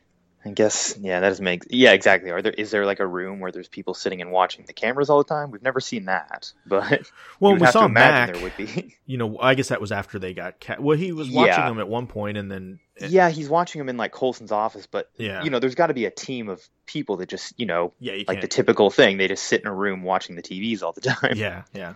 I 0.50 0.54
guess 0.54 0.96
yeah, 1.00 1.20
that 1.20 1.30
doesn't 1.30 1.44
make 1.46 1.64
yeah 1.70 1.92
exactly. 1.94 2.32
Are 2.32 2.42
there 2.42 2.52
is 2.52 2.72
there 2.72 2.86
like 2.86 3.00
a 3.00 3.08
room 3.08 3.40
where 3.40 3.52
there's 3.52 3.68
people 3.68 3.94
sitting 3.94 4.22
and 4.22 4.32
watching 4.32 4.66
the 4.66 4.74
cameras 4.74 5.10
all 5.10 5.18
the 5.20 5.24
time? 5.24 5.52
We've 5.52 5.62
never 5.64 5.80
seen 5.80 6.06
that, 6.06 6.52
but 6.66 7.10
Well, 7.40 7.54
we 7.56 7.62
have 7.62 7.72
saw 7.74 7.88
Mack. 7.88 8.32
there 8.34 8.42
would 8.42 8.58
be. 8.58 8.96
You 9.10 9.18
know, 9.18 9.40
I 9.40 9.56
guess 9.56 9.70
that 9.70 9.82
was 9.82 9.92
after 9.92 10.20
they 10.20 10.36
got 10.36 10.60
cat. 10.60 10.82
Well, 10.84 10.96
he 10.96 11.12
was 11.12 11.32
watching 11.32 11.48
Yeah. 11.56 11.68
them 11.70 11.80
at 11.80 11.88
one 11.90 12.06
point, 12.06 12.38
and 12.38 12.52
then 12.52 12.80
eh. 13.02 13.08
yeah, 13.10 13.30
he's 13.30 13.50
watching 13.50 13.80
them 13.80 13.90
in 13.90 13.98
like 13.98 14.12
Coulson's 14.12 14.52
office, 14.52 14.86
but 14.86 15.10
Yeah. 15.18 15.44
you 15.44 15.50
know, 15.50 15.58
there's 15.58 15.74
got 15.74 15.88
to 15.88 15.96
be 15.96 16.06
a 16.06 16.12
team 16.12 16.48
of 16.48 16.62
people 16.86 17.18
that 17.18 17.28
just 17.30 17.60
you 17.60 17.66
know 17.66 17.92
yeah, 18.00 18.14
you 18.14 18.26
like 18.28 18.42
the 18.42 18.48
typical 18.48 18.92
thing. 18.92 19.18
They 19.18 19.28
just 19.28 19.44
sit 19.46 19.62
in 19.62 19.68
a 19.68 19.74
room 19.74 20.04
watching 20.04 20.36
the 20.36 20.44
TVs 20.44 20.84
all 20.84 20.92
the 20.94 21.02
time. 21.10 21.34
yeah, 21.36 21.64
yeah, 21.74 21.94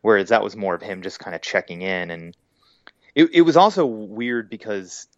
Whereas 0.00 0.30
that 0.30 0.42
was 0.42 0.56
more 0.56 0.74
of 0.74 0.80
him 0.82 1.02
just 1.02 1.18
kind 1.18 1.34
of 1.34 1.42
checking 1.42 1.82
in, 1.82 2.10
and 2.10 2.36
it 3.14 3.28
it 3.34 3.42
was 3.42 3.58
also 3.58 3.84
weird 3.84 4.48
because, 4.48 5.08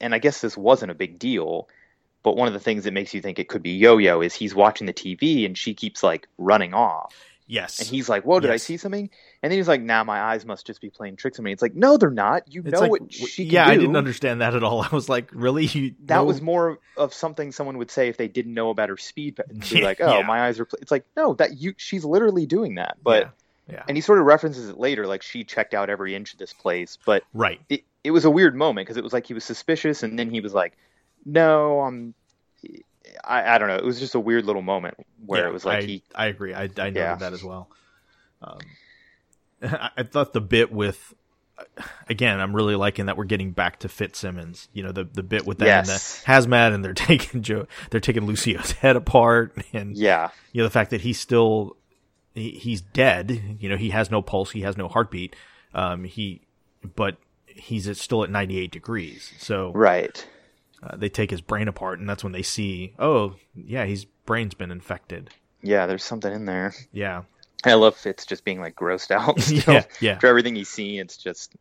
and 0.00 0.12
I 0.12 0.18
guess 0.18 0.40
this 0.40 0.56
wasn't 0.56 0.90
a 0.90 0.94
big 0.96 1.20
deal, 1.20 1.68
but 2.24 2.36
one 2.36 2.48
of 2.48 2.54
the 2.54 2.58
things 2.60 2.82
that 2.84 2.92
makes 2.92 3.14
you 3.14 3.20
think 3.20 3.38
it 3.38 3.48
could 3.48 3.62
be 3.62 3.72
Yo-Yo 3.72 4.20
is 4.22 4.34
he's 4.34 4.54
watching 4.54 4.88
the 4.88 4.92
TV 4.94 5.46
and 5.46 5.56
she 5.56 5.74
keeps 5.74 6.02
like 6.02 6.26
running 6.38 6.74
off, 6.74 7.14
yes. 7.46 7.78
and 7.78 7.86
he's 7.86 8.08
like, 8.08 8.24
"Whoa, 8.24 8.40
did 8.40 8.50
I 8.50 8.56
see 8.56 8.76
something?" 8.78 9.08
And 9.42 9.52
then 9.52 9.58
he's 9.58 9.68
like, 9.68 9.82
"Nah, 9.82 10.02
my 10.04 10.20
eyes 10.20 10.44
must 10.46 10.66
just 10.66 10.80
be 10.80 10.88
playing 10.90 11.16
tricks 11.16 11.38
on 11.38 11.44
me." 11.44 11.52
It's 11.52 11.60
like, 11.62 11.74
no, 11.74 11.98
they're 11.98 12.10
not. 12.10 12.52
You 12.52 12.62
It's 12.64 12.72
know 12.72 12.80
like, 12.80 12.90
what 12.90 13.12
she 13.12 13.44
can 13.44 13.52
yeah, 13.52 13.68
I 13.68 13.76
didn't 13.76 13.94
understand 13.96 14.40
that 14.40 14.54
at 14.54 14.64
all. 14.64 14.82
I 14.90 14.94
was 14.94 15.08
like, 15.08 15.30
really? 15.32 15.66
You, 15.66 15.94
That 16.06 16.16
no? 16.16 16.24
was 16.24 16.40
more 16.40 16.78
of 16.96 17.12
something 17.14 17.52
someone 17.52 17.78
would 17.78 17.90
say 17.90 18.08
if 18.08 18.16
they 18.16 18.26
didn't 18.28 18.54
know 18.54 18.70
about 18.70 18.88
her 18.88 18.96
speed. 18.96 19.38
Be 19.70 19.82
like, 19.82 20.00
"Oh, 20.00 20.18
yeah. 20.20 20.26
my 20.26 20.46
eyes 20.46 20.58
are." 20.58 20.64
Pl-. 20.64 20.78
It's 20.82 20.90
like, 20.90 21.04
no, 21.16 21.34
that 21.34 21.58
you. 21.58 21.74
She's 21.76 22.04
literally 22.04 22.46
doing 22.46 22.76
that, 22.76 22.96
but. 23.02 23.24
yeah, 23.24 23.28
yeah. 23.66 23.82
And 23.88 23.96
he 23.96 24.02
sort 24.02 24.18
of 24.18 24.26
references 24.26 24.68
it 24.68 24.78
later, 24.78 25.06
like 25.06 25.22
she 25.22 25.42
checked 25.42 25.72
out 25.72 25.88
every 25.88 26.14
inch 26.14 26.34
of 26.34 26.38
this 26.38 26.52
place. 26.52 26.98
But 27.06 27.22
right. 27.32 27.62
it, 27.70 27.84
it 28.02 28.10
was 28.10 28.26
a 28.26 28.30
weird 28.30 28.54
moment 28.54 28.86
because 28.86 28.98
it 28.98 29.02
was 29.04 29.14
like 29.14 29.26
he 29.26 29.32
was 29.32 29.42
suspicious, 29.42 30.02
and 30.02 30.18
then 30.18 30.28
he 30.28 30.40
was 30.40 30.52
like, 30.52 30.76
"No, 31.24 31.80
I'm." 31.80 32.14
I, 33.22 33.54
I 33.54 33.58
don't 33.58 33.68
know. 33.68 33.76
It 33.76 33.84
was 33.84 34.00
just 34.00 34.14
a 34.14 34.20
weird 34.20 34.44
little 34.44 34.62
moment 34.62 34.96
where 35.24 35.42
Yeah, 35.42 35.48
it 35.48 35.52
was 35.52 35.64
like 35.64 35.82
I, 35.84 35.86
he. 35.86 36.02
I 36.14 36.26
agree. 36.26 36.52
I, 36.54 36.62
I 36.64 36.66
noted 36.90 36.96
Yeah. 36.96 37.14
that 37.16 37.32
as 37.32 37.42
well. 37.44 37.68
Um, 38.42 38.58
I, 39.62 39.90
I 39.98 40.02
thought 40.02 40.32
the 40.32 40.40
bit 40.40 40.72
with, 40.72 41.14
again, 42.08 42.40
I'm 42.40 42.54
really 42.54 42.74
liking 42.76 43.06
that 43.06 43.16
we're 43.16 43.24
getting 43.24 43.52
back 43.52 43.78
to 43.80 43.88
Fitzsimmons. 43.88 44.68
You 44.72 44.82
know, 44.82 44.92
the 44.92 45.04
the 45.04 45.22
bit 45.22 45.46
with 45.46 45.58
them 45.58 45.66
Yes. 45.66 46.22
and 46.26 46.46
the 46.46 46.50
hazmat, 46.50 46.74
and 46.74 46.84
they're 46.84 46.92
taking 46.94 47.42
Joe, 47.42 47.66
they're 47.90 48.00
taking 48.00 48.26
Lucio's 48.26 48.72
head 48.82 48.96
apart, 48.96 49.56
and 49.72 49.96
Yeah, 49.96 50.30
you 50.52 50.60
know 50.62 50.66
the 50.66 50.72
fact 50.72 50.90
that 50.90 51.02
he's 51.02 51.20
still 51.20 51.76
he, 52.34 52.50
he's 52.50 52.80
dead. 52.80 53.56
You 53.60 53.68
know, 53.68 53.76
he 53.76 53.90
has 53.90 54.10
no 54.10 54.22
pulse, 54.22 54.50
he 54.50 54.62
has 54.62 54.76
no 54.76 54.88
heartbeat. 54.88 55.36
Um, 55.72 56.04
he, 56.04 56.40
but 56.96 57.16
he's 57.46 57.86
at, 57.88 57.96
still 57.96 58.22
at 58.24 58.30
98 58.30 58.70
degrees. 58.70 59.32
So 59.38 59.72
right. 59.72 60.26
Uh, 60.84 60.96
they 60.96 61.08
take 61.08 61.30
his 61.30 61.40
brain 61.40 61.68
apart, 61.68 61.98
and 61.98 62.08
that's 62.08 62.22
when 62.22 62.32
they 62.32 62.42
see, 62.42 62.94
oh, 62.98 63.36
yeah, 63.54 63.84
his 63.84 64.04
brain's 64.26 64.54
been 64.54 64.70
infected. 64.70 65.30
Yeah, 65.62 65.86
there's 65.86 66.04
something 66.04 66.32
in 66.32 66.44
there. 66.44 66.74
Yeah, 66.92 67.22
I 67.64 67.74
love 67.74 67.96
Fitz 67.96 68.26
just 68.26 68.44
being 68.44 68.60
like 68.60 68.74
grossed 68.76 69.10
out. 69.10 69.38
Yeah, 69.66 69.84
yeah. 70.00 70.18
For 70.18 70.26
everything 70.26 70.54
he's 70.56 70.68
seen, 70.68 71.00
it's 71.00 71.16
just. 71.16 71.54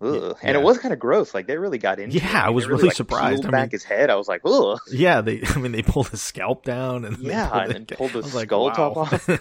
Ugh. 0.00 0.36
And 0.42 0.54
Yeah. 0.54 0.60
it 0.60 0.62
was 0.62 0.78
kind 0.78 0.92
of 0.92 0.98
gross. 0.98 1.32
Like 1.34 1.46
they 1.46 1.56
really 1.56 1.78
got 1.78 1.98
into. 1.98 2.18
Yeah, 2.18 2.40
it. 2.42 2.46
I 2.46 2.50
was 2.50 2.64
They 2.64 2.70
really 2.70 2.84
like, 2.88 2.96
surprised. 2.96 3.42
Peeled 3.42 3.54
I 3.54 3.58
back 3.58 3.72
his 3.72 3.84
head. 3.84 4.10
I 4.10 4.16
was 4.16 4.28
like, 4.28 4.40
ugh. 4.44 4.78
Yeah, 4.90 5.20
they. 5.20 5.42
I 5.54 5.58
mean, 5.58 5.72
they 5.72 5.82
pulled 5.82 6.08
his 6.08 6.20
scalp 6.22 6.64
down, 6.64 7.04
and 7.04 7.18
Yeah, 7.18 7.48
pulled 7.48 7.70
and 7.76 7.88
pulled 7.88 8.12
the 8.12 8.18
I 8.18 8.32
like, 8.34 8.48
skull 8.48 8.70
top 8.72 8.96
wow. 8.96 9.02
off. 9.02 9.28
I 9.30 9.38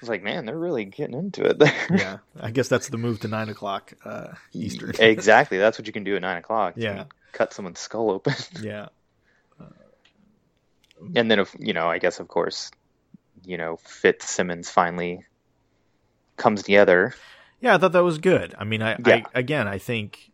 was 0.00 0.08
like, 0.08 0.22
man, 0.22 0.46
they're 0.46 0.56
really 0.56 0.84
getting 0.84 1.18
into 1.18 1.42
it 1.44 1.58
there. 1.58 1.74
yeah, 1.90 2.18
I 2.40 2.52
guess 2.52 2.68
that's 2.68 2.88
the 2.88 2.98
move 2.98 3.18
to 3.20 3.28
nine 3.28 3.48
o'clock 3.48 3.92
uh, 4.04 4.28
Eastern. 4.52 4.92
exactly. 5.00 5.58
That's 5.58 5.76
what 5.78 5.86
you 5.88 5.92
can 5.92 6.04
do 6.04 6.14
at 6.14 6.22
nine 6.22 6.36
o'clock. 6.36 6.74
Yeah. 6.76 7.04
Cut 7.32 7.52
someone's 7.52 7.80
skull 7.80 8.10
open. 8.10 8.34
yeah, 8.60 8.88
and 11.14 11.30
then, 11.30 11.38
if 11.38 11.54
you 11.58 11.72
know, 11.72 11.88
I 11.88 11.98
guess 11.98 12.20
of 12.20 12.28
course, 12.28 12.70
you 13.44 13.56
know, 13.56 13.76
Fitzsimmons 13.76 14.70
finally 14.70 15.24
comes 16.36 16.62
together. 16.62 17.14
yeah, 17.60 17.74
I 17.74 17.78
thought 17.78 17.92
that 17.92 18.04
was 18.04 18.18
good. 18.18 18.54
I 18.58 18.64
mean, 18.64 18.82
I, 18.82 18.96
Yeah. 19.04 19.22
I 19.34 19.38
again, 19.38 19.68
I 19.68 19.78
think 19.78 20.30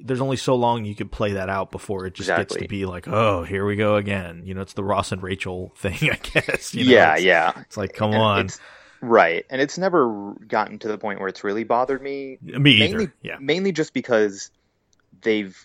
there's 0.00 0.20
only 0.20 0.36
so 0.36 0.54
long 0.54 0.84
you 0.84 0.94
could 0.94 1.10
play 1.10 1.32
that 1.32 1.48
out 1.48 1.70
before 1.70 2.06
it 2.06 2.14
just 2.14 2.28
gets 2.28 2.54
to 2.54 2.68
be 2.68 2.86
like, 2.86 3.08
oh, 3.08 3.42
here 3.42 3.66
we 3.66 3.76
go 3.76 3.96
again. 3.96 4.42
You 4.44 4.54
know, 4.54 4.60
it's 4.60 4.74
the 4.74 4.84
Ross 4.84 5.12
and 5.12 5.22
Rachel 5.22 5.72
thing, 5.76 6.10
I 6.10 6.16
guess. 6.22 6.74
You 6.74 6.84
know, 6.84 6.92
yeah, 6.92 7.14
it's, 7.14 7.24
yeah. 7.24 7.52
It's 7.56 7.76
like, 7.76 7.94
come 7.94 8.12
And 8.12 8.20
on. 8.22 8.48
Right, 9.00 9.44
and 9.48 9.60
it's 9.60 9.78
never 9.78 10.34
gotten 10.48 10.78
to 10.80 10.88
the 10.88 10.98
point 10.98 11.20
where 11.20 11.28
it's 11.28 11.44
really 11.44 11.62
bothered 11.62 12.02
me. 12.02 12.38
Me 12.42 12.72
either. 12.72 12.98
mainly, 12.98 13.12
yeah. 13.22 13.36
mainly 13.40 13.72
just 13.72 13.92
because 13.92 14.50
they've. 15.22 15.56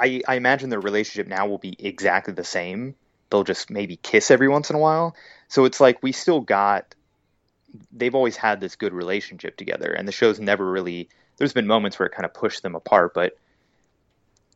I 0.00 0.22
I 0.26 0.34
imagine 0.36 0.70
their 0.70 0.80
relationship 0.80 1.28
now 1.28 1.46
will 1.46 1.58
be 1.58 1.76
exactly 1.78 2.34
the 2.34 2.44
same. 2.44 2.94
They'll 3.30 3.44
just 3.44 3.70
maybe 3.70 3.96
kiss 3.96 4.30
every 4.30 4.48
once 4.48 4.70
in 4.70 4.76
a 4.76 4.78
while. 4.78 5.14
So 5.48 5.64
it's 5.64 5.80
like 5.80 6.02
we 6.02 6.12
still 6.12 6.40
got. 6.40 6.94
They've 7.92 8.14
always 8.14 8.36
had 8.36 8.60
this 8.60 8.74
good 8.74 8.92
relationship 8.92 9.56
together, 9.56 9.92
and 9.92 10.08
the 10.08 10.12
show's 10.12 10.40
never 10.40 10.68
really. 10.70 11.08
There's 11.36 11.52
been 11.52 11.66
moments 11.66 11.98
where 11.98 12.06
it 12.06 12.12
kind 12.12 12.24
of 12.24 12.34
pushed 12.34 12.62
them 12.62 12.74
apart, 12.74 13.14
but. 13.14 13.36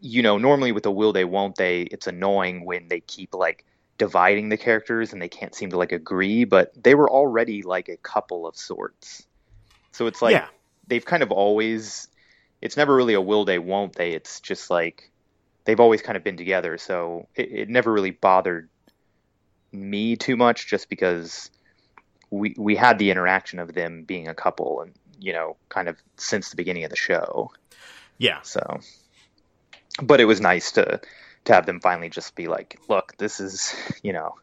You 0.01 0.21
know, 0.21 0.37
normally 0.37 0.73
with 0.73 0.83
the 0.83 0.91
will 0.91 1.15
they 1.15 1.25
won't 1.25 1.57
they, 1.57 1.83
it's 1.83 2.07
annoying 2.07 2.67
when 2.67 2.89
they 2.89 3.01
keep 3.01 3.33
like 3.33 3.65
dividing 3.99 4.49
the 4.49 4.57
characters 4.57 5.13
and 5.13 5.23
they 5.23 5.29
can't 5.29 5.55
seem 5.55 5.71
to 5.71 5.79
like 5.79 5.93
agree, 5.93 6.45
but 6.45 6.73
they 6.83 6.95
were 6.95 7.11
already 7.11 7.63
like 7.63 7.89
a 7.89 7.97
couple 7.97 8.47
of 8.47 8.57
sorts. 8.57 9.27
So 9.93 10.07
it's 10.07 10.21
like 10.21 10.33
yeah. 10.33 10.49
they've 10.87 11.05
kind 11.05 11.23
of 11.23 11.31
always 11.31 12.09
it's 12.61 12.77
never 12.77 12.95
really 12.95 13.15
a 13.15 13.21
will 13.21 13.45
they 13.45 13.59
won't 13.59 13.95
they 13.95 14.13
it's 14.13 14.41
just 14.41 14.71
like 14.71 15.11
they've 15.65 15.81
always 15.81 16.03
kind 16.03 16.17
of 16.17 16.25
been 16.25 16.37
together 16.37 16.77
so 16.79 17.27
it, 17.35 17.51
it 17.53 17.69
never 17.69 17.93
really 17.93 18.11
bothered 18.11 18.69
me 19.73 20.17
too 20.17 20.37
much 20.37 20.67
just 20.67 20.89
because 20.89 21.51
we 22.31 22.55
we 22.59 22.77
had 22.77 22.99
the 22.99 23.11
interaction 23.11 23.59
of 23.59 23.73
them 23.75 24.03
being 24.05 24.29
a 24.29 24.35
couple 24.35 24.81
and 24.81 24.93
you 25.21 25.33
know 25.33 25.57
kind 25.69 25.89
of 25.89 25.97
since 26.17 26.51
the 26.51 26.57
beginning 26.57 26.85
of 26.85 26.91
the 26.91 26.97
show 26.97 27.51
Yeah. 28.19 28.41
so 28.43 28.81
but 30.03 30.21
it 30.21 30.25
was 30.25 30.41
nice 30.41 30.73
to 30.73 31.01
to 31.45 31.53
have 31.53 31.67
them 31.67 31.81
finally 31.81 32.09
just 32.09 32.35
be 32.35 32.47
like 32.49 32.79
look 32.89 33.17
this 33.19 33.41
is 33.41 33.75
you 34.03 34.13
know 34.13 34.35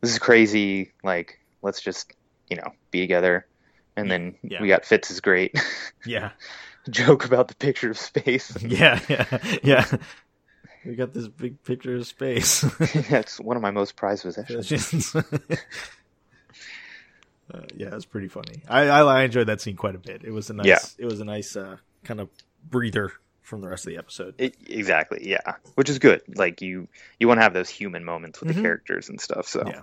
this 0.00 0.10
is 0.10 0.18
crazy 0.18 0.92
like 1.02 1.38
let's 1.62 1.80
just 1.80 2.12
you 2.48 2.56
know 2.56 2.72
be 2.90 3.00
together 3.00 3.46
and 3.96 4.10
then 4.10 4.34
Yeah. 4.42 4.62
we 4.62 4.68
got 4.68 4.84
Fitz 4.84 5.10
is 5.10 5.20
great 5.20 5.58
Yeah. 6.06 6.30
joke 6.90 7.24
about 7.26 7.48
the 7.48 7.54
picture 7.56 7.90
of 7.90 7.98
space. 7.98 8.56
Yeah. 8.62 8.98
Yeah. 9.08 9.38
Yeah. 9.62 9.84
We 10.84 10.94
got 10.94 11.12
this 11.12 11.28
big 11.28 11.62
picture 11.62 11.96
of 11.96 12.06
space. 12.06 12.60
That's 13.10 13.38
one 13.38 13.56
of 13.56 13.62
my 13.62 13.70
most 13.70 13.96
prized 13.96 14.22
possessions. 14.22 15.14
uh, 15.14 15.22
yeah, 17.76 17.94
it's 17.94 18.04
pretty 18.04 18.28
funny. 18.28 18.62
I, 18.68 18.82
I 18.88 19.02
I 19.02 19.22
enjoyed 19.22 19.48
that 19.48 19.60
scene 19.60 19.76
quite 19.76 19.94
a 19.94 19.98
bit. 19.98 20.22
It 20.24 20.30
was 20.30 20.50
a 20.50 20.54
nice 20.54 20.66
Yeah. 20.66 20.78
it 20.98 21.04
was 21.06 21.20
a 21.20 21.24
nice 21.24 21.56
uh, 21.56 21.76
kind 22.04 22.20
of 22.20 22.28
breather 22.68 23.12
from 23.42 23.60
the 23.60 23.68
rest 23.68 23.86
of 23.86 23.90
the 23.92 23.98
episode. 23.98 24.34
It, 24.38 24.54
exactly, 24.68 25.28
yeah. 25.28 25.54
Which 25.74 25.88
is 25.90 25.98
good. 25.98 26.22
Like 26.36 26.62
you, 26.62 26.86
you 27.18 27.26
want 27.26 27.38
to 27.38 27.42
have 27.42 27.52
those 27.52 27.68
human 27.68 28.04
moments 28.04 28.40
with 28.40 28.50
Mhm. 28.50 28.54
the 28.56 28.62
characters 28.62 29.08
and 29.08 29.20
stuff. 29.20 29.48
So 29.48 29.64
Yeah. 29.66 29.82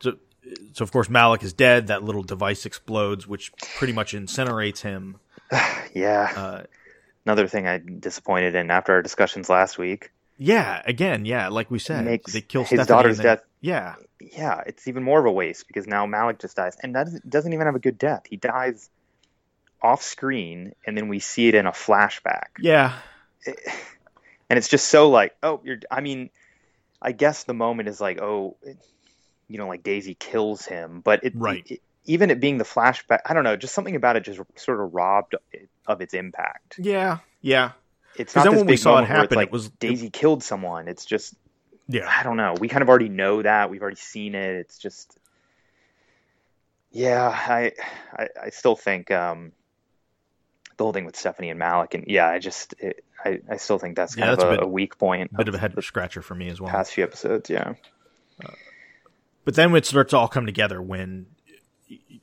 So 0.00 0.16
so 0.72 0.82
of 0.82 0.90
course 0.90 1.08
Malick 1.08 1.44
is 1.44 1.52
dead. 1.52 1.86
That 1.88 2.02
little 2.02 2.22
device 2.24 2.66
explodes, 2.66 3.26
which 3.28 3.52
pretty 3.76 3.92
much 3.92 4.12
incinerates 4.14 4.80
him. 4.80 5.20
yeah. 5.94 6.32
Uh, 6.36 6.62
Another 7.26 7.46
thing 7.46 7.66
I'm 7.68 7.98
disappointed 8.00 8.54
in 8.54 8.70
after 8.70 8.92
our 8.94 9.02
discussions 9.02 9.48
last 9.48 9.78
week. 9.78 10.10
yeah, 10.38 10.82
again, 10.86 11.24
yeah, 11.26 11.48
like 11.48 11.70
we 11.70 11.78
said, 11.78 12.04
Makes 12.04 12.32
they 12.32 12.40
kill 12.40 12.62
his 12.62 12.68
Stephanie 12.68 12.86
daughter's 12.86 13.16
then- 13.18 13.26
death- 13.36 13.44
Yeah, 13.60 13.94
Yeah, 14.20 14.62
it's 14.66 14.88
even 14.88 15.02
more 15.02 15.18
of 15.20 15.26
a 15.26 15.30
waste 15.32 15.66
because 15.66 15.86
now 15.86 16.06
Malick 16.06 16.40
just 16.40 16.56
dies, 16.56 16.76
and 16.82 16.94
that 16.94 17.04
doesn't- 17.04 17.28
doesn't 17.28 17.52
even 17.52 17.66
have 17.66 17.74
a 17.74 17.78
good 17.80 17.98
death. 17.98 18.22
He 18.28 18.36
dies 18.36 18.88
off 19.82 20.02
screen, 20.02 20.74
and 20.86 20.96
then 20.96 21.08
we 21.08 21.18
see 21.20 21.48
it 21.48 21.54
in 21.54 21.66
a 21.66 21.72
flashback. 21.72 22.48
yeah, 22.58 22.98
eh, 23.46 23.52
and 24.48 24.56
it's 24.58 24.68
just 24.68 24.88
so 24.88 25.08
like 25.10 25.34
oh 25.42 25.60
you're 25.64 25.78
i 25.90 26.00
mean 26.00 26.28
i 27.00 27.12
guess 27.12 27.44
the 27.44 27.54
moment 27.54 27.88
is 27.88 28.00
like 28.00 28.20
oh 28.20 28.56
you 29.48 29.56
know 29.58 29.68
like 29.68 29.82
daisy 29.82 30.14
kills 30.14 30.66
him 30.66 31.00
but 31.00 31.22
it, 31.24 31.32
Right. 31.36 31.64
it- 31.70 31.80
even 32.04 32.30
it 32.30 32.40
being 32.40 32.58
the 32.58 32.64
flashback 32.64 33.20
i 33.26 33.34
don't 33.34 33.44
know 33.44 33.56
just 33.56 33.74
something 33.74 33.94
about 33.96 34.16
it 34.16 34.24
just 34.24 34.40
sort 34.56 34.80
of 34.80 34.94
robbed 34.94 35.34
it 35.52 35.68
of 35.86 36.00
its 36.00 36.14
impact. 36.14 36.76
Yeah, 36.78 37.18
yeah, 37.42 37.72
It's 38.16 38.34
not 38.36 38.44
then 38.44 38.52
this 38.52 38.58
when 38.60 38.66
we 38.66 38.72
big 38.74 38.78
saw 38.78 38.90
it 38.90 38.92
moment 38.94 39.08
where 39.10 39.18
happen, 39.18 39.36
like 39.36 39.46
it 39.48 39.52
was- 39.52 39.68
daisy 39.70 40.08
killed 40.10 40.42
someone. 40.44 40.86
It's 40.88 41.04
just 41.04 41.34
yeah. 41.88 42.06
i 42.08 42.22
don't 42.22 42.36
know. 42.36 42.54
We 42.60 42.68
kind 42.68 42.82
of 42.82 42.88
already 42.88 43.08
know 43.08 43.42
that. 43.42 43.70
We've 43.70 43.82
already 43.82 43.96
seen 43.96 44.34
it. 44.36 44.54
It's 44.56 44.78
just 44.78 45.16
yeah 46.92 47.28
i 47.28 47.72
i, 48.16 48.28
I 48.46 48.50
still 48.50 48.74
think 48.74 49.10
um 49.12 49.52
the 50.76 50.82
whole 50.84 50.92
thing 50.92 51.04
with 51.04 51.14
stephanie 51.14 51.50
and 51.50 51.60
malick 51.60 51.94
and 51.94 52.04
yeah 52.08 52.28
i 52.28 52.40
just 52.40 52.74
it, 52.80 53.04
I, 53.24 53.38
I 53.48 53.56
still 53.58 53.78
think 53.78 53.94
that's 53.96 54.16
Yeah, 54.16 54.24
kind 54.26 54.32
that's 54.32 54.42
of 54.44 54.50
a, 54.50 54.56
bit- 54.56 54.64
a 54.64 54.66
weak 54.66 54.98
point 54.98 55.30
A 55.34 55.36
Bit 55.38 55.48
of 55.48 55.54
a 55.54 55.58
head 55.58 55.74
scratcher 55.84 56.20
for 56.22 56.34
me 56.34 56.48
as 56.48 56.60
well. 56.60 56.70
past 56.70 56.92
few 56.92 57.04
episodes 57.04 57.48
yeah. 57.50 57.74
But 59.44 59.54
then 59.54 59.74
it 59.74 59.86
starts 59.86 60.10
to 60.10 60.16
all 60.18 60.28
come 60.28 60.46
together 60.46 60.80
when 60.82 61.26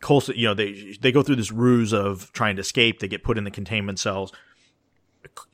Coulson, 0.02 0.36
you 0.38 0.48
know, 0.48 0.54
they 0.54 0.96
they 1.02 1.12
go 1.12 1.22
through 1.24 1.36
this 1.38 1.52
ruse 1.52 1.94
of 1.94 2.32
trying 2.34 2.56
to 2.58 2.62
escape. 2.62 3.00
They 3.00 3.08
get 3.08 3.24
put 3.24 3.38
in 3.38 3.44
the 3.44 3.52
containment 3.52 4.00
cells. 4.00 4.32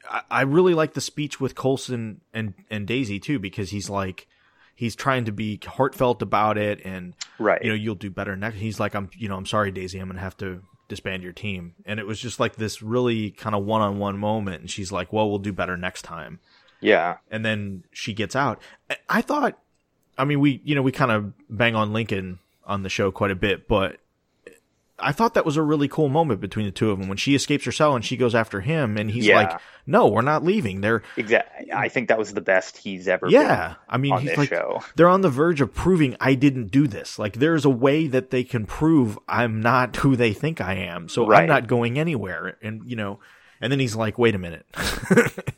I, 0.09 0.21
I 0.29 0.41
really 0.41 0.73
like 0.73 0.93
the 0.93 1.01
speech 1.01 1.39
with 1.39 1.55
Coulson 1.55 2.21
and 2.33 2.53
and 2.69 2.85
Daisy 2.87 3.19
too 3.19 3.39
because 3.39 3.69
he's 3.71 3.89
like 3.89 4.27
he's 4.75 4.95
trying 4.95 5.25
to 5.25 5.31
be 5.31 5.59
heartfelt 5.65 6.21
about 6.21 6.57
it 6.57 6.81
and 6.83 7.13
right 7.39 7.61
you 7.63 7.69
know 7.69 7.75
you'll 7.75 7.95
do 7.95 8.09
better 8.09 8.35
next. 8.35 8.57
He's 8.57 8.79
like 8.79 8.93
I'm 8.95 9.09
you 9.17 9.27
know 9.29 9.35
I'm 9.37 9.45
sorry 9.45 9.71
Daisy 9.71 9.99
I'm 9.99 10.07
gonna 10.07 10.19
have 10.19 10.37
to 10.37 10.61
disband 10.89 11.23
your 11.23 11.31
team 11.31 11.73
and 11.85 11.99
it 11.99 12.05
was 12.05 12.19
just 12.19 12.39
like 12.39 12.55
this 12.57 12.81
really 12.83 13.31
kind 13.31 13.55
of 13.55 13.63
one 13.65 13.81
on 13.81 13.97
one 13.99 14.17
moment 14.17 14.61
and 14.61 14.69
she's 14.69 14.91
like 14.91 15.11
well 15.13 15.29
we'll 15.29 15.39
do 15.39 15.53
better 15.53 15.77
next 15.77 16.01
time 16.03 16.39
Yeah, 16.81 17.17
and 17.31 17.43
then 17.45 17.85
she 17.91 18.13
gets 18.13 18.35
out. 18.35 18.61
I- 18.89 18.97
I 19.09 19.21
thought, 19.21 19.57
I 20.17 20.25
mean, 20.25 20.39
we 20.41 20.61
you 20.63 20.75
know 20.75 20.81
we 20.81 20.91
kind 20.91 21.11
of 21.11 21.33
bang 21.49 21.75
on 21.75 21.93
Lincoln 21.93 22.39
on 22.65 22.83
the 22.83 22.89
show 22.89 23.11
quite 23.11 23.31
a 23.31 23.35
bit, 23.35 23.67
but 23.67 23.97
I 25.03 25.11
thought 25.11 25.33
that 25.35 25.45
was 25.45 25.57
a 25.57 25.61
really 25.61 25.87
cool 25.87 26.09
moment 26.09 26.39
between 26.41 26.65
the 26.65 26.71
two 26.71 26.89
of 26.91 26.99
them 26.99 27.07
when 27.07 27.17
she 27.17 27.35
escapes 27.35 27.65
her 27.65 27.71
cell 27.71 27.95
and 27.95 28.03
she 28.03 28.17
goes 28.17 28.33
after 28.33 28.61
him, 28.61 28.97
and 28.97 29.11
he's 29.11 29.27
Yeah. 29.27 29.35
like, 29.35 29.59
"No, 29.85 30.07
we're 30.07 30.21
not 30.21 30.43
leaving." 30.43 30.81
They're 30.81 31.03
exactly. 31.17 31.71
I 31.71 31.89
think 31.89 32.07
that 32.09 32.17
was 32.17 32.33
the 32.33 32.41
best 32.41 32.77
he's 32.77 33.07
ever 33.07 33.27
yeah, 33.29 33.75
I 33.89 33.97
mean, 33.97 34.13
on 34.13 34.21
he's 34.21 34.29
this 34.31 34.37
like 34.37 34.49
show. 34.49 34.81
they're 34.95 35.07
on 35.09 35.21
the 35.21 35.29
verge 35.29 35.61
of 35.61 35.73
proving 35.73 36.15
I 36.19 36.35
didn't 36.35 36.67
do 36.67 36.87
this. 36.87 37.19
Like 37.19 37.33
there's 37.33 37.65
a 37.65 37.69
way 37.69 38.07
that 38.07 38.29
they 38.31 38.43
can 38.43 38.65
prove 38.65 39.17
I'm 39.27 39.61
not 39.61 39.95
who 39.97 40.15
they 40.15 40.33
think 40.33 40.61
I 40.61 40.73
am, 40.75 41.09
so 41.09 41.31
I'm 41.31 41.47
not 41.47 41.67
going 41.67 41.99
anywhere. 41.99 42.57
And 42.61 42.81
you 42.85 42.95
know, 42.95 43.19
and 43.61 43.71
then 43.71 43.79
he's 43.79 43.95
like, 43.95 44.17
"Wait 44.17 44.35
a 44.35 44.39
minute." 44.39 44.65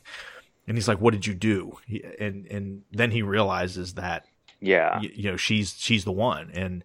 And 0.68 0.76
he's 0.76 0.88
like, 0.88 1.00
"What 1.00 1.12
did 1.12 1.28
you 1.28 1.34
do?" 1.34 1.78
And 2.18 2.44
and 2.46 2.82
then 2.90 3.12
he 3.12 3.22
realizes 3.22 3.94
that 3.94 4.26
Yeah, 4.60 5.00
you, 5.00 5.10
you 5.14 5.30
know 5.30 5.36
she's 5.36 5.76
she's 5.78 6.04
the 6.04 6.10
one 6.10 6.50
and 6.54 6.82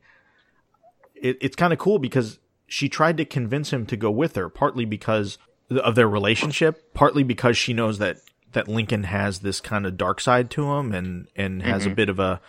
it, 1.16 1.38
it's 1.42 1.56
kind 1.56 1.74
of 1.74 1.80
cool 1.80 1.98
because 1.98 2.38
she 2.72 2.88
tried 2.88 3.18
to 3.18 3.26
convince 3.26 3.72
him 3.72 3.86
to 3.86 3.98
go 3.98 4.10
with 4.10 4.36
her 4.36 4.50
partly 4.50 4.86
because 4.86 5.38
of 5.70 5.96
their 5.96 6.10
relationship 6.10 6.94
partly 6.94 7.24
because 7.24 7.58
she 7.58 7.74
knows 7.74 7.98
that 7.98 8.18
that 8.54 8.68
lincoln 8.68 9.04
has 9.04 9.40
this 9.40 9.60
kind 9.62 9.86
of 9.86 9.98
dark 9.98 10.20
side 10.20 10.50
to 10.50 10.72
him 10.72 10.94
and 10.94 11.28
and 11.36 11.62
has 11.64 11.86
a 11.86 11.90
bit 11.90 12.10
of 12.10 12.20
a 12.20 12.42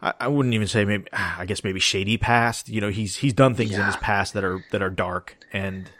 I, 0.00 0.14
I 0.20 0.28
wouldn't 0.28 0.54
even 0.54 0.68
say 0.68 0.84
maybe 0.84 1.06
I 1.12 1.44
guess 1.44 1.64
maybe 1.64 1.80
shady 1.80 2.16
past. 2.16 2.68
You 2.68 2.80
know, 2.80 2.90
he's 2.90 3.16
he's 3.16 3.32
done 3.32 3.54
things 3.54 3.74
in 3.74 3.84
his 3.84 3.96
past 3.96 4.32
that 4.34 4.44
are 4.44 4.64
that 4.70 4.82
are 4.82 4.90
dark, 4.90 5.36
and 5.52 5.90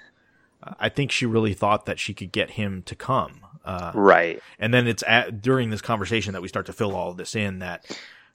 I 0.78 0.88
think 0.88 1.10
she 1.10 1.26
really 1.26 1.54
thought 1.54 1.86
that 1.86 1.98
she 1.98 2.14
could 2.14 2.32
get 2.32 2.52
him 2.52 2.82
to 2.84 2.94
come. 2.94 3.40
Uh, 3.64 3.92
right. 3.94 4.40
and 4.58 4.72
then 4.72 4.86
it's 4.86 5.04
at, 5.06 5.42
during 5.42 5.68
this 5.68 5.82
conversation 5.82 6.32
that 6.32 6.40
we 6.40 6.48
start 6.48 6.64
to 6.64 6.72
fill 6.72 6.96
all 6.96 7.10
of 7.10 7.18
this 7.18 7.36
in 7.36 7.58
that, 7.58 7.84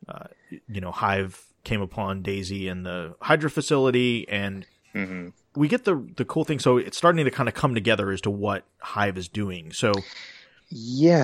uh, 0.07 0.25
you 0.67 0.79
know, 0.79 0.91
Hive 0.91 1.43
came 1.63 1.81
upon 1.81 2.21
Daisy 2.21 2.67
in 2.67 2.83
the 2.83 3.15
Hydra 3.19 3.49
facility 3.49 4.29
and 4.29 4.67
hmm 4.93 5.29
we 5.55 5.67
get 5.67 5.85
the, 5.85 6.07
the 6.17 6.25
cool 6.25 6.43
thing. 6.43 6.59
So 6.59 6.77
it's 6.77 6.97
starting 6.97 7.23
to 7.25 7.31
kind 7.31 7.47
of 7.47 7.55
come 7.55 7.75
together 7.75 8.11
as 8.11 8.21
to 8.21 8.31
what 8.31 8.65
Hive 8.79 9.17
is 9.17 9.27
doing. 9.27 9.71
So 9.71 10.05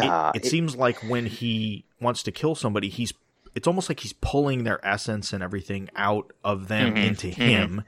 it, 0.02 0.16
Yeah, 0.16 0.34
it 0.34 0.46
seems 0.46 0.76
like 0.76 1.04
when 1.04 1.26
he 1.26 1.86
wants 2.00 2.24
to 2.24 2.32
kill 2.32 2.56
somebody, 2.56 2.90
he's, 2.90 3.14
it's 3.56 3.68
almost 3.68 3.90
like 3.90 4.00
he's 4.00 4.14
pulling 4.14 4.64
their 4.64 4.86
essence 4.86 5.34
and 5.34 5.44
everything 5.44 5.90
out 5.96 6.32
of 6.44 6.68
them 6.68 6.96
Mhm, 6.96 6.98
into 6.98 7.28
him. 7.28 7.84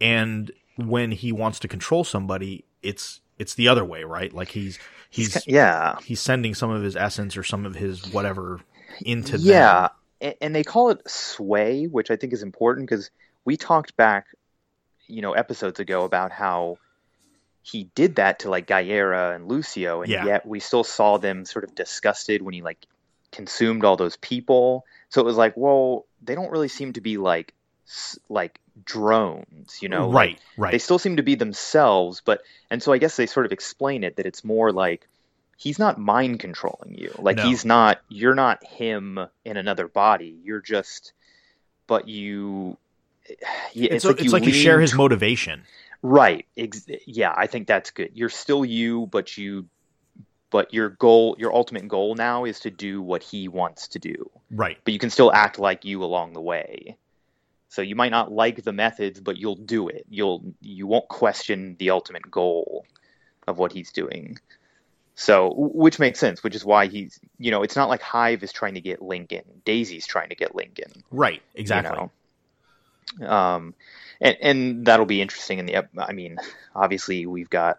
And 0.00 0.52
when 0.76 1.12
he 1.12 1.32
wants 1.32 1.58
to 1.60 1.68
control 1.68 2.04
somebody, 2.04 2.64
it's, 2.82 3.20
it's 3.38 3.54
the 3.54 3.68
other 3.68 3.84
way, 3.84 4.04
right? 4.04 4.32
Like 4.32 4.50
he's, 4.50 4.78
he's, 5.10 5.46
yeah, 5.46 5.98
he's 5.98 6.20
sending 6.20 6.54
some 6.54 6.70
of 6.70 6.82
his 6.82 6.96
essence 6.96 7.36
or 7.36 7.42
some 7.44 7.66
of 7.66 7.76
his 7.76 8.04
whatever 8.04 8.60
into 9.04 9.38
yeah. 9.38 9.38
them. 9.38 9.90
A- 10.22 10.42
And 10.42 10.54
they 10.54 10.64
call 10.64 10.90
it 10.90 11.08
sway, 11.08 11.86
which 11.86 12.10
I 12.10 12.16
think 12.16 12.32
is 12.32 12.42
important 12.42 12.88
because 12.88 13.10
we 13.44 13.56
talked 13.56 13.96
back, 13.96 14.26
you 15.06 15.22
know, 15.22 15.32
episodes 15.32 15.80
ago 15.80 16.04
about 16.04 16.32
how 16.32 16.78
he 17.62 17.84
did 17.94 18.16
that 18.16 18.40
to 18.40 18.50
like 18.50 18.66
Giyera 18.66 19.34
and 19.34 19.48
Lucio, 19.48 20.02
and 20.02 20.10
Yeah. 20.10 20.24
yet 20.26 20.46
we 20.46 20.60
still 20.60 20.84
saw 20.84 21.18
them 21.18 21.44
sort 21.44 21.64
of 21.64 21.74
disgusted 21.74 22.42
when 22.42 22.54
he 22.54 22.62
like 22.62 22.86
consumed 23.32 23.84
all 23.84 23.96
those 23.96 24.16
people. 24.16 24.84
So 25.08 25.20
it 25.20 25.24
was 25.24 25.36
like, 25.36 25.54
well, 25.56 26.04
they 26.22 26.34
don't 26.34 26.50
really 26.50 26.68
seem 26.68 26.92
to 26.94 27.00
be 27.00 27.16
like 27.16 27.54
like 28.28 28.58
drones, 28.84 29.82
you 29.82 29.88
know? 29.88 30.08
Like, 30.08 30.14
right, 30.14 30.40
right. 30.56 30.72
they 30.72 30.78
still 30.78 30.98
seem 30.98 31.16
to 31.16 31.22
be 31.22 31.34
themselves 31.34 32.22
but 32.24 32.40
and 32.70 32.82
so 32.82 32.92
i 32.92 32.98
guess 32.98 33.16
they 33.16 33.26
sort 33.26 33.46
of 33.46 33.52
explain 33.52 34.04
it 34.04 34.16
that 34.16 34.26
it's 34.26 34.42
more 34.42 34.72
like 34.72 35.06
he's 35.56 35.78
not 35.78 35.98
mind 35.98 36.40
controlling 36.40 36.94
you 36.96 37.14
like 37.18 37.36
No. 37.36 37.44
he's 37.44 37.64
not 37.64 38.00
you're 38.08 38.34
not 38.34 38.64
him 38.64 39.18
in 39.44 39.56
another 39.56 39.86
body 39.86 40.34
you're 40.42 40.62
just 40.62 41.12
but 41.86 42.08
you 42.08 42.76
yeah, 43.72 43.88
it's, 43.90 44.04
like, 44.04 44.20
it's 44.20 44.32
like 44.32 44.44
you 44.44 44.52
share 44.52 44.80
his 44.80 44.94
motivation. 44.94 45.62
right. 46.02 46.46
Ex- 46.56 46.86
yeah, 47.06 47.32
I 47.36 47.46
think 47.46 47.66
that's 47.66 47.90
good. 47.90 48.10
You're 48.14 48.28
still 48.30 48.64
you, 48.64 49.06
but 49.06 49.36
you, 49.36 49.66
but 50.50 50.72
your 50.72 50.90
goal, 50.90 51.36
your 51.38 51.54
ultimate 51.54 51.88
goal 51.88 52.14
now 52.14 52.44
is 52.44 52.60
to 52.60 52.70
do 52.70 53.02
what 53.02 53.22
he 53.22 53.48
wants 53.48 53.88
to 53.88 53.98
do. 53.98 54.30
Right. 54.50 54.78
But 54.84 54.92
you 54.92 55.00
can 55.00 55.10
still 55.10 55.32
act 55.32 55.58
like 55.58 55.84
you 55.84 56.04
along 56.04 56.32
the 56.34 56.40
way. 56.40 56.96
So 57.68 57.82
you 57.82 57.96
might 57.96 58.12
not 58.12 58.30
like 58.30 58.62
the 58.62 58.72
methods, 58.72 59.18
but 59.18 59.36
you'll 59.36 59.56
do 59.56 59.88
it. 59.88 60.06
You'll 60.08 60.44
you 60.60 60.86
won't 60.86 61.08
question 61.08 61.74
the 61.80 61.90
ultimate 61.90 62.30
goal 62.30 62.86
of 63.48 63.58
what 63.58 63.72
he's 63.72 63.90
doing. 63.90 64.38
So, 65.16 65.52
which 65.56 65.98
makes 65.98 66.18
sense, 66.18 66.42
which 66.42 66.54
is 66.54 66.64
why 66.64 66.86
he's, 66.86 67.18
you 67.38 67.50
know, 67.50 67.62
it's 67.62 67.76
not 67.76 67.88
like 67.88 68.00
Hive 68.00 68.42
is 68.42 68.52
trying 68.52 68.74
to 68.74 68.80
get 68.80 69.00
Lincoln. 69.02 69.44
Daisy's 69.64 70.06
trying 70.06 70.28
to 70.28 70.34
get 70.34 70.54
Lincoln. 70.54 71.04
Right. 71.10 71.42
Exactly. 71.54 71.96
You 71.96 72.02
know? 72.04 72.10
Um, 73.24 73.74
and, 74.20 74.36
and 74.40 74.86
that'll 74.86 75.06
be 75.06 75.20
interesting 75.20 75.58
in 75.58 75.66
the, 75.66 75.86
I 75.98 76.12
mean, 76.12 76.38
obviously 76.74 77.26
we've 77.26 77.50
got 77.50 77.78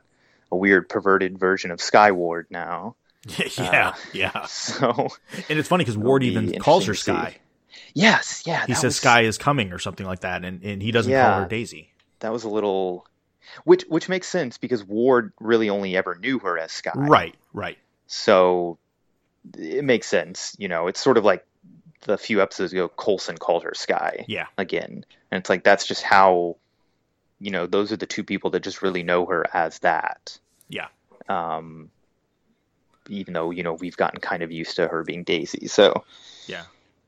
a 0.52 0.56
weird 0.56 0.88
perverted 0.90 1.38
version 1.38 1.72
of 1.72 1.82
Skyward 1.82 2.48
now. 2.50 2.96
yeah. 3.58 3.90
Uh, 3.90 3.94
yeah. 4.14 4.46
So, 4.46 5.10
And 5.50 5.60
it's 5.60 5.68
funny 5.68 5.84
because 5.84 5.98
Ward 5.98 6.22
be 6.22 6.28
even 6.28 6.60
calls 6.60 6.86
her 6.86 6.94
Sky. 6.94 7.38
yes, 7.94 8.44
yeah. 8.46 8.66
He 8.68 8.74
says 8.74 8.84
was- 8.84 8.96
Sky 8.98 9.22
is 9.22 9.38
coming 9.38 9.72
or 9.74 9.80
something 9.80 10.06
like 10.06 10.22
that, 10.22 10.46
and, 10.46 10.64
and 10.64 10.82
he 10.82 10.92
doesn't 10.92 11.12
call 11.12 11.42
her 11.42 11.48
Daisy. 11.48 11.92
That 12.20 12.32
was 12.32 12.44
a 12.44 12.50
little, 12.50 13.06
which, 13.64 13.84
which 13.90 14.08
makes 14.10 14.28
sense 14.28 14.58
because 14.58 14.84
Ward 14.84 15.34
really 15.40 15.70
only 15.70 15.98
ever 15.98 16.16
knew 16.16 16.40
her 16.40 16.58
as 16.58 16.72
Sky. 16.72 16.92
Right. 16.96 17.36
Right. 17.54 17.78
So 18.08 18.78
it 19.58 19.84
makes 19.84 20.08
sense. 20.08 20.56
You 20.60 20.68
know, 20.68 20.88
it's 20.88 21.00
sort 21.00 21.18
of 21.18 21.26
like 21.26 21.46
the 22.06 22.18
few 22.18 22.42
episodes 22.42 22.72
ago, 22.74 22.88
Coulson 22.88 23.38
called 23.38 23.64
her 23.64 23.74
Sky 23.76 24.26
Yeah. 24.28 24.48
again. 24.58 25.06
And 25.32 25.40
it's 25.40 25.50
like, 25.50 25.64
that's 25.64 25.86
just 25.86 26.04
how, 26.04 26.58
you 27.40 27.52
know, 27.52 27.66
those 27.66 27.92
are 27.92 27.98
the 27.98 28.06
two 28.06 28.24
people 28.24 28.52
that 28.52 28.64
just 28.64 28.82
really 28.82 29.04
know 29.04 29.26
her 29.26 29.46
as 29.54 29.80
that. 29.80 30.38
Yeah. 30.70 30.88
Um, 31.28 31.90
even 33.10 33.34
though, 33.34 33.52
you 33.52 33.64
know, 33.64 33.74
we've 33.74 33.98
gotten 33.98 34.20
kind 34.20 34.44
of 34.44 34.52
used 34.52 34.78
to 34.78 34.88
her 34.88 35.04
being 35.04 35.24
Daisy. 35.24 35.68
So, 35.68 36.06
Yeah. 36.48 36.64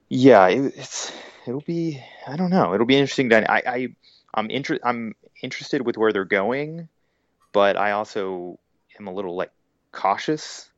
yeah, 0.09 0.47
it, 0.47 0.73
it's, 0.75 1.11
it'll 1.45 1.61
be, 1.61 2.03
I 2.27 2.35
don't 2.35 2.49
know. 2.49 2.73
It'll 2.73 2.85
be 2.85 2.97
interesting. 2.97 3.29
To, 3.29 3.51
I, 3.51 3.63
I, 3.65 3.87
I'm 4.33 4.49
inter- 4.49 4.79
I'm 4.83 5.15
interested 5.41 5.81
with 5.81 5.97
where 5.97 6.11
they're 6.11 6.25
going, 6.25 6.89
but 7.51 7.77
I 7.77 7.91
also 7.91 8.59
am 8.99 9.07
a 9.07 9.13
little 9.13 9.35
like 9.35 9.51
cautious 9.91 10.69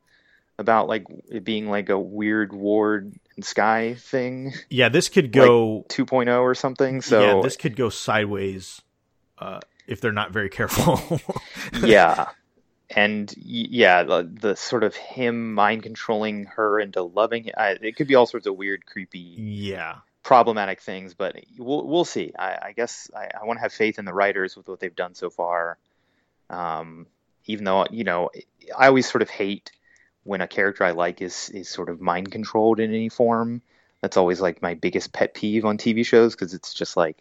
about 0.57 0.87
like 0.87 1.05
it 1.29 1.43
being 1.43 1.69
like 1.69 1.89
a 1.89 1.99
weird 1.99 2.53
Ward 2.53 3.13
Sky 3.41 3.95
thing, 3.95 4.53
Yeah. 4.69 4.89
This 4.89 5.09
could 5.09 5.31
go. 5.31 5.85
2.0 5.89 6.41
or 6.41 6.55
something. 6.55 7.01
So 7.01 7.21
yeah. 7.21 7.41
This 7.41 7.57
could 7.57 7.75
go 7.75 7.89
sideways 7.89 8.81
uh, 9.37 9.59
if 9.87 10.01
they're 10.01 10.11
not 10.11 10.31
very 10.31 10.49
careful. 10.49 11.19
yeah. 11.83 12.29
And 12.95 13.31
yeah, 13.37 14.03
the, 14.03 14.29
the 14.31 14.55
sort 14.55 14.83
of 14.83 14.95
him 14.95 15.53
mind 15.53 15.83
controlling 15.83 16.45
her 16.45 16.79
into 16.79 17.03
loving 17.03 17.45
it, 17.45 17.55
I, 17.55 17.77
it 17.81 17.95
could 17.95 18.07
be 18.07 18.15
all 18.15 18.25
sorts 18.25 18.47
of 18.47 18.57
weird, 18.57 18.85
creepy, 18.85 19.19
yeah. 19.19 19.97
problematic 20.23 20.81
things, 20.81 21.13
but 21.13 21.35
we'll 21.59 21.85
we'll 21.85 22.05
see. 22.05 22.33
I, 22.37 22.57
I 22.63 22.71
guess 22.75 23.11
I, 23.15 23.29
I 23.39 23.45
want 23.45 23.57
to 23.57 23.61
have 23.61 23.73
faith 23.73 23.99
in 23.99 24.05
the 24.05 24.13
writers 24.13 24.57
with 24.57 24.67
what 24.67 24.79
they've 24.79 24.95
done 24.95 25.13
so 25.13 25.29
far. 25.29 25.77
Um, 26.49 27.05
even 27.45 27.63
though 27.63 27.85
you 27.91 28.05
know, 28.05 28.31
I 28.75 28.87
always 28.87 29.07
sort 29.07 29.21
of 29.21 29.29
hate 29.29 29.71
when 30.23 30.41
a 30.41 30.47
character 30.47 30.83
I 30.83 30.91
like 30.91 31.21
is 31.21 31.49
is 31.49 31.69
sort 31.69 31.89
of 31.89 32.01
mind 32.01 32.31
controlled 32.31 32.79
in 32.79 32.93
any 32.93 33.09
form. 33.09 33.61
That's 34.01 34.17
always 34.17 34.41
like 34.41 34.61
my 34.61 34.75
biggest 34.75 35.13
pet 35.13 35.33
peeve 35.33 35.65
on 35.65 35.77
TV 35.77 36.03
shows 36.03 36.35
because 36.35 36.53
it's 36.53 36.73
just 36.73 36.97
like 36.97 37.17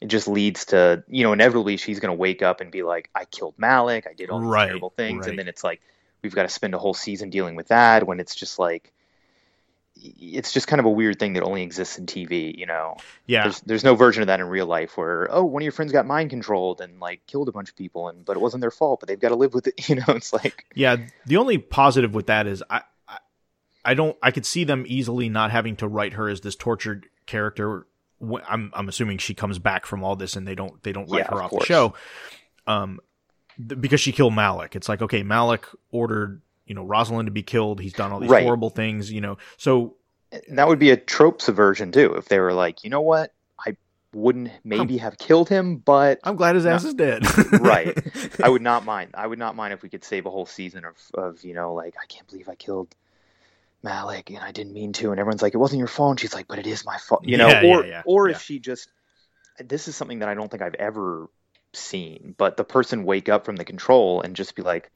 it 0.00 0.08
just 0.08 0.28
leads 0.28 0.66
to 0.66 1.04
you 1.08 1.24
know 1.24 1.32
inevitably 1.32 1.76
she's 1.76 2.00
going 2.00 2.14
to 2.14 2.18
wake 2.20 2.42
up 2.42 2.60
and 2.60 2.70
be 2.72 2.82
like 2.82 3.10
I 3.14 3.24
killed 3.26 3.56
Malick, 3.58 4.06
I 4.08 4.14
did 4.14 4.30
all 4.30 4.40
these 4.40 4.54
Right, 4.54 4.56
terrible 4.56 4.90
things, 4.90 5.26
right. 5.26 5.28
and 5.28 5.38
then 5.38 5.48
it's 5.48 5.64
like 5.64 5.80
we've 6.22 6.34
got 6.34 6.42
to 6.44 6.48
spend 6.48 6.74
a 6.74 6.78
whole 6.78 6.94
season 6.94 7.30
dealing 7.30 7.56
with 7.56 7.68
that 7.68 8.06
when 8.06 8.20
it's 8.20 8.34
just 8.34 8.58
like 8.58 8.92
it's 10.04 10.52
just 10.52 10.66
kind 10.66 10.80
of 10.80 10.86
a 10.86 10.90
weird 10.90 11.18
thing 11.18 11.34
that 11.34 11.42
only 11.42 11.62
exists 11.62 11.98
in 11.98 12.06
TV, 12.06 12.56
you 12.56 12.66
know. 12.66 12.96
Yeah. 13.26 13.44
There's 13.44 13.60
there's 13.60 13.84
no 13.84 13.94
version 13.94 14.22
of 14.22 14.26
that 14.26 14.40
in 14.40 14.46
real 14.46 14.66
life 14.66 14.96
where 14.96 15.28
oh 15.30 15.44
one 15.44 15.62
of 15.62 15.64
your 15.64 15.72
friends 15.72 15.92
got 15.92 16.06
mind 16.06 16.30
controlled 16.30 16.80
and 16.80 16.98
like 17.00 17.24
killed 17.26 17.48
a 17.48 17.52
bunch 17.52 17.68
of 17.68 17.76
people 17.76 18.08
and 18.08 18.24
but 18.24 18.36
it 18.36 18.40
wasn't 18.40 18.60
their 18.60 18.70
fault 18.70 19.00
but 19.00 19.08
they've 19.08 19.20
got 19.20 19.28
to 19.28 19.36
live 19.36 19.54
with 19.54 19.66
it, 19.68 19.74
you 19.88 19.96
know. 19.96 20.04
It's 20.08 20.32
like 20.32 20.66
Yeah, 20.74 20.96
the 21.26 21.36
only 21.36 21.58
positive 21.58 22.14
with 22.14 22.26
that 22.26 22.46
is 22.46 22.62
I, 22.68 22.82
I, 23.08 23.18
I 23.84 23.94
don't, 23.94 24.16
I 24.22 24.30
could 24.30 24.46
see 24.46 24.64
them 24.64 24.84
easily 24.86 25.28
not 25.28 25.50
having 25.50 25.76
to 25.76 25.88
write 25.88 26.14
her 26.14 26.28
as 26.28 26.40
this 26.40 26.56
tortured 26.56 27.06
character. 27.26 27.86
I'm, 28.48 28.70
I'm 28.74 28.88
assuming 28.88 29.18
she 29.18 29.34
comes 29.34 29.58
back 29.58 29.86
from 29.86 30.04
all 30.04 30.14
this 30.16 30.36
and 30.36 30.46
they 30.46 30.54
don't, 30.54 30.82
they 30.82 30.92
don't 30.92 31.10
write 31.10 31.26
Yeah, 31.30 31.30
her 31.36 31.42
of 31.42 31.52
off 31.52 31.60
the 31.60 31.66
show. 31.66 31.94
Um, 32.66 33.00
th- 33.56 33.80
because 33.80 34.00
she 34.00 34.12
killed 34.12 34.32
Malick. 34.32 34.76
It's 34.76 34.88
like, 34.88 35.02
okay, 35.02 35.24
Malick 35.24 35.64
ordered, 35.90 36.40
you 36.66 36.74
know, 36.74 36.84
Rosalind 36.84 37.26
to 37.26 37.32
be 37.32 37.42
killed. 37.42 37.80
He's 37.80 37.92
done 37.92 38.12
all 38.12 38.20
these 38.20 38.30
Right. 38.30 38.44
horrible 38.44 38.70
things, 38.70 39.10
you 39.10 39.20
know. 39.20 39.38
So 39.56 39.96
that 40.48 40.68
would 40.68 40.78
be 40.78 40.90
a 40.90 40.96
trope 40.96 41.42
subversion 41.42 41.92
too 41.92 42.14
if 42.14 42.28
they 42.28 42.38
were 42.38 42.54
like 42.54 42.84
you 42.84 42.90
know 42.90 43.02
what 43.02 43.34
I 43.58 43.76
wouldn't 44.14 44.50
maybe 44.64 44.96
have 44.98 45.18
killed 45.18 45.48
him 45.48 45.76
but 45.76 46.20
I'm 46.24 46.36
glad 46.36 46.54
his 46.54 46.64
ass 46.66 46.84
is 46.84 46.94
dead. 46.94 47.22
Right. 47.52 47.96
I 48.42 48.48
would 48.48 48.62
not 48.62 48.84
mind. 48.84 49.10
I 49.14 49.26
would 49.26 49.38
not 49.38 49.54
mind 49.54 49.74
if 49.74 49.82
we 49.82 49.88
could 49.88 50.04
save 50.04 50.26
a 50.26 50.30
whole 50.30 50.46
season 50.46 50.84
of, 50.84 50.96
of 51.14 51.44
you 51.44 51.54
know, 51.54 51.74
like 51.74 51.94
I 52.02 52.06
can't 52.06 52.26
believe 52.26 52.48
I 52.48 52.54
killed 52.54 52.88
Malick 53.84 54.28
and 54.28 54.38
I 54.38 54.52
didn't 54.52 54.72
mean 54.72 54.92
to, 54.94 55.10
and 55.10 55.20
everyone's 55.20 55.42
like, 55.42 55.54
it 55.54 55.58
wasn't 55.58 55.80
your 55.80 55.88
fault. 55.88 56.12
And 56.12 56.20
she's 56.20 56.34
like, 56.34 56.48
but 56.48 56.58
it 56.58 56.66
is 56.66 56.84
my 56.84 56.96
fault, 56.98 57.24
you 57.26 57.36
know. 57.36 57.48
Yeah, 57.48 57.62
or 57.62 57.84
yeah, 57.84 57.90
yeah, 57.90 58.02
or 58.06 58.28
if 58.28 58.40
she 58.40 58.58
just, 58.58 58.88
this 59.58 59.86
is 59.86 59.96
something 59.96 60.20
that 60.20 60.28
I 60.28 60.34
don't 60.34 60.50
think 60.50 60.62
I've 60.62 60.74
ever 60.74 61.28
seen, 61.72 62.34
but 62.38 62.56
the 62.56 62.64
person 62.64 63.04
wake 63.04 63.28
up 63.28 63.44
from 63.44 63.56
the 63.56 63.64
control 63.64 64.22
and 64.22 64.34
just 64.34 64.54
be 64.56 64.62
like, 64.62 64.90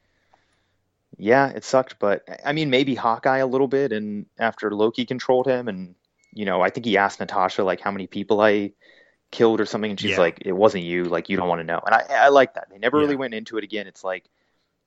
yeah, 1.19 1.49
it 1.51 1.65
sucked, 1.65 1.99
but 1.99 2.29
I 2.45 2.53
mean, 2.53 2.71
maybe 2.71 2.95
Hawkeye 2.95 3.39
a 3.39 3.47
little 3.47 3.69
bit, 3.69 3.93
and 3.93 4.27
after 4.39 4.71
Loki 4.71 5.05
controlled 5.07 5.47
him, 5.47 5.69
and 5.69 5.95
you 6.33 6.45
know, 6.45 6.61
I 6.61 6.71
think 6.71 6.85
he 6.87 6.97
asked 6.99 7.21
Natasha 7.21 7.65
like 7.65 7.81
how 7.81 7.91
many 7.91 8.07
people 8.07 8.41
I 8.41 8.73
killed 9.31 9.61
or 9.61 9.67
something, 9.67 9.91
and 9.91 9.99
she's 10.01 10.13
Yeah. 10.13 10.19
like, 10.21 10.39
it 10.45 10.53
wasn't 10.53 10.85
you, 10.85 11.05
like 11.05 11.29
you 11.29 11.37
don't 11.37 11.49
want 11.49 11.61
to 11.61 11.65
know, 11.65 11.81
and 11.85 11.95
I 11.95 12.05
I 12.11 12.29
like 12.29 12.55
that. 12.55 12.69
They 12.71 12.79
never 12.79 12.99
Yeah. 12.99 13.05
really 13.05 13.17
went 13.17 13.35
into 13.35 13.57
it 13.59 13.65
again. 13.65 13.87
It's 13.87 14.05
like 14.05 14.25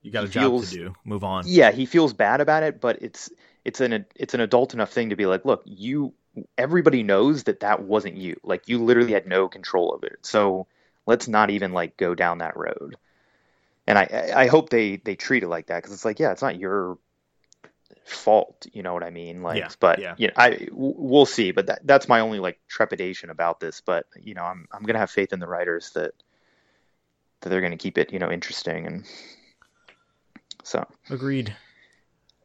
you 0.01 0.11
got 0.11 0.24
a 0.26 0.28
job 0.28 0.43
feels- 0.43 0.70
to 0.72 0.76
do. 0.76 0.95
Move 1.03 1.24
on. 1.24 1.43
yeah, 1.47 1.72
he 1.72 1.86
feels 1.86 2.13
bad 2.13 2.39
about 2.41 2.63
it, 2.63 2.80
but 2.80 3.01
it's 3.01 3.30
it's 3.65 3.82
an 3.82 4.05
it's 4.15 4.34
an 4.34 4.39
adult 4.41 4.74
enough 4.74 4.91
thing 4.91 5.09
to 5.09 5.15
be 5.15 5.26
like, 5.26 5.45
look, 5.45 5.61
you 5.65 6.13
everybody 6.57 7.03
knows 7.03 7.43
that 7.45 7.61
that 7.61 7.82
wasn't 7.82 8.15
you. 8.15 8.39
Like 8.43 8.67
you 8.70 8.84
literally 8.84 9.13
had 9.13 9.28
no 9.28 9.49
control 9.49 9.93
of 9.93 10.03
it. 10.03 10.20
So 10.22 10.67
let's 11.05 11.28
not 11.28 11.49
even 11.49 11.74
like 11.74 11.97
go 11.97 12.13
down 12.15 12.38
that 12.38 12.55
road. 12.55 12.95
And 13.89 13.97
I 13.97 14.31
I 14.35 14.47
hope 14.47 14.69
they 14.69 14.97
they 14.97 15.15
treat 15.15 15.41
it 15.41 15.47
like 15.47 15.67
that 15.67 15.77
because 15.77 15.91
it's 15.91 16.05
like, 16.05 16.19
yeah, 16.19 16.31
it's 16.31 16.43
not 16.43 16.59
your 16.59 16.99
fault. 18.05 18.67
You 18.71 18.83
know 18.83 18.93
what 18.93 19.03
I 19.03 19.09
mean? 19.09 19.41
Like, 19.41 19.57
Yeah, 19.57 19.69
but 19.79 19.99
yeah. 19.99 20.13
you 20.15 20.27
know, 20.27 20.33
I 20.37 20.67
we'll 20.71 21.25
see. 21.25 21.49
But 21.51 21.65
that 21.65 21.79
that's 21.85 22.07
my 22.07 22.19
only 22.19 22.37
like 22.37 22.59
trepidation 22.67 23.31
about 23.31 23.59
this. 23.59 23.81
But 23.81 24.05
you 24.15 24.35
know, 24.35 24.43
I'm 24.43 24.67
I'm 24.71 24.83
gonna 24.83 24.99
have 24.99 25.09
faith 25.09 25.33
in 25.33 25.39
the 25.39 25.47
writers 25.47 25.89
that 25.95 26.13
that 27.41 27.49
they're 27.49 27.61
gonna 27.61 27.77
keep 27.77 27.97
it 27.97 28.13
you 28.13 28.19
know 28.19 28.31
interesting 28.31 28.85
and 28.85 29.05
so. 30.63 30.85
Agreed. 31.09 31.55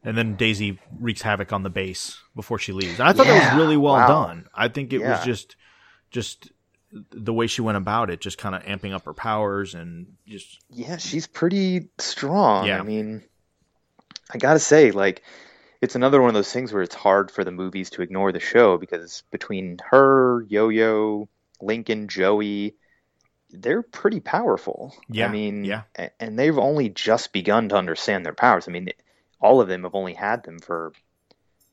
And 0.03 0.17
then 0.17 0.35
Daisy 0.35 0.79
wreaks 0.99 1.21
havoc 1.21 1.53
on 1.53 1.61
the 1.61 1.69
base 1.69 2.17
before 2.35 2.57
she 2.57 2.71
leaves. 2.71 2.99
I 2.99 3.13
thought 3.13 3.27
that 3.27 3.53
was 3.53 3.59
really 3.59 3.77
well 3.77 3.93
wow. 3.93 4.07
done. 4.07 4.47
I 4.53 4.67
think 4.67 4.93
it 4.93 4.99
was 4.99 5.23
just 5.23 5.55
just 6.09 6.51
the 7.11 7.33
way 7.33 7.47
she 7.47 7.61
went 7.61 7.77
about 7.77 8.09
it, 8.09 8.21
just 8.21 8.37
kind 8.37 8.55
of 8.55 8.63
amping 8.63 8.93
up 8.93 9.05
her 9.05 9.13
powers 9.13 9.75
and 9.75 10.07
just 10.25 10.59
Yeah, 10.69 10.97
she's 10.97 11.27
pretty 11.27 11.89
strong. 11.97 12.67
Yeah. 12.67 12.79
I 12.79 12.83
mean, 12.83 13.23
I 14.31 14.37
gotta 14.37 14.59
say, 14.59 14.91
like, 14.91 15.23
it's 15.81 15.95
another 15.95 16.21
one 16.21 16.29
of 16.29 16.33
those 16.33 16.51
things 16.51 16.71
where 16.71 16.81
it's 16.81 16.95
hard 16.95 17.29
for 17.31 17.43
the 17.43 17.51
movies 17.51 17.89
to 17.91 18.01
ignore 18.01 18.31
the 18.31 18.39
show 18.39 18.77
because 18.77 19.23
between 19.29 19.79
her, 19.89 20.43
Yo 20.47 20.69
Yo, 20.69 21.27
Lincoln, 21.61 22.07
Joey, 22.07 22.75
they're 23.51 23.83
pretty 23.83 24.21
powerful. 24.21 24.95
Yeah, 25.09 25.27
I 25.27 25.31
mean, 25.31 25.65
yeah. 25.65 25.83
and 26.19 26.39
they've 26.39 26.57
only 26.57 26.89
just 26.89 27.33
begun 27.33 27.69
to 27.69 27.75
understand 27.75 28.25
their 28.25 28.33
powers. 28.33 28.67
I 28.67 28.71
mean, 28.71 28.89
all 29.41 29.59
of 29.59 29.67
them 29.67 29.83
have 29.83 29.95
only 29.95 30.13
had 30.13 30.43
them 30.43 30.59
for, 30.59 30.93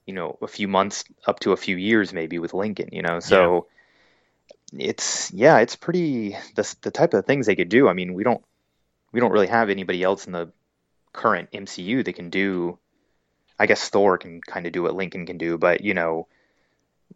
you 0.04 0.14
know, 0.14 0.36
a 0.42 0.48
few 0.48 0.66
months 0.66 1.04
up 1.26 1.38
to 1.40 1.52
a 1.52 1.56
few 1.56 1.76
years, 1.76 2.12
maybe 2.12 2.40
with 2.40 2.54
Lincoln, 2.54 2.88
you 2.90 3.02
know, 3.02 3.20
so. 3.20 3.68
It's 4.76 5.32
yeah, 5.32 5.58
it's 5.58 5.76
pretty 5.76 6.36
the 6.54 6.74
the 6.82 6.90
type 6.90 7.14
of 7.14 7.26
things 7.26 7.46
they 7.46 7.56
could 7.56 7.68
do. 7.68 7.88
I 7.88 7.92
mean, 7.92 8.14
we 8.14 8.24
don't 8.24 8.42
we 9.12 9.20
don't 9.20 9.32
really 9.32 9.48
have 9.48 9.70
anybody 9.70 10.02
else 10.02 10.26
in 10.26 10.32
the 10.32 10.50
current 11.12 11.50
MCU 11.52 12.04
that 12.04 12.14
can 12.14 12.30
do. 12.30 12.78
I 13.58 13.66
guess 13.66 13.88
Thor 13.90 14.18
can 14.18 14.40
kind 14.40 14.66
of 14.66 14.72
do 14.72 14.82
what 14.82 14.94
Lincoln 14.94 15.26
can 15.26 15.38
do, 15.38 15.58
but 15.58 15.82
you 15.82 15.94
know, 15.94 16.26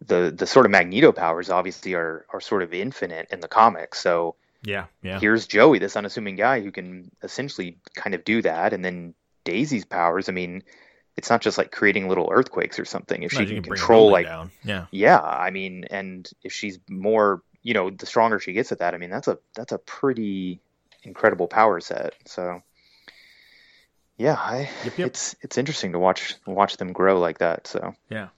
the 0.05 0.33
the 0.37 0.47
sort 0.47 0.67
of 0.67 0.73
Magneto 0.73 1.13
powers 1.13 1.51
obviously 1.51 1.95
are 1.95 2.27
are 2.31 2.41
sort 2.41 2.63
of 2.63 2.75
infinite 2.75 3.29
in 3.31 3.41
the 3.41 3.49
comics. 3.49 4.01
So 4.01 4.37
yeah, 4.63 4.87
yeah. 5.03 5.19
here's 5.19 5.47
Joey, 5.47 5.79
this 5.79 5.97
unassuming 5.97 6.37
guy 6.37 6.61
who 6.61 6.71
can 6.71 7.11
essentially 7.23 7.79
kind 7.95 8.15
of 8.15 8.25
do 8.25 8.43
that, 8.43 8.73
and 8.73 8.85
then 8.85 9.15
Daisy's 9.45 9.85
powers. 9.85 10.29
I 10.29 10.33
mean, 10.33 10.63
it's 11.17 11.31
not 11.31 11.41
just 11.41 11.57
like 11.57 11.73
creating 11.73 12.09
little 12.09 12.29
earthquakes 12.31 12.79
or 12.79 12.85
something. 12.85 13.23
If 13.23 13.33
she 13.33 13.47
can 13.47 13.59
a 13.59 13.63
control 13.63 14.11
like 14.11 14.27
down. 14.27 14.51
Yeah. 14.65 14.87
yeah, 14.91 15.21
I 15.21 15.51
mean, 15.51 15.85
and 15.91 16.29
if 16.43 16.53
she's 16.53 16.79
more, 16.89 17.43
you 17.67 17.75
know, 17.75 17.91
the 17.91 18.07
stronger 18.07 18.39
she 18.39 18.53
gets 18.53 18.71
at 18.71 18.79
that, 18.79 18.95
I 18.95 18.99
mean, 18.99 19.11
that's 19.11 19.27
a 19.27 19.39
that's 19.57 19.73
a 19.73 19.79
pretty 19.79 20.61
incredible 21.03 21.49
power 21.49 21.81
set. 21.81 22.15
So, 22.25 22.63
yeah, 24.17 24.35
I, 24.35 24.71
Yep, 24.85 24.99
yep. 24.99 25.07
it's 25.09 25.35
it's 25.41 25.59
interesting 25.59 25.91
to 25.91 25.99
watch 25.99 26.37
watch 26.47 26.77
them 26.77 26.93
grow 26.93 27.19
like 27.19 27.39
that. 27.39 27.67
So, 27.67 27.95
Yeah. 28.09 28.29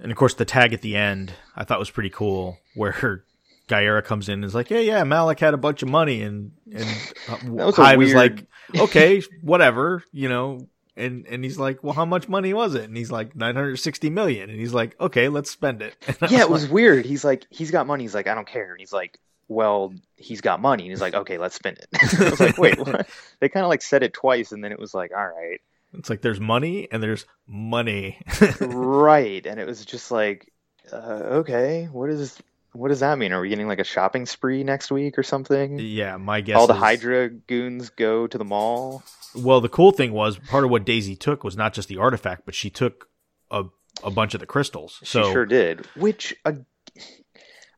And 0.00 0.10
of 0.10 0.16
course, 0.16 0.32
the 0.32 0.46
tag 0.46 0.72
at 0.72 0.80
the 0.80 0.96
end 0.96 1.34
I 1.54 1.64
thought 1.64 1.78
was 1.78 1.90
pretty 1.90 2.08
cool, 2.08 2.58
where 2.74 3.24
Giyera 3.68 4.02
comes 4.02 4.30
in 4.30 4.36
and 4.36 4.44
is 4.46 4.54
like, 4.54 4.68
"Hey, 4.68 4.86
yeah, 4.86 5.02
Malick 5.02 5.38
had 5.38 5.52
a 5.52 5.58
bunch 5.58 5.82
of 5.82 5.90
money," 5.90 6.22
and 6.22 6.52
and 6.74 6.88
uh, 7.28 7.36
was 7.44 7.78
is 7.78 8.14
like, 8.14 8.46
"Okay, 8.74 9.22
whatever," 9.42 10.02
you 10.12 10.30
know. 10.30 10.66
And 10.96 11.26
and 11.26 11.42
he's 11.42 11.58
like, 11.58 11.82
"Well, 11.82 11.94
how 11.94 12.04
much 12.04 12.28
money 12.28 12.52
was 12.52 12.74
it?" 12.74 12.84
And 12.84 12.96
he's 12.96 13.10
like, 13.10 13.34
960 13.34 14.10
million. 14.10 14.50
And 14.50 14.60
he's 14.60 14.74
like, 14.74 14.98
"Okay, 15.00 15.28
let's 15.28 15.50
spend 15.50 15.80
it." 15.80 15.94
Yeah, 16.30 16.40
it 16.40 16.42
like, 16.42 16.50
was 16.50 16.68
weird. 16.68 17.06
He's 17.06 17.24
like, 17.24 17.46
he's 17.50 17.70
got 17.70 17.86
money. 17.86 18.04
He's 18.04 18.14
like, 18.14 18.26
I 18.26 18.34
don't 18.34 18.46
care. 18.46 18.70
And 18.72 18.78
he's 18.78 18.92
like, 18.92 19.18
well, 19.48 19.92
he's 20.16 20.40
got 20.42 20.60
money. 20.60 20.84
And 20.84 20.90
he's 20.92 21.00
like, 21.00 21.14
okay, 21.14 21.38
let's 21.38 21.54
spend 21.54 21.78
it. 21.78 21.88
I 22.20 22.30
was 22.30 22.40
like, 22.40 22.58
wait, 22.58 22.78
what? 22.78 23.08
They 23.40 23.48
kind 23.48 23.64
of 23.64 23.70
like 23.70 23.82
said 23.82 24.02
it 24.02 24.12
twice, 24.12 24.52
and 24.52 24.62
then 24.62 24.70
it 24.72 24.78
was 24.78 24.92
like, 24.94 25.12
all 25.16 25.26
right, 25.26 25.60
It's 25.94 26.08
like 26.10 26.20
there's 26.20 26.40
money 26.40 26.88
and 26.92 27.02
there's 27.02 27.24
money. 27.46 28.18
right. 28.60 29.44
And 29.46 29.58
it 29.58 29.66
was 29.66 29.84
just 29.84 30.10
like, 30.10 30.52
uh, 30.92 30.96
okay, 31.40 31.88
what 31.90 32.10
is 32.10 32.38
what 32.72 32.88
does 32.88 33.00
that 33.00 33.18
mean? 33.18 33.32
Are 33.32 33.40
we 33.40 33.48
getting 33.50 33.68
like 33.68 33.80
a 33.80 33.84
shopping 33.84 34.24
spree 34.26 34.64
next 34.64 34.90
week 34.90 35.18
or 35.18 35.22
something? 35.22 35.78
yeah, 35.78 36.16
my 36.16 36.40
guess. 36.40 36.56
All 36.56 36.66
the 36.66 36.74
is- 36.74 36.78
Hydra 36.80 37.28
goons 37.30 37.90
go 37.90 38.26
to 38.26 38.38
the 38.38 38.44
mall. 38.44 39.02
Well, 39.34 39.60
the 39.60 39.68
cool 39.68 39.92
thing 39.92 40.12
was 40.12 40.38
part 40.38 40.64
of 40.64 40.70
what 40.70 40.84
Daisy 40.84 41.16
took 41.16 41.44
was 41.44 41.56
not 41.56 41.72
just 41.72 41.88
the 41.88 41.98
artifact, 41.98 42.44
but 42.44 42.54
she 42.54 42.70
took 42.70 43.08
a 43.50 43.64
a 44.02 44.10
bunch 44.10 44.34
of 44.34 44.40
the 44.40 44.46
crystals. 44.46 45.00
So 45.04 45.24
she 45.24 45.32
sure 45.32 45.46
did. 45.46 45.86
Which 45.96 46.34
uh, 46.44 46.52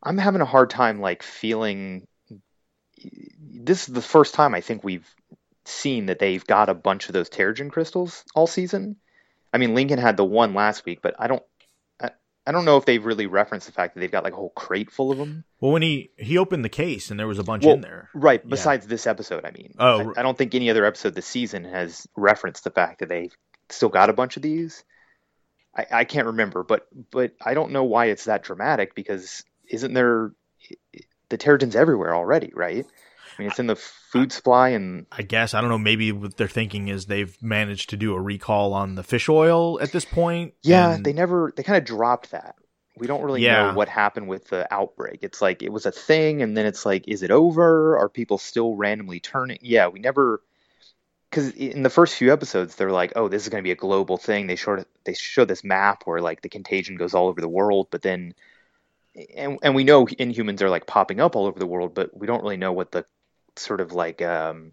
I'm 0.02 0.18
having 0.18 0.40
a 0.40 0.46
hard 0.46 0.70
time 0.70 1.00
like 1.00 1.22
feeling. 1.22 2.06
This 3.38 3.88
is 3.88 3.94
the 3.94 4.02
first 4.02 4.34
time 4.34 4.54
I 4.54 4.60
think 4.60 4.84
we've 4.84 5.08
seen 5.64 6.06
that 6.06 6.18
they've 6.18 6.46
got 6.46 6.68
a 6.68 6.74
bunch 6.74 7.08
of 7.08 7.12
those 7.12 7.30
Terrigen 7.30 7.70
crystals 7.70 8.24
all 8.34 8.46
season. 8.46 8.96
I 9.52 9.58
mean, 9.58 9.74
Lincoln 9.74 9.98
had 9.98 10.16
the 10.16 10.24
one 10.24 10.54
last 10.54 10.84
week, 10.84 11.00
but 11.02 11.14
I 11.18 11.26
don't. 11.26 11.42
I, 12.46 12.52
don't 12.52 12.64
know 12.64 12.76
if 12.76 12.84
they've 12.84 13.04
really 13.04 13.26
referenced 13.26 13.66
the 13.66 13.72
fact 13.72 13.94
that 13.94 14.00
they've 14.00 14.10
got 14.10 14.24
like 14.24 14.32
a 14.32 14.36
whole 14.36 14.50
crate 14.50 14.90
full 14.90 15.10
of 15.10 15.18
them. 15.18 15.44
Well, 15.60 15.72
when 15.72 15.82
he 15.82 16.10
he 16.18 16.38
opened 16.38 16.64
the 16.64 16.68
case 16.68 17.10
and 17.10 17.18
there 17.18 17.26
was 17.26 17.38
a 17.38 17.44
bunch 17.44 17.64
Well, 17.64 17.74
in 17.74 17.80
there. 17.80 18.10
Right. 18.14 18.40
Yeah. 18.42 18.50
Besides 18.50 18.86
this 18.86 19.06
episode, 19.06 19.44
I 19.44 19.50
mean. 19.50 19.74
Oh, 19.78 20.12
I, 20.16 20.20
I 20.20 20.22
don't 20.22 20.36
think 20.36 20.54
any 20.54 20.70
other 20.70 20.84
episode 20.84 21.14
this 21.14 21.26
season 21.26 21.64
has 21.64 22.06
referenced 22.16 22.64
the 22.64 22.70
fact 22.70 23.00
that 23.00 23.08
they've 23.08 23.36
still 23.70 23.88
got 23.88 24.10
a 24.10 24.14
bunch 24.14 24.36
of 24.36 24.42
these. 24.42 24.84
I, 25.76 25.86
I 25.90 26.04
can't 26.04 26.26
remember, 26.26 26.62
but 26.62 26.86
but 27.10 27.32
I 27.44 27.54
don't 27.54 27.72
know 27.72 27.84
why 27.84 28.06
it's 28.06 28.24
that 28.24 28.42
dramatic 28.42 28.94
because 28.94 29.44
isn't 29.68 29.94
there 29.94 30.32
the 31.28 31.38
Terrigen's 31.38 31.76
everywhere 31.76 32.14
already, 32.14 32.52
right? 32.54 32.86
I 33.36 33.42
mean, 33.42 33.50
it's 33.50 33.58
in 33.58 33.66
the 33.66 33.76
food 33.76 34.32
supply 34.32 34.70
and 34.70 35.06
I 35.10 35.22
guess 35.22 35.54
I 35.54 35.60
don't 35.60 35.70
know. 35.70 35.78
Maybe 35.78 36.12
what 36.12 36.36
they're 36.36 36.46
thinking 36.48 36.88
is 36.88 37.06
they've 37.06 37.36
managed 37.42 37.90
to 37.90 37.96
do 37.96 38.14
a 38.14 38.20
recall 38.20 38.72
on 38.74 38.94
the 38.94 39.02
fish 39.02 39.28
oil 39.28 39.80
at 39.80 39.92
this 39.92 40.04
point. 40.04 40.54
yeah, 40.62 40.94
and- 40.94 41.04
they 41.04 41.12
never 41.12 41.52
they 41.56 41.62
kind 41.62 41.78
of 41.78 41.84
dropped 41.84 42.30
that. 42.30 42.54
We 42.96 43.08
don't 43.08 43.22
really 43.24 43.42
Yeah. 43.42 43.70
know 43.70 43.74
what 43.74 43.88
happened 43.88 44.28
with 44.28 44.46
the 44.50 44.72
outbreak. 44.72 45.18
It's 45.22 45.42
like 45.42 45.64
it 45.64 45.72
was 45.72 45.84
a 45.84 45.90
thing, 45.90 46.42
and 46.42 46.56
then 46.56 46.64
it's 46.64 46.86
like, 46.86 47.08
is 47.08 47.24
it 47.24 47.32
over? 47.32 47.98
Are 47.98 48.08
people 48.08 48.38
still 48.38 48.76
randomly 48.76 49.18
turning? 49.18 49.58
Yeah, 49.62 49.88
we 49.88 49.98
never. 49.98 50.42
Because 51.28 51.50
in 51.50 51.82
the 51.82 51.90
first 51.90 52.14
few 52.14 52.32
episodes, 52.32 52.76
they're 52.76 52.92
like, 52.92 53.14
"Oh, 53.16 53.26
this 53.26 53.42
is 53.42 53.48
going 53.48 53.60
to 53.60 53.66
be 53.66 53.72
a 53.72 53.76
global 53.76 54.16
thing." 54.16 54.46
They 54.46 54.54
showed 54.54 54.86
they 55.04 55.14
show 55.14 55.44
this 55.44 55.64
map 55.64 56.02
where 56.04 56.20
like 56.20 56.42
the 56.42 56.48
contagion 56.48 56.94
goes 56.96 57.14
all 57.14 57.26
over 57.26 57.40
the 57.40 57.48
world, 57.48 57.88
but 57.90 58.02
then, 58.02 58.34
and 59.36 59.58
and 59.62 59.74
we 59.74 59.82
know 59.82 60.06
Inhumans 60.06 60.60
are 60.62 60.70
like 60.70 60.86
popping 60.86 61.18
up 61.18 61.34
all 61.34 61.46
over 61.46 61.58
the 61.58 61.66
world, 61.66 61.94
but 61.94 62.16
we 62.16 62.28
don't 62.28 62.42
really 62.44 62.56
know 62.56 62.72
what 62.72 62.92
the 62.92 63.04
sort 63.56 63.80
of 63.80 63.92
like 63.92 64.22
um, 64.22 64.72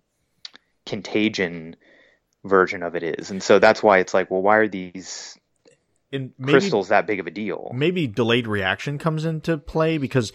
contagion 0.85 1.75
version 2.43 2.83
of 2.83 2.95
it 2.95 3.03
is, 3.03 3.31
and 3.31 3.41
so 3.41 3.59
that's 3.59 3.83
why 3.83 3.99
it's 3.99 4.13
like, 4.13 4.29
well, 4.31 4.41
why 4.41 4.57
are 4.57 4.67
these 4.67 5.37
maybe, 6.11 6.33
crystals 6.43 6.89
that 6.89 7.07
big 7.07 7.19
of 7.19 7.27
a 7.27 7.31
deal? 7.31 7.71
Maybe 7.73 8.07
delayed 8.07 8.47
reaction 8.47 8.97
comes 8.97 9.25
into 9.25 9.57
play 9.57 9.97
because 9.97 10.33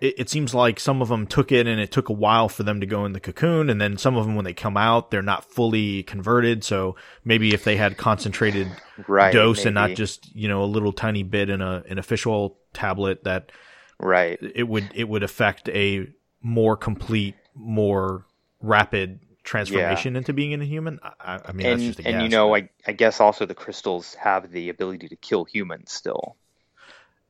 it, 0.00 0.14
it 0.18 0.30
seems 0.30 0.54
like 0.54 0.80
some 0.80 1.02
of 1.02 1.08
them 1.08 1.26
took 1.26 1.52
it 1.52 1.66
and 1.66 1.80
it 1.80 1.92
took 1.92 2.08
a 2.08 2.12
while 2.12 2.48
for 2.48 2.62
them 2.62 2.80
to 2.80 2.86
go 2.86 3.04
in 3.04 3.12
the 3.12 3.20
cocoon, 3.20 3.70
and 3.70 3.80
then 3.80 3.96
some 3.96 4.16
of 4.16 4.26
them 4.26 4.34
when 4.34 4.44
they 4.44 4.54
come 4.54 4.76
out 4.76 5.10
they're 5.10 5.22
not 5.22 5.44
fully 5.44 6.02
converted. 6.02 6.64
So 6.64 6.96
maybe 7.24 7.54
if 7.54 7.64
they 7.64 7.76
had 7.76 7.96
concentrated 7.96 8.68
Right, 9.08 9.32
dose 9.32 9.64
and 9.64 9.74
not 9.74 9.94
just 9.94 10.34
you 10.34 10.48
know 10.48 10.62
a 10.62 10.66
little 10.66 10.92
tiny 10.92 11.22
bit 11.22 11.48
in 11.50 11.60
a 11.60 11.82
in 11.86 11.98
a 11.98 12.02
fish 12.02 12.26
oil 12.26 12.56
tablet 12.72 13.24
that 13.24 13.50
Right. 13.98 14.38
it 14.40 14.66
would 14.66 14.92
it 14.94 15.08
would 15.08 15.22
affect 15.22 15.68
a 15.68 16.08
more 16.42 16.76
complete, 16.76 17.34
more 17.54 18.26
rapid 18.60 19.20
transformation 19.42 20.16
into 20.16 20.32
being 20.32 20.52
in 20.52 20.60
a 20.60 20.64
human. 20.64 21.00
I, 21.02 21.40
I 21.44 21.52
mean, 21.52 21.66
that's 21.66 21.82
and 21.82 21.94
just 21.94 22.00
a 22.00 22.08
and 22.08 22.22
you 22.22 22.28
know, 22.28 22.54
I 22.54 22.68
I 22.86 22.92
guess 22.92 23.20
also 23.20 23.46
the 23.46 23.54
crystals 23.54 24.14
have 24.14 24.50
the 24.50 24.68
ability 24.68 25.08
to 25.08 25.16
kill 25.16 25.44
humans 25.44 25.92
still. 25.92 26.36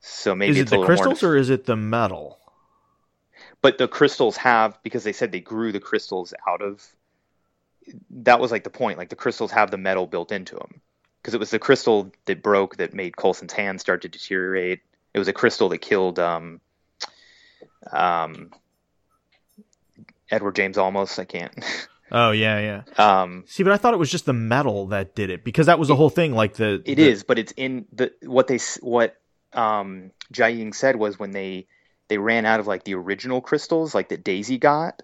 So 0.00 0.34
maybe 0.34 0.52
is 0.52 0.58
it 0.61 0.70
the 0.70 0.84
crystals 0.84 1.22
more. 1.22 1.32
or 1.32 1.36
is 1.36 1.50
it 1.50 1.66
the 1.66 1.76
metal? 1.76 2.38
But 3.62 3.78
the 3.78 3.88
crystals 3.88 4.36
have 4.38 4.82
because 4.82 5.04
they 5.04 5.12
said 5.12 5.32
they 5.32 5.40
grew 5.40 5.72
the 5.72 5.80
crystals 5.80 6.32
out 6.48 6.62
of. 6.62 6.86
That 8.11 8.40
was 8.40 8.52
like 8.52 8.64
the 8.64 8.70
point. 8.70 8.98
Like 8.98 9.08
the 9.08 9.16
crystals 9.16 9.50
have 9.50 9.70
the 9.70 9.78
metal 9.78 10.06
built 10.06 10.32
into 10.32 10.54
them 10.54 10.80
because 11.20 11.34
it 11.34 11.40
was 11.40 11.50
the 11.50 11.58
crystal 11.58 12.12
that 12.26 12.42
broke 12.42 12.76
that 12.76 12.94
made 12.94 13.16
Coulson's 13.16 13.52
hand 13.52 13.80
start 13.80 14.02
to 14.02 14.08
deteriorate. 14.08 14.80
It 15.12 15.18
was 15.18 15.28
a 15.28 15.32
crystal 15.32 15.68
that 15.70 15.78
killed 15.78 16.18
um, 16.18 16.61
um, 17.92 18.52
Edward 20.31 20.55
James 20.57 20.76
Olmos. 20.76 21.18
I 21.18 21.24
can't. 21.24 21.53
Oh 22.12 22.33
yeah, 22.33 22.83
yeah. 22.99 23.20
um, 23.22 23.45
See, 23.47 23.62
but 23.62 23.72
I 23.72 23.76
thought 23.76 23.95
it 23.95 23.99
was 23.99 24.11
just 24.11 24.26
the 24.26 24.33
metal 24.33 24.89
that 24.89 25.14
did 25.14 25.31
it 25.31 25.45
because 25.45 25.66
that 25.66 25.78
was 25.78 25.87
the 25.87 25.95
whole 25.95 26.11
thing. 26.11 26.33
Like 26.35 26.55
the 26.55 26.83
It 26.85 26.97
the- 26.97 27.09
is, 27.09 27.22
but 27.22 27.39
it's 27.39 27.53
in 27.57 27.87
the 27.93 28.12
what 28.24 28.49
they 28.49 28.59
what 28.81 29.14
um 29.53 30.11
Jiaying 30.35 30.74
said 30.74 30.97
was 30.97 31.20
when 31.20 31.31
they 31.31 31.68
they 32.09 32.18
ran 32.18 32.47
out 32.47 32.59
of 32.59 32.66
like 32.66 32.83
the 32.83 32.95
original 32.97 33.41
crystals 33.41 33.95
like 33.95 34.09
that 34.09 34.24
Daisy 34.24 34.59
got, 34.59 35.03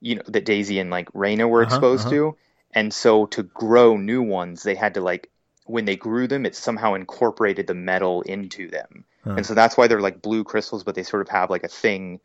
you 0.00 0.14
know, 0.14 0.22
that 0.28 0.44
Daisy 0.44 0.78
and 0.78 0.90
like 0.90 1.10
Raina 1.12 1.48
were 1.48 1.62
Uh-huh, 1.62 1.74
exposed 1.74 2.06
uh-huh. 2.06 2.10
to, 2.14 2.36
and 2.72 2.94
so 2.94 3.26
to 3.26 3.42
grow 3.42 3.96
new 3.96 4.22
ones, 4.22 4.62
they 4.62 4.76
had 4.76 4.94
to 4.94 5.00
like 5.00 5.32
when 5.66 5.86
they 5.86 5.96
grew 5.96 6.28
them, 6.28 6.46
it 6.46 6.54
somehow 6.54 6.94
incorporated 6.94 7.66
the 7.66 7.74
metal 7.74 8.22
into 8.22 8.68
them, 8.68 9.04
Huh. 9.24 9.34
and 9.38 9.44
so 9.44 9.54
that's 9.54 9.76
why 9.76 9.88
they're 9.88 10.00
like 10.00 10.22
blue 10.22 10.44
crystals, 10.44 10.84
but 10.84 10.94
they 10.94 11.02
sort 11.02 11.22
of 11.22 11.28
have 11.30 11.50
like 11.50 11.64
a 11.64 11.68
thing 11.68 12.20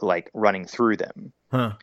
like 0.00 0.30
running 0.34 0.64
through 0.64 0.96
them 0.96 1.32
Huh. 1.52 1.74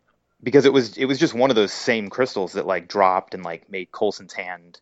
because 0.41 0.65
it 0.65 0.73
was 0.73 0.97
it 0.97 1.05
was 1.05 1.19
just 1.19 1.35
one 1.35 1.51
of 1.51 1.55
those 1.55 1.71
same 1.71 2.09
crystals 2.09 2.53
that 2.53 2.65
like 2.65 2.87
dropped 2.87 3.35
and 3.35 3.43
like 3.43 3.69
made 3.69 3.91
Coulson's 3.91 4.33
hand, 4.33 4.79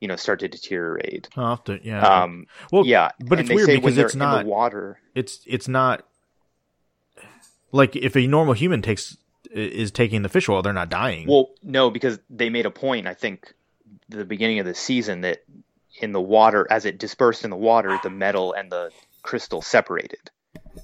you 0.00 0.06
know, 0.06 0.14
start 0.14 0.38
to 0.40 0.48
deteriorate. 0.48 1.28
I'll 1.36 1.56
have 1.56 1.64
to, 1.64 1.80
yeah. 1.82 2.22
Um, 2.22 2.46
well, 2.70 2.86
yeah, 2.86 3.10
but 3.18 3.40
and 3.40 3.50
it's 3.50 3.54
weird 3.54 3.82
because 3.82 3.98
it's 3.98 4.14
in 4.14 4.20
not. 4.20 4.44
the 4.44 4.48
water. 4.48 5.00
It's 5.16 5.40
it's 5.46 5.66
not 5.66 6.06
like 7.72 7.96
if 7.96 8.16
a 8.16 8.26
normal 8.28 8.54
human 8.54 8.82
takes 8.82 9.16
is 9.52 9.90
taking 9.90 10.22
the 10.22 10.28
fish 10.28 10.48
oil, 10.48 10.62
they're 10.62 10.72
not 10.72 10.90
dying. 10.90 11.26
Well, 11.26 11.50
no, 11.62 11.90
because 11.90 12.20
they 12.30 12.50
made 12.50 12.66
a 12.66 12.70
point. 12.70 13.08
I 13.08 13.14
think 13.14 13.52
the 14.08 14.24
beginning 14.24 14.60
of 14.60 14.66
the 14.66 14.74
season 14.74 15.22
that 15.22 15.42
in 16.00 16.12
the 16.12 16.20
water, 16.20 16.66
as 16.70 16.84
it 16.84 16.98
dispersed 16.98 17.42
in 17.44 17.50
the 17.50 17.56
water, 17.56 17.98
the 18.02 18.10
metal 18.10 18.52
and 18.52 18.70
the 18.70 18.90
crystal 19.22 19.60
separated. 19.60 20.30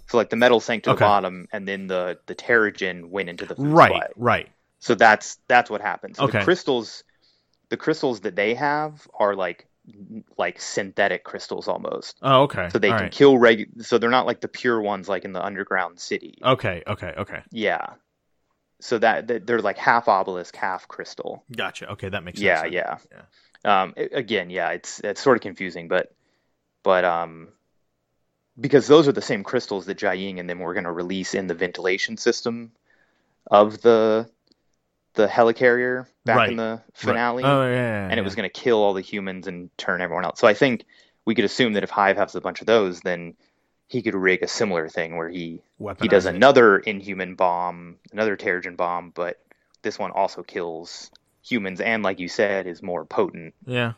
So 0.09 0.17
like 0.17 0.31
the 0.31 0.37
metal 0.37 0.61
sank 0.61 0.85
to 0.85 0.91
Okay. 0.91 0.99
the 0.99 1.01
bottom, 1.01 1.49
and 1.53 1.67
then 1.67 1.87
the 1.87 2.19
the 2.27 2.35
Terrigen 2.35 3.09
went 3.11 3.29
into 3.29 3.45
the 3.47 3.57
food 3.57 3.69
right, 3.73 3.93
supply. 3.93 4.09
right. 4.17 4.49
So 4.81 4.95
that's 4.95 5.39
that's 5.49 5.71
what 5.71 5.81
happens. 5.81 6.19
So 6.19 6.25
Okay. 6.25 6.39
the 6.39 6.45
crystals, 6.45 7.05
the 7.71 7.77
crystals 7.77 8.21
that 8.21 8.37
they 8.37 8.55
have 8.55 9.07
are 9.19 9.35
like 9.35 9.67
like 10.37 10.61
synthetic 10.61 11.25
crystals 11.25 11.69
almost. 11.69 12.19
Oh, 12.23 12.43
okay. 12.43 12.69
So 12.71 12.79
they 12.79 12.91
All 12.91 12.95
can 12.95 13.05
right. 13.05 13.13
kill 13.13 13.39
reg. 13.39 13.83
So 13.83 13.99
they're 13.99 14.11
not 14.11 14.27
like 14.27 14.41
the 14.41 14.49
pure 14.49 14.81
ones 14.81 15.09
like 15.09 15.25
in 15.25 15.33
the 15.33 15.45
underground 15.45 15.99
city. 16.01 16.39
Okay, 16.43 16.83
okay, 16.87 17.15
okay. 17.17 17.43
Yeah. 17.51 17.95
So 18.81 18.99
that, 18.99 19.29
that 19.29 19.47
they're 19.47 19.63
like 19.63 19.79
half 19.79 20.07
obelisk, 20.09 20.55
half 20.55 20.87
crystal. 20.87 21.45
Gotcha. 21.57 21.91
Okay, 21.93 22.11
that 22.11 22.25
makes 22.25 22.41
Yeah, 22.41 22.63
sense. 22.63 22.75
yeah. 22.75 22.99
Yeah. 23.11 23.83
Um, 23.83 23.95
a- 23.97 24.19
again, 24.19 24.51
yeah, 24.51 24.71
it's 24.71 25.01
it's 25.01 25.21
sort 25.21 25.37
of 25.37 25.43
confusing, 25.43 25.89
but 25.89 26.13
but 26.83 27.05
um, 27.05 27.49
because 28.59 28.87
those 28.87 29.09
are 29.09 29.13
the 29.13 29.23
same 29.23 29.45
crystals 29.45 29.87
that 29.87 29.99
Jiaying 29.99 30.41
and 30.41 30.49
them 30.49 30.61
were 30.61 30.75
going 30.75 30.85
to 30.85 30.93
release 30.93 31.35
in 31.35 31.47
the 31.47 31.55
ventilation 31.55 32.17
system 32.17 32.73
of 33.51 33.81
the 33.83 34.29
the 35.15 35.27
helicarrier 35.27 36.07
back 36.25 36.51
in 36.51 36.57
the 36.57 36.83
finale, 36.93 37.43
Right. 37.43 37.51
Oh, 37.51 37.67
yeah, 37.67 37.75
yeah, 37.75 38.09
and 38.11 38.21
it 38.21 38.23
was 38.23 38.35
going 38.35 38.49
to 38.49 38.61
kill 38.61 38.83
all 38.83 38.93
the 38.93 39.01
humans 39.01 39.47
and 39.47 39.71
turn 39.79 40.03
everyone 40.03 40.25
out. 40.27 40.39
So 40.39 40.47
I 40.47 40.55
think 40.55 40.85
we 41.25 41.35
could 41.35 41.45
assume 41.45 41.73
that 41.73 41.83
if 41.83 41.91
Hive 41.91 42.17
has 42.19 42.35
a 42.35 42.41
bunch 42.41 42.61
of 42.61 42.67
those, 42.67 43.01
then 43.01 43.35
he 43.89 44.03
could 44.03 44.15
rig 44.15 44.43
a 44.43 44.49
similar 44.49 44.89
thing 44.89 45.17
where 45.17 45.29
he 45.29 45.63
he 46.01 46.09
does 46.09 46.27
it. 46.27 46.35
another 46.35 46.79
inhuman 46.79 47.35
bomb, 47.35 47.97
another 48.13 48.37
Terrigen 48.37 48.77
bomb, 48.77 49.11
but 49.11 49.41
this 49.83 49.99
one 49.99 50.11
also 50.11 50.43
kills 50.43 51.11
humans 51.43 51.81
and, 51.81 52.03
like 52.03 52.19
you 52.19 52.29
said, 52.29 52.67
is 52.67 52.83
more 52.83 53.05
potent. 53.05 53.55
Yeah. 53.65 53.93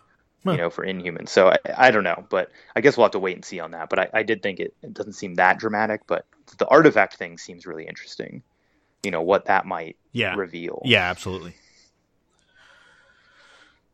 You 0.53 0.59
know, 0.59 0.70
for 0.70 0.84
Inhumans. 0.84 1.28
So 1.28 1.49
I, 1.49 1.59
I 1.76 1.90
don't 1.90 2.05
know, 2.05 2.24
but 2.28 2.51
I 2.74 2.80
guess 2.80 2.96
we'll 2.96 3.05
have 3.05 3.12
to 3.12 3.18
wait 3.18 3.36
and 3.36 3.44
see 3.44 3.61
on 3.61 3.72
that. 3.72 3.88
But 3.90 3.99
I, 3.99 4.09
I 4.14 4.22
did 4.22 4.42
think 4.42 4.61
it, 4.61 4.74
it 4.82 4.94
doesn't 4.94 5.14
seem 5.14 5.34
that 5.34 5.59
dramatic, 5.59 6.03
but 6.07 6.26
the 6.59 6.66
artifact 6.66 7.16
thing 7.16 7.38
seems 7.38 7.66
really 7.66 7.86
interesting. 7.86 8.42
You 9.03 9.11
know 9.11 9.22
what 9.22 9.46
that 9.46 9.66
might 9.66 9.96
Yeah. 10.12 10.34
reveal. 10.34 10.82
Yeah, 10.84 11.09
absolutely. 11.09 11.55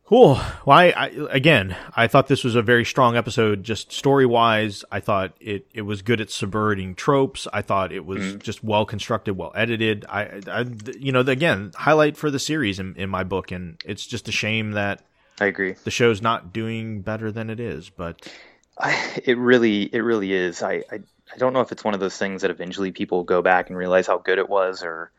Cool. 0.07 0.39
Well, 0.67 0.77
I, 0.77 0.91
I 0.91 1.07
again, 1.31 1.75
I 1.95 2.05
thought 2.05 2.27
this 2.27 2.43
was 2.43 2.53
a 2.53 2.61
very 2.61 2.85
strong 2.85 3.17
episode, 3.17 3.63
just 3.63 3.91
story 3.91 4.27
wise. 4.27 4.85
I 4.91 4.99
thought 4.99 5.33
it, 5.39 5.65
it 5.73 5.81
was 5.81 6.03
good 6.03 6.21
at 6.21 6.29
subverting 6.29 6.93
tropes. 6.93 7.47
I 7.51 7.63
thought 7.63 7.91
it 7.91 8.05
was 8.05 8.21
mm-hmm. 8.21 8.37
just 8.37 8.63
well 8.63 8.85
constructed, 8.85 9.35
well 9.35 9.51
edited. 9.55 10.05
I, 10.07 10.41
I, 10.45 10.65
you 10.99 11.11
know, 11.11 11.21
again, 11.21 11.71
highlight 11.75 12.17
for 12.17 12.29
the 12.29 12.37
series 12.37 12.79
in, 12.79 12.95
in 12.97 13.09
my 13.09 13.23
book, 13.23 13.51
and 13.51 13.81
it's 13.83 14.05
just 14.05 14.27
a 14.27 14.31
shame 14.31 14.73
that 14.73 15.01
I 15.39 15.45
agree. 15.45 15.75
the 15.83 15.91
show's 15.91 16.21
not 16.21 16.53
doing 16.53 17.01
better 17.01 17.31
than 17.31 17.49
it 17.49 17.59
is. 17.59 17.89
But 17.89 18.31
I, 18.77 19.21
it 19.23 19.37
really, 19.37 19.83
it 19.83 19.99
really 19.99 20.33
is. 20.33 20.61
I, 20.61 20.83
I, 20.91 20.99
I 21.33 21.37
don't 21.37 21.53
know 21.53 21.61
if 21.61 21.71
it's 21.71 21.83
one 21.83 21.93
of 21.93 21.99
those 21.99 22.17
things 22.17 22.41
that 22.41 22.51
eventually 22.51 22.91
people 22.91 23.23
go 23.23 23.41
back 23.41 23.69
and 23.69 23.77
realize 23.77 24.07
how 24.07 24.17
good 24.17 24.37
it 24.37 24.49
was, 24.49 24.83
or 24.83 25.11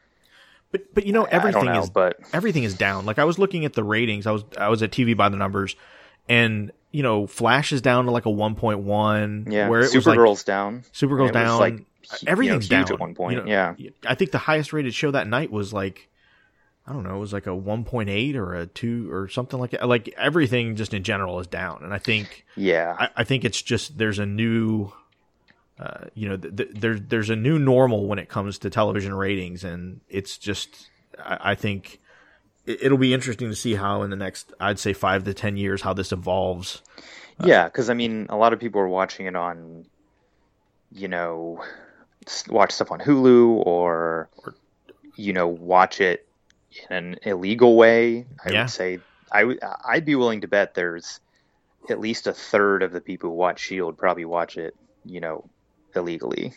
but 0.70 0.94
but 0.94 1.06
you 1.06 1.12
know, 1.12 1.24
everything 1.24 1.66
know. 1.66 1.80
is 1.80 1.90
but 1.90 2.18
everything 2.32 2.64
is 2.64 2.74
down. 2.74 3.06
Like 3.06 3.18
I 3.18 3.24
was 3.24 3.38
looking 3.38 3.64
at 3.64 3.72
the 3.72 3.84
ratings. 3.84 4.26
I 4.26 4.32
was 4.32 4.44
I 4.58 4.68
was 4.68 4.82
at 4.82 4.90
TV 4.90 5.16
by 5.16 5.28
the 5.28 5.36
numbers, 5.36 5.76
and 6.28 6.72
you 6.92 7.02
know, 7.02 7.26
Flash 7.26 7.72
is 7.72 7.82
down 7.82 8.06
to 8.06 8.10
like 8.10 8.26
a 8.26 8.30
one 8.30 8.54
point 8.54 8.80
one. 8.80 9.46
yeah, 9.50 9.68
where 9.68 9.80
it 9.80 9.94
was 9.94 10.06
like 10.06 10.18
Supergirl's 10.18 10.44
down. 10.44 10.84
Supergirl's 10.92 11.32
down. 11.32 11.58
like, 11.58 11.74
hu- 11.74 11.80
you 11.80 12.26
know, 12.26 12.32
everything's 12.32 12.64
huge 12.64 12.70
down 12.70 12.92
at 12.92 13.00
one 13.00 13.14
point. 13.14 13.36
You 13.36 13.44
know, 13.44 13.74
yeah, 13.76 13.90
I 14.06 14.14
think 14.14 14.30
the 14.30 14.38
highest 14.38 14.72
rated 14.72 14.94
show 14.94 15.10
that 15.10 15.26
night 15.26 15.50
was 15.50 15.72
like. 15.72 16.08
I 16.88 16.92
don't 16.92 17.02
know. 17.02 17.16
It 17.16 17.20
was 17.20 17.32
like 17.32 17.46
a 17.46 17.50
1.8 17.50 18.36
or 18.36 18.54
a 18.54 18.66
two 18.66 19.12
or 19.12 19.28
something 19.28 19.58
like 19.58 19.70
that. 19.72 19.88
Like 19.88 20.14
everything, 20.16 20.76
just 20.76 20.94
in 20.94 21.02
general, 21.02 21.40
is 21.40 21.48
down, 21.48 21.82
and 21.82 21.92
I 21.92 21.98
think 21.98 22.44
yeah, 22.56 22.96
I, 22.98 23.08
I 23.16 23.24
think 23.24 23.44
it's 23.44 23.60
just 23.60 23.98
there's 23.98 24.20
a 24.20 24.26
new, 24.26 24.92
uh, 25.80 26.04
you 26.14 26.28
know, 26.28 26.36
th- 26.36 26.56
th- 26.56 26.70
there's 26.74 27.00
there's 27.02 27.30
a 27.30 27.36
new 27.36 27.58
normal 27.58 28.06
when 28.06 28.20
it 28.20 28.28
comes 28.28 28.58
to 28.58 28.70
television 28.70 29.12
ratings, 29.14 29.64
and 29.64 30.00
it's 30.08 30.38
just 30.38 30.88
I, 31.18 31.52
I 31.52 31.54
think 31.56 32.00
it, 32.66 32.84
it'll 32.84 32.98
be 32.98 33.12
interesting 33.12 33.48
to 33.48 33.56
see 33.56 33.74
how 33.74 34.02
in 34.02 34.10
the 34.10 34.16
next 34.16 34.52
I'd 34.60 34.78
say 34.78 34.92
five 34.92 35.24
to 35.24 35.34
ten 35.34 35.56
years 35.56 35.82
how 35.82 35.92
this 35.92 36.12
evolves. 36.12 36.82
yeah. 37.44 37.64
Because 37.64 37.90
I 37.90 37.94
mean, 37.94 38.26
a 38.28 38.36
lot 38.36 38.52
of 38.52 38.60
people 38.60 38.80
are 38.80 38.88
watching 38.88 39.26
it 39.26 39.34
on, 39.34 39.86
you 40.92 41.08
know, 41.08 41.64
watch 42.48 42.72
stuff 42.72 42.92
on 42.92 43.00
Hulu 43.00 43.66
or, 43.66 44.28
or 44.38 44.54
you 45.16 45.32
know, 45.32 45.48
watch 45.48 46.00
it 46.00 46.25
in 46.90 46.96
an 46.96 47.16
illegal 47.22 47.76
way. 47.76 48.26
I 48.44 48.50
Yeah. 48.50 48.62
would 48.62 48.70
say 48.70 49.00
I 49.30 49.44
would 49.44 49.58
I'd 49.84 50.04
be 50.04 50.14
willing 50.14 50.42
to 50.42 50.48
bet 50.48 50.74
there's 50.74 51.20
at 51.88 52.00
least 52.00 52.26
a 52.26 52.32
third 52.32 52.82
of 52.82 52.92
the 52.92 53.00
people 53.00 53.30
who 53.30 53.36
watch 53.36 53.60
Shield 53.60 53.96
probably 53.96 54.24
watch 54.24 54.56
it, 54.56 54.74
you 55.04 55.20
know, 55.20 55.48
illegally, 55.94 56.52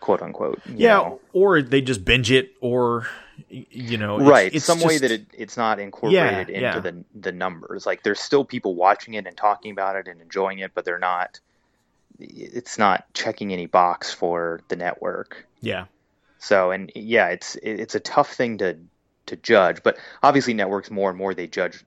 quote 0.00 0.20
unquote. 0.22 0.60
Yeah, 0.66 0.96
know. 0.96 1.20
or 1.32 1.62
they 1.62 1.80
just 1.80 2.04
binge 2.04 2.30
it, 2.30 2.52
or 2.60 3.06
you 3.48 3.98
know, 3.98 4.16
it's- 4.16 4.28
right 4.30 4.54
It's 4.54 4.64
some 4.64 4.80
way 4.80 4.98
that 4.98 5.10
it, 5.12 5.26
it's 5.32 5.56
not 5.56 5.78
incorporated 5.78 6.50
into 6.50 6.60
yeah. 6.60 6.80
the 6.80 7.04
the 7.14 7.30
numbers 7.32 7.86
like 7.86 8.02
there's 8.02 8.18
still 8.20 8.44
people 8.44 8.74
watching 8.74 9.14
it 9.14 9.26
and 9.28 9.36
talking 9.36 9.70
about 9.70 9.94
it 9.94 10.08
and 10.08 10.20
enjoying 10.20 10.58
it 10.58 10.72
but 10.74 10.84
they're 10.84 10.98
not 10.98 11.38
it's 12.18 12.78
not 12.78 13.04
checking 13.14 13.52
any 13.52 13.66
box 13.66 14.12
for 14.12 14.60
the 14.68 14.74
network 14.74 15.46
yeah, 15.60 15.84
so 16.38 16.72
and 16.72 16.90
yeah 16.96 17.28
it's 17.28 17.54
it's 17.62 17.94
a 17.94 18.00
tough 18.00 18.32
thing 18.34 18.58
to 18.58 18.76
to 19.28 19.36
judge 19.36 19.82
but 19.82 19.98
obviously 20.22 20.54
networks 20.54 20.90
more 20.90 21.10
and 21.10 21.18
more 21.18 21.34
they 21.34 21.46
judge 21.46 21.84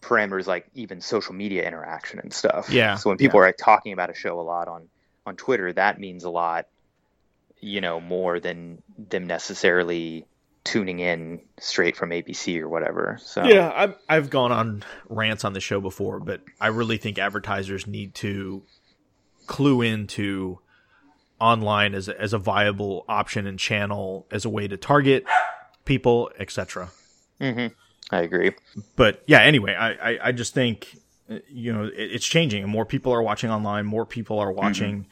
parameters 0.00 0.46
like 0.46 0.68
even 0.74 1.00
social 1.00 1.34
media 1.34 1.66
interaction 1.66 2.18
and 2.18 2.32
stuff 2.32 2.70
Yeah, 2.70 2.96
so 2.96 3.10
when 3.10 3.18
people 3.18 3.40
are 3.40 3.52
talking 3.52 3.92
about 3.92 4.10
a 4.10 4.14
show 4.14 4.40
a 4.40 4.42
lot 4.42 4.68
on 4.68 4.88
on 5.26 5.36
twitter 5.36 5.72
that 5.72 6.00
means 6.00 6.24
a 6.24 6.30
lot 6.30 6.66
you 7.60 7.80
know 7.80 8.00
more 8.00 8.40
than 8.40 8.82
them 8.96 9.26
necessarily 9.26 10.26
tuning 10.64 10.98
in 10.98 11.40
straight 11.58 11.96
from 11.96 12.10
abc 12.10 12.60
or 12.60 12.68
whatever 12.68 13.18
so 13.22 13.44
yeah. 13.44 13.72
I've 13.74 13.94
I've 14.08 14.30
gone 14.30 14.52
on 14.52 14.84
rants 15.08 15.44
on 15.44 15.54
the 15.54 15.60
show 15.60 15.80
before, 15.80 16.20
but 16.20 16.42
I 16.60 16.68
really 16.68 16.98
think 16.98 17.18
advertisers 17.18 17.86
need 17.86 18.14
to 18.16 18.62
clue 19.46 19.80
into 19.82 20.60
online 21.40 21.94
as 21.94 22.08
a, 22.08 22.20
as 22.20 22.32
a 22.32 22.38
viable 22.38 23.04
option 23.08 23.46
and 23.46 23.58
channel 23.58 24.26
as 24.30 24.44
a 24.44 24.50
way 24.50 24.68
to 24.68 24.76
target 24.76 25.24
people, 25.90 26.30
etc. 26.38 26.88
Mm-hmm. 27.40 27.74
i 28.14 28.20
agree 28.20 28.52
But 28.94 29.24
yeah, 29.26 29.40
anyway, 29.40 29.74
I, 29.74 29.90
I, 30.10 30.18
I 30.28 30.32
just 30.32 30.54
think 30.54 30.96
you 31.48 31.72
know 31.72 31.86
it, 31.86 31.94
it's 31.96 32.26
changing, 32.26 32.62
and 32.62 32.70
more 32.70 32.86
people 32.86 33.12
are 33.12 33.20
watching 33.20 33.50
online. 33.50 33.86
More 33.86 34.06
people 34.06 34.38
are 34.38 34.50
mm-hmm. 34.50 34.64
watching 34.64 35.06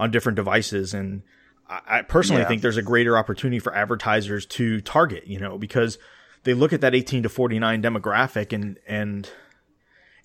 on 0.00 0.10
different 0.10 0.34
devices, 0.34 0.94
and 0.94 1.22
I, 1.68 1.80
I 1.86 2.02
personally 2.02 2.42
Yeah. 2.42 2.48
think 2.48 2.62
there's 2.62 2.76
a 2.76 2.82
greater 2.82 3.16
opportunity 3.16 3.60
for 3.60 3.72
advertisers 3.72 4.46
to 4.58 4.80
target. 4.80 5.28
You 5.28 5.38
know, 5.38 5.58
because 5.58 5.96
they 6.42 6.54
look 6.54 6.72
at 6.72 6.80
that 6.80 6.92
18 6.92 7.22
to 7.22 7.28
49 7.28 7.80
demographic, 7.80 8.52
and 8.52 8.80
and 8.88 9.30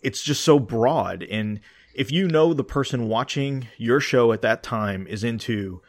it's 0.01 0.23
just 0.23 0.41
so 0.43 0.57
broad. 0.57 1.21
And 1.21 1.59
if 1.93 2.11
you 2.11 2.27
know 2.27 2.55
the 2.55 2.63
person 2.63 3.07
watching 3.07 3.67
your 3.77 3.99
show 3.99 4.31
at 4.31 4.41
that 4.41 4.63
time 4.63 5.05
is 5.05 5.23
into 5.23 5.83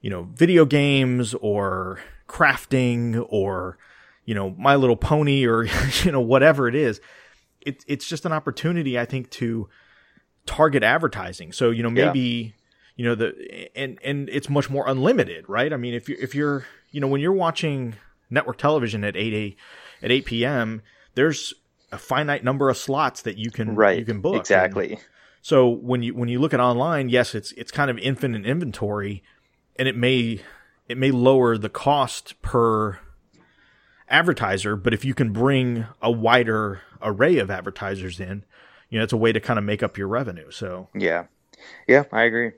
you 0.00 0.10
know, 0.10 0.28
video 0.34 0.64
games 0.64 1.32
or 1.34 2.00
crafting 2.32 3.24
or, 3.28 3.76
you 4.24 4.34
know, 4.34 4.50
My 4.50 4.76
Little 4.76 4.96
Pony 4.96 5.46
or, 5.46 5.64
you 6.04 6.10
know, 6.10 6.20
whatever 6.20 6.66
it 6.66 6.74
is. 6.74 7.00
It, 7.60 7.84
it's 7.86 8.06
just 8.08 8.24
an 8.24 8.32
opportunity, 8.32 8.98
I 8.98 9.04
think, 9.04 9.30
to 9.32 9.68
target 10.46 10.82
advertising. 10.82 11.52
So, 11.52 11.70
you 11.70 11.82
know, 11.82 11.90
Yeah. 11.90 12.06
maybe, 12.06 12.54
you 12.96 13.04
know, 13.04 13.14
the, 13.14 13.70
and, 13.76 13.98
and 14.02 14.28
it's 14.30 14.48
much 14.48 14.70
more 14.70 14.88
unlimited, 14.88 15.48
right? 15.48 15.72
I 15.72 15.76
mean, 15.76 15.94
if 15.94 16.08
you 16.08 16.16
if 16.18 16.34
you're, 16.34 16.64
you 16.90 17.00
know, 17.00 17.06
when 17.06 17.20
you're 17.20 17.32
watching 17.32 17.94
network 18.30 18.58
television 18.58 19.04
at 19.04 19.16
8 19.16 19.34
a, 19.34 19.56
at 20.04 20.10
8 20.10 20.24
p.m., 20.24 20.82
there's 21.14 21.54
a 21.92 21.98
finite 21.98 22.42
number 22.42 22.70
of 22.70 22.76
slots 22.76 23.22
that 23.22 23.36
you 23.36 23.50
can, 23.50 23.76
right 23.76 23.98
you 23.98 24.04
can 24.04 24.20
book. 24.20 24.32
And- 24.32 24.40
exactly 24.40 24.98
so 25.44 25.68
when 25.68 26.04
you 26.04 26.14
when 26.14 26.28
you 26.28 26.38
look 26.38 26.54
at 26.54 26.60
online, 26.60 27.08
yes, 27.08 27.34
it's 27.34 27.50
it's 27.52 27.72
kind 27.72 27.90
of 27.90 27.98
infinite 27.98 28.46
inventory, 28.46 29.24
and 29.76 29.88
it 29.88 29.96
may 29.96 30.40
it 30.92 30.98
may 30.98 31.10
lower 31.10 31.58
the 31.58 31.68
cost 31.68 32.40
per 32.42 32.98
advertiser, 34.08 34.76
but 34.76 34.92
if 34.94 35.04
you 35.04 35.14
can 35.14 35.32
bring 35.32 35.86
a 36.00 36.10
wider 36.10 36.82
array 37.00 37.38
of 37.38 37.50
advertisers 37.50 38.20
in, 38.20 38.44
you 38.90 38.98
know, 38.98 39.04
it's 39.04 39.12
a 39.12 39.16
way 39.16 39.32
to 39.32 39.40
kind 39.40 39.58
of 39.58 39.64
make 39.64 39.82
up 39.82 39.96
your 39.98 40.06
revenue. 40.08 40.50
So 40.50 40.88
yeah 40.94 41.24
yeah 41.86 42.04
i 42.12 42.22
agree 42.22 42.50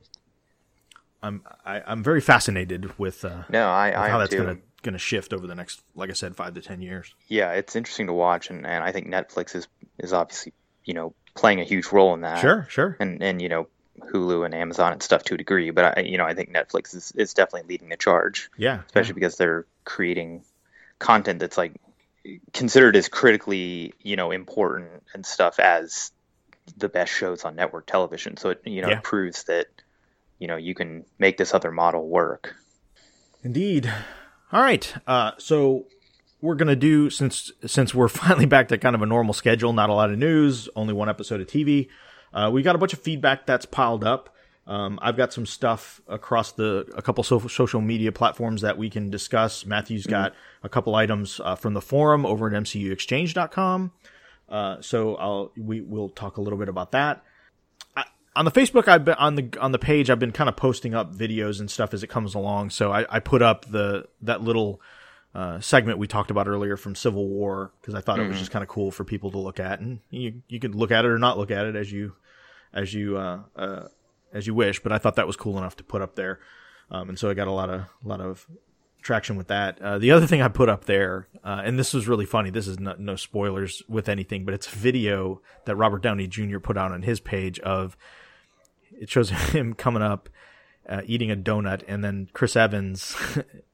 I'm 1.23 1.43
I, 1.65 1.81
I'm 1.87 2.03
very 2.03 2.21
fascinated 2.21 2.99
with, 2.99 3.25
uh, 3.25 3.45
no 3.49 3.69
i, 3.69 3.89
with 3.91 3.97
I 3.99 4.09
how 4.09 4.15
am 4.15 4.21
that's 4.21 4.31
too. 4.33 4.39
gonna 4.39 4.59
gonna 4.83 4.99
shift 4.99 5.33
over 5.33 5.47
the 5.47 5.55
next, 5.55 5.83
like 5.95 6.11
I 6.11 6.13
said, 6.15 6.37
five 6.37 6.55
to 6.55 6.61
ten 6.61 6.81
years. 6.83 7.15
yeah 7.29 7.53
it's 7.53 7.77
interesting 7.77 8.07
to 8.09 8.13
watch 8.13 8.51
and, 8.51 8.67
and 8.67 8.83
i 8.85 8.93
think 8.93 9.07
netflix 9.07 9.55
is 9.55 9.69
is 9.99 10.13
obviously 10.13 10.53
you 10.85 10.93
know 10.95 11.15
playing 11.35 11.61
a 11.61 11.65
huge 11.65 11.87
role 11.93 12.13
in 12.15 12.21
that 12.23 12.41
Sure, 12.41 12.67
sure. 12.71 12.97
and 13.01 13.23
and 13.23 13.41
you 13.41 13.49
know 13.49 13.69
hulu 14.01 14.45
and 14.45 14.55
amazon 14.55 14.93
and 14.93 15.03
stuff 15.03 15.23
to 15.23 15.35
a 15.35 15.37
degree 15.37 15.71
but 15.71 15.97
i 15.99 16.01
you 16.03 16.19
know 16.19 16.25
i 16.25 16.35
think 16.35 16.53
netflix 16.53 16.95
is, 16.95 17.13
is 17.17 17.33
definitely 17.35 17.69
leading 17.69 17.89
the 17.89 17.97
charge 17.97 18.51
Yeah, 18.57 18.83
especially 18.87 19.15
because 19.15 19.37
they're 19.37 19.67
creating 19.85 20.45
content 20.99 21.39
that's 21.39 21.57
like 21.59 21.73
considered 22.53 22.97
as 22.97 23.09
critically 23.09 23.95
you 24.03 24.17
know 24.17 24.31
important 24.31 24.91
and 25.13 25.25
stuff 25.25 25.59
as 25.59 26.11
the 26.77 26.89
best 26.89 27.13
shows 27.13 27.45
on 27.45 27.55
network 27.55 27.87
television 27.87 28.37
so 28.37 28.51
it 28.51 28.63
you 28.65 28.83
know 28.83 28.89
Yeah. 28.89 28.99
it 28.99 29.03
proves 29.05 29.45
that 29.45 29.67
you 30.39 30.49
know 30.49 30.57
you 30.57 30.75
can 30.75 31.05
make 31.19 31.37
this 31.37 31.55
other 31.55 31.71
model 31.71 32.07
work 32.09 32.55
Indeed. 33.43 33.93
All 34.53 34.63
right. 34.63 34.95
Uh, 35.07 35.33
so 35.37 35.85
we're 36.41 36.55
gonna 36.55 36.75
do 36.75 37.11
since 37.11 37.53
since 37.67 37.95
we're 37.95 38.09
finally 38.23 38.47
back 38.47 38.69
to 38.69 38.79
kind 38.79 38.95
of 38.95 39.03
a 39.03 39.07
normal 39.07 39.35
schedule, 39.35 39.73
not 39.75 39.91
a 39.91 39.93
lot 39.95 40.11
of 40.11 40.19
news, 40.19 40.69
only 40.75 40.95
one 40.95 41.11
episode 41.11 41.43
of 41.43 41.47
TV. 41.47 41.89
Uh, 42.35 42.51
we 42.53 42.63
got 42.63 42.75
a 42.75 42.79
bunch 42.79 42.93
of 42.93 43.01
feedback 43.01 43.47
that's 43.47 43.65
piled 43.65 44.05
up. 44.05 44.35
Um, 44.67 44.99
I've 45.01 45.17
got 45.17 45.33
some 45.33 45.47
stuff 45.47 46.01
across 46.09 46.53
the 46.53 46.91
a 46.97 47.03
couple 47.03 47.23
so- 47.23 47.47
social 47.49 47.81
media 47.81 48.13
platforms 48.13 48.63
that 48.63 48.77
we 48.77 48.91
can 48.91 49.09
discuss. 49.09 49.65
Matthew's 49.65 50.07
got 50.07 50.35
a 50.63 50.69
couple 50.69 50.95
items 50.95 51.41
uh, 51.45 51.55
from 51.55 51.75
the 51.75 51.83
forum 51.83 52.27
over 52.27 52.47
at 52.47 52.53
mcuexchange.com. 52.55 53.93
Uh, 54.49 54.81
so 54.81 55.17
I'll 55.17 55.53
we 55.57 55.81
will 55.81 56.09
talk 56.09 56.37
a 56.39 56.41
little 56.41 56.59
bit 56.59 56.69
about 56.69 56.93
that 56.93 57.23
on 58.37 58.45
the 58.45 58.51
Facebook, 58.51 58.89
I've 58.89 59.05
been 59.05 59.15
on 59.15 59.35
the 59.37 59.49
on 59.61 59.73
the 59.73 59.79
page. 59.79 60.11
I've 60.11 60.19
been 60.19 60.33
kind 60.33 60.49
of 60.49 60.57
posting 60.57 60.95
up 60.95 61.15
videos 61.15 61.61
and 61.61 61.71
stuff 61.71 61.95
as 61.95 62.03
it 62.03 62.09
comes 62.09 62.35
along. 62.35 62.71
So 62.71 62.93
I, 62.93 63.07
I 63.09 63.21
put 63.21 63.43
up 63.43 63.67
the 63.67 64.07
that 64.23 64.43
little 64.43 64.81
uh, 65.35 65.61
segment 65.61 65.99
we 65.99 66.07
talked 66.07 66.31
about 66.31 66.49
earlier 66.49 66.77
from 66.77 66.95
Civil 66.95 67.29
War 67.29 67.73
because 67.81 67.95
I 67.95 68.01
thought 68.01 68.19
it 68.19 68.29
was 68.29 68.39
just 68.39 68.51
kind 68.51 68.63
of 68.63 68.69
cool 68.69 68.91
for 68.91 69.05
people 69.05 69.31
to 69.33 69.39
look 69.39 69.61
at, 69.61 69.81
and 69.81 70.01
you 70.11 70.43
you 70.49 70.59
could 70.59 70.75
look 70.75 70.91
at 70.91 71.05
it 71.05 71.09
or 71.09 71.19
not 71.19 71.39
look 71.39 71.51
at 71.51 71.67
it 71.67 71.77
as 71.77 71.93
you 71.93 72.15
as 72.75 72.93
you 72.93 73.17
uh, 73.17 73.41
uh, 73.57 73.89
as 74.33 74.47
you 74.47 74.55
wish. 74.55 74.83
But 74.83 74.93
I 74.93 74.99
thought 74.99 75.17
that 75.17 75.27
was 75.27 75.37
cool 75.37 75.57
enough 75.57 75.77
to 75.77 75.85
put 75.85 76.03
up 76.03 76.17
there, 76.17 76.41
um, 76.91 77.09
and 77.09 77.19
so 77.19 77.31
I 77.31 77.35
got 77.35 77.49
a 77.49 77.53
lot 77.53 77.71
of 77.71 77.81
a 77.81 78.09
lot 78.09 78.21
of 78.21 78.47
traction 79.01 79.37
with 79.37 79.49
that. 79.49 79.81
Uh, 79.81 79.99
the 79.99 80.11
other 80.11 80.27
thing 80.27 80.43
I 80.43 80.49
put 80.49 80.69
up 80.69 80.85
there, 80.87 81.29
uh, 81.45 81.63
and 81.65 81.79
this 81.79 81.95
was 81.95 82.09
really 82.09 82.25
funny. 82.25 82.51
This 82.51 82.67
is 82.67 82.81
not, 82.81 82.99
no 82.99 83.17
spoilers 83.17 83.83
with 83.89 84.09
anything, 84.09 84.45
but 84.45 84.55
it's 84.55 84.71
a 84.71 84.77
video 84.77 85.43
that 85.67 85.77
Robert 85.77 86.03
Downey 86.03 86.27
Jr. 86.27 86.59
put 86.59 86.77
out 86.77 86.93
on 86.93 87.03
his 87.03 87.21
page 87.21 87.59
of. 87.61 87.97
It 88.97 89.11
shows 89.11 89.31
him 89.53 89.75
coming 89.75 90.03
up, 90.03 90.29
uh, 90.89 91.03
eating 91.07 91.31
a 91.31 91.37
donut, 91.37 91.83
and 91.89 92.05
then 92.05 92.29
Chris 92.33 92.57
Evans 92.57 93.17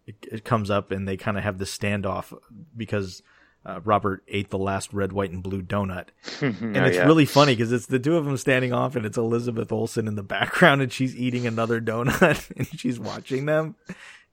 it, 0.06 0.16
it 0.32 0.44
comes 0.44 0.70
up, 0.70 0.90
and 0.90 1.06
they 1.08 1.16
kind 1.16 1.38
of 1.38 1.44
have 1.44 1.58
this 1.58 1.76
standoff 1.76 2.36
because 2.76 3.22
uh, 3.64 3.80
Robert 3.84 4.22
ate 4.28 4.50
the 4.50 4.58
last 4.58 4.92
red, 4.92 5.12
white, 5.12 5.30
and 5.30 5.42
blue 5.42 5.62
donut, 5.62 6.06
and 6.40 6.76
Oh, 6.76 6.84
it's 6.84 6.96
yeah. 6.96 7.04
really 7.04 7.26
funny 7.26 7.54
because 7.54 7.72
it's 7.72 7.86
the 7.86 7.98
two 7.98 8.16
of 8.16 8.24
them 8.24 8.36
standing 8.36 8.72
off, 8.72 8.96
and 8.96 9.04
it's 9.04 9.18
Elizabeth 9.18 9.70
Olsen 9.70 10.08
in 10.08 10.14
the 10.14 10.22
background, 10.22 10.80
and 10.82 10.92
she's 10.92 11.14
eating 11.14 11.46
another 11.46 11.80
donut, 11.80 12.50
and 12.56 12.66
she's 12.78 12.98
watching 12.98 13.46
them, 13.46 13.76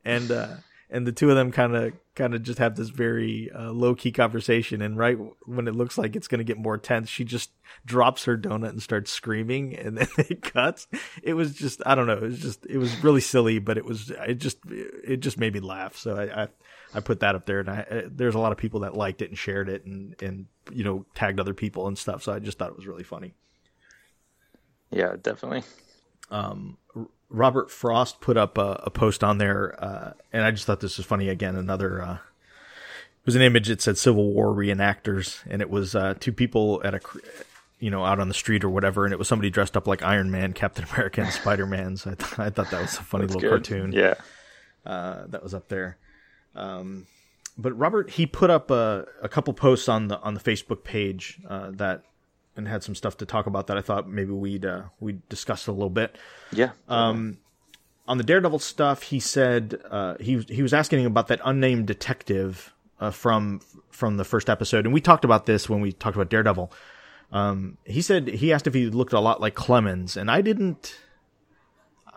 and 0.05 0.31
uh, 0.31 0.55
and 0.89 1.05
the 1.05 1.11
two 1.11 1.29
of 1.29 1.35
them 1.35 1.51
kind 1.51 1.75
of 1.75 1.93
kind 2.15 2.33
of 2.33 2.41
just 2.41 2.57
have 2.59 2.75
this 2.77 2.87
very 2.89 3.51
uh, 3.51 3.69
low 3.71 3.93
key 3.95 4.11
conversation, 4.13 4.81
and 4.81 4.97
right 4.97 5.17
when 5.45 5.67
it 5.67 5.75
looks 5.75 5.97
like 5.97 6.15
it's 6.15 6.29
going 6.29 6.39
to 6.39 6.45
get 6.45 6.57
more 6.57 6.77
tense, 6.77 7.09
she 7.09 7.25
just 7.25 7.51
drops 7.85 8.23
her 8.23 8.37
donut 8.37 8.69
and 8.69 8.81
starts 8.81 9.11
screaming, 9.11 9.75
and 9.77 9.97
then 9.97 10.07
it 10.17 10.41
cuts. 10.41 10.87
It 11.21 11.33
was 11.33 11.53
just 11.53 11.81
I 11.85 11.95
don't 11.95 12.07
know, 12.07 12.13
it 12.13 12.21
was 12.21 12.39
just 12.39 12.65
it 12.65 12.77
was 12.77 13.03
really 13.03 13.21
silly, 13.21 13.59
but 13.59 13.77
it 13.77 13.83
was 13.83 14.09
it 14.09 14.35
just 14.35 14.59
it 14.69 15.17
just 15.17 15.37
made 15.37 15.53
me 15.53 15.59
laugh. 15.59 15.97
So 15.97 16.15
I. 16.15 16.43
I 16.43 16.47
I 16.93 16.99
put 17.01 17.19
that 17.19 17.35
up 17.35 17.45
there, 17.45 17.59
and 17.59 17.69
I, 17.69 17.79
uh, 17.81 18.01
there's 18.09 18.35
a 18.35 18.39
lot 18.39 18.51
of 18.51 18.57
people 18.57 18.81
that 18.81 18.95
liked 18.95 19.21
it 19.21 19.29
and 19.29 19.37
shared 19.37 19.69
it, 19.69 19.85
and 19.85 20.15
and 20.21 20.45
you 20.71 20.83
know 20.83 21.05
tagged 21.15 21.39
other 21.39 21.53
people 21.53 21.87
and 21.87 21.97
stuff. 21.97 22.23
So 22.23 22.33
I 22.33 22.39
just 22.39 22.57
thought 22.57 22.69
it 22.69 22.77
was 22.77 22.87
really 22.87 23.03
funny. 23.03 23.33
Yeah, 24.91 25.15
definitely. 25.21 25.63
Robert 27.29 27.69
Frost 27.69 28.21
put 28.21 28.37
up 28.37 28.57
a, 28.57 28.81
a 28.85 28.89
post 28.89 29.23
on 29.23 29.37
there, 29.37 29.75
uh, 29.83 30.13
and 30.31 30.43
I 30.43 30.51
just 30.51 30.65
thought 30.65 30.79
this 30.79 30.97
was 30.97 31.05
funny. 31.05 31.29
Again, 31.29 31.55
another 31.55 32.01
uh, 32.01 32.13
it 32.13 33.25
was 33.25 33.35
an 33.35 33.41
image 33.41 33.67
that 33.67 33.81
said 33.81 33.97
Civil 33.97 34.31
War 34.31 34.53
reenactors, 34.53 35.43
and 35.49 35.61
it 35.61 35.69
was 35.69 35.95
uh, 35.95 36.13
two 36.19 36.31
people 36.31 36.81
at 36.85 36.93
a 36.93 36.99
cr- 36.99 37.19
you 37.79 37.91
know 37.91 38.05
out 38.05 38.19
on 38.19 38.29
the 38.29 38.33
street 38.33 38.63
or 38.63 38.69
whatever, 38.69 39.03
and 39.03 39.11
it 39.13 39.19
was 39.19 39.27
somebody 39.27 39.49
dressed 39.49 39.75
up 39.75 39.87
like 39.87 40.01
Iron 40.03 40.31
Man, 40.31 40.53
Captain 40.53 40.85
America, 40.93 41.21
and 41.21 41.31
Spider 41.33 41.65
Man. 41.65 41.97
So 41.97 42.11
I, 42.11 42.15
th- 42.15 42.39
I 42.39 42.49
thought 42.49 42.71
that 42.71 42.81
was 42.81 42.97
a 42.97 43.03
funny 43.03 43.25
That's 43.25 43.35
little 43.35 43.49
good. 43.49 43.67
cartoon. 43.67 43.91
Yeah. 43.91 44.15
uh, 44.85 45.27
that 45.27 45.43
was 45.43 45.53
up 45.53 45.67
there. 45.67 45.97
Um, 46.57 47.07
but 47.57 47.73
Robert, 47.77 48.11
he 48.11 48.25
put 48.25 48.49
up 48.49 48.69
a, 48.69 49.05
a 49.21 49.29
couple 49.29 49.53
posts 49.53 49.89
on 49.89 50.07
the 50.09 50.19
on 50.19 50.33
the 50.33 50.39
Facebook 50.39 50.83
page 50.83 51.39
uh, 51.47 51.71
that 51.71 52.03
and 52.55 52.67
had 52.67 52.83
some 52.83 52.95
stuff 52.95 53.17
to 53.17 53.25
talk 53.25 53.45
about 53.45 53.67
that 53.67 53.77
I 53.77 53.81
thought 53.81 54.09
maybe 54.09 54.31
we'd 54.31 54.65
uh, 54.65 54.83
we'd 54.99 55.27
discuss 55.29 55.67
a 55.67 55.71
little 55.71 55.89
bit. 55.89 56.17
Yeah. 56.51 56.71
Um, 56.87 57.37
on 58.07 58.17
the 58.17 58.23
Daredevil 58.23 58.59
stuff, 58.59 59.03
he 59.03 59.19
said 59.19 59.79
uh, 59.89 60.15
he 60.19 60.39
he 60.49 60.61
was 60.61 60.73
asking 60.73 61.05
about 61.05 61.27
that 61.27 61.39
unnamed 61.45 61.87
detective 61.87 62.73
uh, 62.99 63.11
from 63.11 63.61
from 63.89 64.17
the 64.17 64.25
first 64.25 64.49
episode, 64.49 64.85
and 64.85 64.93
we 64.93 65.01
talked 65.01 65.25
about 65.25 65.45
this 65.45 65.69
when 65.69 65.81
we 65.81 65.91
talked 65.91 66.15
about 66.15 66.29
Daredevil. 66.29 66.71
Um, 67.31 67.77
he 67.83 68.01
said 68.01 68.27
he 68.27 68.53
asked 68.53 68.67
if 68.67 68.73
he 68.73 68.87
looked 68.87 69.13
a 69.13 69.19
lot 69.19 69.41
like 69.41 69.55
Clemons, 69.55 70.17
and 70.17 70.31
I 70.31 70.41
didn't. 70.41 70.99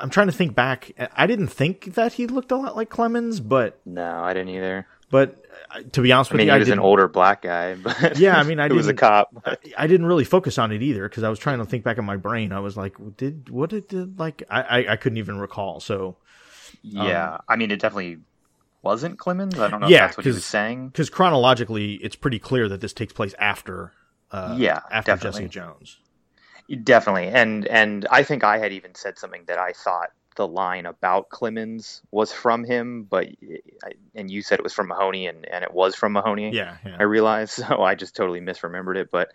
I'm 0.01 0.11
trying 0.11 0.27
to 0.29 0.33
think 0.33 0.55
back. 0.55 0.93
I 1.17 1.27
didn't 1.27 1.49
think 1.49 1.95
that 1.95 2.15
he 2.15 2.27
looked 2.27 2.51
a 2.53 2.57
lot 2.57 2.77
like 2.77 2.91
Clemons, 2.91 3.47
but 3.47 3.79
no, 3.85 4.23
I 4.23 4.33
didn't 4.35 4.51
either. 4.51 4.87
but 5.11 5.45
uh, 5.75 5.83
to 5.93 6.03
be 6.03 6.13
honest 6.13 6.31
I 6.31 6.35
with 6.35 6.39
mean, 6.39 6.47
you, 6.47 6.53
he 6.53 6.57
I 6.57 6.59
was 6.59 6.69
an 6.69 6.79
older 6.79 7.09
black 7.09 7.43
guy, 7.43 7.75
but 7.83 8.19
Yeah, 8.19 8.37
I 8.39 8.43
mean, 8.45 8.59
I 8.61 8.69
was 8.73 8.89
a 8.89 8.95
cop. 8.95 9.29
I 9.77 9.87
didn't 9.87 10.07
really 10.07 10.25
focus 10.25 10.59
on 10.59 10.73
it 10.73 10.83
either 10.83 11.09
because 11.09 11.23
I 11.23 11.29
was 11.29 11.39
trying 11.39 11.59
to 11.59 11.65
think 11.65 11.85
back 11.85 11.99
in 11.99 12.05
my 12.05 12.17
brain. 12.17 12.53
I 12.53 12.61
was 12.61 12.77
like, 12.77 12.97
did 13.17 13.51
what 13.51 13.71
did 13.71 13.93
it 13.93 14.19
like? 14.19 14.43
I, 14.51 14.63
I 14.63 14.93
I 14.93 14.97
couldn't 14.97 15.19
even 15.19 15.39
recall. 15.39 15.81
So 15.81 16.17
yeah, 16.83 17.39
I 17.49 17.57
mean, 17.57 17.71
it 17.71 17.81
definitely 17.81 18.19
wasn't 18.83 19.19
Clemons. 19.19 19.59
I 19.59 19.69
don't 19.69 19.81
know 19.81 19.89
Yeah, 19.89 20.07
if 20.07 20.09
that's 20.09 20.17
what 20.17 20.27
he 20.27 20.33
was 20.33 20.45
saying. 20.45 20.89
because 20.89 21.11
chronologically, 21.11 21.95
it's 21.95 22.17
pretty 22.17 22.39
clear 22.39 22.69
that 22.69 22.81
this 22.81 22.93
takes 22.93 23.13
place 23.13 23.35
after. 23.39 23.93
Uh, 24.31 24.55
Yeah, 24.59 24.81
after 24.91 25.13
definitely. 25.13 25.49
Jessica 25.49 25.49
Jones. 25.49 25.99
Definitely, 26.85 27.29
and 27.29 27.67
and 27.67 28.07
I 28.11 28.23
think 28.23 28.45
I 28.45 28.59
had 28.59 28.73
even 28.73 28.95
said 28.95 29.19
something 29.19 29.43
that 29.47 29.59
I 29.59 29.73
thought 29.73 30.11
the 30.37 30.47
line 30.47 30.87
about 30.87 31.29
Clemons 31.29 32.01
was 32.13 32.33
from 32.33 32.65
him, 32.65 33.03
but 33.03 33.29
and 34.15 34.31
you 34.31 34.43
said 34.43 34.59
it 34.61 34.63
was 34.63 34.73
from 34.73 34.89
Mahoney, 34.89 35.27
and 35.27 35.45
and 35.47 35.65
it 35.65 35.73
was 35.75 35.95
from 35.97 36.13
Mahoney. 36.13 36.51
Yeah, 36.55 36.77
yeah. 36.85 36.97
I 36.99 37.03
realized, 37.03 37.53
so 37.69 37.83
I 37.83 37.95
just 37.97 38.15
totally 38.15 38.41
misremembered 38.41 38.97
it. 38.97 39.11
But 39.11 39.33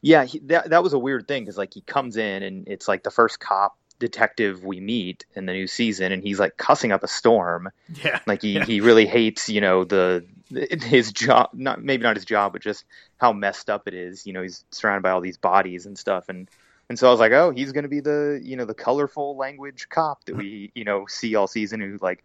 yeah, 0.00 0.24
he, 0.24 0.38
that 0.46 0.70
that 0.70 0.82
was 0.82 0.92
a 0.94 0.98
weird 0.98 1.28
thing 1.28 1.42
because 1.44 1.58
like 1.58 1.74
he 1.74 1.82
comes 1.82 2.16
in 2.16 2.42
and 2.42 2.66
it's 2.68 2.88
like 2.88 3.02
the 3.02 3.10
first 3.10 3.38
cop 3.40 3.76
detective 3.98 4.64
we 4.64 4.78
meet 4.80 5.26
in 5.34 5.44
the 5.44 5.52
new 5.52 5.66
season, 5.66 6.12
and 6.12 6.22
he's 6.22 6.38
like 6.38 6.56
cussing 6.56 6.92
up 6.92 7.02
a 7.02 7.08
storm. 7.08 7.70
yeah. 8.02 8.20
Like 8.26 8.40
he, 8.42 8.52
Yeah. 8.52 8.64
he 8.64 8.80
really 8.80 9.06
hates, 9.06 9.48
you 9.50 9.60
know, 9.60 9.84
the 9.84 10.24
his 10.50 11.12
job, 11.12 11.50
not 11.52 11.82
maybe 11.82 12.02
not 12.04 12.16
his 12.16 12.24
job, 12.24 12.52
but 12.54 12.62
just 12.62 12.84
how 13.18 13.32
messed 13.34 13.68
up 13.68 13.86
it 13.86 13.92
is. 13.94 14.26
You 14.26 14.32
know, 14.32 14.40
he's 14.42 14.64
surrounded 14.70 15.02
by 15.02 15.10
all 15.10 15.20
these 15.20 15.36
bodies 15.36 15.84
and 15.84 15.98
stuff, 15.98 16.30
and 16.30 16.48
and 16.88 16.98
so 16.98 17.08
I 17.08 17.10
was 17.10 17.20
like, 17.20 17.32
oh, 17.32 17.50
he's 17.50 17.72
gonna 17.72 17.88
be 17.88 18.00
the 18.00 18.40
you 18.42 18.56
know 18.56 18.64
the 18.64 18.74
colorful 18.74 19.36
language 19.36 19.88
cop 19.90 20.24
that 20.24 20.36
we 20.36 20.70
you 20.74 20.84
know 20.84 21.06
see 21.08 21.34
all 21.34 21.46
season 21.46 21.80
who 21.80 21.98
like 22.00 22.24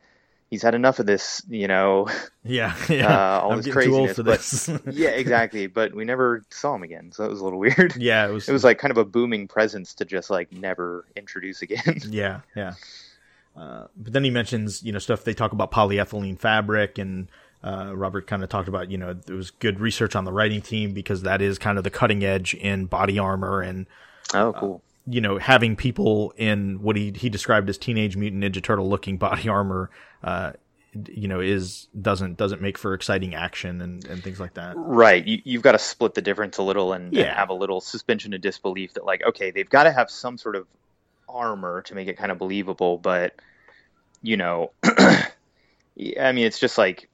he's 0.49 0.61
had 0.61 0.75
enough 0.75 0.99
of 0.99 1.07
this, 1.07 1.41
you 1.49 1.67
know, 1.67 2.07
Yeah, 2.43 2.75
yeah. 2.89 3.37
uh, 3.37 3.39
all 3.41 3.51
I'm 3.53 3.57
this 3.57 3.65
getting 3.65 3.89
too 3.89 3.95
old 3.95 4.13
craziness. 4.13 4.65
for 4.69 4.77
but 4.79 4.93
yeah, 4.93 5.09
exactly. 5.09 5.65
But 5.67 5.95
we 5.95 6.05
never 6.05 6.43
saw 6.51 6.75
him 6.75 6.83
again, 6.83 7.11
so 7.11 7.23
it 7.25 7.29
was 7.29 7.39
a 7.41 7.43
little 7.43 7.59
weird. 7.65 7.95
yeah, 7.95 8.27
it 8.27 8.31
was. 8.31 8.47
It 8.47 8.53
was 8.53 8.63
like 8.63 8.77
kind 8.77 8.91
of 8.91 8.97
a 8.97 9.05
booming 9.05 9.47
presence 9.47 9.93
to 9.95 10.05
just 10.05 10.29
like 10.29 10.51
never 10.51 11.05
introduce 11.15 11.61
again. 11.63 11.99
Yeah, 12.07 12.41
yeah. 12.55 12.73
Uh, 13.55 13.85
but 13.97 14.13
then 14.13 14.23
he 14.23 14.29
mentions, 14.31 14.81
you 14.83 14.91
know, 14.91 14.99
stuff 14.99 15.23
they 15.23 15.33
talk 15.33 15.51
about 15.53 15.71
polyethylene 15.71 16.39
fabric, 16.39 16.97
and 16.97 17.27
uh, 17.63 17.91
Robert 17.95 18.25
kind 18.27 18.43
of 18.43 18.49
talked 18.49 18.67
about, 18.67 18.89
you 18.89 18.97
know, 18.97 19.13
there 19.13 19.35
was 19.35 19.51
good 19.51 19.79
research 19.79 20.15
on 20.15 20.25
the 20.25 20.31
writing 20.33 20.61
team 20.61 20.93
because 20.93 21.21
that 21.23 21.41
is 21.41 21.57
kind 21.59 21.77
of 21.77 21.83
the 21.83 21.89
cutting 21.91 22.23
edge 22.23 22.53
in 22.55 22.85
body 22.85 23.17
armor 23.19 23.61
and 23.61 23.85
oh, 24.33 24.53
cool. 24.53 24.81
you 25.07 25.21
know 25.21 25.37
having 25.37 25.75
people 25.75 26.33
in 26.37 26.81
what 26.81 26.95
he 26.95 27.11
he 27.15 27.29
described 27.29 27.69
as 27.69 27.77
teenage 27.77 28.15
mutant 28.15 28.43
ninja 28.43 28.61
turtle 28.61 28.89
looking 28.89 29.17
body 29.17 29.49
armor. 29.49 29.89
Uh, 30.23 30.53
you 31.07 31.27
know, 31.27 31.39
is 31.39 31.87
doesn't 31.99 32.37
doesn't 32.37 32.61
make 32.61 32.77
for 32.77 32.93
exciting 32.93 33.33
action 33.33 33.81
and, 33.81 34.05
and 34.05 34.23
things 34.23 34.39
like 34.39 34.53
that. 34.53 34.75
Right. 34.77 35.25
You, 35.25 35.41
you've 35.43 35.63
got 35.63 35.71
to 35.71 35.79
split 35.79 36.13
the 36.13 36.21
difference 36.21 36.57
a 36.57 36.63
little 36.63 36.93
and, 36.93 37.15
and 37.17 37.27
have 37.27 37.49
a 37.49 37.53
little 37.53 37.81
suspension 37.81 38.33
of 38.33 38.41
disbelief 38.41 38.93
that, 38.93 39.05
like, 39.05 39.23
okay, 39.23 39.51
they've 39.51 39.69
got 39.69 39.83
to 39.83 39.91
have 39.91 40.11
some 40.11 40.37
sort 40.37 40.55
of 40.55 40.67
armor 41.27 41.81
to 41.83 41.95
make 41.95 42.07
it 42.07 42.17
kind 42.17 42.31
of 42.31 42.37
believable, 42.37 42.97
but, 42.97 43.35
you 44.21 44.37
know, 44.37 44.71
I 44.83 45.31
mean, 45.97 46.45
it's 46.45 46.59
just 46.59 46.77
like, 46.77 47.09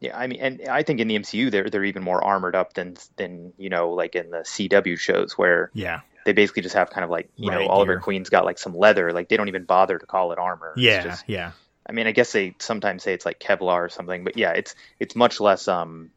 yeah, 0.00 0.16
I 0.16 0.26
mean, 0.26 0.40
and 0.40 0.68
I 0.68 0.82
think 0.82 1.00
in 1.00 1.08
the 1.08 1.18
MCU 1.18 1.50
they're 1.50 1.70
they're 1.70 1.84
even 1.84 2.02
more 2.02 2.22
armored 2.22 2.54
up 2.54 2.74
than 2.74 2.96
than 3.16 3.52
you 3.56 3.70
know, 3.70 3.90
like 3.90 4.14
in 4.14 4.30
the 4.30 4.38
CW 4.38 4.98
shows 4.98 5.38
where 5.38 5.70
Yeah, 5.72 6.00
they 6.24 6.32
basically 6.32 6.62
just 6.62 6.74
have 6.74 6.90
kind 6.90 7.04
of 7.04 7.10
like 7.10 7.28
you 7.36 7.50
Right, 7.50 7.60
know, 7.60 7.68
Oliver 7.68 7.94
gear. 7.94 8.00
Queen's 8.00 8.30
got 8.30 8.44
like 8.44 8.58
some 8.58 8.76
leather, 8.76 9.12
like 9.12 9.28
they 9.28 9.36
don't 9.36 9.48
even 9.48 9.64
bother 9.64 9.98
to 9.98 10.06
call 10.06 10.32
it 10.32 10.38
armor. 10.38 10.72
It's 10.76 10.82
yeah, 10.82 11.02
just- 11.02 11.24
yeah, 11.28 11.52
I 11.86 11.92
mean, 11.92 12.06
I 12.06 12.12
guess 12.12 12.32
they 12.32 12.54
sometimes 12.58 13.02
say 13.02 13.12
it's 13.14 13.26
like 13.26 13.38
Kevlar 13.38 13.84
or 13.84 13.88
something, 13.88 14.24
but 14.24 14.36
yeah, 14.36 14.52
it's 14.52 14.74
it's 14.98 15.14
much 15.14 15.40
less 15.40 15.68
um 15.68 16.10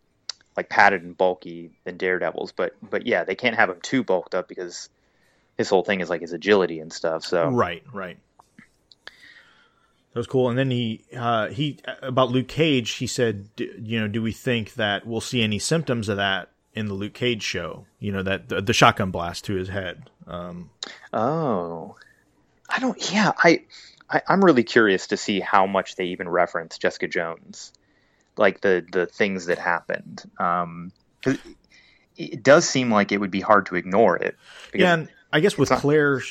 like 0.55 0.69
padded 0.69 1.03
and 1.03 1.15
bulky 1.17 1.71
than 1.83 1.97
Daredevil's, 1.97 2.51
but 2.51 2.73
but 2.81 3.05
yeah, 3.05 3.23
they 3.25 3.35
can't 3.35 3.55
have 3.55 3.69
him 3.69 3.79
too 3.81 4.03
bulked 4.03 4.33
up 4.33 4.47
because 4.47 4.89
his 5.57 5.69
whole 5.69 5.83
thing 5.83 5.99
is 6.01 6.09
like 6.09 6.21
his 6.21 6.33
agility 6.33 6.79
and 6.79 6.91
stuff. 6.93 7.23
So 7.25 7.49
Right, 7.49 7.83
right. 7.93 8.17
That 10.13 10.19
was 10.19 10.27
cool. 10.27 10.49
And 10.49 10.57
then 10.57 10.71
he 10.71 11.03
uh, 11.15 11.47
he 11.49 11.77
about 12.01 12.31
Luke 12.31 12.47
Cage. 12.47 12.91
He 12.93 13.07
said, 13.07 13.55
d- 13.55 13.71
you 13.79 13.99
know, 13.99 14.07
do 14.07 14.21
we 14.21 14.31
think 14.31 14.73
that 14.75 15.05
we'll 15.05 15.21
see 15.21 15.43
any 15.43 15.59
symptoms 15.59 16.09
of 16.09 16.17
that 16.17 16.49
in 16.77 16.87
the 16.87 16.93
Luke 16.93 17.13
Cage 17.13 17.43
show? 17.43 17.85
You 17.99 18.11
know, 18.11 18.23
that 18.23 18.49
the, 18.49 18.61
the 18.61 18.73
shotgun 18.73 19.11
blast 19.11 19.45
to 19.45 19.55
his 19.55 19.69
head. 19.69 20.09
Um, 20.27 20.69
oh, 21.13 21.95
I 22.69 22.79
don't. 22.79 23.11
Yeah, 23.11 23.31
I, 23.43 23.63
I 24.09 24.21
I'm 24.27 24.43
really 24.43 24.63
curious 24.63 25.07
to 25.07 25.17
see 25.17 25.39
how 25.39 25.65
much 25.65 25.95
they 25.95 26.05
even 26.05 26.29
reference 26.29 26.77
Jessica 26.77 27.07
Jones, 27.07 27.73
like 28.37 28.61
the 28.61 28.85
the 28.91 29.05
things 29.05 29.47
that 29.47 29.57
happened. 29.57 30.23
Um, 30.39 30.91
it 32.15 32.43
does 32.43 32.67
seem 32.67 32.91
like 32.91 33.11
it 33.11 33.17
would 33.19 33.31
be 33.31 33.41
hard 33.41 33.65
to 33.67 33.75
ignore 33.75 34.17
it. 34.17 34.35
yeah, 34.73 34.93
and 34.93 35.09
I 35.31 35.39
guess 35.39 35.57
with 35.57 35.69
not- 35.69 35.79
Claire 35.79 36.21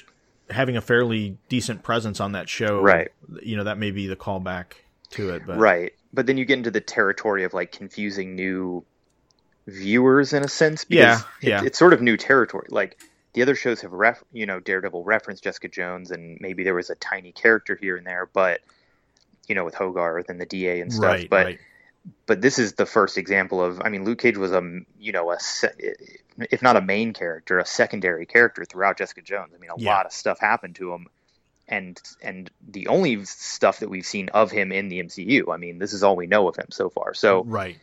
having 0.51 0.77
a 0.77 0.81
fairly 0.81 1.37
decent 1.49 1.83
presence 1.83 2.21
on 2.21 2.33
that 2.33 2.49
show, 2.49 2.81
Right. 2.81 3.09
You 3.43 3.57
know, 3.57 3.65
that 3.65 3.79
may 3.79 3.91
be 3.91 4.07
the 4.07 4.15
callback 4.15 4.75
to 5.11 5.31
it. 5.31 5.43
But 5.45 5.59
Right. 5.59 5.93
But 6.13 6.27
then 6.27 6.37
you 6.37 6.45
get 6.45 6.59
into 6.59 6.71
the 6.71 6.81
territory 6.81 7.43
of 7.45 7.53
like 7.53 7.73
confusing 7.73 8.37
new 8.37 8.85
viewers 9.67 10.33
in 10.33 10.45
a 10.45 10.49
sense. 10.49 10.87
Yeah, 10.89 11.17
Because 11.17 11.25
yeah. 11.43 11.61
It, 11.63 11.67
it's 11.69 11.79
sort 11.79 11.93
of 11.93 12.01
new 12.03 12.17
territory. 12.17 12.67
Like 12.71 12.99
the 13.33 13.43
other 13.43 13.55
shows 13.55 13.81
have 13.83 13.93
ref, 13.93 14.23
you 14.33 14.47
know, 14.47 14.61
Daredevil 14.61 15.05
referenced 15.05 15.45
Jessica 15.45 15.69
Jones, 15.69 16.11
and 16.11 16.39
maybe 16.41 16.65
there 16.65 16.75
was 16.75 16.91
a 16.91 16.95
tiny 16.95 17.33
character 17.33 17.77
here 17.81 17.97
and 17.97 18.07
there, 18.07 18.29
but 18.33 18.61
you 19.49 19.55
know, 19.55 19.65
with 19.65 19.75
Hogarth 19.75 20.29
and 20.29 20.41
the 20.41 20.47
DA 20.47 20.81
and 20.81 20.93
stuff. 20.93 21.05
right, 21.05 21.31
but 21.31 21.47
right. 21.47 21.59
but 22.27 22.41
this 22.41 22.59
is 22.59 22.75
the 22.75 22.87
first 22.87 23.19
example 23.19 23.63
of. 23.63 23.81
I 23.85 23.89
mean, 23.91 24.05
Luke 24.05 24.19
Cage 24.19 24.37
was 24.37 24.53
a 24.53 24.81
you 24.99 25.13
know 25.13 25.31
a 25.33 25.39
if 26.39 26.63
not 26.63 26.77
a 26.77 26.81
main 26.81 27.13
character, 27.13 27.59
a 27.59 27.67
secondary 27.67 28.27
character 28.27 28.65
throughout 28.65 28.99
Jessica 28.99 29.23
Jones. 29.23 29.53
I 29.55 29.59
mean, 29.59 29.71
a 29.71 29.75
Yeah. 29.81 29.95
lot 29.95 30.07
of 30.07 30.13
stuff 30.13 30.39
happened 30.41 30.77
to 30.77 30.93
him 30.93 31.07
and 31.69 32.01
and 32.23 32.51
the 32.69 32.89
only 32.89 33.25
stuff 33.25 33.81
that 33.81 33.89
we've 33.89 34.07
seen 34.07 34.29
of 34.31 34.51
him 34.51 34.73
in 34.73 34.89
the 34.89 35.01
MCU. 35.03 35.53
I 35.53 35.57
mean, 35.57 35.79
this 35.79 35.93
is 35.93 36.03
all 36.03 36.17
we 36.17 36.27
know 36.27 36.49
of 36.49 36.57
him 36.57 36.67
so 36.71 36.91
far. 36.91 37.15
So 37.15 37.43
right. 37.45 37.77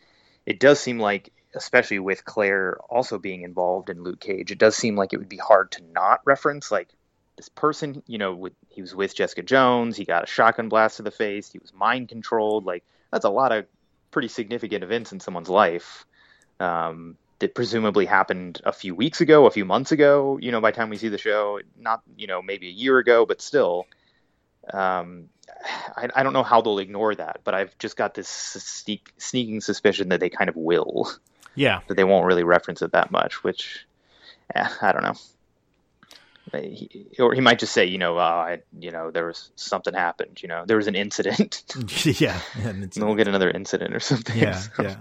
it 0.46 0.58
does 0.60 0.80
seem 0.80 0.98
like, 0.98 1.30
especially 1.54 1.98
with 1.98 2.24
Claire 2.24 2.78
also 2.88 3.18
being 3.18 3.42
involved 3.42 3.90
in 3.90 4.02
Luke 4.02 4.20
Cage, 4.20 4.50
it 4.50 4.58
does 4.58 4.76
seem 4.76 4.96
like 4.96 5.12
it 5.12 5.18
would 5.18 5.28
be 5.28 5.36
hard 5.36 5.70
to 5.72 5.82
not 5.92 6.20
reference 6.24 6.70
like 6.70 6.88
this 7.36 7.48
person. 7.48 8.02
You 8.06 8.18
know, 8.18 8.34
with 8.34 8.54
he 8.68 8.80
was 8.80 8.94
with 8.94 9.14
Jessica 9.14 9.42
Jones, 9.42 9.96
he 9.96 10.04
got 10.04 10.24
a 10.24 10.26
shotgun 10.26 10.68
blast 10.68 10.96
to 10.98 11.02
the 11.02 11.10
face, 11.10 11.50
he 11.50 11.58
was 11.58 11.72
mind 11.72 12.08
controlled. 12.08 12.64
Like 12.64 12.84
that's 13.10 13.24
a 13.24 13.30
lot 13.30 13.52
of 13.52 13.66
pretty 14.10 14.28
significant 14.28 14.84
events 14.84 15.12
in 15.12 15.20
someone's 15.20 15.48
life. 15.48 16.06
Um, 16.60 17.16
that 17.40 17.54
presumably 17.54 18.06
happened 18.06 18.60
a 18.64 18.72
few 18.72 18.94
weeks 18.94 19.20
ago, 19.20 19.46
a 19.46 19.50
few 19.50 19.64
months 19.64 19.92
ago. 19.92 20.38
You 20.40 20.52
know, 20.52 20.60
by 20.60 20.70
the 20.70 20.76
time 20.76 20.88
we 20.88 20.96
see 20.96 21.08
the 21.08 21.18
show, 21.18 21.60
not 21.78 22.02
you 22.16 22.26
know 22.26 22.42
maybe 22.42 22.68
a 22.68 22.72
year 22.72 22.98
ago, 22.98 23.26
but 23.26 23.40
still. 23.40 23.86
Um, 24.72 25.28
I, 25.96 26.08
I 26.14 26.22
don't 26.22 26.32
know 26.32 26.42
how 26.42 26.62
they'll 26.62 26.78
ignore 26.78 27.14
that, 27.14 27.40
but 27.44 27.54
I've 27.54 27.76
just 27.78 27.96
got 27.96 28.14
this 28.14 28.28
sneak, 28.28 29.12
sneaking 29.18 29.60
suspicion 29.60 30.08
that 30.08 30.20
they 30.20 30.30
kind 30.30 30.48
of 30.48 30.56
will. 30.56 31.10
Yeah, 31.54 31.80
But 31.86 31.96
they 31.96 32.04
won't 32.04 32.26
really 32.26 32.44
reference 32.44 32.82
it 32.82 32.92
that 32.92 33.10
much, 33.10 33.44
which 33.44 33.86
eh, 34.54 34.68
I 34.82 34.92
don't 34.92 35.02
know. 35.02 35.14
He, 36.52 37.06
or 37.18 37.34
he 37.34 37.40
might 37.40 37.58
just 37.58 37.72
say, 37.72 37.86
you 37.86 37.98
know, 37.98 38.18
uh, 38.18 38.20
I, 38.20 38.58
you 38.78 38.92
know, 38.92 39.10
there 39.10 39.26
was 39.26 39.50
something 39.56 39.92
happened. 39.92 40.40
You 40.42 40.48
know, 40.48 40.64
there 40.66 40.76
was 40.76 40.86
an 40.86 40.94
incident. 40.94 41.64
yeah, 42.04 42.38
and 42.62 42.92
we'll 42.96 43.14
get 43.14 43.28
another 43.28 43.50
incident 43.50 43.94
or 43.94 44.00
something. 44.00 44.36
Yeah, 44.36 44.58
so. 44.58 44.82
yeah. 44.82 44.96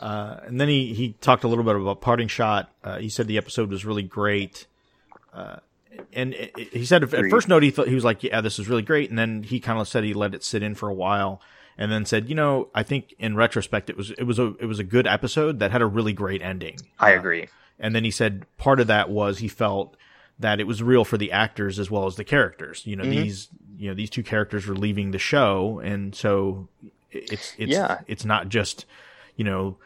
Uh, 0.00 0.40
and 0.44 0.60
then 0.60 0.68
he, 0.68 0.92
he 0.92 1.14
talked 1.20 1.44
a 1.44 1.48
little 1.48 1.64
bit 1.64 1.76
about 1.76 2.00
parting 2.00 2.28
shot. 2.28 2.70
Uh, 2.84 2.98
he 2.98 3.08
said 3.08 3.26
the 3.26 3.38
episode 3.38 3.70
was 3.70 3.84
really 3.84 4.02
great. 4.02 4.66
Uh, 5.32 5.56
and 6.12 6.34
it, 6.34 6.52
it, 6.56 6.68
he 6.72 6.84
said 6.84 7.02
at 7.02 7.10
first 7.30 7.48
note 7.48 7.62
he 7.62 7.70
thought 7.70 7.88
he 7.88 7.94
was 7.94 8.04
like, 8.04 8.22
yeah, 8.22 8.40
this 8.40 8.58
is 8.58 8.68
really 8.68 8.82
great. 8.82 9.08
And 9.08 9.18
then 9.18 9.42
he 9.42 9.60
kind 9.60 9.80
of 9.80 9.88
said 9.88 10.04
he 10.04 10.12
let 10.12 10.34
it 10.34 10.44
sit 10.44 10.62
in 10.62 10.74
for 10.74 10.88
a 10.88 10.94
while 10.94 11.40
and 11.78 11.90
then 11.90 12.04
said, 12.04 12.28
you 12.28 12.34
know, 12.34 12.68
I 12.74 12.82
think 12.82 13.14
in 13.18 13.36
retrospect, 13.36 13.90
it 13.90 13.96
was, 13.96 14.10
it 14.12 14.24
was 14.24 14.38
a, 14.38 14.54
it 14.58 14.66
was 14.66 14.78
a 14.78 14.84
good 14.84 15.06
episode 15.06 15.58
that 15.60 15.70
had 15.70 15.82
a 15.82 15.86
really 15.86 16.12
great 16.12 16.42
ending. 16.42 16.78
I 16.98 17.10
agree. 17.10 17.48
and 17.78 17.94
then 17.94 18.04
he 18.04 18.10
said 18.10 18.46
part 18.56 18.80
of 18.80 18.86
that 18.86 19.10
was 19.10 19.38
he 19.38 19.48
felt 19.48 19.96
that 20.38 20.60
it 20.60 20.66
was 20.66 20.82
real 20.82 21.04
for 21.04 21.16
the 21.16 21.32
actors 21.32 21.78
as 21.78 21.90
well 21.90 22.06
as 22.06 22.16
the 22.16 22.24
characters. 22.24 22.82
You 22.86 22.96
know, 22.96 23.04
mm-hmm. 23.04 23.22
these, 23.22 23.48
you 23.78 23.88
know, 23.88 23.94
these 23.94 24.10
two 24.10 24.22
characters 24.22 24.66
were 24.66 24.74
leaving 24.74 25.10
the 25.10 25.18
show. 25.18 25.80
And 25.82 26.14
so 26.14 26.68
it's, 27.10 27.54
it's, 27.58 27.72
yeah. 27.72 28.00
it's 28.06 28.24
not 28.24 28.48
just, 28.48 28.84
you 29.36 29.44
know, 29.44 29.76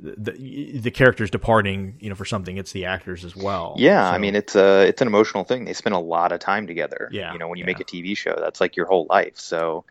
the 0.00 0.32
the 0.78 0.90
characters 0.90 1.30
departing, 1.30 1.96
you 2.00 2.08
know, 2.08 2.14
for 2.14 2.24
something, 2.24 2.56
it's 2.56 2.72
the 2.72 2.84
actors 2.84 3.24
as 3.24 3.34
well. 3.34 3.74
Yeah, 3.78 4.10
so. 4.10 4.14
I 4.14 4.18
mean, 4.18 4.34
it's 4.34 4.54
a 4.54 4.86
it's 4.86 5.02
an 5.02 5.08
emotional 5.08 5.44
thing. 5.44 5.64
They 5.64 5.72
spend 5.72 5.94
a 5.94 5.98
lot 5.98 6.32
of 6.32 6.40
time 6.40 6.66
together. 6.66 7.08
Yeah, 7.10 7.32
you 7.32 7.38
know, 7.38 7.48
when 7.48 7.58
you 7.58 7.62
yeah. 7.62 7.66
make 7.66 7.80
a 7.80 7.84
TV 7.84 8.16
show, 8.16 8.36
that's 8.38 8.60
like 8.60 8.76
your 8.76 8.86
whole 8.86 9.06
life. 9.10 9.38
So, 9.38 9.84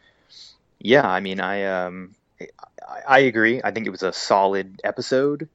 yeah, 0.83 1.07
I 1.07 1.19
mean, 1.19 1.39
I 1.39 1.63
um, 1.65 2.15
I, 2.39 3.01
I 3.07 3.19
agree. 3.19 3.61
I 3.63 3.71
think 3.71 3.87
it 3.87 3.91
was 3.91 4.03
a 4.03 4.13
solid 4.13 4.81
episode. 4.83 5.47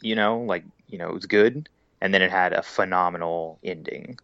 You 0.00 0.14
know, 0.14 0.40
like 0.40 0.64
you 0.88 0.98
know, 0.98 1.08
it 1.08 1.14
was 1.14 1.26
good, 1.26 1.68
and 2.00 2.12
then 2.12 2.22
it 2.22 2.30
had 2.30 2.52
a 2.52 2.62
phenomenal 2.62 3.58
ending. 3.62 4.18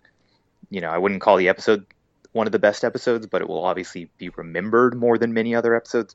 You 0.70 0.80
know, 0.80 0.90
I 0.90 0.98
wouldn't 0.98 1.20
call 1.20 1.36
the 1.36 1.48
episode 1.48 1.86
one 2.32 2.46
of 2.46 2.52
the 2.52 2.58
best 2.58 2.84
episodes, 2.84 3.26
but 3.26 3.42
it 3.42 3.48
will 3.48 3.64
obviously 3.64 4.10
be 4.18 4.28
remembered 4.30 4.94
more 4.94 5.18
than 5.18 5.32
many 5.32 5.54
other 5.54 5.74
episodes 5.74 6.14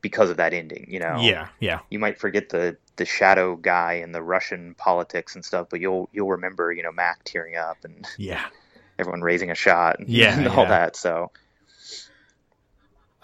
because 0.00 0.30
of 0.30 0.36
that 0.38 0.54
ending. 0.54 0.86
You 0.88 1.00
know, 1.00 1.18
yeah, 1.20 1.48
yeah. 1.60 1.80
You 1.90 1.98
might 1.98 2.18
forget 2.18 2.48
the 2.48 2.76
the 2.96 3.04
shadow 3.04 3.56
guy 3.56 3.94
and 3.94 4.14
the 4.14 4.22
Russian 4.22 4.74
politics 4.74 5.34
and 5.34 5.44
stuff, 5.44 5.68
but 5.70 5.80
you'll 5.80 6.08
you'll 6.12 6.30
remember, 6.30 6.72
you 6.72 6.82
know, 6.82 6.92
Mack 6.92 7.22
tearing 7.24 7.56
up 7.56 7.78
and 7.84 8.06
yeah, 8.16 8.46
everyone 8.98 9.22
raising 9.22 9.50
a 9.50 9.54
shot, 9.54 9.98
and, 9.98 10.08
yeah, 10.08 10.38
and 10.38 10.48
all 10.48 10.64
yeah. 10.64 10.68
that. 10.70 10.96
So, 10.96 11.30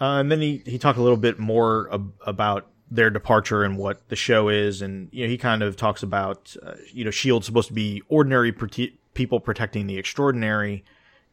uh, 0.01 0.19
and 0.21 0.31
then 0.31 0.41
he 0.41 0.63
he 0.65 0.79
talked 0.79 0.99
a 0.99 1.03
little 1.03 1.17
bit 1.17 1.39
more 1.39 1.89
ab- 1.93 2.13
about 2.27 2.67
their 2.91 3.11
departure 3.11 3.63
and 3.65 3.79
what 3.79 4.09
the 4.09 4.17
show 4.17 4.49
is, 4.49 4.83
and 4.83 5.09
you 5.13 5.25
know, 5.25 5.31
he 5.31 5.39
kind 5.39 5.63
of 5.63 5.77
talks 5.77 6.03
about 6.03 6.55
uh, 6.63 6.75
you 6.93 7.05
know, 7.05 7.11
Shield's 7.11 7.47
supposed 7.47 7.69
to 7.69 7.75
be 7.75 8.03
ordinary 8.09 8.53
prote- 8.53 8.95
people 9.15 9.41
protecting 9.41 9.87
the 9.87 9.99
extraordinary, 9.99 10.85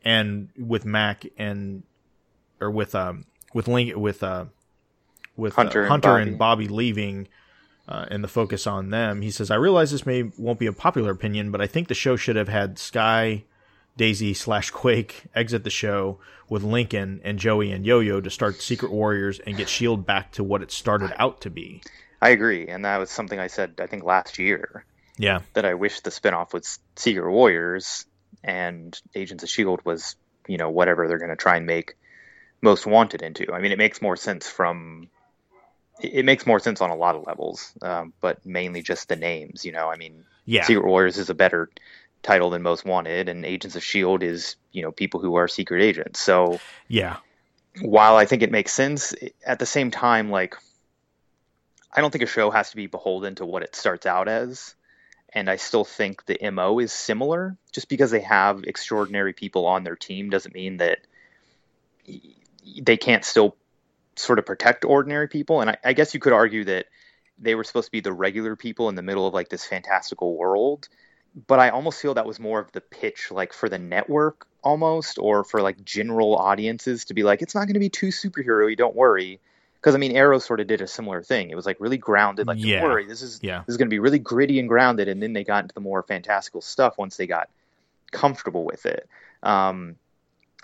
and 0.04 0.50
with 0.58 0.86
Mack 0.86 1.26
and 1.38 1.84
or 2.60 2.72
with 2.72 2.96
um 2.96 3.26
with 3.54 3.68
Link 3.68 3.96
with 3.96 4.24
uh 4.24 4.46
with 5.36 5.56
Hunter, 5.56 5.86
uh, 5.86 5.90
Hunter 5.90 6.18
and, 6.18 6.32
and 6.32 6.40
Bobbi 6.40 6.70
leaving 6.70 7.28
uh, 7.88 8.06
and 8.10 8.24
the 8.24 8.28
focus 8.28 8.68
on 8.68 8.90
them. 8.90 9.22
He 9.22 9.32
says, 9.32 9.52
"I 9.52 9.56
realize 9.56 9.92
this 9.92 10.06
may 10.06 10.24
won't 10.38 10.60
be 10.60 10.68
a 10.68 10.74
popular 10.74 11.12
opinion, 11.12 11.52
but 11.52 11.62
I 11.62 11.68
think 11.68 11.88
the 11.88 11.94
show 11.94 12.16
should 12.16 12.36
have 12.36 12.48
had 12.48 12.78
Skye, 12.78 13.44
Daisy 14.02 14.34
slash 14.34 14.72
Quake 14.72 15.26
exit 15.36 15.64
the 15.64 15.70
show 15.70 16.18
with 16.50 16.64
Lincoln 16.64 17.22
and 17.24 17.38
Joey 17.38 17.72
and 17.72 17.86
Yo-Yo 17.86 18.20
to 18.20 18.32
start 18.32 18.60
Secret 18.60 18.92
Warriors 18.92 19.38
and 19.38 19.56
get 19.56 19.70
Shield 19.70 20.08
back 20.08 20.32
to 20.32 20.44
what 20.44 20.64
it 20.64 20.72
started 20.72 21.14
out 21.20 21.40
to 21.42 21.52
be." 21.52 21.84
I 22.20 22.30
agree, 22.30 22.68
and 22.68 22.84
that 22.84 22.98
was 22.98 23.12
something 23.12 23.38
I 23.38 23.46
said 23.46 23.80
I 23.80 23.86
think 23.86 24.04
last 24.04 24.40
year. 24.40 24.86
Yeah, 25.20 25.42
that 25.54 25.66
I 25.66 25.76
wish 25.76 26.00
the 26.00 26.10
spinoff 26.10 26.52
was 26.52 26.80
Secret 26.96 27.30
Warriors 27.32 28.08
and 28.44 29.00
Agents 29.14 29.44
of 29.44 29.50
Shield 29.50 29.82
was 29.86 30.16
you 30.48 30.58
know 30.58 30.72
whatever 30.72 31.08
they're 31.08 31.20
going 31.20 31.30
to 31.30 31.36
try 31.36 31.58
and 31.58 31.68
make 31.68 31.94
Most 32.60 32.88
Wanted 32.88 33.22
into. 33.22 33.54
I 33.54 33.62
mean, 33.62 33.72
it 33.72 33.78
makes 33.78 34.02
more 34.02 34.18
sense 34.18 34.50
from 34.50 35.10
it 36.02 36.26
makes 36.26 36.48
more 36.48 36.60
sense 36.60 36.82
on 36.82 36.90
a 36.90 36.96
lot 36.96 37.16
of 37.16 37.28
levels, 37.28 37.72
um, 37.84 38.14
but 38.20 38.44
mainly 38.48 38.82
just 38.82 39.10
the 39.10 39.16
names. 39.16 39.64
You 39.64 39.74
know, 39.74 39.90
I 39.90 39.98
mean, 39.98 40.26
yeah. 40.46 40.64
Secret 40.64 40.88
Warriors 40.88 41.20
is 41.20 41.30
a 41.30 41.36
better 41.36 41.70
title 42.24 42.50
than 42.50 42.62
Most 42.62 42.86
Wanted, 42.86 43.30
and 43.30 43.46
Agents 43.46 43.76
of 43.76 43.84
Shield 43.84 44.24
is 44.24 44.56
you 44.72 44.82
know 44.82 44.92
people 44.92 45.20
who 45.20 45.36
are 45.36 45.48
secret 45.48 45.82
agents. 45.82 46.20
So 46.20 46.60
yeah, 46.88 47.18
while 47.82 48.18
I 48.18 48.26
think 48.26 48.44
it 48.44 48.52
makes 48.52 48.74
sense, 48.74 49.14
at 49.46 49.60
the 49.60 49.66
same 49.66 49.92
time, 49.92 50.30
like 50.30 50.56
I 51.94 52.02
don't 52.02 52.12
think 52.12 52.24
a 52.24 52.28
show 52.28 52.50
has 52.52 52.70
to 52.72 52.76
be 52.76 52.88
beholden 52.88 53.36
to 53.36 53.46
what 53.46 53.64
it 53.64 53.76
starts 53.76 54.06
out 54.06 54.28
as. 54.28 54.76
And 55.34 55.50
I 55.50 55.56
still 55.56 55.86
think 55.86 56.26
the 56.26 56.52
MO 56.52 56.80
is 56.80 56.92
similar. 56.92 57.58
Just 57.72 57.90
because 57.90 58.12
they 58.12 58.22
have 58.22 58.64
extraordinary 58.64 59.34
people 59.34 59.66
on 59.66 59.84
their 59.84 59.96
team 59.96 60.30
doesn't 60.30 60.54
mean 60.54 60.78
that 60.78 61.00
they 62.82 62.98
can't 62.98 63.24
still 63.24 63.56
sort 64.16 64.40
of 64.40 64.46
protect 64.46 64.84
ordinary 64.84 65.28
people. 65.28 65.62
And 65.62 65.70
I, 65.70 65.78
I, 65.84 65.94
guess 65.94 66.14
you 66.14 66.20
could 66.20 66.34
argue 66.34 66.66
that 66.66 66.88
they 67.40 67.56
were 67.56 67.64
supposed 67.64 67.86
to 67.88 67.92
be 67.92 68.02
the 68.02 68.12
regular 68.12 68.56
people 68.58 68.90
in 68.90 68.96
the 68.96 69.02
middle 69.02 69.26
of 69.26 69.34
like 69.34 69.48
this 69.48 69.66
fantastical 69.66 70.36
world. 70.36 70.90
But 71.48 71.60
I 71.60 71.70
almost 71.70 72.02
feel 72.02 72.14
that 72.14 72.26
was 72.26 72.40
more 72.40 72.60
of 72.60 72.72
the 72.74 72.82
pitch, 72.82 73.32
like 73.32 73.54
for 73.54 73.70
the 73.70 73.80
network 73.80 74.48
almost, 74.64 75.18
or 75.18 75.44
for 75.44 75.62
like 75.62 75.84
general 75.84 76.36
audiences 76.36 77.06
to 77.06 77.14
be 77.14 77.24
like, 77.24 77.42
it's 77.42 77.56
not 77.56 77.68
going 77.68 77.76
to 77.76 77.80
be 77.80 77.90
too 77.90 78.08
superhero 78.08 78.70
you 78.70 78.76
don't 78.76 78.96
worry. 78.96 79.40
Because 79.76 79.96
I 79.96 79.98
mean, 79.98 80.12
Arrow 80.12 80.40
sort 80.40 80.60
of 80.60 80.68
did 80.68 80.82
a 80.82 80.88
similar 80.88 81.24
thing. 81.24 81.50
It 81.50 81.56
was 81.56 81.66
like 81.66 81.78
really 81.80 81.98
grounded, 81.98 82.48
like 82.48 82.58
yeah. 82.60 82.82
don't 82.82 82.90
worry, 82.90 83.06
this 83.06 83.22
is 83.22 83.40
yeah. 83.42 83.60
this 83.66 83.74
is 83.74 83.78
going 83.78 83.88
to 83.88 83.94
be 83.94 84.00
really 84.00 84.20
gritty 84.20 84.60
and 84.60 84.68
grounded. 84.68 85.08
And 85.08 85.24
then 85.24 85.34
they 85.34 85.44
got 85.44 85.64
into 85.64 85.74
the 85.74 85.82
more 85.82 86.04
fantastical 86.04 86.62
stuff 86.62 86.98
once 86.98 87.18
they 87.18 87.28
got 87.28 87.50
comfortable 88.12 88.64
with 88.66 88.86
it. 88.86 89.08
Um, 89.42 89.96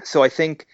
so 0.03 0.21
I 0.21 0.29
think 0.29 0.67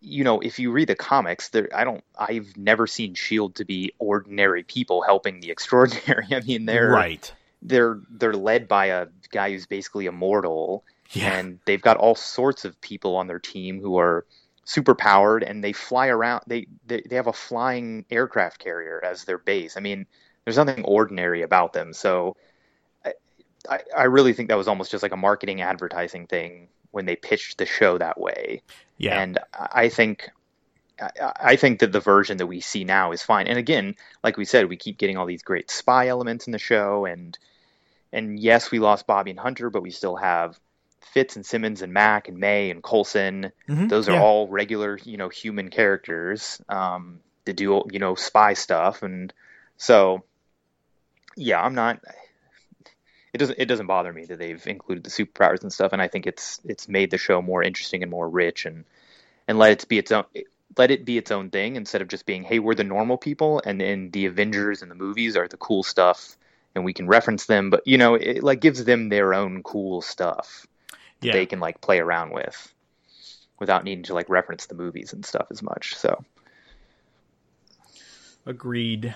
you 0.00 0.22
know, 0.24 0.40
if 0.40 0.58
you 0.58 0.70
read 0.70 0.88
the 0.88 0.94
comics, 0.94 1.48
there 1.48 1.68
I 1.74 1.84
don't 1.84 2.04
I've 2.16 2.56
never 2.56 2.86
seen 2.86 3.14
Shield 3.14 3.56
to 3.56 3.64
be 3.64 3.92
ordinary 3.98 4.62
people 4.62 5.02
helping 5.02 5.40
the 5.40 5.50
extraordinary. 5.54 6.26
I 6.30 6.40
mean, 6.40 6.66
they're 6.66 6.90
right. 6.90 7.32
They're 7.62 8.00
they're 8.10 8.34
led 8.34 8.68
by 8.68 8.86
a 8.86 9.06
guy 9.30 9.50
who's 9.50 9.66
basically 9.66 10.06
immortal, 10.06 10.84
yeah. 11.12 11.38
and 11.38 11.58
they've 11.64 11.82
got 11.82 11.96
all 11.96 12.14
sorts 12.14 12.64
of 12.64 12.80
people 12.80 13.16
on 13.16 13.26
their 13.26 13.38
team 13.38 13.80
who 13.80 13.98
are 13.98 14.24
super 14.64 14.94
powered, 14.94 15.42
and 15.42 15.64
they 15.64 15.72
fly 15.72 16.08
around. 16.08 16.42
They, 16.46 16.68
they 16.86 17.02
they 17.08 17.16
have 17.16 17.26
a 17.26 17.32
flying 17.32 18.04
aircraft 18.10 18.58
carrier 18.58 19.02
as 19.04 19.24
their 19.24 19.38
base. 19.38 19.76
I 19.76 19.80
mean, 19.80 20.06
there's 20.44 20.56
nothing 20.56 20.84
ordinary 20.84 21.42
about 21.42 21.72
them. 21.72 21.92
So, 21.92 22.36
I 23.68 23.80
I 23.96 24.04
really 24.04 24.32
think 24.32 24.48
that 24.48 24.58
was 24.58 24.68
almost 24.68 24.90
just 24.90 25.02
like 25.02 25.12
a 25.12 25.16
marketing 25.16 25.60
advertising 25.60 26.26
thing 26.26 26.68
when 26.90 27.06
they 27.06 27.16
pitched 27.16 27.58
the 27.58 27.66
show 27.66 27.98
that 27.98 28.20
way. 28.20 28.62
Yeah. 28.98 29.20
And 29.20 29.38
I 29.52 29.88
think 29.88 30.30
I 31.40 31.56
think 31.56 31.78
that 31.80 31.92
the 31.92 32.00
version 32.00 32.38
that 32.38 32.46
we 32.46 32.60
see 32.60 32.84
now 32.84 33.12
is 33.12 33.22
fine. 33.22 33.46
And 33.46 33.58
again, 33.58 33.94
like 34.24 34.36
we 34.36 34.44
said, 34.44 34.68
we 34.68 34.76
keep 34.76 34.98
getting 34.98 35.16
all 35.16 35.26
these 35.26 35.42
great 35.42 35.70
spy 35.70 36.08
elements 36.08 36.46
in 36.46 36.52
the 36.52 36.58
show 36.58 37.04
and 37.04 37.38
and 38.12 38.38
yes, 38.38 38.70
we 38.70 38.78
lost 38.78 39.06
Bobbi 39.06 39.30
and 39.30 39.38
Hunter, 39.38 39.70
but 39.70 39.82
we 39.82 39.90
still 39.90 40.16
have 40.16 40.58
Fitz 41.12 41.36
and 41.36 41.44
Simmons 41.44 41.82
and 41.82 41.92
Mack 41.92 42.28
and 42.28 42.38
May 42.38 42.70
and 42.70 42.82
Coulson. 42.82 43.52
Mm-hmm. 43.68 43.88
Those 43.88 44.08
are 44.08 44.14
yeah. 44.14 44.22
all 44.22 44.48
regular, 44.48 44.98
you 45.04 45.16
know, 45.16 45.28
human 45.28 45.70
characters 45.70 46.60
um, 46.68 47.20
that 47.44 47.56
do, 47.56 47.82
you 47.90 47.98
know, 47.98 48.14
spy 48.14 48.54
stuff. 48.54 49.02
And 49.02 49.32
so, 49.76 50.24
yeah, 51.36 51.62
I'm 51.62 51.74
not 51.74 52.00
it 53.32 53.38
doesn't 53.38 53.58
it 53.58 53.66
doesn't 53.66 53.86
bother 53.86 54.12
me 54.12 54.24
that 54.24 54.38
they've 54.38 54.66
included 54.66 55.04
the 55.04 55.10
superpowers 55.10 55.62
and 55.62 55.72
stuff, 55.72 55.92
and 55.92 56.00
I 56.00 56.08
think 56.08 56.26
it's 56.26 56.60
it's 56.64 56.88
made 56.88 57.10
the 57.10 57.18
show 57.18 57.42
more 57.42 57.62
interesting 57.62 58.02
and 58.02 58.10
more 58.10 58.28
rich, 58.28 58.64
and 58.66 58.84
and 59.46 59.58
let 59.58 59.72
it 59.72 59.88
be 59.88 59.98
its 59.98 60.12
own 60.12 60.24
let 60.76 60.90
it 60.90 61.04
be 61.04 61.18
its 61.18 61.30
own 61.30 61.50
thing 61.50 61.76
instead 61.76 62.02
of 62.02 62.08
just 62.08 62.26
being 62.26 62.42
hey 62.42 62.58
we're 62.58 62.74
the 62.74 62.84
normal 62.84 63.18
people, 63.18 63.62
and 63.64 63.80
then 63.80 64.10
the 64.10 64.26
Avengers 64.26 64.82
and 64.82 64.90
the 64.90 64.94
movies 64.94 65.36
are 65.36 65.48
the 65.48 65.56
cool 65.56 65.82
stuff, 65.82 66.36
and 66.78 66.84
we 66.86 66.94
can 66.94 67.06
reference 67.06 67.44
them, 67.44 67.68
but 67.68 67.82
you 67.84 67.98
know 67.98 68.14
it 68.14 68.42
like 68.42 68.60
gives 68.60 68.82
them 68.84 69.10
their 69.10 69.34
own 69.34 69.62
cool 69.62 70.00
stuff 70.00 70.66
yeah. 71.20 71.32
they 71.32 71.44
can 71.44 71.60
like 71.60 71.80
play 71.82 71.98
around 71.98 72.32
with. 72.32 72.72
without 73.60 73.82
needing 73.82 74.04
to 74.04 74.14
like 74.14 74.28
reference 74.28 74.66
the 74.66 74.74
movies 74.76 75.12
and 75.12 75.26
stuff 75.26 75.48
as 75.50 75.62
much. 75.62 75.96
So 75.96 76.24
agreed. 78.46 79.14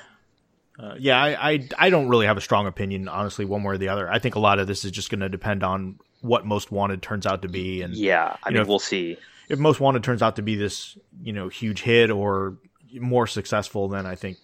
Uh, 0.79 0.95
yeah, 0.99 1.23
I, 1.23 1.53
I 1.53 1.69
I 1.79 1.91
don't 1.91 2.09
really 2.09 2.27
have 2.27 2.37
a 2.37 2.41
strong 2.41 2.67
opinion, 2.67 3.07
honestly, 3.09 3.45
one 3.45 3.63
way 3.63 3.75
or 3.75 3.79
the 3.79 3.89
other. 3.89 4.11
I 4.11 4.19
think 4.19 4.35
a 4.35 4.41
lot 4.41 4.59
of 4.59 4.67
this 4.67 4.85
is 4.85 4.91
just 4.91 5.11
going 5.11 5.21
to 5.21 5.29
depend 5.29 5.63
on 5.63 5.99
what 6.23 6.45
Most 6.45 6.73
Wanted 6.73 7.03
turns 7.03 7.27
out 7.27 7.43
to 7.43 7.49
be, 7.49 7.83
and 7.83 7.95
yeah, 7.95 8.37
I 8.43 8.49
mean 8.51 8.57
know, 8.57 8.63
if- 8.63 8.69
we'll 8.69 8.79
see. 8.79 9.17
if 9.49 9.59
Most 9.59 9.81
Wanted 9.81 10.03
turns 10.03 10.23
out 10.23 10.37
to 10.37 10.43
be 10.43 10.57
this, 10.57 10.99
you 11.23 11.33
know, 11.33 11.49
huge 11.49 11.83
hit 11.83 12.11
or 12.11 12.57
more 12.95 13.27
successful, 13.27 13.89
then 13.89 14.07
I 14.07 14.17
think, 14.17 14.39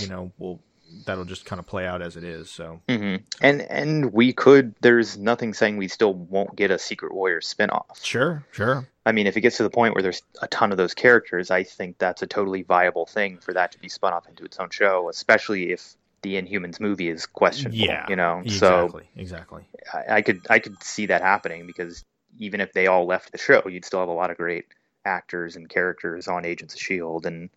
you 0.00 0.08
know, 0.08 0.32
we'll 0.38 0.60
that'll 1.06 1.24
just 1.24 1.44
kind 1.44 1.58
of 1.58 1.66
play 1.66 1.86
out 1.86 2.02
as 2.02 2.16
it 2.16 2.24
is. 2.24 2.50
So 2.50 2.80
hmm 2.88 3.16
And 3.40 3.62
and 3.62 4.12
we 4.12 4.32
could. 4.32 4.74
There's 4.80 5.16
nothing 5.16 5.54
saying 5.54 5.76
we 5.76 5.88
still 5.88 6.14
won't 6.14 6.56
get 6.56 6.70
a 6.70 6.78
Secret 6.78 7.14
Warrior 7.14 7.40
spinoff. 7.40 8.04
sure, 8.04 8.44
sure, 8.52 8.86
I 9.06 9.12
mean, 9.12 9.26
if 9.26 9.36
it 9.36 9.40
gets 9.40 9.56
to 9.58 9.62
the 9.62 9.70
point 9.70 9.94
where 9.94 10.02
there's 10.02 10.22
a 10.42 10.48
ton 10.48 10.72
of 10.72 10.76
those 10.78 10.94
characters, 10.94 11.50
I 11.50 11.64
think 11.64 11.98
that's 11.98 12.22
a 12.22 12.26
totally 12.26 12.62
viable 12.62 13.06
thing 13.06 13.38
for 13.38 13.52
that 13.54 13.72
to 13.72 13.78
be 13.78 13.88
spun 13.88 14.12
off 14.12 14.28
into 14.28 14.44
its 14.44 14.58
own 14.58 14.70
show, 14.70 15.08
especially 15.08 15.72
if 15.72 15.96
the 16.22 16.40
Inhumans 16.40 16.80
movie 16.80 17.08
is 17.08 17.26
questionable. 17.26 17.78
yeah, 17.78 18.06
you 18.08 18.16
know. 18.16 18.42
So 18.46 18.84
exactly, 18.84 19.08
exactly. 19.16 19.64
I, 19.92 20.16
I 20.16 20.22
could 20.22 20.46
I 20.50 20.58
could 20.58 20.82
see 20.82 21.06
that 21.06 21.22
happening 21.22 21.66
because 21.66 22.04
even 22.38 22.60
if 22.60 22.72
they 22.72 22.86
all 22.86 23.06
left 23.06 23.32
the 23.32 23.38
show, 23.38 23.62
you'd 23.66 23.84
still 23.84 24.00
have 24.00 24.08
a 24.08 24.12
lot 24.12 24.30
of 24.30 24.36
great 24.36 24.66
actors 25.04 25.56
and 25.56 25.68
characters 25.68 26.28
on 26.28 26.44
Agents 26.44 26.74
of 26.74 26.80
Shield, 26.80 27.26
and 27.26 27.48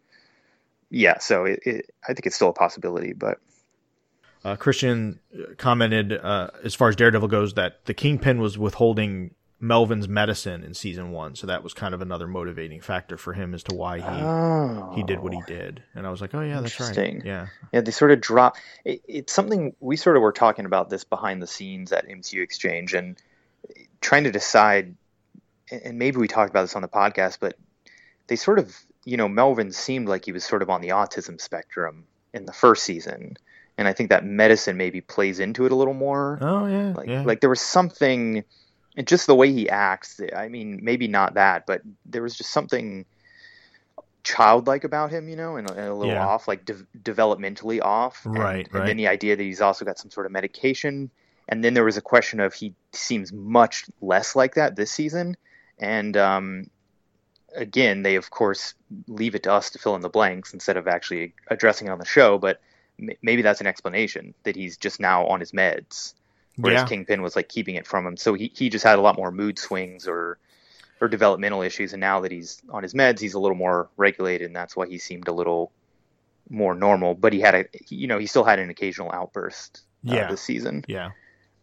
yeah, 0.93 1.17
so 1.19 1.45
it, 1.45 1.59
it 1.65 1.89
I 2.07 2.13
think 2.13 2.25
it's 2.27 2.35
still 2.35 2.49
a 2.49 2.53
possibility, 2.53 3.13
but 3.13 3.39
Uh, 4.45 4.55
Christian 4.57 5.19
commented, 5.57 6.11
uh, 6.13 6.49
as 6.63 6.75
far 6.75 6.89
as 6.89 6.95
Daredevil 6.97 7.29
goes, 7.29 7.53
that 7.53 7.85
the 7.85 7.93
Kingpin 7.93 8.39
was 8.41 8.57
withholding 8.57 9.33
Melvin's 9.59 10.09
medicine 10.09 10.65
in 10.65 10.73
season 10.73 11.11
one, 11.11 11.35
so 11.35 11.47
that 11.47 11.63
was 11.63 11.73
kind 11.73 11.93
of 11.93 12.01
another 12.01 12.27
motivating 12.27 12.81
factor 12.81 13.15
for 13.17 13.31
him 13.31 13.53
as 13.53 13.63
to 13.63 13.73
why 13.73 13.99
he 13.99 14.03
oh, 14.05 14.91
he 14.95 15.03
did 15.03 15.19
what 15.19 15.33
he 15.33 15.41
did. 15.47 15.81
And 15.95 16.05
I 16.05 16.09
was 16.11 16.19
like, 16.19 16.35
oh 16.35 16.41
yeah, 16.41 16.59
that's 16.59 16.77
right. 16.81 16.93
Yeah, 17.25 17.47
Yeah, 17.71 17.79
they 17.81 17.91
sort 17.91 18.11
of 18.11 18.19
drop. 18.19 18.57
It, 18.83 19.01
it's 19.07 19.31
something 19.31 19.73
we 19.79 19.95
sort 19.95 20.17
of 20.17 20.21
were 20.21 20.33
talking 20.33 20.65
about 20.65 20.89
this 20.89 21.05
behind 21.05 21.41
the 21.41 21.47
scenes 21.47 21.93
at 21.93 22.05
MCU 22.05 22.43
Exchange 22.43 22.93
and 22.93 23.17
trying 24.01 24.25
to 24.25 24.31
decide. 24.31 24.95
and- 25.71 25.81
And 25.85 25.97
maybe 25.97 26.17
we 26.17 26.27
talked 26.27 26.49
about 26.49 26.63
this 26.63 26.75
on 26.75 26.81
the 26.81 26.89
podcast, 26.89 27.37
but 27.39 27.57
they 28.27 28.35
sort 28.35 28.59
of, 28.59 28.75
you 29.05 29.17
know, 29.17 29.27
Melvin 29.27 29.71
seemed 29.71 30.07
like 30.07 30.25
he 30.25 30.31
was 30.31 30.43
sort 30.45 30.61
of 30.61 30.69
on 30.69 30.81
the 30.81 30.89
autism 30.89 31.39
spectrum 31.41 32.05
in 32.33 32.45
the 32.45 32.53
first 32.53 32.83
season, 32.83 33.37
and 33.77 33.87
I 33.87 33.93
think 33.93 34.09
that 34.09 34.25
medicine 34.25 34.77
maybe 34.77 35.01
plays 35.01 35.39
into 35.39 35.65
it 35.65 35.71
a 35.71 35.75
little 35.75 35.93
more. 35.93 36.37
oh 36.41 36.65
yeah, 36.65 36.93
Like, 36.95 37.07
yeah. 37.09 37.23
like 37.23 37.41
there 37.41 37.49
was 37.49 37.61
something, 37.61 38.43
and 38.95 39.07
just 39.07 39.27
the 39.27 39.35
way 39.35 39.51
he 39.51 39.69
acts. 39.69 40.21
I 40.35 40.47
mean, 40.47 40.79
maybe 40.83 41.07
not 41.07 41.33
that, 41.35 41.65
but 41.65 41.81
there 42.05 42.21
was 42.21 42.35
just 42.35 42.51
something 42.51 43.05
childlike 44.23 44.83
about 44.85 45.11
him, 45.11 45.27
you 45.27 45.35
know, 45.35 45.57
and, 45.57 45.69
a- 45.69 45.73
and 45.73 45.87
a 45.89 45.93
little 45.93 46.13
Yeah. 46.13 46.25
off, 46.25 46.47
like 46.47 46.63
de- 46.65 46.85
developmentally 47.03 47.81
off. 47.81 48.25
And- 48.25 48.37
Right, 48.37 48.67
And 48.73 48.87
then 48.87 48.95
the 48.97 49.07
idea 49.07 49.35
that 49.35 49.43
he's 49.43 49.59
also 49.61 49.83
got 49.83 49.97
some 49.99 50.11
sort 50.11 50.25
of 50.25 50.31
medication, 50.31 51.09
and 51.49 51.61
then 51.63 51.73
there 51.73 51.83
was 51.83 51.97
a 51.97 52.01
question 52.01 52.39
of 52.39 52.53
he 52.53 52.73
seems 52.93 53.33
much 53.33 53.85
less 54.01 54.33
like 54.35 54.55
that 54.55 54.75
this 54.77 54.91
season, 54.91 55.35
and 55.77 56.15
um, 56.15 56.69
again, 57.55 58.03
they 58.03 58.15
of 58.15 58.29
course 58.29 58.73
leave 59.07 59.35
it 59.35 59.43
to 59.43 59.51
us 59.53 59.69
to 59.71 59.79
fill 59.79 59.95
in 59.95 60.01
the 60.01 60.09
blanks 60.09 60.53
instead 60.53 60.77
of 60.77 60.87
actually 60.87 61.33
addressing 61.47 61.87
it 61.87 61.91
on 61.91 61.99
the 61.99 62.05
show, 62.05 62.37
but. 62.37 62.59
m- 62.99 63.09
Maybe 63.23 63.41
that's 63.41 63.59
an 63.61 63.67
explanation 63.67 64.33
that 64.43 64.55
he's 64.55 64.77
just 64.77 64.99
now 64.99 65.25
on 65.27 65.39
his 65.39 65.51
meds 65.51 66.13
whereas 66.57 66.81
yeah. 66.81 66.85
Kingpin 66.85 67.23
was 67.23 67.35
like 67.35 67.49
keeping 67.49 67.73
it 67.73 67.87
from 67.87 68.05
him. 68.05 68.15
So 68.15 68.35
he, 68.35 68.51
he 68.55 68.69
just 68.69 68.85
had 68.85 68.99
a 68.99 69.01
lot 69.01 69.17
more 69.17 69.31
mood 69.31 69.57
swings 69.57 70.07
or 70.07 70.37
or 71.01 71.07
developmental 71.07 71.63
issues, 71.63 71.93
and 71.93 71.99
now 71.99 72.19
that 72.21 72.31
he's 72.31 72.61
on 72.69 72.83
his 72.83 72.93
meds, 72.93 73.19
he's 73.19 73.33
a 73.33 73.39
little 73.39 73.57
more 73.57 73.89
regulated, 73.97 74.45
and 74.45 74.55
that's 74.55 74.75
why 74.75 74.85
he 74.87 74.99
seemed 74.99 75.27
a 75.27 75.33
little 75.33 75.71
more 76.49 76.75
normal. 76.75 77.15
But 77.15 77.33
he 77.33 77.39
had 77.39 77.55
a 77.55 77.65
you 77.89 78.05
know 78.07 78.19
he 78.19 78.27
still 78.27 78.43
had 78.43 78.59
an 78.59 78.69
occasional 78.69 79.11
outburst 79.11 79.81
uh, 80.07 80.13
Yeah. 80.13 80.29
this 80.29 80.41
season. 80.41 80.85
yeah. 80.87 81.09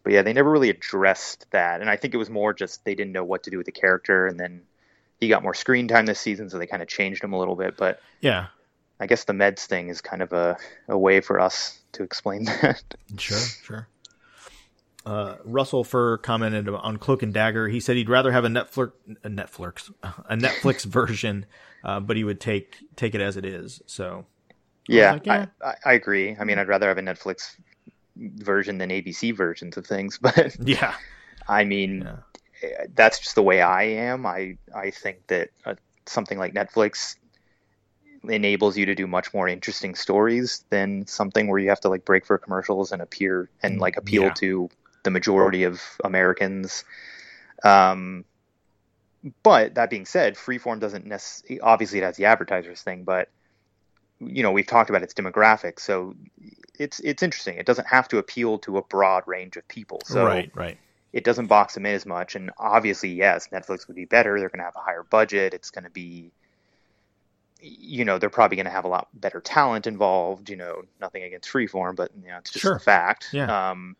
But 0.03 0.11
yeah, 0.13 0.23
they 0.23 0.33
never 0.33 0.51
really 0.51 0.69
addressed 0.69 1.49
that, 1.51 1.79
and 1.79 1.89
I 1.89 1.95
think 1.95 2.13
it 2.13 2.17
was 2.17 2.29
more 2.29 2.53
just 2.53 2.83
they 2.83 2.95
didn't 2.95 3.13
know 3.13 3.23
what 3.23 3.43
to 3.43 3.49
do 3.51 3.57
with 3.57 3.67
the 3.67 3.71
character, 3.71 4.27
and 4.27 4.37
then 4.37 4.63
he 5.21 5.27
got 5.29 5.43
more 5.43 5.53
screen 5.53 5.87
time 5.87 6.07
this 6.07 6.19
season, 6.19 6.49
so 6.49 6.57
they 6.57 6.67
kind 6.67 6.81
of 6.81 6.89
changed 6.89 7.23
him 7.23 7.31
a 7.31 7.39
little 7.39 7.55
bit. 7.55 7.77
But 7.77 8.01
Yeah, 8.19 8.47
I 8.99 9.05
guess 9.05 9.23
the 9.23 9.33
meds 9.33 9.65
thing 9.65 9.87
is 9.87 10.01
kind 10.01 10.21
of 10.21 10.33
a, 10.33 10.57
a 10.89 10.97
way 10.97 11.21
for 11.21 11.39
us 11.39 11.79
to 11.93 12.03
explain 12.03 12.45
that. 12.45 12.83
Sure, 13.17 13.37
sure. 13.63 13.87
Uh, 15.05 15.37
Russell 15.43 15.83
Fur 15.83 16.17
commented 16.17 16.69
on 16.69 16.97
Cloak 16.97 17.23
and 17.23 17.33
Dagger. 17.33 17.67
He 17.67 17.79
said 17.79 17.95
he'd 17.95 18.09
rather 18.09 18.31
have 18.31 18.45
a 18.45 18.49
Netflix, 18.49 18.91
a 19.23 19.29
Netflix, 19.29 19.91
a 20.03 20.35
Netflix 20.35 20.85
version, 20.99 21.45
uh, 21.83 21.99
but 21.99 22.17
he 22.17 22.23
would 22.23 22.39
take 22.39 22.75
take 22.95 23.15
it 23.15 23.21
as 23.21 23.37
it 23.37 23.45
is. 23.45 23.81
So 23.85 24.25
Yeah, 24.87 25.13
like, 25.13 25.25
yeah. 25.25 25.45
I, 25.61 25.67
I, 25.67 25.75
I 25.85 25.93
agree. 25.93 26.35
I 26.39 26.43
mean, 26.43 26.57
I'd 26.59 26.67
rather 26.67 26.87
have 26.87 26.97
a 26.97 27.01
Netflix 27.01 27.55
version 28.15 28.77
than 28.79 28.89
ABC 28.89 29.35
versions 29.35 29.77
of 29.77 29.85
things, 29.85 30.17
but 30.21 30.55
yeah, 30.59 30.95
I 31.47 31.63
mean, 31.63 32.01
Yeah. 32.01 32.17
That's 32.93 33.19
just 33.19 33.35
the 33.35 33.43
way 33.43 33.61
I 33.61 33.83
am. 33.83 34.25
I 34.25 34.57
I 34.75 34.91
think 34.91 35.27
that 35.27 35.49
uh, 35.65 35.75
something 36.05 36.37
like 36.37 36.53
Netflix 36.53 37.15
enables 38.23 38.77
you 38.77 38.85
to 38.85 38.93
do 38.95 39.07
much 39.07 39.33
more 39.33 39.47
interesting 39.47 39.95
stories 39.95 40.63
than 40.69 41.07
something 41.07 41.47
where 41.47 41.59
you 41.59 41.69
have 41.69 41.79
to 41.81 41.89
like 41.89 42.05
break 42.05 42.25
for 42.25 42.37
commercials 42.37 42.91
and 42.91 43.01
appear 43.01 43.49
and 43.63 43.79
like 43.79 43.97
appeal 43.97 44.23
Yeah. 44.25 44.33
to 44.33 44.69
the 45.03 45.09
majority 45.09 45.63
of 45.63 45.81
Americans. 46.03 46.83
Um, 47.63 48.25
but 49.43 49.75
that 49.75 49.89
being 49.89 50.05
said, 50.05 50.35
Freeform 50.35 50.79
doesn't 50.79 51.05
necessarily 51.05 51.59
obviously 51.61 51.99
it 51.99 52.03
has 52.03 52.17
the 52.17 52.25
advertisers 52.25 52.81
thing, 52.81 53.03
but 53.03 53.29
you 54.19 54.43
know 54.43 54.51
we've 54.51 54.67
talked 54.67 54.89
about 54.89 55.01
its 55.03 55.13
demographics, 55.13 55.79
so 55.79 56.15
it's 56.77 56.99
it's 56.99 57.23
interesting. 57.23 57.57
It 57.57 57.65
doesn't 57.65 57.87
have 57.87 58.07
to 58.09 58.17
appeal 58.19 58.59
to 58.59 58.77
a 58.77 58.83
broad 58.83 59.23
range 59.25 59.57
of 59.57 59.67
people. 59.67 60.01
So 60.05 60.25
right, 60.25 60.51
right. 60.53 60.77
It 61.13 61.23
doesn't 61.23 61.47
box 61.47 61.73
them 61.73 61.85
in 61.85 61.93
as 61.95 62.05
much. 62.05 62.35
And 62.35 62.51
obviously, 62.57 63.09
yes, 63.09 63.49
Netflix 63.51 63.87
would 63.87 63.95
be 63.95 64.05
better. 64.05 64.39
They're 64.39 64.49
going 64.49 64.59
to 64.59 64.65
have 64.65 64.75
a 64.75 64.81
higher 64.81 65.03
budget. 65.03 65.53
It's 65.53 65.69
going 65.71 65.83
to 65.83 65.89
be, 65.89 66.31
you 67.61 68.05
know, 68.05 68.17
they're 68.17 68.29
probably 68.29 68.55
going 68.57 68.65
to 68.65 68.71
have 68.71 68.85
a 68.85 68.89
lot 68.89 69.07
better 69.13 69.39
talent 69.41 69.87
involved. 69.87 70.49
You 70.49 70.55
know, 70.55 70.83
nothing 70.99 71.23
against 71.23 71.49
Freeform, 71.51 71.95
but 71.95 72.11
you 72.21 72.29
know, 72.29 72.37
it's 72.37 72.51
just 72.51 72.63
Sure. 72.63 72.75
a 72.75 72.79
fact. 72.79 73.29
Yeah. 73.33 73.71
Um, 73.71 73.95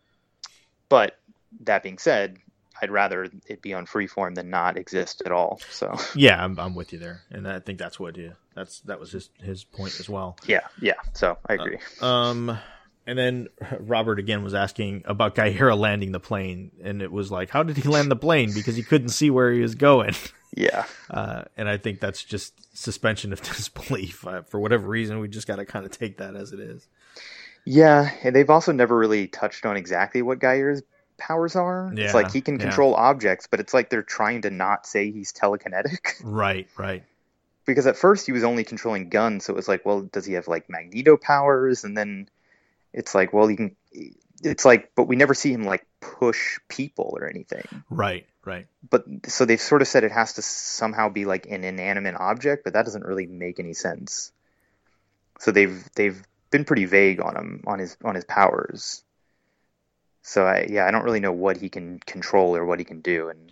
but 0.89 1.17
that 1.61 1.83
being 1.83 1.97
said, 1.97 2.38
I'd 2.81 2.89
rather 2.89 3.27
it 3.45 3.61
be 3.61 3.73
on 3.75 3.85
Freeform 3.85 4.33
than 4.33 4.49
not 4.49 4.77
exist 4.77 5.21
at 5.25 5.31
all. 5.31 5.59
So 5.69 5.95
Yeah, 6.15 6.43
I'm, 6.43 6.57
I'm 6.59 6.73
with 6.73 6.91
you 6.93 6.97
there, 6.99 7.21
and 7.29 7.47
I 7.47 7.59
think 7.59 7.77
that's 7.77 7.99
what 7.99 8.17
yeah, 8.17 8.31
that's 8.55 8.79
that 8.81 8.99
was 8.99 9.11
his 9.11 9.29
his 9.43 9.63
point 9.63 9.99
as 9.99 10.09
well. 10.09 10.38
yeah, 10.47 10.61
yeah. 10.81 10.93
So 11.13 11.38
I 11.47 11.53
agree. 11.53 11.77
Um, 12.01 12.57
and 13.11 13.19
then 13.19 13.47
Robert 13.77 14.19
again 14.19 14.41
was 14.41 14.53
asking 14.53 15.03
about 15.03 15.35
Giyera 15.35 15.77
landing 15.77 16.13
the 16.13 16.19
plane, 16.21 16.71
and 16.81 17.01
it 17.01 17.11
was 17.11 17.29
like, 17.29 17.49
how 17.49 17.61
did 17.61 17.75
he 17.75 17.89
land 17.89 18.09
the 18.09 18.15
plane? 18.15 18.53
Because 18.53 18.77
he 18.77 18.83
couldn't 18.83 19.09
see 19.09 19.29
where 19.29 19.51
he 19.51 19.59
was 19.59 19.75
going. 19.75 20.15
yeah. 20.55 20.85
Uh, 21.09 21.43
and 21.57 21.67
I 21.67 21.75
think 21.75 21.99
that's 21.99 22.23
just 22.23 22.77
suspension 22.77 23.33
of 23.33 23.41
disbelief. 23.41 24.25
Uh, 24.25 24.43
for 24.43 24.61
whatever 24.61 24.88
reason, 24.88 25.19
we 25.19 25.27
just 25.27 25.45
got 25.45 25.57
to 25.57 25.65
kind 25.65 25.85
of 25.85 25.91
take 25.91 26.19
that 26.19 26.38
as 26.38 26.53
it 26.53 26.61
is. 26.61 26.88
Yeah, 27.65 28.09
and 28.23 28.33
they've 28.33 28.49
also 28.49 28.71
never 28.71 28.97
really 28.97 29.27
touched 29.27 29.65
on 29.65 29.75
exactly 29.75 30.21
what 30.21 30.39
Giyera's 30.39 30.81
powers 31.17 31.57
are. 31.57 31.91
Yeah, 31.93 32.05
it's 32.05 32.13
like 32.13 32.31
he 32.31 32.39
can 32.39 32.55
yeah. 32.55 32.67
control 32.67 32.95
objects, 32.95 33.45
but 33.45 33.59
it's 33.59 33.73
like 33.73 33.89
they're 33.89 34.03
trying 34.03 34.43
to 34.43 34.49
not 34.49 34.85
say 34.85 35.11
he's 35.11 35.33
telekinetic. 35.33 35.99
Right, 36.23 36.69
right. 36.77 37.03
because 37.65 37.88
at 37.88 37.97
first 37.97 38.25
he 38.25 38.31
was 38.31 38.45
only 38.45 38.63
controlling 38.63 39.09
guns, 39.09 39.43
so 39.43 39.51
it 39.51 39.57
was 39.57 39.67
like, 39.67 39.85
well, 39.85 40.03
does 40.03 40.25
he 40.25 40.35
have 40.35 40.47
like 40.47 40.69
magneto 40.69 41.17
powers? 41.17 41.83
And 41.83 41.97
then 41.97 42.29
it's 42.93 43.15
like, 43.15 43.34
well, 43.34 43.49
you 43.49 43.57
can. 43.57 43.76
It's 44.43 44.65
like, 44.65 44.91
but 44.95 45.03
we 45.03 45.15
never 45.15 45.34
see 45.35 45.51
him 45.53 45.63
like 45.65 45.85
push 45.99 46.57
people 46.68 47.15
or 47.19 47.27
anything. 47.30 47.63
Right, 47.91 48.26
right. 48.43 48.65
But 48.89 49.05
so 49.27 49.45
they've 49.45 49.61
sort 49.61 49.84
of 49.84 49.88
said 49.88 50.03
it 50.03 50.11
has 50.11 50.34
to 50.34 50.41
somehow 50.41 51.09
be 51.09 51.26
like 51.26 51.45
an 51.45 51.63
inanimate 51.63 52.15
object, 52.15 52.63
but 52.63 52.73
that 52.73 52.85
doesn't 52.85 53.05
really 53.05 53.27
make 53.27 53.59
any 53.59 53.73
sense. 53.73 54.31
So 55.39 55.51
they've 55.51 55.88
they've 55.95 56.22
been 56.49 56.65
pretty 56.65 56.85
vague 56.85 57.22
on 57.22 57.35
him 57.35 57.63
on 57.68 57.80
his 57.80 57.97
on 58.03 58.15
his 58.15 58.26
powers. 58.26 59.03
So 60.23 60.45
I 60.45 60.68
yeah, 60.69 60.85
I 60.88 60.91
don't 60.91 61.03
really 61.03 61.19
know 61.19 61.31
what 61.31 61.57
he 61.57 61.69
can 61.69 61.99
control 61.99 62.55
or 62.55 62.65
what 62.65 62.80
he 62.80 62.85
can 62.85 63.01
do, 63.01 63.30
and 63.30 63.51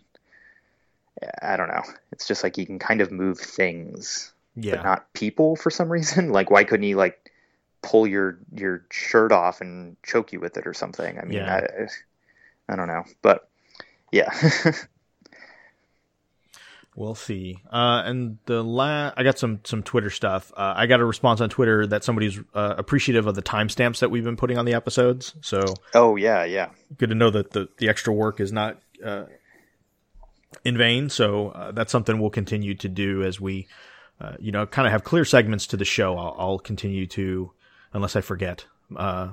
I 1.41 1.55
don't 1.57 1.67
know. 1.69 1.83
It's 2.11 2.27
just 2.27 2.43
like 2.43 2.55
he 2.55 2.65
can 2.65 2.79
kind 2.79 3.01
of 3.01 3.11
move 3.11 3.39
things 3.39 4.31
Yeah. 4.55 4.75
but 4.77 4.83
not 4.83 5.13
people 5.13 5.55
for 5.55 5.69
some 5.69 5.91
reason. 5.91 6.31
Like, 6.37 6.49
why 6.49 6.63
couldn't 6.63 6.83
he 6.85 6.95
like 6.95 7.28
pull 7.81 8.07
your 8.07 8.39
your 8.53 8.85
shirt 8.91 9.31
off 9.31 9.61
and 9.61 9.97
choke 10.03 10.33
you 10.33 10.39
with 10.39 10.57
it 10.57 10.67
or 10.67 10.73
something? 10.73 11.17
I 11.19 11.25
mean, 11.25 11.37
Yeah. 11.37 11.67
I, 12.67 12.73
I 12.73 12.75
don't 12.75 12.87
know, 12.87 13.03
but 13.21 13.49
yeah, 14.11 14.31
We'll 16.95 17.15
see. 17.15 17.61
Uh, 17.71 18.01
and 18.03 18.39
the 18.45 18.61
last, 18.61 19.13
I 19.15 19.23
got 19.23 19.39
some 19.39 19.61
some 19.63 19.83
Twitter 19.83 20.09
stuff. 20.09 20.51
Uh, 20.57 20.73
I 20.75 20.85
got 20.85 20.99
a 20.99 21.05
response 21.05 21.39
on 21.39 21.49
Twitter 21.49 21.87
that 21.87 22.03
somebody's 22.03 22.37
uh, 22.53 22.75
appreciative 22.77 23.25
of 23.25 23.35
the 23.35 23.41
timestamps 23.41 23.99
that 23.99 24.11
we've 24.11 24.25
been 24.25 24.35
putting 24.35 24.57
on 24.57 24.65
the 24.65 24.73
episodes. 24.73 25.33
So 25.39 25.63
oh 25.93 26.17
yeah, 26.17 26.43
yeah, 26.43 26.71
good 26.97 27.07
to 27.09 27.15
know 27.15 27.29
that 27.29 27.51
the 27.51 27.69
the 27.77 27.87
extra 27.87 28.11
work 28.11 28.41
is 28.41 28.51
not 28.51 28.81
uh, 29.01 29.25
in 30.65 30.77
vain. 30.77 31.09
So 31.09 31.49
uh, 31.49 31.71
that's 31.71 31.91
something 31.91 32.19
we'll 32.19 32.31
continue 32.31 32.75
to 32.75 32.89
do 32.89 33.23
as 33.23 33.39
we, 33.39 33.67
uh, 34.19 34.33
you 34.39 34.51
know, 34.51 34.65
kind 34.65 34.85
of 34.85 34.91
have 34.91 35.03
clear 35.03 35.25
segments 35.25 35.67
to 35.67 35.77
the 35.77 35.85
show. 35.85 36.17
I'll, 36.17 36.35
I'll 36.37 36.59
continue 36.59 37.07
to, 37.07 37.51
unless 37.93 38.15
I 38.15 38.21
forget, 38.21 38.65
uh, 38.95 39.29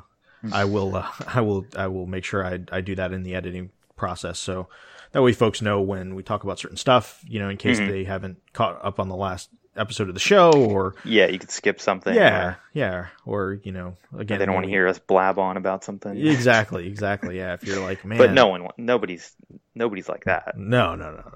I 0.53 0.65
will, 0.65 0.97
uh, 0.97 1.09
I 1.27 1.41
will, 1.41 1.67
I 1.77 1.87
will 1.89 2.07
make 2.07 2.25
sure 2.25 2.45
I, 2.45 2.61
I 2.71 2.81
do 2.81 2.95
that 2.97 3.13
in 3.13 3.23
the 3.23 3.35
editing 3.35 3.71
process. 3.97 4.39
So 4.39 4.69
that 5.13 5.23
way 5.23 5.33
folks 5.33 5.63
know 5.63 5.81
when 5.81 6.15
we 6.15 6.23
talk 6.23 6.45
about 6.45 6.59
certain 6.59 6.77
stuff, 6.77 7.23
you 7.27 7.39
know, 7.39 7.49
in 7.49 7.57
case 7.57 7.79
Mhm. 7.81 7.89
they 7.89 8.05
haven't 8.05 8.39
caught 8.53 8.79
up 8.85 9.01
on 9.01 9.09
the 9.09 9.17
last 9.17 9.49
episode 9.77 10.09
of 10.09 10.15
the 10.15 10.21
show 10.21 10.51
or 10.53 10.95
Yeah, 11.05 11.27
you 11.27 11.39
could 11.39 11.51
skip 11.51 11.81
something. 11.81 12.15
yeah, 12.15 12.45
or 12.45 12.57
yeah, 12.73 13.07
or 13.27 13.61
you 13.63 13.73
know, 13.73 13.97
again, 14.17 14.39
they 14.39 14.47
don't 14.47 14.55
want 14.55 14.65
to 14.65 14.71
hear 14.71 14.87
us 14.89 14.99
blab 14.99 15.39
on 15.39 15.57
about 15.59 15.85
something. 15.85 16.17
exactly, 16.27 16.87
exactly. 16.87 17.37
Yeah, 17.39 17.55
if 17.55 17.65
you're 17.65 17.81
like, 17.83 18.05
man, 18.05 18.17
But 18.19 18.33
no 18.33 18.47
one, 18.49 18.69
nobody's, 18.79 19.35
nobody's 19.75 20.09
like 20.09 20.25
that. 20.25 20.57
no, 20.57 20.95
no, 20.95 21.11
no, 21.11 21.17
no, 21.17 21.33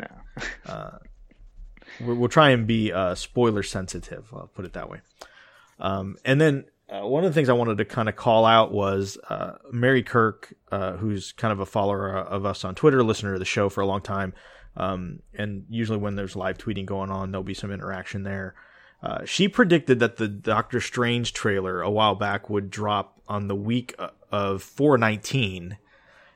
No. 0.00 0.06
no. 0.66 0.70
Uh, 0.72 0.98
we'll, 2.00 2.16
we'll 2.16 2.28
try 2.28 2.50
and 2.50 2.66
be 2.66 2.92
uh, 2.92 3.14
spoiler 3.14 3.62
sensitive. 3.62 4.28
I'll 4.34 4.50
put 4.54 4.64
it 4.66 4.74
that 4.74 4.90
way. 4.90 5.00
Um, 5.80 6.16
and 6.24 6.40
then 6.40 6.64
uh, 6.88 7.06
one 7.06 7.24
of 7.24 7.30
the 7.30 7.34
things 7.34 7.48
I 7.48 7.54
wanted 7.54 7.78
to 7.78 7.84
kind 7.84 8.08
of 8.08 8.16
call 8.16 8.46
out 8.46 8.72
was 8.72 9.18
uh, 9.28 9.56
Mary 9.70 10.02
Kirk, 10.02 10.54
uh, 10.72 10.92
who's 10.92 11.32
kind 11.32 11.52
of 11.52 11.60
a 11.60 11.66
follower 11.66 12.16
of 12.16 12.46
us 12.46 12.64
on 12.64 12.74
Twitter, 12.74 13.02
listener 13.02 13.34
to 13.34 13.38
the 13.38 13.44
show 13.44 13.68
for 13.68 13.82
a 13.82 13.86
long 13.86 14.00
time. 14.00 14.32
Um, 14.76 15.20
and 15.34 15.64
usually 15.68 15.98
when 15.98 16.14
there's 16.14 16.36
live 16.36 16.56
tweeting 16.56 16.86
going 16.86 17.10
on, 17.10 17.30
there'll 17.30 17.44
be 17.44 17.54
some 17.54 17.72
interaction 17.72 18.22
there. 18.22 18.54
Uh, 19.02 19.24
she 19.24 19.48
predicted 19.48 20.00
that 20.00 20.16
the 20.16 20.28
Doctor 20.28 20.80
Strange 20.80 21.32
trailer 21.32 21.82
a 21.82 21.90
while 21.90 22.14
back 22.14 22.48
would 22.48 22.70
drop 22.70 23.20
on 23.28 23.48
the 23.48 23.54
week 23.54 23.94
uh, 23.98 24.08
of 24.32 24.62
419. 24.62 25.76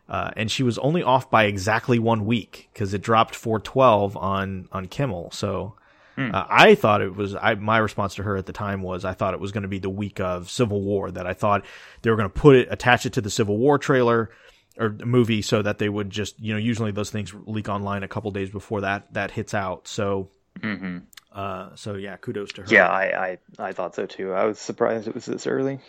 Uh, 0.09 0.31
and 0.37 0.51
she 0.51 0.63
was 0.63 0.79
only 0.79 1.03
off 1.03 1.31
by 1.31 1.45
exactly 1.45 1.99
one 1.99 2.27
week 2.27 2.69
because 2.73 2.93
it 2.93 3.01
dropped 3.01 3.35
412 3.35 4.17
on, 4.17 4.69
on 4.71 4.87
Kimmel. 4.87 5.31
So, 5.33 5.77
uh, 6.19 6.47
I 6.49 6.75
thought 6.75 7.01
it 7.01 7.15
was, 7.15 7.35
I, 7.35 7.55
my 7.55 7.79
response 7.79 8.15
to 8.17 8.23
her 8.23 8.37
at 8.37 8.47
the 8.47 8.53
time 8.53 8.83
was 8.83 9.05
I 9.05 9.15
thought 9.15 9.35
it 9.35 9.41
was 9.41 9.53
going 9.53 9.63
to 9.63 9.69
be 9.69 9.79
the 9.79 9.91
week 9.91 10.21
of 10.21 10.51
Civil 10.51 10.83
War 10.83 11.11
that 11.11 11.27
I 11.27 11.33
thought 11.33 11.65
they 12.03 12.11
were 12.11 12.17
going 12.17 12.29
to 12.29 12.35
put 12.35 12.57
it, 12.57 12.69
attach 12.71 13.07
it 13.07 13.15
to 13.15 13.21
the 13.21 13.31
Civil 13.31 13.57
War 13.57 13.79
trailer 13.79 14.31
or 14.79 14.91
movie 15.05 15.43
so 15.43 15.63
that 15.63 15.79
they 15.79 15.89
would 15.89 16.11
just, 16.11 16.39
you 16.41 16.53
know, 16.53 16.59
usually 16.59 16.91
those 16.91 17.11
things 17.11 17.35
leak 17.47 17.69
online 17.69 18.03
a 18.03 18.09
couple 18.09 18.31
days 18.31 18.51
before 18.51 18.83
that, 18.83 19.13
that 19.15 19.31
hits 19.31 19.55
out. 19.55 19.89
So, 19.89 20.29
hmm 20.61 20.99
uh, 21.35 21.71
so 21.75 21.95
yeah, 21.95 22.17
kudos 22.17 22.53
to 22.53 22.63
her. 22.63 22.69
Yeah, 22.71 22.87
I, 22.89 23.39
I, 23.59 23.69
I 23.69 23.73
thought 23.73 23.95
so 23.95 24.07
too. 24.07 24.33
I 24.33 24.45
was 24.45 24.59
surprised 24.59 25.09
it 25.09 25.15
was 25.15 25.25
this 25.25 25.47
early. 25.47 25.81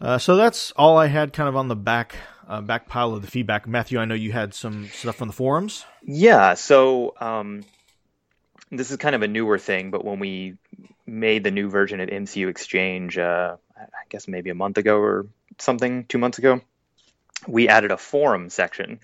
Uh, 0.00 0.18
so 0.18 0.36
that's 0.36 0.70
all 0.72 0.96
I 0.96 1.06
had 1.06 1.32
kind 1.32 1.48
of 1.48 1.56
on 1.56 1.68
the 1.68 1.76
back, 1.76 2.14
uh, 2.46 2.60
back 2.60 2.88
pile 2.88 3.14
of 3.14 3.22
the 3.22 3.30
feedback. 3.30 3.66
Matthew, 3.66 3.98
I 3.98 4.04
know 4.04 4.14
you 4.14 4.32
had 4.32 4.54
some 4.54 4.88
stuff 4.88 5.22
on 5.22 5.28
the 5.28 5.34
forums. 5.34 5.84
Yeah, 6.02 6.54
so 6.54 7.14
um, 7.20 7.64
this 8.70 8.90
is 8.90 8.96
kind 8.96 9.14
of 9.14 9.22
a 9.22 9.28
newer 9.28 9.58
thing, 9.58 9.90
but 9.90 10.04
when 10.04 10.18
we 10.18 10.56
made 11.06 11.44
the 11.44 11.50
new 11.50 11.70
version 11.70 12.00
of 12.00 12.08
MCU 12.08 12.48
Exchange, 12.48 13.18
uh, 13.18 13.56
I 13.76 13.82
I 13.82 14.04
guess 14.08 14.28
maybe 14.28 14.50
a 14.50 14.54
month 14.54 14.78
ago 14.78 14.98
or 14.98 15.26
something, 15.58 16.04
two 16.04 16.18
months 16.18 16.38
ago, 16.38 16.60
we 17.46 17.68
added 17.68 17.90
a 17.90 17.96
forum 17.96 18.50
section. 18.50 19.00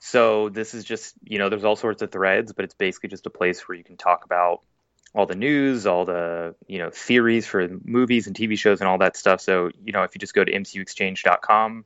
So 0.00 0.48
this 0.48 0.74
is 0.74 0.84
just, 0.84 1.14
you 1.24 1.38
know, 1.38 1.48
there's 1.48 1.64
all 1.64 1.76
sorts 1.76 2.02
of 2.02 2.12
threads, 2.12 2.52
but 2.52 2.64
it's 2.64 2.74
basically 2.74 3.08
just 3.08 3.26
a 3.26 3.30
place 3.30 3.66
where 3.66 3.76
you 3.76 3.84
can 3.84 3.96
talk 3.96 4.24
about 4.24 4.60
all 5.14 5.26
the 5.26 5.34
news, 5.34 5.86
all 5.86 6.04
the, 6.04 6.54
you 6.66 6.78
know, 6.78 6.90
theories 6.90 7.46
for 7.46 7.68
movies 7.84 8.26
and 8.26 8.36
TV 8.36 8.58
shows 8.58 8.80
and 8.80 8.88
all 8.88 8.98
that 8.98 9.16
stuff. 9.16 9.40
So, 9.40 9.70
you 9.82 9.92
know, 9.92 10.02
if 10.02 10.14
you 10.14 10.18
just 10.18 10.34
go 10.34 10.44
to 10.44 10.52
mcuexchange.com, 10.52 11.84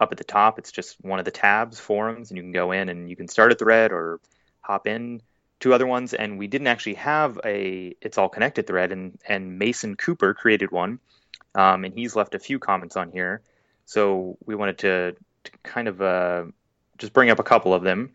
up 0.00 0.12
at 0.12 0.18
the 0.18 0.24
top, 0.24 0.58
it's 0.58 0.72
just 0.72 0.96
one 1.02 1.18
of 1.18 1.26
the 1.26 1.30
tabs, 1.30 1.78
forums, 1.78 2.30
and 2.30 2.38
you 2.38 2.42
can 2.42 2.52
go 2.52 2.72
in 2.72 2.88
and 2.88 3.10
you 3.10 3.16
can 3.16 3.28
start 3.28 3.52
a 3.52 3.54
thread 3.54 3.92
or 3.92 4.18
hop 4.62 4.86
in 4.86 5.20
to 5.60 5.74
other 5.74 5.86
ones. 5.86 6.14
And 6.14 6.38
we 6.38 6.46
didn't 6.46 6.66
actually 6.66 6.94
have 6.94 7.38
a 7.44 7.94
it's 8.00 8.18
all 8.18 8.28
connected 8.28 8.66
thread, 8.66 8.92
and 8.92 9.18
and 9.26 9.58
Mason 9.58 9.96
Cooper 9.96 10.34
created 10.34 10.70
one, 10.70 10.98
um, 11.54 11.84
and 11.84 11.94
he's 11.94 12.16
left 12.16 12.34
a 12.34 12.38
few 12.38 12.58
comments 12.58 12.96
on 12.96 13.10
here. 13.10 13.42
So 13.86 14.38
we 14.44 14.54
wanted 14.54 14.78
to, 14.78 15.16
to 15.44 15.50
kind 15.64 15.88
of 15.88 16.00
uh, 16.00 16.44
just 16.98 17.12
bring 17.12 17.30
up 17.30 17.40
a 17.40 17.42
couple 17.42 17.74
of 17.74 17.82
them. 17.82 18.12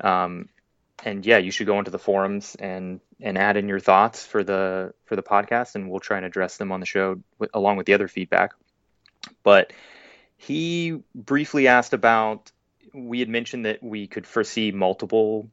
Um, 0.00 0.48
and 1.04 1.26
yeah, 1.26 1.38
you 1.38 1.50
should 1.50 1.66
go 1.66 1.78
into 1.78 1.90
the 1.90 1.98
forums 1.98 2.54
and 2.54 3.00
and 3.20 3.36
add 3.36 3.56
in 3.56 3.68
your 3.68 3.80
thoughts 3.80 4.24
for 4.24 4.42
the 4.44 4.94
for 5.04 5.16
the 5.16 5.22
podcast, 5.22 5.74
and 5.74 5.90
we'll 5.90 6.00
try 6.00 6.16
and 6.16 6.26
address 6.26 6.56
them 6.56 6.72
on 6.72 6.80
the 6.80 6.86
show 6.86 7.20
with, 7.38 7.50
along 7.54 7.76
with 7.76 7.86
the 7.86 7.94
other 7.94 8.08
feedback. 8.08 8.52
But 9.42 9.72
he 10.36 11.00
briefly 11.14 11.68
asked 11.68 11.92
about 11.92 12.50
we 12.94 13.20
had 13.20 13.28
mentioned 13.28 13.66
that 13.66 13.82
we 13.82 14.06
could 14.06 14.26
foresee 14.26 14.70
multiple 14.70 15.48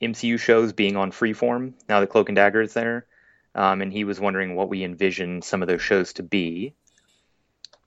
MCU 0.00 0.38
shows 0.38 0.72
being 0.72 0.96
on 0.96 1.12
Freeform 1.12 1.72
now 1.88 2.00
that 2.00 2.08
Cloak 2.08 2.28
and 2.28 2.36
Dagger 2.36 2.62
is 2.62 2.74
there, 2.74 3.06
um, 3.54 3.82
and 3.82 3.92
he 3.92 4.04
was 4.04 4.20
wondering 4.20 4.54
what 4.54 4.68
we 4.68 4.84
envision 4.84 5.42
some 5.42 5.62
of 5.62 5.68
those 5.68 5.82
shows 5.82 6.12
to 6.14 6.22
be. 6.22 6.74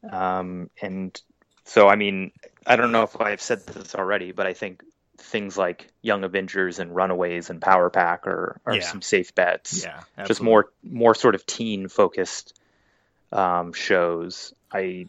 Um, 0.09 0.69
and 0.81 1.19
so, 1.63 1.87
I 1.87 1.95
mean, 1.95 2.31
I 2.65 2.75
don't 2.75 2.91
know 2.91 3.03
if 3.03 3.19
I've 3.19 3.41
said 3.41 3.65
this 3.65 3.95
already, 3.95 4.31
but 4.31 4.47
I 4.47 4.53
think 4.53 4.83
things 5.17 5.57
like 5.57 5.87
Young 6.01 6.23
Avengers 6.23 6.79
and 6.79 6.95
Runaways 6.95 7.49
and 7.49 7.61
Power 7.61 7.89
Pack 7.89 8.27
are, 8.27 8.59
are 8.65 8.75
Yeah. 8.75 8.81
some 8.81 9.01
safe 9.01 9.35
bets 9.35 9.83
Yeah, 9.83 10.01
just 10.25 10.41
more 10.41 10.71
more 10.83 11.15
sort 11.15 11.35
of 11.35 11.45
teen 11.45 11.87
focused 11.87 12.59
um, 13.31 13.73
shows. 13.73 14.53
I 14.71 15.07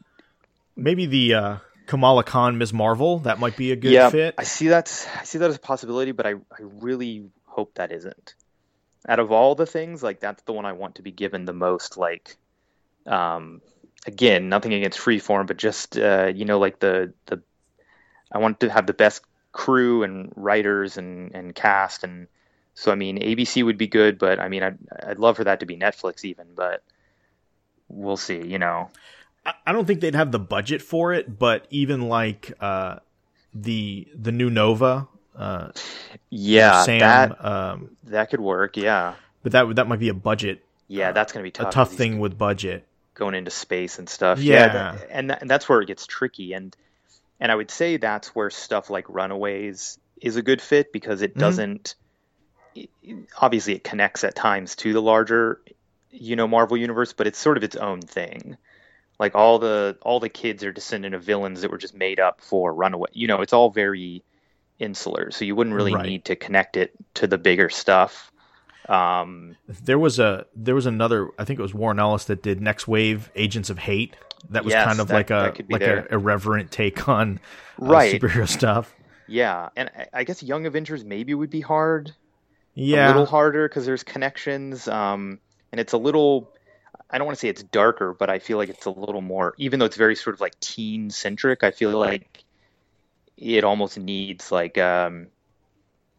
Maybe 0.76 1.06
the 1.06 1.34
uh, 1.34 1.56
Kamala 1.86 2.24
Khan 2.24 2.59
Ms. 2.59 2.72
Marvel 2.72 3.20
that 3.20 3.38
might 3.38 3.56
be 3.56 3.72
a 3.72 3.76
good 3.76 3.92
yeah, 3.92 4.10
fit. 4.10 4.34
I 4.38 4.44
see 4.44 4.68
that 4.68 5.09
I 5.18 5.24
see 5.24 5.38
that 5.38 5.50
as 5.50 5.56
a 5.56 5.60
possibility, 5.60 6.12
but 6.12 6.26
I 6.26 6.32
I 6.32 6.60
really 6.60 7.30
hope 7.46 7.74
that 7.74 7.92
isn't. 7.92 8.34
Out 9.09 9.18
of 9.18 9.32
all 9.32 9.54
the 9.54 9.66
things, 9.66 10.02
like 10.02 10.20
that's 10.20 10.42
the 10.44 10.52
one 10.52 10.64
I 10.64 10.72
want 10.72 10.96
to 10.96 11.02
be 11.02 11.10
given 11.10 11.44
the 11.44 11.52
most 11.52 11.96
like 11.96 12.36
um 13.06 13.60
again, 14.06 14.48
nothing 14.48 14.74
against 14.74 14.98
freeform, 14.98 15.46
but 15.46 15.56
just 15.56 15.98
uh, 15.98 16.32
you 16.34 16.44
know, 16.44 16.59
like 16.59 16.78
the 16.78 17.12
the 17.26 17.42
I 18.30 18.38
want 18.38 18.60
to 18.60 18.70
have 18.70 18.86
the 18.86 18.94
best 18.94 19.22
crew 19.52 20.02
and 20.02 20.32
writers 20.36 20.96
and 20.96 21.34
and 21.34 21.54
cast 21.54 22.04
and 22.04 22.26
so 22.74 22.90
I 22.90 22.94
mean 22.94 23.18
ABC 23.18 23.64
would 23.64 23.76
be 23.76 23.86
good, 23.86 24.18
but 24.18 24.38
I 24.38 24.48
mean 24.48 24.62
I'd 24.62 24.78
I'd 25.06 25.18
love 25.18 25.36
for 25.36 25.44
that 25.44 25.60
to 25.60 25.66
be 25.66 25.76
Netflix 25.76 26.24
even, 26.24 26.46
but 26.54 26.82
we'll 27.88 28.16
see, 28.16 28.42
you 28.44 28.59
know. 28.59 28.90
I, 29.44 29.73
don't 29.73 29.86
think 29.86 30.01
they'd 30.01 30.14
have 30.14 30.31
the 30.32 30.39
budget 30.39 30.82
for 30.82 31.12
it, 31.12 31.39
but 31.39 31.66
even 31.70 32.02
like 32.09 32.52
uh, 32.60 32.97
the 33.55 34.06
the 34.14 34.31
new 34.32 34.51
Nova, 34.51 35.09
uh, 35.36 35.70
Yeah, 36.31 36.82
Sam, 36.85 37.01
that 37.01 37.44
um, 37.44 37.97
that 38.05 38.31
could 38.31 38.40
work, 38.40 38.77
yeah. 38.77 39.14
but 39.43 39.52
that 39.52 39.74
that 39.77 39.89
might 39.89 39.98
be 39.98 40.09
a 40.10 40.14
budget, 40.14 40.64
Yeah, 40.89 41.12
that's 41.12 41.32
going 41.32 41.43
to 41.43 41.47
be 41.47 41.51
tough. 41.51 41.69
a 41.69 41.73
tough 41.73 41.93
thing 41.93 42.19
with 42.20 42.39
budget. 42.39 42.86
going 43.14 43.35
into 43.35 43.51
space 43.51 43.98
and 43.98 44.09
stuff. 44.09 44.39
Yeah. 44.39 44.69
that- 44.73 45.06
and 45.10 45.31
that, 45.31 45.43
and 45.43 45.51
that's 45.51 45.69
where 45.69 45.81
it 45.82 45.86
gets 45.86 46.06
tricky. 46.06 46.52
And 46.52 46.74
and 47.40 47.51
I 47.51 47.55
would 47.56 47.70
say 47.70 47.97
that's 47.97 48.28
where 48.35 48.48
stuff 48.51 48.89
like 48.90 49.09
Runaways 49.09 49.98
is 50.20 50.36
a 50.36 50.43
good 50.43 50.62
fit 50.62 50.93
because 50.93 51.20
it 51.23 51.35
Mhm. 51.35 51.40
doesn't. 51.40 51.94
it- 52.77 52.89
Obviously, 53.40 53.74
it 53.74 53.82
connects 53.85 54.23
at 54.24 54.35
times 54.36 54.77
to 54.77 54.93
the 54.93 55.02
larger, 55.02 55.60
you 56.12 56.36
know, 56.36 56.47
Marvel 56.47 56.77
universe, 56.77 57.12
but 57.12 57.27
it's 57.27 57.39
sort 57.39 57.56
of 57.56 57.64
its 57.64 57.74
own 57.77 58.01
thing. 58.01 58.56
Like 59.23 59.36
all 59.36 59.61
the 59.61 59.97
all 60.03 60.19
the 60.19 60.28
kids 60.28 60.65
are 60.65 60.73
descendant 60.73 61.15
of 61.15 61.23
villains 61.23 61.61
that 61.61 61.70
were 61.70 61.78
just 61.78 61.94
made 61.94 62.19
up 62.19 62.40
for 62.40 62.74
Runaway. 62.74 63.09
You 63.12 63.28
know, 63.28 63.40
it's 63.40 63.53
all 63.53 63.70
very 63.70 64.24
insular, 64.81 65.31
so 65.31 65.44
you 65.44 65.55
wouldn't 65.55 65.77
really 65.77 65.94
Right. 65.94 66.05
need 66.07 66.24
to 66.24 66.35
connect 66.35 66.77
it 66.77 66.93
to 67.15 67.28
the 67.28 67.39
bigger 67.39 67.70
stuff. 67.70 68.32
Um, 68.89 69.55
There 69.69 69.99
was 70.01 70.19
a 70.19 70.47
there 70.57 70.74
was 70.74 70.86
another 70.86 71.28
I 71.39 71.44
think 71.44 71.61
it 71.61 71.62
was 71.62 71.73
Warren 71.73 72.01
Ellis 72.01 72.24
that 72.24 72.43
did 72.43 72.61
Next 72.61 72.89
Wave 72.89 73.31
Agents 73.36 73.70
of 73.70 73.78
Hate. 73.78 74.16
That 74.51 74.65
was 74.65 74.73
Yes, 74.73 74.86
kind 74.89 74.99
of 74.99 75.07
that- 75.07 75.15
like 75.15 75.31
a 75.31 75.55
like 75.70 75.81
there. 75.81 76.01
a 76.11 76.15
irreverent 76.15 76.73
take 76.73 77.09
on 77.09 77.39
uh, 77.81 77.86
Right. 77.86 78.20
superhero 78.20 78.49
stuff. 78.49 78.93
Yeah, 79.28 79.69
and 79.77 79.89
I- 79.97 80.09
I 80.12 80.24
guess 80.24 80.43
Young 80.43 80.66
Avengers 80.66 81.05
maybe 81.05 81.32
would 81.32 81.49
be 81.51 81.61
hard, 81.61 82.11
Yeah. 82.74 83.07
a 83.07 83.09
little 83.11 83.27
harder 83.27 83.69
because 83.69 83.86
there's 83.86 84.03
connections, 84.03 84.89
um, 84.89 85.39
and 85.70 85.81
it's 85.81 85.93
a 85.93 85.99
little. 85.99 86.53
I 87.12 87.18
don't 87.18 87.26
want 87.26 87.36
to 87.36 87.40
say 87.40 87.48
it's 87.48 87.62
darker, 87.62 88.14
but 88.14 88.30
I 88.30 88.39
feel 88.39 88.59
like 88.59 88.70
it's 88.70 88.86
a 88.86 88.90
little 88.90 89.20
more. 89.20 89.55
Even 89.59 89.78
though 89.78 89.86
it's 89.86 89.97
very 89.97 90.16
sort 90.16 90.34
of 90.34 90.40
like 90.40 90.59
teen 90.60 91.10
centric, 91.10 91.62
I 91.62 91.70
feel 91.70 91.90
like 91.98 92.44
it 93.36 93.64
almost 93.64 93.98
needs 93.98 94.52
like 94.52 94.78
um, 94.78 95.28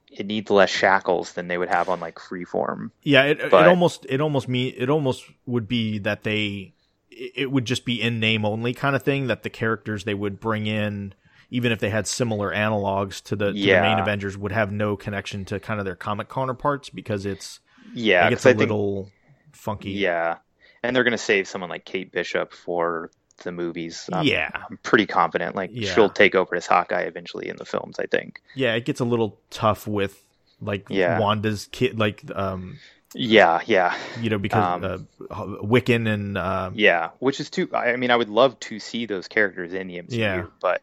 it 0.10 0.26
needs 0.26 0.49
less 0.49 0.70
shackles 0.70 1.34
than 1.34 1.48
they 1.49 1.57
would 1.57 1.70
have 1.70 1.90
on 1.90 1.99
like 1.99 2.15
Freeform. 2.15 2.91
yeah. 3.03 3.24
It, 3.24 3.40
it 3.40 3.68
almost 3.68 4.06
it 4.10 4.22
almost 4.22 4.48
me 4.48 4.68
it 4.70 4.90
almost 4.90 5.26
would 5.45 5.68
be 5.68 5.99
that 5.99 6.24
they 6.24 6.74
it 7.10 7.52
would 7.52 7.65
just 7.65 7.86
be 7.86 8.02
in 8.02 8.20
name 8.20 8.45
only 8.45 8.74
kind 8.74 8.95
of 8.95 9.03
thing 9.03 9.28
that 9.28 9.44
the 9.44 9.49
characters 9.49 10.03
they 10.03 10.14
would 10.14 10.40
bring 10.40 10.65
in 10.68 11.14
even 11.52 11.72
if 11.72 11.80
they 11.80 11.91
had 11.91 12.07
similar 12.07 12.52
analogs 12.52 13.22
to 13.22 13.36
the, 13.36 13.53
to 13.53 13.70
the 13.70 13.78
main 13.78 13.99
Avengers 13.99 14.36
would 14.36 14.52
have 14.52 14.72
no 14.72 14.98
connection 14.98 15.45
to 15.45 15.60
kind 15.60 15.80
of 15.80 15.86
their 15.86 15.95
comic 15.95 16.28
counterparts 16.28 16.90
because 16.90 17.26
it's 17.28 17.60
Yeah, 17.94 18.26
it 18.26 18.30
gets 18.30 18.44
'cause 18.44 18.45
a 18.45 18.49
I 18.49 18.53
think 18.53 18.72
little 18.72 19.11
funky. 19.53 20.07
yeah, 20.07 20.40
and 20.84 20.95
they're 20.95 21.03
gonna 21.03 21.18
save 21.18 21.47
someone 21.47 21.69
like 21.69 21.85
Kate 21.85 22.11
Bishop 22.11 22.53
for 22.53 23.10
the 23.43 23.51
movies. 23.51 24.10
I'm, 24.14 24.26
yeah, 24.26 24.49
I'm 24.69 24.77
pretty 24.84 25.05
confident. 25.07 25.55
Like 25.55 25.72
Yeah. 25.73 25.93
she'll 25.93 26.10
take 26.10 26.35
over 26.35 26.55
as 26.55 26.68
Hawkeye 26.68 27.01
eventually 27.01 27.49
in 27.49 27.55
the 27.57 27.65
films. 27.65 27.97
I 27.99 28.05
think. 28.05 28.41
yeah, 28.55 28.76
it 28.76 28.85
gets 28.85 28.99
a 28.99 29.05
little 29.05 29.39
tough 29.49 29.88
with 29.88 30.22
like 30.61 30.85
Yeah. 30.89 31.19
Wanda's 31.19 31.68
kid, 31.72 31.97
like 31.99 32.22
um, 32.35 32.77
Yeah, 33.15 33.60
yeah, 33.65 33.95
you 34.22 34.30
know, 34.30 34.38
because 34.38 34.84
Um, 34.84 35.07
uh, 35.30 35.45
Wiccan 35.64 36.07
and 36.07 36.38
uh, 36.38 36.72
yeah. 36.73 37.10
Which 37.19 37.39
is 37.39 37.49
too. 37.49 37.69
I 37.73 37.93
I 37.93 37.95
mean, 37.95 38.11
I 38.11 38.15
would 38.15 38.30
love 38.30 38.60
to 38.61 38.80
see 38.80 39.05
those 39.05 39.27
characters 39.27 39.73
in 39.73 39.88
the 39.88 39.97
MCU, 40.01 40.18
Yeah. 40.18 40.45
but 40.61 40.81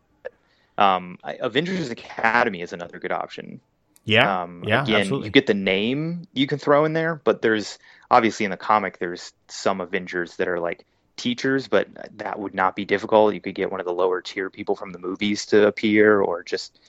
um, 0.78 1.18
Avengers 1.24 1.90
Academy 1.90 2.62
is 2.62 2.72
another 2.72 2.98
good 2.98 3.12
option. 3.12 3.60
Yeah, 4.04 4.42
Um, 4.42 4.64
yeah, 4.66 4.82
again, 4.82 5.00
absolutely. 5.02 5.26
you 5.26 5.30
get 5.32 5.46
the 5.46 5.54
name 5.54 6.26
you 6.32 6.46
can 6.46 6.58
throw 6.58 6.84
in 6.84 6.92
there, 6.92 7.20
but 7.24 7.42
there's 7.42 7.78
obviously 8.10 8.44
in 8.44 8.50
the 8.50 8.56
comic 8.56 8.98
there's 8.98 9.32
some 9.48 9.80
Avengers 9.80 10.36
that 10.36 10.48
are 10.48 10.58
like 10.58 10.84
teachers, 11.16 11.68
but 11.68 11.88
that 12.16 12.38
would 12.38 12.54
not 12.54 12.74
be 12.74 12.84
difficult. 12.84 13.34
You 13.34 13.40
could 13.40 13.54
get 13.54 13.70
one 13.70 13.80
of 13.80 13.86
the 13.86 13.92
lower 13.92 14.22
tier 14.22 14.50
people 14.50 14.74
from 14.74 14.90
the 14.90 14.98
movies 14.98 15.46
to 15.46 15.66
appear, 15.66 16.20
or 16.20 16.42
just 16.42 16.80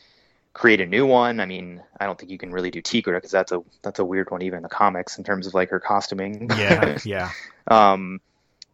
create 0.54 0.82
a 0.82 0.86
new 0.86 1.06
one. 1.06 1.40
I 1.40 1.46
mean, 1.46 1.82
I 2.00 2.06
don't 2.06 2.18
think 2.18 2.32
you 2.32 2.38
can 2.38 2.52
really 2.52 2.72
do 2.72 2.82
Tigra 2.82 3.18
because 3.18 3.32
that's 3.32 3.52
a 3.52 3.62
that's 3.84 4.00
a 4.00 4.06
weird 4.06 4.32
one 4.32 4.42
even 4.42 4.58
in 4.58 4.64
the 4.64 4.70
comics 4.70 5.18
in 5.18 5.24
terms 5.24 5.48
of 5.48 5.54
like 5.54 5.70
her 5.70 5.80
costuming. 5.80 6.50
yeah, 6.58 6.98
yeah, 7.06 7.32
um, 7.68 8.22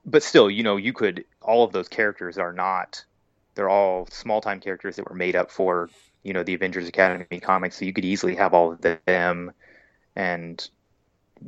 but 0.06 0.24
still, 0.24 0.50
you 0.50 0.64
know, 0.64 0.78
you 0.78 0.94
could 0.94 1.26
all 1.42 1.64
of 1.64 1.72
those 1.72 1.88
characters 1.88 2.38
are 2.38 2.54
not 2.54 3.04
they're 3.56 3.70
all 3.70 4.08
small 4.12 4.40
time 4.40 4.60
characters 4.60 4.96
that 4.96 5.10
were 5.10 5.16
made 5.16 5.36
up 5.36 5.50
for 5.52 5.90
you 6.28 6.34
know 6.34 6.44
the 6.44 6.54
Avengers 6.54 6.88
Academy 6.88 7.40
comics, 7.40 7.78
so 7.78 7.86
you 7.86 7.94
could 7.94 8.06
easily 8.06 8.36
have 8.36 8.54
all 8.54 8.74
of 8.74 8.82
them. 8.82 9.54
And 10.16 10.70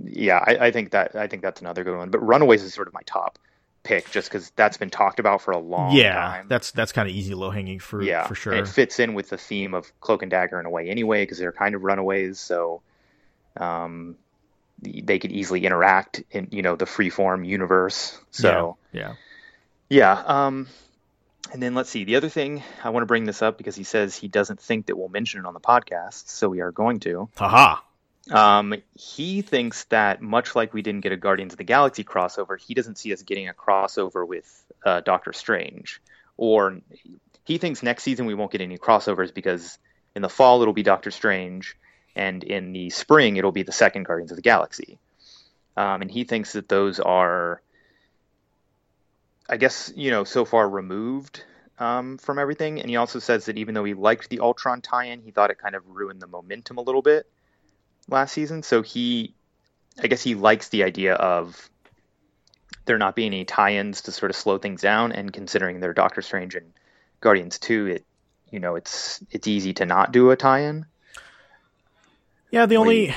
yeah, 0.04 0.38
I, 0.38 0.68
I 0.68 0.72
think 0.72 0.92
that 0.92 1.16
I 1.16 1.28
think 1.28 1.42
that's 1.42 1.60
another 1.60 1.84
good 1.84 1.98
one. 1.98 2.10
But 2.10 2.20
Runaways 2.20 2.64
is 2.64 2.74
sort 2.74 2.88
of 2.88 2.94
my 2.94 3.02
top 3.06 3.38
pick 3.84 4.10
just 4.10 4.30
because 4.30 4.52
that's 4.52 4.78
been 4.78 4.90
talked 4.90 5.20
about 5.20 5.42
for 5.42 5.52
a 5.52 5.58
long 5.58 5.96
yeah. 5.96 6.14
time. 6.14 6.46
Yeah, 6.46 6.48
that's 6.48 6.72
that's 6.72 6.94
kind 6.94 7.10
of 7.10 7.14
easy 7.14 7.34
low 7.34 7.50
hanging 7.50 7.80
fruit 7.80 8.06
yeah, 8.06 8.26
for 8.26 8.36
sure. 8.36 8.54
And 8.54 8.68
it 8.68 8.70
fits 8.72 9.00
in 9.00 9.14
with 9.14 9.30
the 9.30 9.38
theme 9.38 9.74
of 9.74 9.92
Cloak 10.00 10.22
and 10.22 10.32
Dagger 10.32 10.60
in 10.60 10.66
a 10.66 10.70
way 10.70 10.90
anyway 10.90 11.24
because 11.24 11.38
they're 11.38 11.52
kind 11.52 11.76
of 11.76 11.84
runaways, 11.84 12.40
so 12.40 12.82
um, 13.58 14.16
they 14.82 15.20
could 15.20 15.34
easily 15.34 15.66
interact 15.66 16.24
in 16.32 16.48
you 16.52 16.62
know 16.62 16.78
the 16.78 16.86
freeform 16.86 17.46
universe. 17.46 18.18
So. 18.32 18.78
yeah, 18.94 19.16
Yeah. 19.90 20.24
Um, 20.26 20.68
and 21.52 21.62
then 21.62 21.76
let's 21.76 21.90
see. 21.90 22.04
The 22.04 22.16
other 22.16 22.30
thing 22.30 22.64
I 22.84 22.90
want 22.90 23.04
to 23.04 23.08
bring 23.08 23.26
this 23.26 23.42
up 23.42 23.58
because 23.58 23.76
he 23.76 23.84
says 23.84 24.16
he 24.16 24.28
doesn't 24.28 24.60
think 24.60 24.88
that 24.88 24.98
we'll 24.98 25.10
mention 25.10 25.40
it 25.40 25.46
on 25.46 25.54
the 25.54 25.60
podcast, 25.60 26.28
so 26.28 26.50
we 26.50 26.62
are 26.62 26.72
going 26.72 27.00
to. 27.02 27.30
haha, 27.36 27.82
Um, 28.32 28.76
he 28.94 29.42
thinks 29.42 29.86
that 29.86 30.22
much 30.22 30.56
like 30.56 30.74
we 30.74 30.82
didn't 30.82 31.02
get 31.02 31.12
a 31.12 31.18
Guardians 31.18 31.54
of 31.54 31.58
the 31.58 31.64
Galaxy 31.64 32.04
crossover, 32.04 32.60
he 32.60 32.74
doesn't 32.74 32.98
see 32.98 33.14
us 33.14 33.22
getting 33.24 33.50
a 33.50 33.54
crossover 33.54 34.28
with 34.28 34.64
uh, 34.86 35.02
Doctor 35.02 35.34
Strange. 35.34 36.02
Or 36.38 36.80
he 37.46 37.58
thinks 37.58 37.82
next 37.84 38.04
season 38.04 38.26
we 38.26 38.36
won't 38.36 38.52
get 38.52 38.62
any 38.62 38.78
crossovers 38.78 39.34
because 39.34 39.78
in 40.16 40.22
the 40.22 40.30
fall 40.30 40.62
it'll 40.62 40.74
be 40.74 40.84
Doctor 40.84 41.12
Strange, 41.12 41.76
and 42.16 42.44
in 42.44 42.72
the 42.72 42.90
spring 42.92 43.38
it'll 43.38 43.52
be 43.52 43.64
the 43.64 43.72
second 43.72 44.04
Guardians 44.04 44.32
of 44.32 44.36
the 44.36 44.42
Galaxy. 44.42 45.00
Um, 45.76 46.02
and 46.02 46.12
he 46.12 46.26
thinks 46.26 46.54
that 46.54 46.68
those 46.68 47.00
are, 47.00 47.62
I 49.50 49.58
guess, 49.58 49.92
you 49.96 50.12
know, 50.12 50.24
so 50.24 50.46
far 50.46 50.70
removed 50.70 51.44
um, 51.80 52.18
from 52.20 52.38
everything. 52.38 52.80
And 52.80 52.90
he 52.90 52.98
also 52.98 53.20
says 53.20 53.46
that 53.46 53.58
even 53.58 53.74
though 53.74 53.84
he 53.84 53.96
liked 53.96 54.30
the 54.30 54.42
Ultron 54.42 54.82
tie-in, 54.82 55.22
he 55.22 55.32
thought 55.32 55.50
it 55.50 55.58
kind 55.58 55.76
of 55.76 55.84
ruined 55.88 56.22
the 56.22 56.28
momentum 56.28 56.78
a 56.78 56.82
little 56.82 57.02
bit 57.02 57.26
last 58.08 58.34
season. 58.34 58.62
So 58.62 58.84
he, 58.84 59.34
I 60.02 60.08
guess, 60.08 60.22
he 60.22 60.36
likes 60.36 60.70
the 60.70 60.84
idea 60.84 61.16
of 61.16 61.70
there 62.86 63.00
not 63.00 63.16
being 63.16 63.34
any 63.34 63.46
tie-ins 63.46 64.02
to 64.04 64.12
sort 64.12 64.30
of 64.30 64.36
slow 64.36 64.60
things 64.60 64.82
down. 64.82 65.12
And 65.12 65.34
considering 65.34 65.80
they're 65.80 65.94
Doctor 65.94 66.22
Strange 66.22 66.56
and 66.56 66.72
Guardians 67.20 67.58
two, 67.58 67.88
it, 67.88 68.06
you 68.52 68.60
know, 68.60 68.76
it's 68.76 69.24
it's 69.32 69.48
easy 69.48 69.74
to 69.74 69.86
not 69.86 70.12
do 70.12 70.32
a 70.32 70.36
tie-in. 70.36 70.86
yeah. 72.52 72.66
The 72.66 72.78
only 72.78 73.16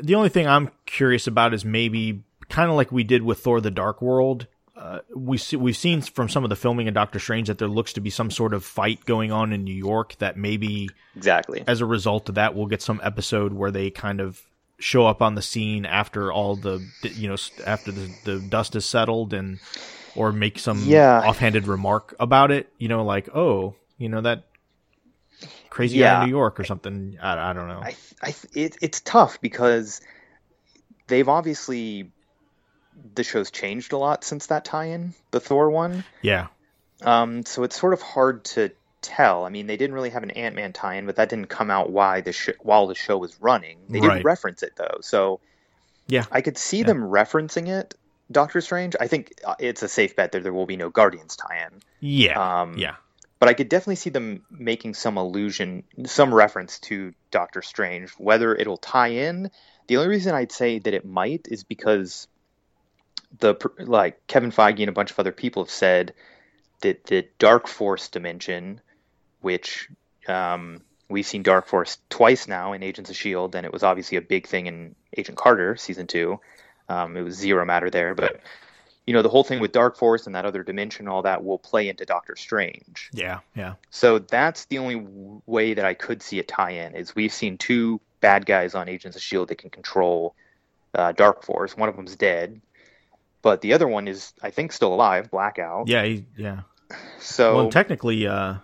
the 0.00 0.14
only 0.14 0.28
thing 0.28 0.46
I'm 0.46 0.70
curious 0.86 1.26
about 1.26 1.54
is 1.54 1.64
maybe 1.64 2.22
kind 2.48 2.70
of 2.70 2.76
like 2.76 2.90
we 2.90 3.04
did 3.04 3.22
with 3.22 3.40
Thor: 3.40 3.60
The 3.60 3.70
Dark 3.70 4.00
World. 4.02 4.46
Uh, 4.78 5.00
we 5.12 5.36
see, 5.38 5.56
we've 5.56 5.76
seen 5.76 6.00
from 6.02 6.28
some 6.28 6.44
of 6.44 6.50
the 6.50 6.56
filming 6.56 6.86
in 6.86 6.94
Doctor 6.94 7.18
Strange 7.18 7.48
that 7.48 7.58
there 7.58 7.66
looks 7.66 7.94
to 7.94 8.00
be 8.00 8.10
some 8.10 8.30
sort 8.30 8.54
of 8.54 8.64
fight 8.64 9.04
going 9.04 9.32
on 9.32 9.52
in 9.52 9.64
New 9.64 9.74
York 9.74 10.14
that 10.18 10.36
maybe 10.36 10.88
Exactly. 11.16 11.64
as 11.66 11.80
a 11.80 11.86
result 11.86 12.28
of 12.28 12.36
that, 12.36 12.54
we'll 12.54 12.66
get 12.66 12.80
some 12.80 13.00
episode 13.02 13.52
where 13.52 13.72
they 13.72 13.90
kind 13.90 14.20
of 14.20 14.40
show 14.78 15.04
up 15.04 15.20
on 15.20 15.34
the 15.34 15.42
scene 15.42 15.84
after 15.84 16.30
all 16.32 16.54
the 16.54 16.80
you 17.02 17.26
know 17.28 17.34
after 17.66 17.90
the, 17.90 18.08
the 18.24 18.38
dust 18.38 18.76
is 18.76 18.86
settled 18.86 19.34
and 19.34 19.58
or 20.14 20.30
make 20.30 20.60
some 20.60 20.80
Yeah. 20.84 21.22
offhanded 21.26 21.66
remark 21.66 22.14
about 22.20 22.52
it. 22.52 22.72
You 22.78 22.86
know, 22.86 23.04
like 23.04 23.28
oh, 23.34 23.74
you 23.96 24.08
know 24.08 24.20
that 24.20 24.44
crazy 25.70 25.98
guy 25.98 26.02
Yeah. 26.04 26.20
in 26.22 26.28
New 26.30 26.36
York 26.36 26.60
or 26.60 26.64
something. 26.64 27.18
I, 27.20 27.50
I 27.50 27.52
don't 27.52 27.66
know. 27.66 27.80
I, 27.82 27.96
I, 28.22 28.34
it, 28.54 28.76
it's 28.80 29.00
tough 29.00 29.40
because 29.40 30.00
they've 31.08 31.28
obviously 31.28 32.12
the 33.14 33.24
show's 33.24 33.50
changed 33.50 33.92
a 33.92 33.98
lot 33.98 34.24
since 34.24 34.46
that 34.46 34.64
tie-in, 34.64 35.14
the 35.30 35.40
Thor 35.40 35.70
one. 35.70 36.04
yeah, 36.22 36.48
Um, 37.02 37.44
so 37.44 37.62
it's 37.62 37.78
sort 37.78 37.92
of 37.92 38.02
hard 38.02 38.44
to 38.46 38.70
tell. 39.02 39.44
I 39.44 39.50
mean, 39.50 39.66
they 39.68 39.76
didn't 39.76 39.94
really 39.94 40.10
have 40.10 40.22
an 40.24 40.30
Ant 40.32 40.56
Man 40.56 40.72
tie-in, 40.72 41.06
but 41.06 41.16
that 41.16 41.28
didn't 41.28 41.46
come 41.48 41.70
out 41.70 41.90
why 41.90 42.20
the 42.20 42.32
sh- 42.32 42.50
while 42.60 42.86
the 42.88 42.94
show 42.96 43.16
was 43.16 43.40
running. 43.40 43.78
They 43.88 44.00
did 44.00 44.08
Right. 44.08 44.24
reference 44.24 44.62
it 44.62 44.74
though, 44.76 44.98
so 45.00 45.40
Yeah. 46.08 46.24
I 46.32 46.40
could 46.40 46.58
see 46.58 46.78
Yeah. 46.78 46.84
them 46.86 47.02
referencing 47.02 47.68
it. 47.68 47.94
Doctor 48.30 48.60
Strange. 48.60 48.94
I 49.00 49.06
think 49.06 49.32
uh, 49.44 49.54
it's 49.58 49.82
a 49.82 49.88
safe 49.88 50.14
bet 50.16 50.32
that 50.32 50.42
there 50.42 50.52
will 50.52 50.66
be 50.66 50.76
no 50.76 50.90
Guardians 50.90 51.36
tie-in. 51.36 51.80
yeah, 52.00 52.60
Um, 52.62 52.76
yeah, 52.76 52.96
but 53.38 53.48
I 53.48 53.54
could 53.54 53.68
definitely 53.68 53.96
see 53.96 54.10
them 54.10 54.44
making 54.50 54.94
some 54.94 55.16
allusion, 55.16 55.84
some 56.04 56.34
reference 56.34 56.78
to 56.80 57.14
Doctor 57.30 57.62
Strange. 57.62 58.10
Whether 58.18 58.54
it'll 58.54 58.76
tie 58.76 59.08
in, 59.08 59.50
the 59.86 59.96
only 59.96 60.08
reason 60.08 60.34
I'd 60.34 60.52
say 60.52 60.78
that 60.80 60.92
it 60.92 61.04
might 61.06 61.46
is 61.48 61.62
because 61.64 62.26
the 63.38 63.56
like 63.78 64.26
Kevin 64.26 64.50
Feige 64.50 64.80
and 64.80 64.88
a 64.88 64.92
bunch 64.92 65.10
of 65.10 65.18
other 65.18 65.32
people 65.32 65.64
have 65.64 65.70
said 65.70 66.14
that 66.80 67.04
the 67.04 67.26
Dark 67.38 67.66
Force 67.66 68.08
dimension, 68.08 68.80
which 69.40 69.88
um, 70.28 70.80
we've 71.08 71.26
seen 71.26 71.42
Dark 71.42 71.66
Force 71.66 71.98
twice 72.10 72.48
now 72.48 72.72
in 72.72 72.82
Agents 72.82 73.10
of 73.10 73.16
Shield, 73.16 73.54
and 73.54 73.66
it 73.66 73.72
was 73.72 73.82
obviously 73.82 74.16
a 74.16 74.22
big 74.22 74.46
thing 74.46 74.66
in 74.66 74.94
Agent 75.16 75.38
Carter 75.38 75.76
season 75.76 76.06
two. 76.06 76.40
Um, 76.88 77.16
it 77.16 77.22
was 77.22 77.34
zero 77.34 77.64
matter 77.64 77.90
there, 77.90 78.14
but 78.14 78.40
you 79.06 79.12
know 79.14 79.22
the 79.22 79.28
whole 79.28 79.44
thing 79.44 79.60
with 79.60 79.72
Dark 79.72 79.96
Force 79.96 80.26
and 80.26 80.34
that 80.34 80.44
other 80.44 80.62
dimension, 80.62 81.08
all 81.08 81.22
that 81.22 81.44
will 81.44 81.58
play 81.58 81.88
into 81.88 82.04
Doctor 82.04 82.36
Strange. 82.36 83.10
yeah, 83.12 83.40
yeah, 83.54 83.74
So 83.90 84.18
that's 84.18 84.66
the 84.66 84.78
only 84.78 85.06
way 85.46 85.74
that 85.74 85.84
I 85.84 85.94
could 85.94 86.22
see 86.22 86.38
it 86.38 86.48
tie 86.48 86.72
in 86.72 86.94
is 86.94 87.14
we've 87.14 87.32
seen 87.32 87.58
two 87.58 88.00
bad 88.20 88.46
guys 88.46 88.74
on 88.74 88.88
Agents 88.88 89.16
of 89.16 89.22
Shield 89.22 89.48
that 89.48 89.58
can 89.58 89.70
control 89.70 90.34
uh, 90.94 91.12
Dark 91.12 91.42
Force. 91.42 91.76
One 91.76 91.88
of 91.88 91.96
them's 91.96 92.16
dead, 92.16 92.60
but 93.42 93.60
the 93.60 93.72
other 93.72 93.88
one 93.88 94.08
is 94.08 94.32
I 94.42 94.50
think 94.50 94.72
still 94.72 94.92
alive, 94.94 95.30
Blackout. 95.30 95.88
yeah, 95.88 96.04
he- 96.04 96.26
yeah. 96.36 96.60
So 97.20 97.54
well, 97.56 97.70
technically, 97.70 98.26
uh, 98.26 98.54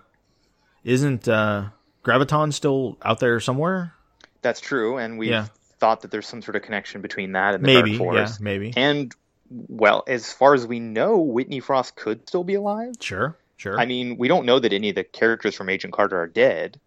isn't 0.84 1.28
uh, 1.28 1.66
Graviton 2.04 2.52
still 2.52 2.98
out 3.02 3.20
there 3.20 3.40
somewhere? 3.40 3.94
that's 4.42 4.60
true, 4.60 4.98
and 4.98 5.18
we 5.18 5.30
Yeah. 5.30 5.46
thought 5.78 6.02
that 6.02 6.10
there's 6.10 6.26
some 6.28 6.42
sort 6.42 6.54
of 6.54 6.60
connection 6.62 7.00
between 7.00 7.32
that 7.32 7.54
and 7.54 7.64
the 7.64 7.66
Maybe, 7.66 7.96
Dark 7.96 8.14
yeah, 8.14 8.26
Force. 8.26 8.40
maybe. 8.40 8.72
And 8.76 9.10
well, 9.50 10.04
as 10.06 10.30
far 10.32 10.52
as 10.54 10.66
we 10.66 10.80
know, 10.80 11.16
Whitney 11.18 11.60
Frost 11.60 11.96
could 11.96 12.28
still 12.28 12.44
be 12.44 12.52
alive. 12.54 12.92
Sure, 13.00 13.38
sure. 13.56 13.78
I 13.80 13.86
mean, 13.86 14.18
we 14.18 14.28
don't 14.28 14.44
know 14.44 14.58
that 14.58 14.72
any 14.74 14.90
of 14.90 14.96
the 14.96 15.04
characters 15.04 15.54
from 15.54 15.70
Agent 15.70 15.94
Carter 15.94 16.20
are 16.20 16.26
dead 16.26 16.78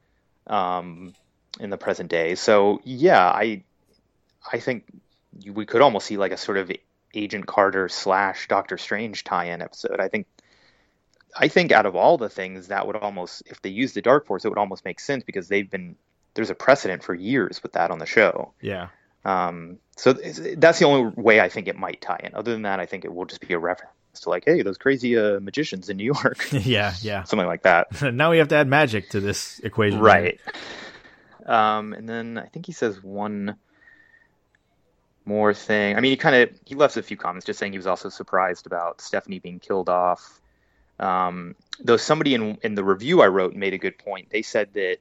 um, 0.46 1.16
in 1.60 1.70
the 1.72 1.78
present 1.78 2.10
day. 2.12 2.36
So 2.36 2.80
yeah, 2.84 3.26
I 3.28 3.64
I 4.52 4.60
think 4.60 4.86
we 5.52 5.66
could 5.66 5.82
almost 5.82 6.06
see 6.06 6.18
like 6.18 6.32
a 6.32 6.38
sort 6.38 6.58
of 6.58 6.72
Agent 7.14 7.46
Carter 7.46 7.90
slash 7.90 8.48
Doctor 8.48 8.78
Strange 8.78 9.24
tie-in 9.24 9.62
episode. 9.62 10.00
I 10.00 10.08
think 10.08 10.28
I 11.36 11.48
think 11.48 11.72
out 11.72 11.86
of 11.86 11.96
all 11.96 12.18
the 12.18 12.30
things 12.30 12.68
that 12.68 12.88
would 12.88 12.96
almost 12.96 13.44
if 13.46 13.62
they 13.62 13.70
use 13.70 13.94
the 13.94 14.02
Dark 14.02 14.26
Force, 14.26 14.46
it 14.46 14.50
would 14.50 14.58
almost 14.58 14.86
make 14.86 15.00
sense 15.00 15.24
because 15.24 15.48
they've 15.48 15.70
been 15.70 15.96
there's 16.34 16.50
a 16.50 16.56
precedent 16.56 17.04
for 17.04 17.16
years 17.16 17.62
with 17.64 17.74
that 17.74 17.90
on 17.90 17.98
the 18.00 18.06
show. 18.06 18.54
yeah, 18.62 18.90
Um, 19.26 19.80
so 19.96 20.14
that's 20.14 20.78
the 20.78 20.86
only 20.86 21.12
way 21.16 21.40
I 21.40 21.50
think 21.50 21.68
it 21.68 21.76
might 21.76 22.00
tie 22.00 22.20
in. 22.24 22.36
Other 22.36 22.52
than 22.52 22.62
that, 22.62 22.80
I 22.80 22.86
think 22.86 23.06
it 23.06 23.14
will 23.14 23.26
just 23.26 23.42
be 23.42 23.54
a 23.56 23.60
reference 23.60 23.92
to 24.22 24.30
like, 24.30 24.44
hey, 24.46 24.62
those 24.62 24.78
crazy 24.78 25.18
uh, 25.18 25.40
magicians 25.40 25.90
in 25.90 25.98
New 25.98 26.04
York, 26.04 26.48
yeah, 26.52 26.94
yeah. 27.02 27.24
something 27.26 27.48
like 27.48 27.64
that. 27.64 28.02
now 28.14 28.30
we 28.32 28.38
have 28.38 28.50
to 28.50 28.56
add 28.56 28.68
magic 28.68 29.10
to 29.10 29.20
this 29.20 29.60
equation, 29.60 30.00
Right. 30.00 30.40
Um, 31.46 31.94
and 31.94 32.08
then 32.08 32.38
I 32.38 32.48
think 32.48 32.66
he 32.66 32.74
says 32.74 33.02
one 33.02 33.56
more 35.28 35.54
thing. 35.54 35.96
I 35.96 36.00
mean, 36.00 36.12
he 36.12 36.18
kind 36.18 36.36
of 36.36 36.50
he 36.66 36.76
left 36.76 36.98
a 36.98 37.04
few 37.04 37.18
comments 37.18 37.46
just 37.46 37.60
saying 37.60 37.74
he 37.74 37.78
was 37.78 37.88
also 37.88 38.10
surprised 38.10 38.66
about 38.66 39.02
Stephanie 39.02 39.40
being 39.40 39.60
killed 39.60 39.90
off. 39.90 40.42
Um, 41.00 41.56
though 41.80 41.98
somebody 41.98 42.34
in 42.34 42.58
in 42.64 42.76
the 42.76 42.84
review 42.84 43.22
I 43.22 43.28
wrote 43.28 43.54
made 43.54 43.74
a 43.74 43.78
good 43.78 43.98
point. 43.98 44.30
They 44.32 44.42
said 44.42 44.74
that 44.74 44.98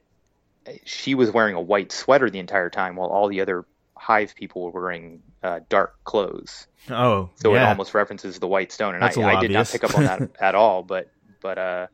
she 0.85 1.15
was 1.15 1.31
wearing 1.31 1.55
a 1.55 1.61
white 1.61 1.91
sweater 1.91 2.29
the 2.29 2.39
entire 2.39 2.69
time 2.69 2.97
while 2.97 3.07
all 3.09 3.29
the 3.29 3.41
other 3.41 3.65
hive 3.95 4.35
people 4.35 4.63
were 4.63 4.81
wearing 4.81 5.23
uh, 5.41 5.61
dark 5.69 5.95
clothes. 6.03 6.67
Oh, 6.89 7.29
So 7.35 7.53
yeah. 7.53 7.63
it 7.63 7.69
almost 7.69 7.93
references 7.93 8.37
the 8.39 8.47
white 8.47 8.71
stone, 8.71 8.95
and 8.95 9.03
I, 9.03 9.07
I 9.07 9.39
did 9.41 9.51
not 9.51 9.67
pick 9.67 9.83
up 9.83 9.97
on 9.97 10.03
that 10.03 10.29
at 10.39 10.55
all. 10.55 10.83
But 10.83 11.09
but 11.41 11.57
uh, 11.57 11.87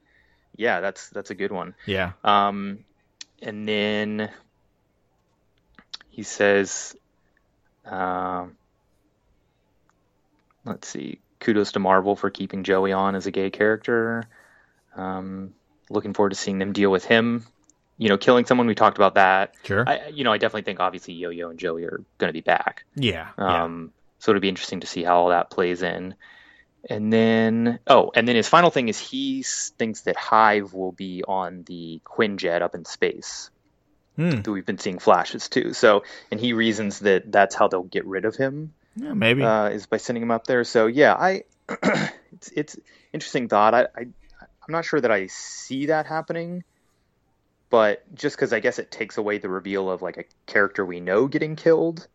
yeah, 0.56 0.82
that's 0.82 1.10
that's 1.10 1.30
a 1.30 1.36
good 1.36 1.52
one. 1.52 1.76
yeah. 1.86 2.14
Um, 2.24 2.80
and 3.42 3.68
then 3.68 4.30
he 6.10 6.24
says, 6.24 6.96
um, 7.86 8.56
let's 10.66 10.88
see, 10.88 11.20
kudos 11.40 11.74
to 11.74 11.80
Marvel 11.80 12.16
for 12.16 12.30
keeping 12.30 12.64
Joey 12.64 12.92
on 12.92 13.16
as 13.16 13.26
a 13.28 13.32
gay 13.32 13.50
character. 13.50 14.26
Um, 14.96 15.54
looking 15.90 16.14
forward 16.14 16.30
to 16.30 16.36
seeing 16.36 16.60
them 16.60 16.74
deal 16.74 16.92
with 16.92 17.06
him. 17.06 17.46
You 17.98 18.10
know, 18.10 18.18
killing 18.18 18.46
someone. 18.46 18.68
We 18.68 18.76
talked 18.76 18.98
about 18.98 19.16
that. 19.16 19.54
Sure. 19.64 19.88
I, 19.88 20.08
you 20.08 20.24
know, 20.24 20.32
I 20.34 20.38
definitely 20.38 20.64
think 20.64 20.80
obviously 20.80 21.14
Yo-Yo 21.14 21.50
and 21.50 21.60
Joey 21.60 21.84
are 21.84 22.02
going 22.18 22.30
to 22.30 22.34
be 22.34 22.42
back. 22.42 22.86
yeah. 22.96 23.30
yeah. 23.38 23.64
Um, 23.64 23.92
So 24.20 24.32
it'll 24.32 24.42
be 24.42 24.50
interesting 24.50 24.80
to 24.80 24.88
see 24.88 25.04
how 25.04 25.18
all 25.18 25.30
that 25.30 25.50
plays 25.50 25.84
in. 25.84 26.16
And 26.90 27.14
then, 27.14 27.80
oh, 27.88 28.12
and 28.16 28.28
then 28.28 28.36
his 28.36 28.50
final 28.50 28.70
thing 28.70 28.90
is 28.90 29.00
he 29.00 29.44
thinks 29.44 30.02
that 30.02 30.18
Hive 30.18 30.74
will 30.74 30.92
be 30.92 31.24
on 31.26 31.64
the 31.64 32.02
Quinjet 32.04 32.62
up 32.62 32.76
in 32.76 32.84
space. 32.84 33.52
Hmm. 34.16 34.42
That 34.42 34.52
we've 34.52 34.66
been 34.66 34.78
seeing 34.78 35.00
flashes 35.00 35.50
too. 35.50 35.74
So, 35.74 36.04
and 36.30 36.40
he 36.40 36.54
reasons 36.54 37.00
that 37.00 37.32
that's 37.32 37.56
how 37.56 37.68
they'll 37.68 37.82
get 37.84 38.06
rid 38.06 38.26
of 38.26 38.36
him 38.36 38.74
Yeah, 38.96 39.14
maybe. 39.14 39.42
uh, 39.44 39.70
is 39.70 39.88
by 39.88 39.98
sending 39.98 40.22
him 40.22 40.30
up 40.32 40.46
there. 40.46 40.64
So 40.64 40.86
yeah, 40.88 41.14
I, 41.16 41.44
it's 42.32 42.52
it's 42.56 42.78
interesting 43.12 43.48
thought. 43.48 43.74
I, 43.74 43.82
I 43.96 44.02
I'm 44.02 44.72
not 44.72 44.86
sure 44.86 45.02
that 45.02 45.12
I 45.12 45.28
see 45.28 45.88
that 45.88 46.06
happening, 46.06 46.64
but 47.70 48.04
just 48.14 48.36
because 48.36 48.54
I 48.54 48.60
guess 48.60 48.78
it 48.80 48.92
takes 48.92 49.18
away 49.18 49.40
the 49.40 49.50
reveal 49.50 49.90
of 49.90 50.02
like 50.02 50.18
a 50.18 50.24
character 50.46 50.86
we 50.86 51.00
know 51.00 51.28
getting 51.28 51.56
killed. 51.56 52.08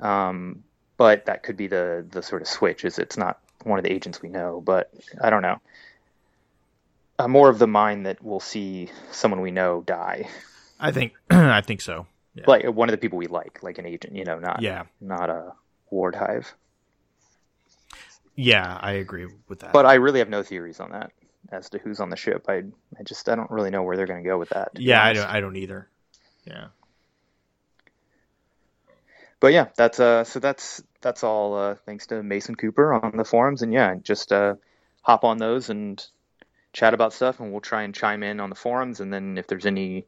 Um, 0.00 0.62
but 0.96 1.26
that 1.26 1.42
could 1.42 1.56
be 1.56 1.66
the 1.66 2.06
the 2.08 2.22
sort 2.22 2.42
of 2.42 2.48
switch 2.48 2.84
is 2.84 2.98
it's 2.98 3.16
not 3.16 3.40
one 3.64 3.78
of 3.78 3.84
the 3.84 3.92
agents 3.92 4.22
we 4.22 4.28
know. 4.28 4.62
But 4.64 4.92
I 5.20 5.30
don't 5.30 5.42
know. 5.42 5.58
I'm 7.18 7.30
more 7.30 7.48
of 7.48 7.58
the 7.58 7.66
mind 7.66 8.06
that 8.06 8.22
we'll 8.22 8.40
see 8.40 8.90
someone 9.12 9.40
we 9.40 9.50
know 9.50 9.82
die, 9.82 10.28
I 10.88 10.92
think. 10.92 11.12
I 11.30 11.60
think 11.60 11.80
so. 11.80 12.06
Yeah. 12.34 12.44
like 12.48 12.64
one 12.66 12.88
of 12.88 12.92
the 12.92 12.98
people 12.98 13.18
we 13.18 13.26
like, 13.26 13.62
like 13.62 13.78
an 13.78 13.86
agent. 13.86 14.16
You 14.16 14.24
know, 14.24 14.38
not 14.38 14.60
Yeah. 14.62 14.84
not 15.00 15.30
a 15.30 15.52
ward 15.90 16.14
hive. 16.14 16.52
Yeah, 18.36 18.78
I 18.80 18.92
agree 18.92 19.28
with 19.48 19.60
that. 19.60 19.72
But 19.72 19.86
I 19.86 19.94
really 19.94 20.18
have 20.18 20.28
no 20.28 20.42
theories 20.42 20.80
on 20.80 20.90
that 20.90 21.12
as 21.52 21.70
to 21.70 21.78
who's 21.78 22.00
on 22.00 22.10
the 22.10 22.16
ship. 22.16 22.46
I 22.48 22.64
I 22.98 23.02
just 23.04 23.28
I 23.28 23.36
don't 23.36 23.50
really 23.50 23.70
know 23.70 23.82
where 23.84 23.96
they're 23.96 24.06
going 24.06 24.22
to 24.24 24.28
go 24.28 24.38
with 24.38 24.48
that. 24.50 24.70
yeah, 24.74 25.04
I 25.04 25.12
don't. 25.12 25.26
I 25.28 25.40
don't 25.40 25.56
either. 25.56 25.88
Yeah. 26.44 26.66
But 29.40 29.52
yeah, 29.52 29.68
that's 29.76 30.00
uh 30.00 30.24
so 30.24 30.40
that's 30.40 30.82
that's 31.02 31.22
all 31.22 31.54
uh 31.54 31.74
thanks 31.86 32.06
to 32.08 32.22
Mason 32.22 32.54
Cooper 32.54 32.94
on 32.94 33.16
the 33.16 33.24
forums 33.24 33.62
and 33.62 33.72
yeah, 33.72 33.94
just 34.02 34.32
uh 34.32 34.54
hop 35.02 35.22
on 35.24 35.36
those 35.38 35.68
and 35.70 36.04
chat 36.72 36.94
about 36.94 37.12
stuff 37.12 37.40
and 37.40 37.52
we'll 37.52 37.60
try 37.60 37.82
and 37.82 37.94
chime 37.94 38.22
in 38.22 38.40
on 38.40 38.48
the 38.50 38.56
forums 38.56 39.00
and 39.00 39.12
then 39.12 39.36
if 39.38 39.46
there's 39.46 39.66
any 39.66 40.06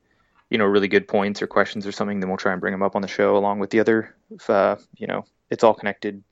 you 0.50 0.58
know 0.58 0.64
really 0.64 0.88
good 0.88 1.08
points 1.08 1.42
or 1.42 1.46
questions 1.46 1.86
or 1.86 1.92
something 1.92 2.20
then 2.20 2.28
we'll 2.28 2.38
try 2.38 2.52
and 2.52 2.60
bring 2.60 2.72
them 2.72 2.82
up 2.82 2.96
on 2.96 3.02
the 3.02 3.08
show 3.08 3.36
along 3.36 3.58
with 3.58 3.70
the 3.70 3.80
other 3.80 4.14
uh 4.48 4.76
you 4.96 5.06
know 5.06 5.24
it's 5.50 5.64
all 5.64 5.74
connected 5.74 6.22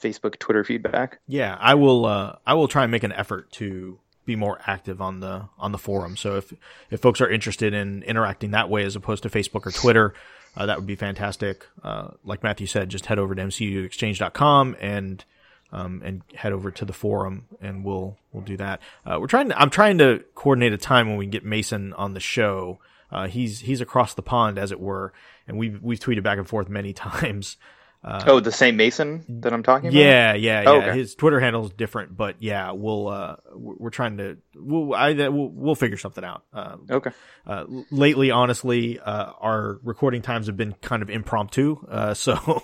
Facebook 0.00 0.38
Twitter 0.38 0.64
feedback. 0.64 1.20
Yeah, 1.26 1.56
I 1.60 1.74
will. 1.74 2.06
Uh, 2.06 2.36
I 2.46 2.54
will 2.54 2.68
try 2.68 2.84
and 2.84 2.90
make 2.90 3.02
an 3.02 3.12
effort 3.12 3.52
to 3.52 3.98
be 4.24 4.36
more 4.36 4.60
active 4.66 5.00
on 5.00 5.20
the 5.20 5.48
on 5.58 5.72
the 5.72 5.78
forum. 5.78 6.16
So 6.16 6.36
if 6.36 6.52
if 6.90 7.00
folks 7.00 7.20
are 7.20 7.30
interested 7.30 7.74
in 7.74 8.02
interacting 8.04 8.52
that 8.52 8.70
way 8.70 8.84
as 8.84 8.96
opposed 8.96 9.22
to 9.24 9.30
Facebook 9.30 9.66
or 9.66 9.70
Twitter, 9.70 10.14
uh, 10.56 10.66
that 10.66 10.78
would 10.78 10.86
be 10.86 10.96
fantastic. 10.96 11.66
Uh, 11.82 12.08
like 12.24 12.42
Matthew 12.42 12.66
said, 12.66 12.88
just 12.88 13.06
head 13.06 13.18
over 13.18 13.34
to 13.34 13.42
mcuexchange.com 13.42 14.76
and 14.80 15.24
um, 15.72 16.02
and 16.04 16.22
head 16.34 16.52
over 16.52 16.70
to 16.70 16.84
the 16.84 16.92
forum, 16.92 17.46
and 17.60 17.84
we'll 17.84 18.16
we'll 18.32 18.44
do 18.44 18.56
that. 18.56 18.80
Uh, 19.04 19.18
we're 19.20 19.26
trying. 19.26 19.50
To, 19.50 19.60
I'm 19.60 19.70
trying 19.70 19.98
to 19.98 20.24
coordinate 20.34 20.72
a 20.72 20.78
time 20.78 21.08
when 21.08 21.16
we 21.16 21.26
get 21.26 21.44
Mason 21.44 21.92
on 21.92 22.14
the 22.14 22.20
show. 22.20 22.78
Uh, 23.12 23.26
he's 23.26 23.60
he's 23.60 23.80
across 23.80 24.14
the 24.14 24.22
pond, 24.22 24.58
as 24.58 24.70
it 24.72 24.80
were, 24.80 25.12
and 25.46 25.58
we've 25.58 25.82
we've 25.82 26.00
tweeted 26.00 26.22
back 26.22 26.38
and 26.38 26.48
forth 26.48 26.68
many 26.68 26.92
times. 26.94 27.56
Oh, 28.02 28.40
the 28.40 28.52
same 28.52 28.76
Mason 28.76 29.24
that 29.42 29.52
I'm 29.52 29.62
talking 29.62 29.88
about? 29.88 29.98
Yeah, 29.98 30.34
yeah, 30.34 30.62
yeah. 30.62 30.70
Oh, 30.70 30.76
okay. 30.80 30.98
His 30.98 31.14
Twitter 31.14 31.38
handle 31.40 31.64
is 31.66 31.72
different, 31.72 32.16
but 32.16 32.36
yeah, 32.40 32.72
we'll 32.72 33.08
uh, 33.08 33.36
we're 33.54 33.90
trying 33.90 34.16
to 34.18 34.38
we'll 34.54 34.94
I 34.94 35.12
we'll, 35.12 35.48
we'll 35.48 35.74
figure 35.74 35.98
something 35.98 36.24
out. 36.24 36.44
Uh, 36.52 36.76
Okay. 36.90 37.10
uh, 37.46 37.64
lately, 37.90 38.30
honestly, 38.30 38.98
uh, 38.98 39.32
our 39.40 39.78
recording 39.82 40.22
times 40.22 40.46
have 40.46 40.56
been 40.56 40.72
kind 40.80 41.02
of 41.02 41.10
impromptu. 41.10 41.76
Uh, 41.88 42.14
so 42.14 42.62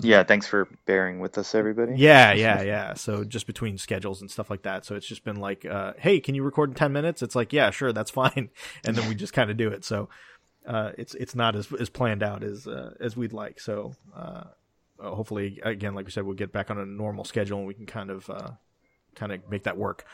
Yeah, 0.00 0.22
thanks 0.22 0.46
for 0.46 0.68
bearing 0.86 1.18
with 1.20 1.36
us 1.36 1.54
everybody. 1.54 1.94
yeah, 1.96 2.32
yeah, 2.32 2.62
yeah. 2.62 2.94
So 2.94 3.24
just 3.24 3.46
between 3.46 3.76
schedules 3.76 4.20
and 4.22 4.30
stuff 4.30 4.48
like 4.48 4.62
that. 4.62 4.86
So 4.86 4.94
it's 4.94 5.06
just 5.06 5.24
been 5.24 5.36
like, 5.36 5.66
uh, 5.66 5.92
hey, 5.98 6.20
can 6.20 6.34
you 6.34 6.42
record 6.42 6.70
in 6.70 6.74
ten 6.74 6.92
minutes? 6.92 7.22
It's 7.22 7.34
like, 7.34 7.52
yeah, 7.52 7.70
sure, 7.70 7.92
that's 7.92 8.10
fine, 8.10 8.50
and 8.84 8.96
then 8.96 9.08
we 9.08 9.14
just 9.14 9.32
kind 9.34 9.50
of 9.50 9.56
do 9.56 9.68
it. 9.68 9.84
So 9.84 10.08
uh, 10.66 10.92
it's 10.96 11.14
it's 11.14 11.34
not 11.34 11.56
as 11.56 11.70
as 11.72 11.88
planned 11.88 12.22
out 12.22 12.42
as 12.42 12.66
uh, 12.66 12.94
as 13.00 13.16
we'd 13.16 13.32
like. 13.32 13.60
So 13.60 13.94
uh, 14.16 14.44
uh, 15.00 15.10
hopefully, 15.10 15.60
again, 15.62 15.94
like 15.94 16.06
we 16.06 16.12
said, 16.12 16.24
we'll 16.24 16.34
get 16.34 16.52
back 16.52 16.70
on 16.70 16.78
a 16.78 16.86
normal 16.86 17.24
schedule 17.24 17.58
and 17.58 17.66
we 17.66 17.74
can 17.74 17.86
kind 17.86 18.10
of 18.10 18.28
uh, 18.30 18.50
kind 19.14 19.32
of 19.32 19.48
make 19.50 19.64
that 19.64 19.76
work. 19.76 20.04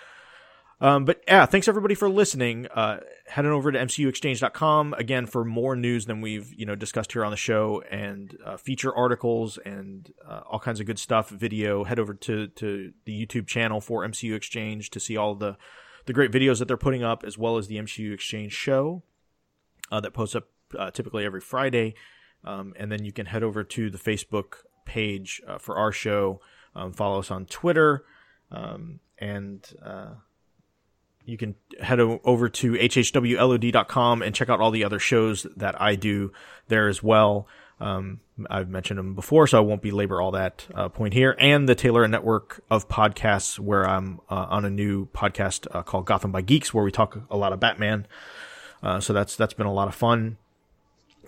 Um, 0.82 1.05
but 1.05 1.22
yeah, 1.28 1.44
thanks 1.44 1.68
everybody 1.68 1.94
for 1.94 2.09
listening. 2.09 2.66
Head 2.74 3.44
on 3.44 3.47
over 3.47 3.70
to 3.70 3.78
mcuexchange.com 3.78 4.94
again 4.94 5.27
for 5.27 5.44
more 5.44 5.77
news 5.77 6.06
than 6.06 6.22
we've 6.22 6.55
you 6.55 6.64
know 6.64 6.74
discussed 6.74 7.12
here 7.12 7.22
on 7.22 7.31
the 7.31 7.36
show 7.36 7.82
and 7.90 8.35
feature 8.59 8.94
articles 8.94 9.59
and 9.59 10.10
all 10.48 10.59
kinds 10.59 10.81
of 10.81 10.86
good 10.86 10.98
stuff. 10.98 11.28
Video. 11.28 11.85
Head 11.85 11.98
over 12.01 12.14
to 12.14 12.48
to 12.48 12.93
the 13.05 13.27
YouTube 13.27 13.47
channel 13.47 13.81
for 13.81 14.06
MCU 14.06 14.35
Exchange 14.35 14.90
to 14.90 15.01
see 15.01 15.18
all 15.18 15.35
the 15.35 15.59
the 16.06 16.14
great 16.14 16.32
videos 16.32 16.59
that 16.60 16.66
they're 16.66 16.78
putting 16.78 17.05
up, 17.05 17.24
as 17.24 17.36
well 17.36 17.59
as 17.59 17.68
the 17.68 17.77
MCU 17.77 18.14
Exchange 18.14 18.52
show 18.55 19.05
uh, 19.91 20.01
that 20.01 20.12
posts 20.12 20.37
up 20.37 20.49
uh, 20.79 20.91
typically 20.91 21.25
every 21.25 21.41
Friday. 21.41 21.95
Um, 22.45 22.75
and 22.77 22.91
then 22.91 23.05
you 23.05 23.12
can 23.12 23.27
head 23.27 23.43
over 23.43 23.65
to 23.65 23.91
the 23.91 23.99
Facebook 23.99 24.55
page 24.85 25.43
uh, 25.47 25.59
for 25.59 25.77
our 25.77 25.93
show. 25.93 26.41
Um, 26.75 26.93
follow 26.93 27.19
us 27.19 27.31
on 27.31 27.47
Twitter, 27.47 28.05
um, 28.51 29.01
and 29.19 29.67
uh, 29.85 30.11
you 31.25 31.37
can 31.37 31.57
head 31.81 32.01
o- 32.01 32.21
over 32.25 32.49
to 32.49 32.73
hhwlod.com 32.73 34.23
and 34.23 34.35
check 34.35 34.49
out 34.49 34.61
all 34.61 34.71
the 34.71 34.85
other 34.85 34.99
shows 34.99 35.47
that 35.57 35.81
I 35.81 35.97
do 35.97 36.33
there 36.69 36.89
as 36.89 37.03
well. 37.03 37.47
Um, 37.81 38.21
I've 38.49 38.69
mentioned 38.69 38.99
them 38.99 39.15
before, 39.15 39.47
so 39.47 39.59
I 39.59 39.62
won't 39.62 39.83
belabor 39.83 40.21
all 40.21 40.31
that 40.33 40.67
uh, 40.75 40.89
point 40.89 41.15
here. 41.15 41.35
And 41.39 41.69
the 41.69 41.75
Taylor 41.75 42.07
Network 42.07 42.62
of 42.71 42.89
podcasts, 42.89 43.59
where 43.59 43.89
I'm 43.89 44.21
uh, 44.31 44.47
on 44.51 44.65
a 44.65 44.71
new 44.71 45.07
podcast 45.07 45.85
called 45.87 46.07
Gotham 46.07 46.31
by 46.31 46.43
Geeks, 46.43 46.73
where 46.73 46.85
we 46.85 46.93
talk 46.93 47.19
a 47.31 47.37
lot 47.37 47.53
of 47.53 47.61
Batman. 47.61 48.07
Uh, 48.82 49.01
so 49.01 49.12
that's 49.12 49.36
that's 49.36 49.55
been 49.55 49.66
a 49.66 49.73
lot 49.73 49.89
of 49.89 49.94
fun. 49.94 50.36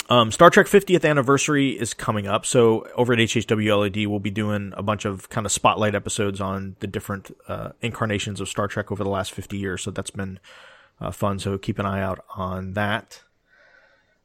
Um, 0.08 0.32
Star 0.32 0.50
Trek 0.50 0.66
50th 0.66 1.08
anniversary 1.08 1.70
is 1.70 1.94
coming 1.94 2.26
up. 2.26 2.44
So 2.44 2.86
over 2.96 3.12
at 3.12 3.18
HHWLAD, 3.18 4.06
we'll 4.06 4.18
be 4.18 4.30
doing 4.30 4.72
a 4.76 4.82
bunch 4.82 5.04
of 5.04 5.28
kind 5.28 5.46
of 5.46 5.52
spotlight 5.52 5.94
episodes 5.94 6.40
on 6.40 6.76
the 6.80 6.86
different 6.86 7.34
uh, 7.46 7.70
incarnations 7.80 8.40
of 8.40 8.48
Star 8.48 8.68
Trek 8.68 8.90
over 8.90 9.04
the 9.04 9.10
last 9.10 9.32
50 9.32 9.56
years. 9.56 9.82
So 9.82 9.90
that's 9.90 10.10
been 10.10 10.40
uh, 11.00 11.12
fun. 11.12 11.38
So 11.38 11.56
keep 11.58 11.78
an 11.78 11.86
eye 11.86 12.02
out 12.02 12.24
on 12.34 12.72
that. 12.72 13.22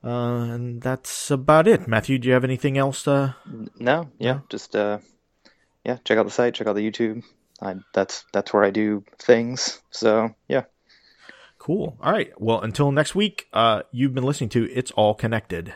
Uh, 0.04 0.44
and 0.44 0.82
that's 0.82 1.32
about 1.32 1.68
it. 1.68 1.88
Matthew, 1.88 2.18
do 2.18 2.28
you 2.28 2.34
have 2.34 2.44
anything 2.44 2.78
else? 2.78 3.08
Uh, 3.08 3.34
No, 3.78 4.10
yeah, 4.20 4.40
just 4.50 4.76
uh, 4.76 5.00
yeah, 5.84 5.98
check 6.04 6.18
out 6.18 6.26
the 6.26 6.32
site, 6.32 6.54
check 6.54 6.68
out 6.68 6.76
the 6.76 6.92
YouTube. 6.92 7.24
I, 7.62 7.76
that's 7.94 8.24
that's 8.32 8.54
where 8.54 8.64
I 8.64 8.70
do 8.70 9.04
things. 9.20 9.82
So 9.90 10.36
yeah, 10.48 10.64
cool. 11.68 11.98
All 12.02 12.14
right. 12.14 12.32
Well, 12.40 12.62
until 12.62 12.94
next 12.94 13.14
week, 13.14 13.50
uh, 13.52 13.82
you've 13.92 14.14
been 14.14 14.24
listening 14.24 14.50
to 14.52 14.72
It's 14.72 14.90
All 14.92 15.14
Connected. 15.14 15.74